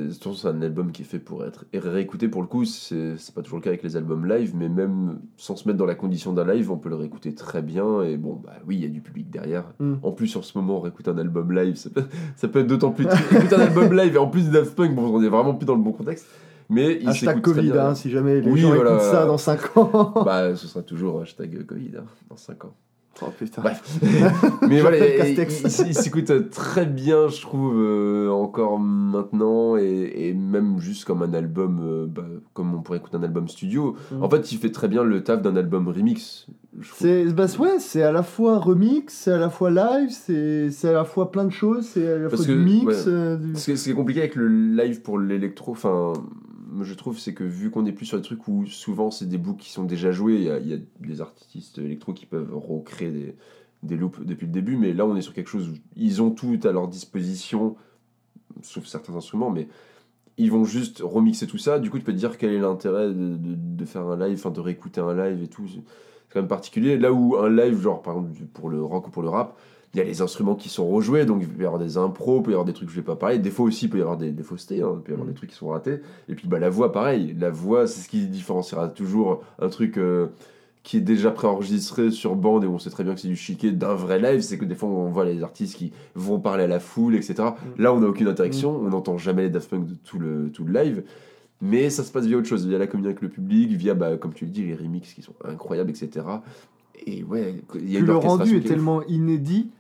un 0.46 0.62
album 0.62 0.92
qui 0.92 1.02
est 1.02 1.04
fait 1.04 1.18
pour 1.18 1.44
être 1.44 1.66
réécouté. 1.74 2.28
Pour 2.28 2.40
le 2.40 2.48
coup, 2.48 2.64
c'est 2.64 3.16
pas 3.34 3.42
toujours 3.42 3.58
le 3.58 3.62
cas 3.62 3.68
avec 3.68 3.82
les 3.82 3.96
albums 3.96 4.26
live, 4.26 4.54
mais 4.56 4.70
même 4.70 5.18
sans 5.36 5.56
se 5.56 5.68
mettre 5.68 5.78
dans 5.78 5.84
la 5.84 5.94
condition 5.94 6.32
d'un 6.32 6.50
live, 6.50 6.70
on 6.70 6.78
peut 6.78 6.88
le 6.88 6.96
réécouter 6.96 7.34
très 7.34 7.60
bien. 7.60 8.02
Et 8.02 8.16
bon, 8.16 8.40
bah 8.42 8.54
oui, 8.66 8.76
il 8.76 8.82
y 8.82 8.86
a 8.86 8.88
du 8.88 9.02
public 9.02 9.28
derrière. 9.30 9.64
Mm. 9.78 9.96
En 10.02 10.12
plus, 10.12 10.34
en 10.36 10.42
ce 10.42 10.56
moment, 10.56 10.80
réécouter 10.80 11.10
un 11.10 11.18
album 11.18 11.52
live, 11.52 11.76
ça 11.76 11.90
peut, 11.90 12.04
ça 12.36 12.48
peut 12.48 12.60
être 12.60 12.66
d'autant 12.66 12.92
plus. 12.92 13.06
Un 13.06 13.60
album 13.60 13.92
live 13.92 14.14
et 14.14 14.18
en 14.18 14.28
plus 14.28 14.50
Daft 14.50 14.74
Punk, 14.74 14.94
bon, 14.94 15.02
on 15.18 15.22
est 15.22 15.28
vraiment 15.28 15.54
plus 15.54 15.66
dans 15.66 15.74
le 15.76 15.82
bon 15.82 15.92
contexte. 15.92 16.26
Mais 16.70 16.98
il 17.02 17.08
hashtag 17.10 17.42
Covid, 17.42 17.72
hein, 17.72 17.94
si 17.94 18.10
jamais 18.10 18.40
les 18.40 18.50
Oui, 18.50 18.60
gens 18.60 18.74
voilà. 18.74 18.94
écoutent 18.94 19.02
ça 19.02 19.26
dans 19.26 19.36
5 19.36 19.76
ans. 19.76 20.22
Bah, 20.24 20.56
ce 20.56 20.66
sera 20.66 20.82
toujours 20.82 21.20
hashtag 21.20 21.66
Covid 21.66 21.90
hein, 21.98 22.04
dans 22.30 22.38
5 22.38 22.64
ans. 22.64 22.74
Oh 23.20 23.26
putain. 23.38 23.62
Bref. 23.62 23.98
Mais 24.68 24.80
voilà, 24.80 24.98
il, 25.06 25.16
Castex. 25.36 25.78
il- 25.80 25.88
il 25.88 25.94
s'écoute 25.94 26.50
très 26.50 26.86
bien, 26.86 27.28
je 27.28 27.40
trouve, 27.42 27.74
euh, 27.76 28.30
encore 28.30 28.78
maintenant, 28.78 29.76
et, 29.76 30.12
et 30.28 30.32
même 30.34 30.78
juste 30.78 31.04
comme 31.04 31.22
un 31.22 31.34
album, 31.34 31.80
euh, 31.82 32.06
bah, 32.08 32.24
comme 32.54 32.74
on 32.74 32.80
pourrait 32.82 32.98
écouter 32.98 33.16
un 33.16 33.22
album 33.22 33.48
studio. 33.48 33.96
Mm. 34.12 34.22
En 34.22 34.30
fait, 34.30 34.52
il 34.52 34.58
fait 34.58 34.70
très 34.70 34.88
bien 34.88 35.04
le 35.04 35.22
taf 35.22 35.42
d'un 35.42 35.56
album 35.56 35.88
remix. 35.88 36.46
C'est 36.94 37.24
bah, 37.34 37.44
ouais, 37.58 37.78
c'est 37.80 38.02
à 38.02 38.12
la 38.12 38.22
fois 38.22 38.58
remix, 38.58 39.12
c'est 39.12 39.32
à 39.32 39.38
la 39.38 39.50
fois 39.50 39.70
live, 39.70 40.08
c'est 40.10 40.70
c'est 40.70 40.88
à 40.88 40.92
la 40.92 41.04
fois 41.04 41.30
plein 41.30 41.44
de 41.44 41.50
choses, 41.52 41.84
c'est 41.84 42.06
à 42.10 42.16
la 42.18 42.28
Parce 42.30 42.46
fois 42.46 42.54
que, 42.54 42.58
du 42.58 42.64
mix. 42.64 42.86
ouais. 42.86 43.12
euh, 43.12 43.36
du- 43.36 43.54
Ce 43.56 43.64
qui 43.66 43.70
est- 43.72 43.76
ce 43.76 43.84
qui 43.84 43.90
est 43.90 43.94
compliqué 43.94 44.20
avec 44.20 44.36
le 44.36 44.48
live 44.48 45.02
pour 45.02 45.18
l'électro, 45.18 45.72
enfin, 45.72 46.14
je 46.80 46.94
trouve, 46.94 47.18
c'est 47.18 47.34
que 47.34 47.44
vu 47.44 47.70
qu'on 47.70 47.86
est 47.86 47.92
plus 47.92 48.06
sur 48.06 48.16
des 48.16 48.22
trucs 48.22 48.46
où 48.48 48.66
souvent 48.66 49.10
c'est 49.10 49.28
des 49.28 49.38
boucles 49.38 49.62
qui 49.62 49.70
sont 49.70 49.84
déjà 49.84 50.12
joués, 50.12 50.36
il 50.36 50.68
y 50.68 50.74
a, 50.74 50.78
des 51.00 51.20
artistes 51.20 51.78
électro 51.78 52.12
qui 52.12 52.26
peuvent 52.26 52.54
recréer 52.54 53.36
des, 53.82 53.96
loops 53.96 54.20
depuis 54.24 54.46
le 54.46 54.52
début, 54.52 54.76
mais 54.76 54.92
là 54.92 55.06
on 55.06 55.16
est 55.16 55.22
sur 55.22 55.34
quelque 55.34 55.48
chose 55.48 55.68
où 55.68 55.74
ils 55.96 56.22
ont 56.22 56.30
tout 56.30 56.58
à 56.64 56.72
leur 56.72 56.88
disposition, 56.88 57.76
sauf 58.62 58.86
certains 58.86 59.14
instruments, 59.14 59.50
mais 59.50 59.68
ils 60.38 60.50
vont 60.50 60.64
juste 60.64 61.00
remixer 61.04 61.46
tout 61.46 61.58
ça. 61.58 61.78
Du 61.78 61.90
coup, 61.90 61.98
tu 61.98 62.04
peux 62.04 62.12
te 62.12 62.18
dire 62.18 62.38
quel 62.38 62.52
est 62.52 62.58
l'intérêt 62.58 63.08
de, 63.08 63.36
de- 63.36 63.54
de 63.56 63.84
faire 63.84 64.06
un 64.06 64.16
live, 64.16 64.38
enfin 64.38 64.50
de 64.50 64.60
réécouter 64.60 65.00
un 65.00 65.14
live 65.14 65.42
et 65.42 65.48
tout. 65.48 65.68
C'est 65.68 65.82
quand 66.30 66.40
même 66.40 66.48
particulier. 66.48 66.96
Là 66.96 67.12
où 67.12 67.36
un 67.36 67.50
live, 67.50 67.80
genre 67.80 68.02
par 68.02 68.16
exemple 68.16 68.32
pour 68.54 68.70
le 68.70 68.82
rock 68.82 69.08
ou 69.08 69.10
pour 69.10 69.22
le 69.22 69.28
rap, 69.28 69.58
il 69.94 69.98
y 69.98 70.00
a 70.00 70.04
les 70.04 70.22
instruments 70.22 70.54
qui 70.54 70.70
sont 70.70 70.88
rejoués, 70.88 71.26
donc 71.26 71.42
il 71.42 71.48
peut 71.48 71.62
y 71.62 71.66
avoir 71.66 71.78
des 71.80 71.98
impros, 71.98 72.38
il 72.38 72.42
peut 72.44 72.50
y 72.50 72.54
avoir 72.54 72.64
des 72.64 72.72
trucs 72.72 72.88
que 72.88 72.94
je 72.94 73.00
vais 73.00 73.04
pas 73.04 73.16
parler. 73.16 73.38
Des 73.38 73.50
fois 73.50 73.66
aussi, 73.66 73.86
il 73.86 73.88
peut 73.90 73.98
y 73.98 74.00
avoir 74.00 74.16
des, 74.16 74.30
des 74.30 74.42
faussetés, 74.42 74.80
hein, 74.80 74.92
il 74.96 75.02
peut 75.02 75.10
y 75.10 75.14
avoir 75.14 75.26
Mm. 75.26 75.30
des 75.30 75.36
trucs 75.36 75.50
qui 75.50 75.56
sont 75.56 75.68
ratés. 75.68 76.00
Et 76.28 76.34
puis 76.34 76.48
bah, 76.48 76.58
la 76.58 76.70
voix, 76.70 76.92
pareil. 76.92 77.36
La 77.38 77.50
voix, 77.50 77.86
c'est 77.86 78.00
ce 78.00 78.08
qui 78.08 78.26
différenciera 78.26 78.88
toujours 78.88 79.42
un 79.58 79.68
truc 79.68 79.98
euh, 79.98 80.28
qui 80.82 80.96
est 80.96 81.00
déjà 81.02 81.30
préenregistré 81.30 82.10
sur 82.10 82.34
bande 82.36 82.64
et 82.64 82.66
on 82.66 82.78
sait 82.78 82.90
très 82.90 83.04
bien 83.04 83.14
que 83.14 83.20
c'est 83.20 83.28
du 83.28 83.36
chiquet 83.36 83.70
d'un 83.70 83.94
vrai 83.94 84.18
live. 84.18 84.40
C'est 84.40 84.56
que 84.56 84.64
des 84.64 84.74
fois, 84.74 84.88
on 84.88 85.10
voit 85.10 85.26
les 85.26 85.42
artistes 85.42 85.76
qui 85.76 85.92
vont 86.14 86.40
parler 86.40 86.64
à 86.64 86.68
la 86.68 86.80
foule, 86.80 87.14
etc. 87.14 87.34
Mm. 87.40 87.82
Là, 87.82 87.92
on 87.92 88.00
n'a 88.00 88.08
aucune 88.08 88.28
interaction, 88.28 88.74
on 88.76 88.88
n'entend 88.88 89.18
jamais 89.18 89.42
les 89.42 89.50
Daft 89.50 89.68
Punk 89.68 89.86
de 89.86 89.94
tout 89.94 90.18
le, 90.18 90.50
tout 90.50 90.64
le 90.64 90.72
live. 90.72 91.02
Mais 91.60 91.90
ça 91.90 92.02
se 92.02 92.10
passe 92.10 92.24
via 92.24 92.38
autre 92.38 92.48
chose, 92.48 92.66
via 92.66 92.78
la 92.78 92.86
communication 92.86 93.18
avec 93.18 93.22
le 93.22 93.28
public, 93.28 93.72
via, 93.72 93.94
bah, 93.94 94.16
comme 94.16 94.32
tu 94.32 94.46
le 94.46 94.50
dis, 94.50 94.64
les 94.64 94.74
remixes 94.74 95.12
qui 95.12 95.22
sont 95.22 95.34
incroyables, 95.44 95.90
etc. 95.90 96.26
Et 97.06 97.22
ouais, 97.22 97.62
il 97.74 97.90
y 97.90 97.96
a 97.96 97.98
Puis 97.98 97.98
une 97.98 98.06
le 98.06 98.16
rendu 98.16 98.56
est 98.56 98.66
tellement 98.66 99.02
inédit, 99.04 99.70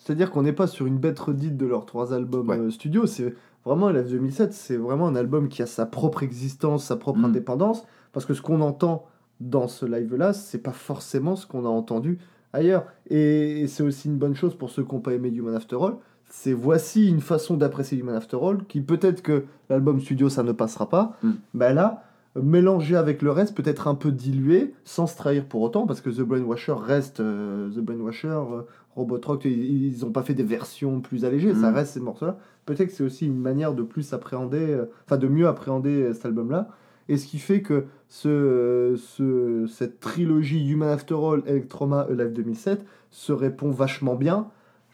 c'est-à-dire 0.00 0.30
qu'on 0.32 0.42
n'est 0.42 0.52
pas 0.52 0.66
sur 0.66 0.86
une 0.86 0.98
bête 0.98 1.18
redite 1.20 1.56
de 1.56 1.66
leurs 1.66 1.86
trois 1.86 2.12
albums 2.14 2.48
Ouais. 2.48 2.58
euh, 2.58 2.70
studio. 2.70 3.06
C'est 3.06 3.34
vraiment 3.64 3.90
Live 3.90 4.08
2007, 4.10 4.52
c'est 4.52 4.76
vraiment 4.76 5.06
un 5.06 5.14
album 5.14 5.48
qui 5.48 5.62
a 5.62 5.66
sa 5.66 5.86
propre 5.86 6.22
existence, 6.22 6.84
sa 6.84 6.96
propre 6.96 7.18
Mm. 7.20 7.24
indépendance, 7.26 7.84
parce 8.12 8.24
que 8.26 8.34
ce 8.34 8.40
qu'on 8.42 8.60
entend 8.62 9.06
dans 9.40 9.68
ce 9.68 9.86
live-là, 9.86 10.32
c'est 10.32 10.58
pas 10.62 10.72
forcément 10.72 11.36
ce 11.36 11.46
qu'on 11.46 11.64
a 11.64 11.68
entendu 11.68 12.18
ailleurs. 12.52 12.84
Et, 13.08 13.60
et 13.60 13.66
c'est 13.68 13.82
aussi 13.82 14.08
une 14.08 14.16
bonne 14.16 14.34
chose 14.34 14.54
pour 14.56 14.70
ceux 14.70 14.82
qui 14.84 14.94
n'ont 14.94 15.00
pas 15.00 15.12
aimé 15.12 15.28
Human 15.28 15.54
After 15.54 15.76
All. 15.80 15.94
C'est 16.32 16.52
voici 16.52 17.08
une 17.08 17.20
façon 17.20 17.56
d'apprécier 17.56 17.98
Human 17.98 18.14
After 18.14 18.38
All, 18.42 18.64
qui 18.68 18.80
peut-être 18.80 19.20
que 19.22 19.44
l'album 19.68 20.00
studio 20.00 20.28
ça 20.28 20.42
ne 20.42 20.52
passera 20.52 20.88
pas, 20.88 21.16
Mm. 21.22 21.30
mais 21.54 21.74
là, 21.74 22.04
mélangé 22.36 22.96
avec 22.96 23.22
le 23.22 23.30
reste, 23.32 23.56
peut-être 23.56 23.88
un 23.88 23.94
peu 23.94 24.12
dilué, 24.12 24.72
sans 24.84 25.06
se 25.06 25.16
trahir 25.16 25.44
pour 25.46 25.62
autant, 25.62 25.86
parce 25.86 26.00
que 26.00 26.10
The 26.10 26.20
Brainwasher 26.20 26.74
reste 26.76 27.20
euh, 27.20 27.68
The 27.70 27.78
Brainwasher, 27.80 28.28
euh, 28.28 28.62
Robot 28.94 29.20
Rock, 29.24 29.44
ils 29.44 29.86
ils 29.86 30.04
ont 30.04 30.10
pas 30.12 30.22
fait 30.22 30.34
des 30.34 30.42
versions 30.44 31.00
plus 31.00 31.24
allégées, 31.24 31.54
ça 31.54 31.70
Mm. 31.70 31.74
reste 31.74 31.92
ces 31.94 32.00
morceaux-là. 32.00 32.38
Peut-être 32.66 32.88
que 32.88 32.92
c'est 32.94 33.02
aussi 33.04 33.26
une 33.26 33.38
manière 33.40 33.74
de 33.74 33.82
plus 33.82 34.12
appréhender, 34.12 34.58
euh, 34.60 34.84
enfin 35.06 35.16
de 35.16 35.26
mieux 35.26 35.48
appréhender 35.48 35.90
euh, 36.02 36.12
cet 36.12 36.26
album-là. 36.26 36.68
Et 37.08 37.16
ce 37.16 37.26
qui 37.26 37.38
fait 37.40 37.62
que 37.62 37.86
ce, 38.08 38.94
ce, 38.96 39.66
cette 39.66 39.98
trilogie 39.98 40.64
Human 40.68 40.88
After 40.90 41.14
All, 41.16 41.42
Electroma, 41.46 42.06
Alive 42.08 42.32
2007 42.32 42.84
se 43.10 43.32
répond 43.32 43.70
vachement 43.72 44.14
bien, 44.14 44.46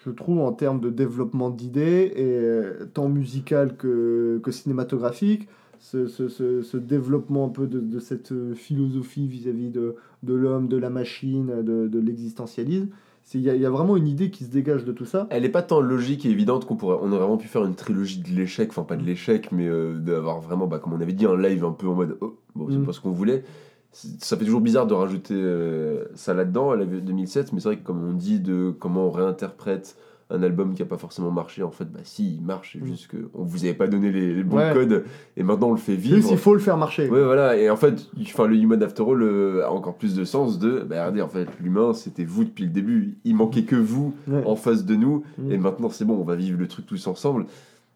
je 0.05 0.11
trouve, 0.11 0.39
en 0.41 0.53
termes 0.53 0.81
de 0.81 0.89
développement 0.89 1.51
d'idées, 1.51 2.13
et 2.17 2.87
tant 2.95 3.09
musical 3.11 3.77
que, 3.77 4.41
que 4.43 4.51
cinématographique. 4.51 5.49
Ce, 5.79 6.07
ce, 6.07 6.29
ce, 6.29 6.63
ce 6.63 6.77
développement 6.77 7.47
un 7.47 7.49
peu 7.51 7.67
de, 7.67 7.81
de 7.81 7.99
cette 7.99 8.33
euh, 8.33 8.55
philosophie 8.55 9.27
vis-à-vis 9.29 9.71
de, 9.71 9.95
de 10.23 10.35
l'homme, 10.35 10.69
de 10.69 10.77
la 10.77 10.91
machine, 10.91 11.63
de, 11.63 11.87
de 11.89 11.99
l'existentialisme. 11.99 12.89
C'est- 13.25 13.39
Il 13.39 13.45
y, 13.45 13.59
y 13.59 13.67
a 13.67 13.71
vraiment 13.71 13.97
une 13.97 14.07
idée 14.09 14.31
qui 14.31 14.45
se 14.45 14.51
dégage 14.51 14.85
de 14.85 14.93
tout 14.93 15.05
ça. 15.05 15.27
Elle 15.31 15.45
est 15.45 15.49
pas 15.51 15.63
tant 15.63 15.81
logique 15.81 16.25
et 16.27 16.31
évidente 16.31 16.65
qu'on 16.65 16.77
pourrait. 16.77 16.97
On 17.03 17.09
aurait 17.09 17.19
vraiment 17.19 17.37
pu 17.37 17.49
faire 17.49 17.65
une 17.65 17.75
trilogie 17.75 18.21
de 18.21 18.29
l'échec, 18.29 18.71
enfin 18.71 18.85
pas 18.85 18.97
de 18.97 19.05
l'échec, 19.05 19.51
mais 19.53 19.67
euh, 19.69 19.99
d'avoir 19.99 20.41
vraiment, 20.41 20.67
bah, 20.67 20.79
comme 20.79 20.93
on 20.93 21.01
avait 21.01 21.13
dit, 21.13 21.27
un 21.27 21.37
live 21.37 21.65
un 21.65 21.73
peu 21.73 21.87
en 21.89 21.95
mode 21.95 22.17
oh, 22.21 22.39
bon, 22.55 22.69
c'est 22.71 22.77
Mm. 22.79 22.87
pas 22.87 22.93
ce 22.93 23.01
qu'on 23.01 23.11
voulait. 23.11 23.45
Ça 23.93 24.37
fait 24.37 24.45
toujours 24.45 24.61
bizarre 24.61 24.87
de 24.87 24.93
rajouter 24.95 25.35
euh, 25.35 26.05
ça 26.15 26.35
là-dedans, 26.35 26.71
à 26.71 26.77
la 26.77 26.85
2007, 26.85 27.53
mais 27.53 27.61
c'est 27.61 27.69
vrai 27.69 27.79
que 27.79 27.85
comme 27.85 28.05
on 28.05 28.13
dit 28.13 28.41
de 28.41 28.75
comment 28.79 29.07
on 29.07 29.11
réinterprète 29.11 29.97
un 30.29 30.43
album 30.43 30.75
qui 30.75 30.83
a 30.83 30.87
pas 30.87 30.97
forcément 30.99 31.31
marché, 31.31 31.63
en 31.63 31.71
fait, 31.71 31.85
bah 31.85 32.01
si, 32.03 32.35
il 32.37 32.43
marche, 32.43 32.73
c'est 32.73 32.83
Mm. 32.83 32.87
juste 32.89 33.07
que 33.07 33.31
on 33.35 33.45
vous 33.45 33.65
avait 33.65 33.75
pas 33.75 33.87
donné 33.87 34.11
les, 34.11 34.35
les 34.35 34.43
bons 34.43 34.57
Ouais. 34.57 34.73
codes 34.75 35.05
et 35.37 35.43
maintenant 35.45 35.69
on 35.69 35.73
le 35.73 35.77
fait 35.79 35.95
Plus, 35.95 36.03
vivre. 36.17 36.29
il 36.33 36.37
faut 36.39 36.53
le 36.55 36.59
faire 36.61 36.77
marcher. 36.77 37.09
Ouais, 37.09 37.23
voilà, 37.23 37.57
et 37.57 37.71
en 37.71 37.77
fait, 37.77 38.09
enfin, 38.23 38.47
le 38.49 38.57
Human 38.57 38.83
After 38.83 39.05
All 39.09 39.23
euh, 39.23 39.65
a 39.65 39.71
encore 39.71 39.95
plus 39.97 40.17
de 40.17 40.25
sens 40.25 40.59
de, 40.59 40.81
bah 40.81 40.97
regardez, 41.03 41.23
en 41.23 41.29
fait, 41.29 41.47
l'humain, 41.61 41.93
c'était 41.95 42.25
vous 42.25 42.43
depuis 42.45 42.65
le 42.65 42.71
début, 42.71 43.19
il 43.25 43.37
manquait 43.37 43.63
que 43.63 43.77
vous 43.77 44.15
Ouais. 44.27 44.43
en 44.45 44.57
face 44.57 44.85
de 44.85 44.97
nous, 44.97 45.23
Mm. 45.39 45.53
et 45.53 45.59
maintenant 45.59 45.91
c'est 45.91 46.05
bon, 46.05 46.15
on 46.19 46.25
va 46.25 46.35
vivre 46.35 46.59
le 46.59 46.67
truc 46.67 46.87
tous 46.87 47.07
ensemble. 47.07 47.47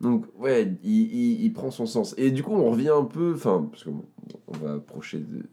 Donc, 0.00 0.24
ouais, 0.38 0.76
il, 0.84 0.90
il- 1.12 1.44
il 1.44 1.52
prend 1.52 1.70
son 1.70 1.84
sens. 1.84 2.14
Et 2.16 2.30
du 2.30 2.42
coup, 2.42 2.52
on 2.54 2.70
revient 2.70 2.92
un 2.96 3.04
peu, 3.04 3.32
enfin, 3.34 3.66
parce 3.70 3.84
qu'on 3.84 4.04
on 4.48 4.56
va 4.64 4.74
approcher 4.74 5.18
de- 5.18 5.44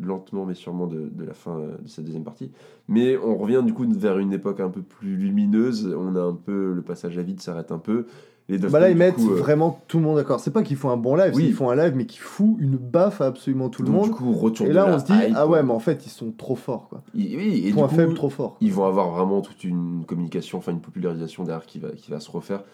lentement, 0.00 0.44
mais 0.44 0.54
sûrement 0.54 0.86
de, 0.86 1.08
de 1.12 1.24
la 1.24 1.34
fin 1.34 1.56
euh, 1.58 1.76
de 1.82 1.88
cette 1.88 2.04
deuxième 2.04 2.24
partie. 2.24 2.50
Mais 2.88 3.16
on 3.16 3.36
revient 3.36 3.62
du 3.64 3.72
coup 3.72 3.84
vers 3.88 4.18
une 4.18 4.32
époque 4.32 4.60
un 4.60 4.68
peu 4.70 4.82
plus 4.82 5.16
lumineuse. 5.16 5.94
On 5.98 6.16
a 6.16 6.20
un 6.22 6.34
peu, 6.34 6.72
le 6.72 6.82
passage 6.82 7.16
à 7.18 7.22
vide 7.22 7.40
s'arrête 7.40 7.72
un 7.72 7.78
peu. 7.78 8.06
Les 8.50 8.58
Bah 8.58 8.78
là, 8.78 8.90
ils 8.90 8.96
mettent 8.96 9.14
coup, 9.14 9.30
euh, 9.30 9.36
vraiment 9.36 9.80
tout 9.88 9.96
le 9.96 10.04
monde 10.04 10.16
d'accord. 10.16 10.38
C'est 10.38 10.50
pas 10.50 10.62
qu'ils 10.62 10.76
font 10.76 10.90
un 10.90 10.98
bon 10.98 11.14
live, 11.14 11.32
Oui. 11.34 11.44
qu'ils 11.46 11.54
font 11.54 11.70
un 11.70 11.76
live, 11.76 11.94
mais 11.96 12.04
qui 12.04 12.18
fout 12.18 12.56
une 12.58 12.76
baffe 12.76 13.22
à 13.22 13.26
absolument 13.26 13.70
tout 13.70 13.82
le 13.82 13.90
monde. 13.90 14.04
Du 14.04 14.10
coup, 14.10 14.32
retour 14.34 14.66
Et 14.66 14.72
là, 14.74 14.86
on 14.94 14.98
se 14.98 15.06
dit, 15.06 15.12
ah 15.34 15.46
ouais, 15.46 15.62
mais 15.62 15.72
en 15.72 15.78
fait, 15.78 16.04
ils 16.04 16.10
sont 16.10 16.30
trop 16.36 16.54
forts, 16.54 16.88
quoi. 16.90 17.02
Il- 17.14 17.36
oui, 17.38 17.62
et 17.64 17.68
du 17.68 17.72
Point 17.72 17.88
coup, 17.88 17.94
faible, 17.94 18.12
trop 18.12 18.28
fort. 18.28 18.58
ils 18.60 18.70
vont 18.72 18.84
avoir 18.84 19.08
vraiment 19.12 19.40
toute 19.40 19.64
une 19.64 20.04
communication, 20.06 20.58
enfin 20.58 20.72
une 20.72 20.80
popularisation 20.80 21.44
derrière 21.44 21.64
qui 21.64 21.78
va, 21.78 21.88
qui 21.92 22.10
va 22.10 22.20
se 22.20 22.30
refaire. 22.30 22.64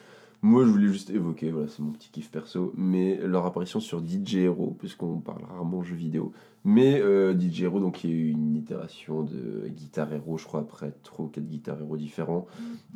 Moi, 0.43 0.65
je 0.65 0.71
voulais 0.71 0.89
juste 0.89 1.11
évoquer, 1.11 1.51
voilà, 1.51 1.69
c'est 1.69 1.83
mon 1.83 1.93
petit 1.93 2.09
kiff 2.11 2.31
perso, 2.31 2.73
mais 2.75 3.21
leur 3.23 3.45
apparition 3.45 3.79
sur 3.79 4.01
DJ 4.01 4.37
Hero, 4.37 4.75
puisqu'on 4.79 5.19
parle 5.19 5.45
rarement 5.45 5.83
jeux 5.83 5.95
vidéo. 5.95 6.33
Mais 6.65 6.99
euh, 7.01 7.39
DJ 7.39 7.65
Hero, 7.65 7.79
donc, 7.79 8.05
il 8.05 8.11
y 8.11 8.13
a 8.13 8.17
eu 8.17 8.29
une 8.31 8.57
itération 8.57 9.23
de 9.23 9.69
Guitar 9.69 10.11
Hero, 10.13 10.39
je 10.39 10.47
crois, 10.47 10.61
après 10.61 10.95
3 11.03 11.27
ou 11.27 11.29
4 11.29 11.45
Guitar 11.45 11.79
Hero 11.81 11.97
différents. 11.97 12.47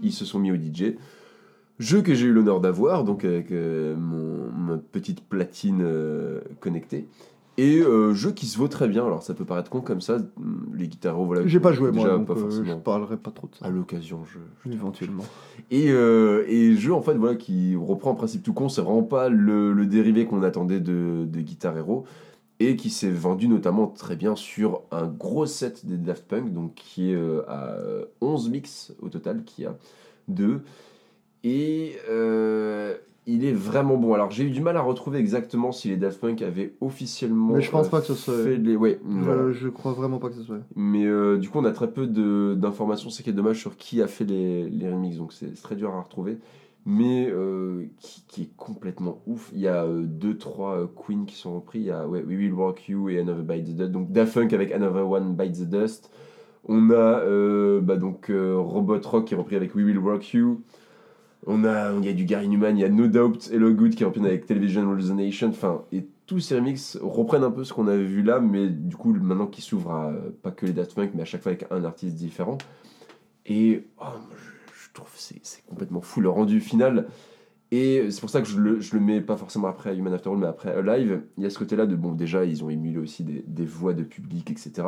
Ils 0.02 0.12
se 0.12 0.24
sont 0.24 0.38
mis 0.38 0.52
au 0.52 0.56
DJ. 0.56 0.94
Jeu 1.78 2.02
que 2.02 2.14
j'ai 2.14 2.26
eu 2.26 2.32
l'honneur 2.32 2.60
d'avoir, 2.60 3.04
donc 3.04 3.24
avec 3.24 3.50
euh, 3.50 3.96
mon, 3.96 4.50
ma 4.50 4.78
petite 4.78 5.22
platine 5.22 5.82
euh, 5.82 6.40
connectée. 6.60 7.08
Et 7.56 7.78
euh, 7.78 8.14
jeu 8.14 8.32
qui 8.32 8.46
se 8.46 8.58
vaut 8.58 8.68
très 8.68 8.88
bien. 8.88 9.06
Alors 9.06 9.22
ça 9.22 9.32
peut 9.34 9.44
paraître 9.44 9.70
con 9.70 9.80
comme 9.80 10.00
ça, 10.00 10.16
hum, 10.36 10.66
les 10.74 10.88
Guitar 10.88 11.14
Hero, 11.14 11.24
voilà. 11.24 11.46
J'ai 11.46 11.60
pas 11.60 11.72
joué, 11.72 11.92
déjà 11.92 12.08
moi, 12.08 12.18
donc 12.18 12.26
pas 12.26 12.34
euh, 12.34 12.64
je 12.64 12.72
parlerai 12.74 13.16
pas 13.16 13.30
trop 13.30 13.46
de 13.46 13.54
ça. 13.54 13.66
À 13.66 13.70
l'occasion, 13.70 14.22
je, 14.24 14.70
Éventuellement. 14.72 15.24
et, 15.70 15.90
euh, 15.90 16.44
et 16.48 16.74
jeu 16.74 16.92
en 16.92 17.02
fait 17.02 17.14
voilà 17.14 17.36
qui 17.36 17.76
reprend 17.76 18.12
un 18.12 18.16
principe 18.16 18.42
tout 18.42 18.52
con, 18.52 18.68
c'est 18.68 18.82
vraiment 18.82 19.04
pas 19.04 19.28
le, 19.28 19.72
le 19.72 19.86
dérivé 19.86 20.26
qu'on 20.26 20.42
attendait 20.42 20.80
de, 20.80 21.26
de 21.26 21.40
Guitar 21.40 21.76
Hero 21.76 22.04
et 22.60 22.76
qui 22.76 22.90
s'est 22.90 23.10
vendu 23.10 23.48
notamment 23.48 23.86
très 23.86 24.16
bien 24.16 24.36
sur 24.36 24.82
un 24.90 25.06
gros 25.06 25.46
set 25.46 25.86
des 25.86 25.96
Daft 25.96 26.26
Punk 26.26 26.52
donc 26.52 26.74
qui 26.74 27.12
est 27.12 27.18
à 27.48 27.76
11 28.20 28.50
mix 28.50 28.94
au 29.00 29.08
total 29.08 29.42
qui 29.44 29.64
a 29.66 29.76
deux 30.28 30.62
et 31.44 31.96
euh, 32.08 32.96
il 33.26 33.44
est 33.44 33.52
vraiment 33.52 33.96
bon. 33.96 34.14
Alors 34.14 34.30
j'ai 34.30 34.44
eu 34.44 34.50
du 34.50 34.60
mal 34.60 34.76
à 34.76 34.82
retrouver 34.82 35.18
exactement 35.18 35.72
si 35.72 35.88
les 35.88 35.96
Daft 35.96 36.20
Punk 36.20 36.42
avaient 36.42 36.74
officiellement 36.80 37.54
Mais 37.54 37.62
je 37.62 37.70
pense 37.70 37.86
euh, 37.86 37.90
pas 37.90 38.00
que 38.00 38.06
ce 38.06 38.14
soit- 38.14 38.42
fait 38.42 38.56
les 38.56 38.76
ouais 38.76 39.00
voilà. 39.02 39.52
Je, 39.52 39.68
crois 39.68 39.92
vraiment 39.92 40.18
pas 40.18 40.28
que 40.28 40.34
ce 40.34 40.42
soit. 40.42 40.60
Mais 40.76 41.04
euh, 41.06 41.38
du 41.38 41.48
coup, 41.48 41.58
on 41.58 41.64
a 41.64 41.72
très 41.72 41.90
peu 41.90 42.06
d'informations, 42.56 43.10
c'est 43.10 43.22
qui 43.22 43.30
est 43.30 43.34
dommage 43.34 43.60
sur 43.60 43.76
qui 43.76 44.02
a 44.02 44.06
fait 44.06 44.24
les, 44.24 44.68
les 44.68 44.90
remixes, 44.90 45.16
donc 45.16 45.32
c'est 45.32 45.54
très 45.62 45.76
dur 45.76 45.94
à 45.94 46.00
retrouver. 46.00 46.38
Mais 46.86 47.30
euh, 47.30 47.86
qui, 47.98 48.24
qui 48.28 48.42
est 48.42 48.50
complètement 48.58 49.22
ouf. 49.26 49.50
Il 49.54 49.60
y 49.60 49.68
a 49.68 49.86
2-3 49.86 50.88
Queen 50.94 51.24
qui 51.24 51.34
sont 51.34 51.54
repris. 51.54 51.78
Il 51.78 51.86
y 51.86 51.90
a 51.90 52.06
ouais, 52.06 52.22
We 52.22 52.36
Will 52.36 52.52
Rock 52.52 52.88
You 52.88 53.08
et 53.08 53.18
Another 53.20 53.42
Bite 53.42 53.64
the 53.64 53.76
Dust. 53.76 53.90
Donc 53.90 54.12
Daft 54.12 54.34
Punk 54.34 54.52
avec 54.52 54.70
Another 54.70 55.08
One 55.08 55.34
Bite 55.34 55.60
the 55.60 55.70
Dust. 55.70 56.10
On 56.66 56.90
a 56.90 56.94
euh, 56.94 57.80
bah, 57.80 57.96
donc 57.96 58.30
euh, 58.30 58.56
Robot 58.58 59.00
Rock 59.04 59.26
qui 59.26 59.34
est 59.34 59.36
repris 59.36 59.56
avec 59.56 59.74
We 59.74 59.84
Will 59.84 59.98
Rock 59.98 60.32
You. 60.34 60.60
On 61.46 61.64
a, 61.64 61.92
il 61.92 62.04
y 62.04 62.08
a 62.08 62.12
du 62.12 62.24
Gary 62.24 62.48
Newman, 62.48 62.76
il 62.76 62.80
y 62.80 62.84
a 62.84 62.88
No 62.88 63.06
Doubt, 63.06 63.50
Hello 63.52 63.72
Good 63.72 63.94
qui 63.94 64.04
repris 64.04 64.24
avec 64.24 64.46
Television 64.46 64.90
Resonation. 64.90 65.48
Enfin, 65.48 65.82
et 65.92 66.06
tous 66.26 66.40
ces 66.40 66.54
remixes 66.54 66.98
reprennent 67.02 67.44
un 67.44 67.50
peu 67.50 67.64
ce 67.64 67.72
qu'on 67.74 67.86
avait 67.86 68.04
vu 68.04 68.22
là, 68.22 68.40
mais 68.40 68.68
du 68.68 68.96
coup, 68.96 69.12
maintenant 69.12 69.46
qui 69.46 69.60
s'ouvre 69.60 69.90
à 69.90 70.12
pas 70.42 70.50
que 70.50 70.64
les 70.64 70.72
Daft 70.72 70.94
Punk, 70.94 71.10
mais 71.14 71.22
à 71.22 71.26
chaque 71.26 71.42
fois 71.42 71.52
avec 71.52 71.66
un 71.70 71.84
artiste 71.84 72.16
différent. 72.16 72.56
Et 73.46 73.84
oh, 74.00 74.04
je, 74.72 74.92
trouve 74.94 75.10
c'est 75.16 75.40
c'est 75.42 75.64
complètement 75.66 76.00
fou 76.00 76.20
le 76.20 76.30
rendu 76.30 76.60
final. 76.60 77.08
Et 77.70 78.10
c'est 78.10 78.20
pour 78.20 78.30
ça 78.30 78.40
que 78.40 78.48
je 78.48 78.58
le, 78.58 78.80
je 78.80 78.94
le 78.94 79.00
mets 79.00 79.20
pas 79.20 79.36
forcément 79.36 79.68
après 79.68 79.96
Human 79.96 80.14
After 80.14 80.30
All, 80.30 80.38
mais 80.38 80.46
après 80.46 80.72
Alive. 80.72 81.22
Il 81.36 81.42
y 81.42 81.46
a 81.46 81.50
ce 81.50 81.58
côté-là 81.58 81.86
de, 81.86 81.96
bon, 81.96 82.12
déjà, 82.12 82.44
ils 82.44 82.62
ont 82.64 82.70
émulé 82.70 82.98
aussi 82.98 83.24
des, 83.24 83.44
des 83.46 83.64
voix 83.64 83.92
de 83.94 84.04
public, 84.04 84.50
etc. 84.50 84.86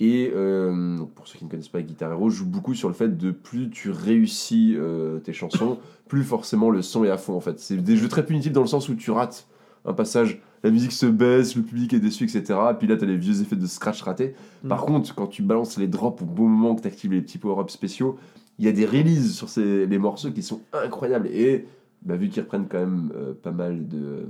Et 0.00 0.32
euh, 0.34 0.98
donc, 0.98 1.12
pour 1.12 1.28
ceux 1.28 1.38
qui 1.38 1.44
ne 1.44 1.50
connaissent 1.50 1.68
pas 1.68 1.80
Guitar 1.82 2.10
Hero, 2.12 2.28
je 2.28 2.38
joue 2.38 2.46
beaucoup 2.46 2.74
sur 2.74 2.88
le 2.88 2.94
fait 2.94 3.16
de 3.16 3.30
plus 3.30 3.70
tu 3.70 3.90
réussis 3.90 4.74
euh, 4.76 5.20
tes 5.20 5.32
chansons, 5.32 5.78
plus 6.08 6.24
forcément 6.24 6.70
le 6.70 6.82
son 6.82 7.04
est 7.04 7.10
à 7.10 7.16
fond 7.16 7.34
en 7.34 7.40
fait. 7.40 7.60
C'est 7.60 7.76
des 7.76 7.96
jeux 7.96 8.08
très 8.08 8.26
punitifs 8.26 8.52
dans 8.52 8.60
le 8.60 8.66
sens 8.66 8.88
où 8.88 8.94
tu 8.96 9.10
rates 9.10 9.46
un 9.84 9.92
passage, 9.92 10.40
la 10.62 10.70
musique 10.70 10.92
se 10.92 11.04
baisse, 11.06 11.54
le 11.56 11.62
public 11.62 11.92
est 11.92 12.00
déçu, 12.00 12.24
etc. 12.24 12.58
Puis 12.78 12.88
là, 12.88 12.96
tu 12.96 13.04
as 13.04 13.06
les 13.06 13.18
vieux 13.18 13.42
effets 13.42 13.54
de 13.56 13.66
scratch 13.66 14.00
ratés. 14.02 14.34
Par 14.66 14.82
Mm. 14.82 14.86
contre, 14.86 15.14
quand 15.14 15.26
tu 15.26 15.42
balances 15.42 15.76
les 15.76 15.86
drops 15.88 16.22
au 16.22 16.24
bon 16.24 16.48
moment 16.48 16.74
que 16.74 16.80
tu 16.80 16.88
actives 16.88 17.12
les 17.12 17.20
petits 17.20 17.36
power-ups 17.38 17.72
spéciaux, 17.72 18.16
il 18.58 18.64
y 18.64 18.68
a 18.68 18.72
des 18.72 18.86
releases 18.86 19.32
sur 19.34 19.48
ces, 19.50 19.84
les 19.86 19.98
morceaux 19.98 20.30
qui 20.30 20.42
sont 20.42 20.60
incroyables. 20.72 21.26
Et 21.28 21.66
bah, 22.02 22.16
vu 22.16 22.28
qu'ils 22.30 22.42
reprennent 22.42 22.66
quand 22.66 22.78
même 22.78 23.12
euh, 23.14 23.34
pas 23.34 23.50
mal 23.52 23.86
de 23.86 24.26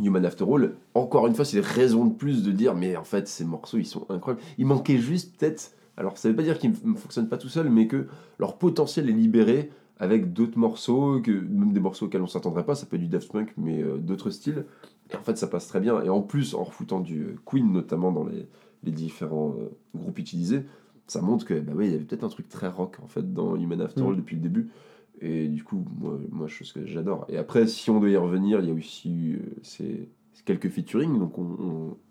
Human 0.00 0.24
After 0.24 0.44
All, 0.52 0.74
encore 0.94 1.26
une 1.26 1.34
fois, 1.34 1.44
c'est 1.44 1.60
raison 1.60 2.04
de 2.04 2.12
plus 2.14 2.42
de 2.42 2.50
dire 2.52 2.74
mais 2.74 2.96
en 2.96 3.04
fait, 3.04 3.28
ces 3.28 3.44
morceaux 3.44 3.78
ils 3.78 3.86
sont 3.86 4.06
incroyables. 4.10 4.42
Il 4.58 4.66
manquait 4.66 4.98
juste 4.98 5.36
peut-être. 5.36 5.72
Alors, 5.96 6.18
ça 6.18 6.28
veut 6.28 6.34
pas 6.34 6.42
dire 6.42 6.58
qu'ils 6.58 6.72
ne 6.84 6.96
fonctionnent 6.96 7.28
pas 7.28 7.38
tout 7.38 7.48
seuls, 7.48 7.70
mais 7.70 7.86
que 7.86 8.06
leur 8.40 8.58
potentiel 8.58 9.08
est 9.08 9.12
libéré 9.12 9.70
avec 9.98 10.32
d'autres 10.32 10.58
morceaux, 10.58 11.20
que, 11.20 11.30
même 11.30 11.72
des 11.72 11.78
morceaux 11.78 12.06
auxquels 12.06 12.22
on 12.22 12.26
s'attendrait 12.26 12.64
pas. 12.64 12.74
Ça 12.74 12.86
peut 12.86 12.96
être 12.96 13.02
du 13.02 13.08
Daft 13.08 13.30
Punk, 13.30 13.52
mais 13.56 13.80
euh, 13.80 13.98
d'autres 13.98 14.30
styles. 14.30 14.64
Et 15.12 15.16
en 15.16 15.22
fait, 15.22 15.38
ça 15.38 15.46
passe 15.46 15.68
très 15.68 15.78
bien. 15.78 16.02
Et 16.02 16.08
en 16.08 16.20
plus, 16.20 16.54
en 16.54 16.64
refoutant 16.64 16.98
du 16.98 17.22
euh, 17.22 17.36
Queen, 17.46 17.70
notamment 17.72 18.10
dans 18.10 18.24
les, 18.24 18.48
les 18.82 18.90
différents 18.90 19.54
euh, 19.56 19.68
groupes 19.94 20.18
utilisés, 20.18 20.64
ça 21.06 21.20
montre 21.20 21.44
que 21.44 21.54
bah 21.60 21.72
ouais, 21.74 21.86
il 21.86 21.92
y 21.92 21.94
avait 21.94 22.04
peut-être 22.04 22.24
un 22.24 22.28
truc 22.28 22.48
très 22.48 22.66
rock 22.66 22.96
en 23.02 23.06
fait 23.06 23.32
dans 23.32 23.56
Human 23.56 23.80
After 23.82 24.00
All 24.00 24.14
Mm. 24.14 24.16
depuis 24.16 24.36
le 24.36 24.42
début. 24.42 24.70
Et 25.20 25.48
du 25.48 25.62
coup, 25.64 25.84
moi, 26.00 26.18
moi 26.30 26.48
chose 26.48 26.72
que 26.72 26.84
j'adore. 26.86 27.24
Et 27.28 27.36
après, 27.38 27.66
si 27.66 27.90
on 27.90 28.00
doit 28.00 28.10
y 28.10 28.16
revenir, 28.16 28.60
il 28.60 28.68
y 28.68 28.70
a 28.70 28.74
aussi 28.74 29.32
euh, 29.34 29.38
ces 29.62 30.08
quelques 30.44 30.68
featuring. 30.68 31.18
Donc, 31.18 31.38
on, 31.38 31.42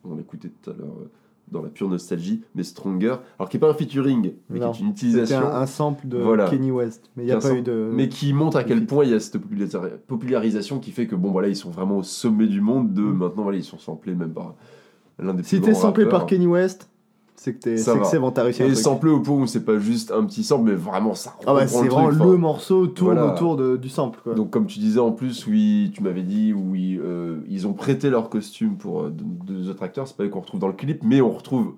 on, 0.05 0.09
on 0.11 0.15
l'écoutait 0.15 0.49
tout 0.49 0.69
à 0.69 0.73
l'heure 0.73 0.95
euh, 1.01 1.09
dans 1.51 1.61
la 1.61 1.69
pure 1.69 1.89
nostalgie, 1.89 2.41
mais 2.55 2.63
Stronger. 2.63 3.17
Alors, 3.37 3.49
qui 3.49 3.57
n'est 3.57 3.59
pas 3.61 3.69
un 3.69 3.73
featuring, 3.73 4.31
mais 4.49 4.59
Non, 4.59 4.71
qui 4.71 4.81
est 4.81 4.85
une 4.85 4.91
utilisation. 4.91 5.37
un, 5.39 5.61
un 5.61 5.65
sample 5.65 6.07
de 6.07 6.17
Voilà. 6.17 6.49
Kenny 6.49 6.71
West. 6.71 7.11
Mais 7.17 7.25
il 7.25 7.31
a 7.31 7.35
pas 7.35 7.41
sample. 7.41 7.57
eu 7.57 7.61
de. 7.61 7.89
mais 7.93 8.07
qui 8.09 8.33
montre 8.33 8.57
à 8.57 8.63
quel 8.63 8.85
point 8.85 9.03
il 9.03 9.11
y 9.11 9.13
a 9.13 9.19
cette 9.19 9.37
populari- 9.37 9.91
popularisation 10.07 10.79
qui 10.79 10.91
fait 10.91 11.05
que 11.05 11.15
bon 11.15 11.31
voilà 11.31 11.49
ils 11.49 11.55
sont 11.57 11.69
vraiment 11.69 11.97
au 11.97 12.03
sommet 12.03 12.47
du 12.47 12.61
monde 12.61 12.93
de 12.93 13.01
Mm. 13.01 13.17
maintenant 13.17 13.43
voilà 13.43 13.57
ils 13.57 13.63
sont 13.63 13.77
samplés 13.77 14.15
même 14.15 14.31
par 14.33 14.55
l'un 15.19 15.33
des 15.33 15.43
Si 15.43 15.57
plus 15.57 15.65
t'es 15.65 15.71
grands 15.71 15.81
samplé 15.81 16.05
par 16.07 16.25
Kenny 16.25 16.47
West, 16.47 16.89
c'est 17.43 17.53
que 17.55 17.59
t'es- 17.59 17.77
c'est 17.77 18.19
bon, 18.19 18.31
t'as 18.31 18.43
réussi 18.43 18.63
et 18.63 18.73
samplé 18.73 19.09
au 19.11 19.19
point 19.19 19.35
où 19.35 19.47
c'est 19.47 19.65
pas 19.65 19.77
juste 19.77 20.11
un 20.11 20.23
petit 20.23 20.43
sample 20.45 20.69
mais 20.69 20.75
vraiment 20.75 21.13
ça 21.13 21.35
Ah 21.45 21.53
ouais, 21.53 21.67
c'est 21.67 21.83
le 21.83 21.89
vraiment 21.89 22.07
truc, 22.09 22.21
le 22.23 22.37
morceau 22.37 22.87
tourne 22.87 23.15
Voilà. 23.15 23.33
autour 23.33 23.57
de, 23.57 23.75
du 23.75 23.89
sample. 23.89 24.19
Quoi. 24.23 24.33
donc 24.33 24.49
comme 24.49 24.65
tu 24.65 24.79
disais 24.79 24.99
en 24.99 25.11
plus 25.11 25.45
oui 25.45 25.91
tu 25.93 26.01
m'avais 26.03 26.21
dit 26.23 26.53
oui 26.53 26.97
euh, 27.03 27.39
ils 27.49 27.67
ont 27.67 27.73
prêté 27.73 28.09
leur 28.09 28.29
costume 28.29 28.77
pour 28.77 29.01
euh, 29.01 29.09
deux 29.13 29.69
autres 29.69 29.83
acteurs 29.83 30.07
c'est 30.07 30.15
pas 30.15 30.23
eux 30.23 30.29
qu'on 30.29 30.39
retrouve 30.39 30.61
dans 30.61 30.67
le 30.67 30.73
clip 30.73 31.01
mais 31.03 31.19
on 31.19 31.31
retrouve 31.31 31.73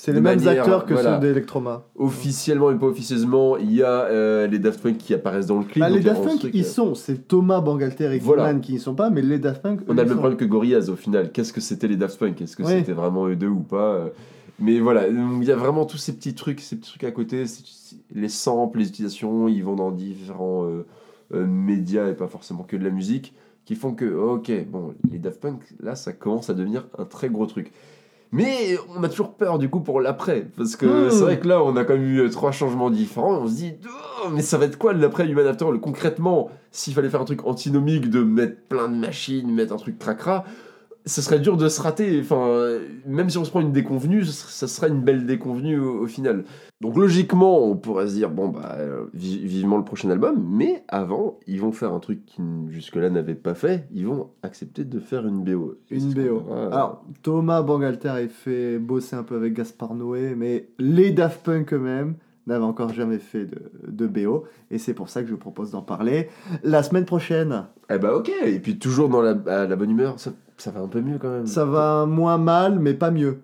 c'est 0.00 0.12
les 0.12 0.20
mêmes 0.20 0.36
manière- 0.38 0.62
acteurs 0.62 0.86
que 0.86 0.94
voilà. 0.94 1.16
ceux 1.20 1.26
d'Electroma. 1.26 1.82
officiellement 1.96 2.70
et 2.70 2.76
pas 2.76 2.86
officieusement 2.86 3.56
il 3.56 3.72
y 3.74 3.82
a 3.82 4.04
euh, 4.04 4.46
les 4.46 4.60
Daft 4.60 4.80
Punk 4.80 4.96
qui 4.98 5.12
apparaissent 5.14 5.46
dans 5.46 5.58
le 5.58 5.64
clip 5.64 5.82
Ah, 5.84 5.88
donc 5.88 5.98
les 5.98 6.04
Daft 6.04 6.22
Punk, 6.22 6.38
truc, 6.38 6.50
ils 6.54 6.62
euh, 6.62 6.68
sont. 6.68 6.94
C'est 6.94 7.26
Thomas 7.26 7.60
Bangalter 7.60 8.14
et 8.14 8.20
Voilà. 8.20 8.54
Qui 8.54 8.74
y 8.74 8.78
sont 8.78 8.94
pas, 8.94 9.10
mais 9.10 9.22
les 9.22 9.40
Daft 9.40 9.60
Punk. 9.60 9.80
eux, 9.80 9.84
On 9.88 9.98
a 9.98 10.02
le 10.04 10.08
même 10.10 10.18
problème 10.18 10.38
que 10.38 10.44
Gorillaz 10.44 10.88
au 10.88 10.94
final. 10.94 11.32
Qu'est-ce 11.32 11.52
que 11.52 11.60
c'était 11.60 11.88
les 11.88 11.96
Daft 11.96 12.16
Punk? 12.16 12.40
Est-ce 12.40 12.56
que 12.56 12.62
Oui. 12.62 12.68
c'était 12.78 12.92
vraiment 12.92 13.26
eux 13.26 13.34
deux 13.34 13.48
ou 13.48 13.58
pas 13.58 14.04
Mais 14.58 14.80
voilà, 14.80 15.06
il 15.06 15.44
y 15.44 15.52
a 15.52 15.56
vraiment 15.56 15.86
tous 15.86 15.98
ces 15.98 16.14
petits 16.14 16.34
trucs, 16.34 16.60
ces 16.60 16.76
petits 16.76 16.90
trucs 16.90 17.04
à 17.04 17.12
côté, 17.12 17.44
les 18.12 18.28
samples, 18.28 18.78
les 18.78 18.88
utilisations, 18.88 19.46
ils 19.48 19.62
vont 19.62 19.76
dans 19.76 19.92
différents 19.92 20.64
euh, 20.64 20.84
euh, 21.34 21.46
médias 21.46 22.08
et 22.08 22.14
pas 22.14 22.26
forcément 22.26 22.64
que 22.64 22.76
de 22.76 22.84
la 22.84 22.90
musique, 22.90 23.34
qui 23.64 23.76
font 23.76 23.94
que, 23.94 24.06
ok, 24.06 24.50
bon, 24.66 24.94
les 25.12 25.18
Daft 25.18 25.40
Punk, 25.40 25.60
là, 25.80 25.94
ça 25.94 26.12
commence 26.12 26.50
à 26.50 26.54
devenir 26.54 26.86
un 26.98 27.04
très 27.04 27.28
gros 27.28 27.46
truc. 27.46 27.72
Mais 28.32 28.76
on 28.94 29.02
a 29.04 29.08
toujours 29.08 29.34
peur 29.34 29.58
du 29.58 29.70
coup 29.70 29.80
pour 29.80 30.00
l'après, 30.00 30.46
parce 30.56 30.76
que 30.76 31.06
Hmm. 31.06 31.10
c'est 31.10 31.22
vrai 31.22 31.38
que 31.38 31.48
là, 31.48 31.62
on 31.62 31.76
a 31.76 31.84
quand 31.84 31.94
même 31.94 32.02
eu 32.04 32.20
euh, 32.20 32.28
trois 32.28 32.50
changements 32.52 32.90
différents, 32.90 33.36
et 33.36 33.42
on 33.42 33.46
se 33.48 33.54
dit, 33.54 33.72
oh, 33.86 34.28
mais 34.32 34.42
ça 34.42 34.58
va 34.58 34.64
être 34.64 34.76
quoi 34.76 34.92
l'après 34.92 35.28
Human 35.28 35.46
After 35.46 35.66
All 35.66 35.78
Concrètement, 35.80 36.50
s'il 36.72 36.94
fallait 36.94 37.08
faire 37.10 37.20
un 37.20 37.26
truc 37.26 37.46
antinomique 37.46 38.10
de 38.10 38.22
mettre 38.22 38.60
plein 38.68 38.88
de 38.88 38.96
machines, 38.96 39.50
mettre 39.50 39.72
un 39.72 39.78
truc 39.78 39.98
cracra, 39.98 40.44
ce 41.08 41.22
serait 41.22 41.40
dur 41.40 41.56
de 41.56 41.68
se 41.68 41.80
rater. 41.80 42.20
Enfin, 42.20 42.78
même 43.06 43.28
si 43.30 43.38
on 43.38 43.44
se 43.44 43.50
prend 43.50 43.60
une 43.60 43.72
déconvenue, 43.72 44.24
ça 44.24 44.68
serait 44.68 44.88
une 44.88 45.00
belle 45.02 45.26
déconvenue 45.26 45.78
au, 45.80 46.02
au 46.02 46.06
final. 46.06 46.44
Donc 46.80 46.96
logiquement, 46.96 47.64
on 47.64 47.74
pourrait 47.76 48.06
se 48.06 48.14
dire 48.14 48.30
bon 48.30 48.48
bah 48.48 48.76
euh, 48.78 49.06
vi- 49.14 49.44
vivement 49.44 49.76
le 49.78 49.84
prochain 49.84 50.10
album, 50.10 50.44
mais 50.48 50.84
avant, 50.86 51.38
ils 51.48 51.60
vont 51.60 51.72
faire 51.72 51.92
un 51.92 51.98
truc 51.98 52.24
qu'ils 52.24 52.44
jusque-là 52.68 53.10
n'avaient 53.10 53.34
pas 53.34 53.54
fait. 53.54 53.88
Ils 53.92 54.06
vont 54.06 54.30
accepter 54.44 54.84
de 54.84 55.00
faire 55.00 55.26
une 55.26 55.42
BO. 55.42 55.74
Une 55.90 56.12
BO. 56.14 56.42
Alors, 56.70 57.04
Thomas 57.22 57.62
Bangalter 57.62 58.08
a 58.08 58.28
fait 58.28 58.78
bosser 58.78 59.16
un 59.16 59.24
peu 59.24 59.34
avec 59.34 59.54
Gaspard 59.54 59.94
Noé, 59.94 60.34
mais 60.36 60.68
les 60.78 61.10
Daft 61.10 61.42
Punk 61.44 61.72
eux-mêmes 61.72 62.14
n'avaient 62.46 62.64
encore 62.64 62.94
jamais 62.94 63.18
fait 63.18 63.44
de, 63.44 63.58
de 63.88 64.06
BO, 64.06 64.44
et 64.70 64.78
c'est 64.78 64.94
pour 64.94 65.10
ça 65.10 65.22
que 65.22 65.28
je 65.28 65.34
propose 65.34 65.72
d'en 65.72 65.82
parler 65.82 66.28
la 66.62 66.82
semaine 66.82 67.04
prochaine. 67.04 67.64
Eh 67.92 67.98
bah 67.98 68.14
ok. 68.14 68.30
Et 68.46 68.58
puis 68.60 68.78
toujours 68.78 69.08
dans 69.10 69.20
la, 69.20 69.34
la 69.66 69.76
bonne 69.76 69.90
humeur, 69.90 70.18
ça, 70.18 70.30
ça 70.58 70.70
va 70.70 70.80
un 70.80 70.88
peu 70.88 71.00
mieux 71.00 71.18
quand 71.18 71.30
même. 71.30 71.46
Ça 71.46 71.64
va 71.64 72.06
moins 72.06 72.38
mal, 72.38 72.78
mais 72.78 72.94
pas 72.94 73.10
mieux. 73.10 73.38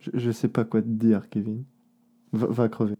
Je, 0.00 0.30
sais 0.30 0.48
pas 0.48 0.64
quoi 0.64 0.82
te 0.82 0.88
dire, 0.88 1.28
Kevin. 1.28 1.64
Va 2.32 2.68
crever. 2.68 2.92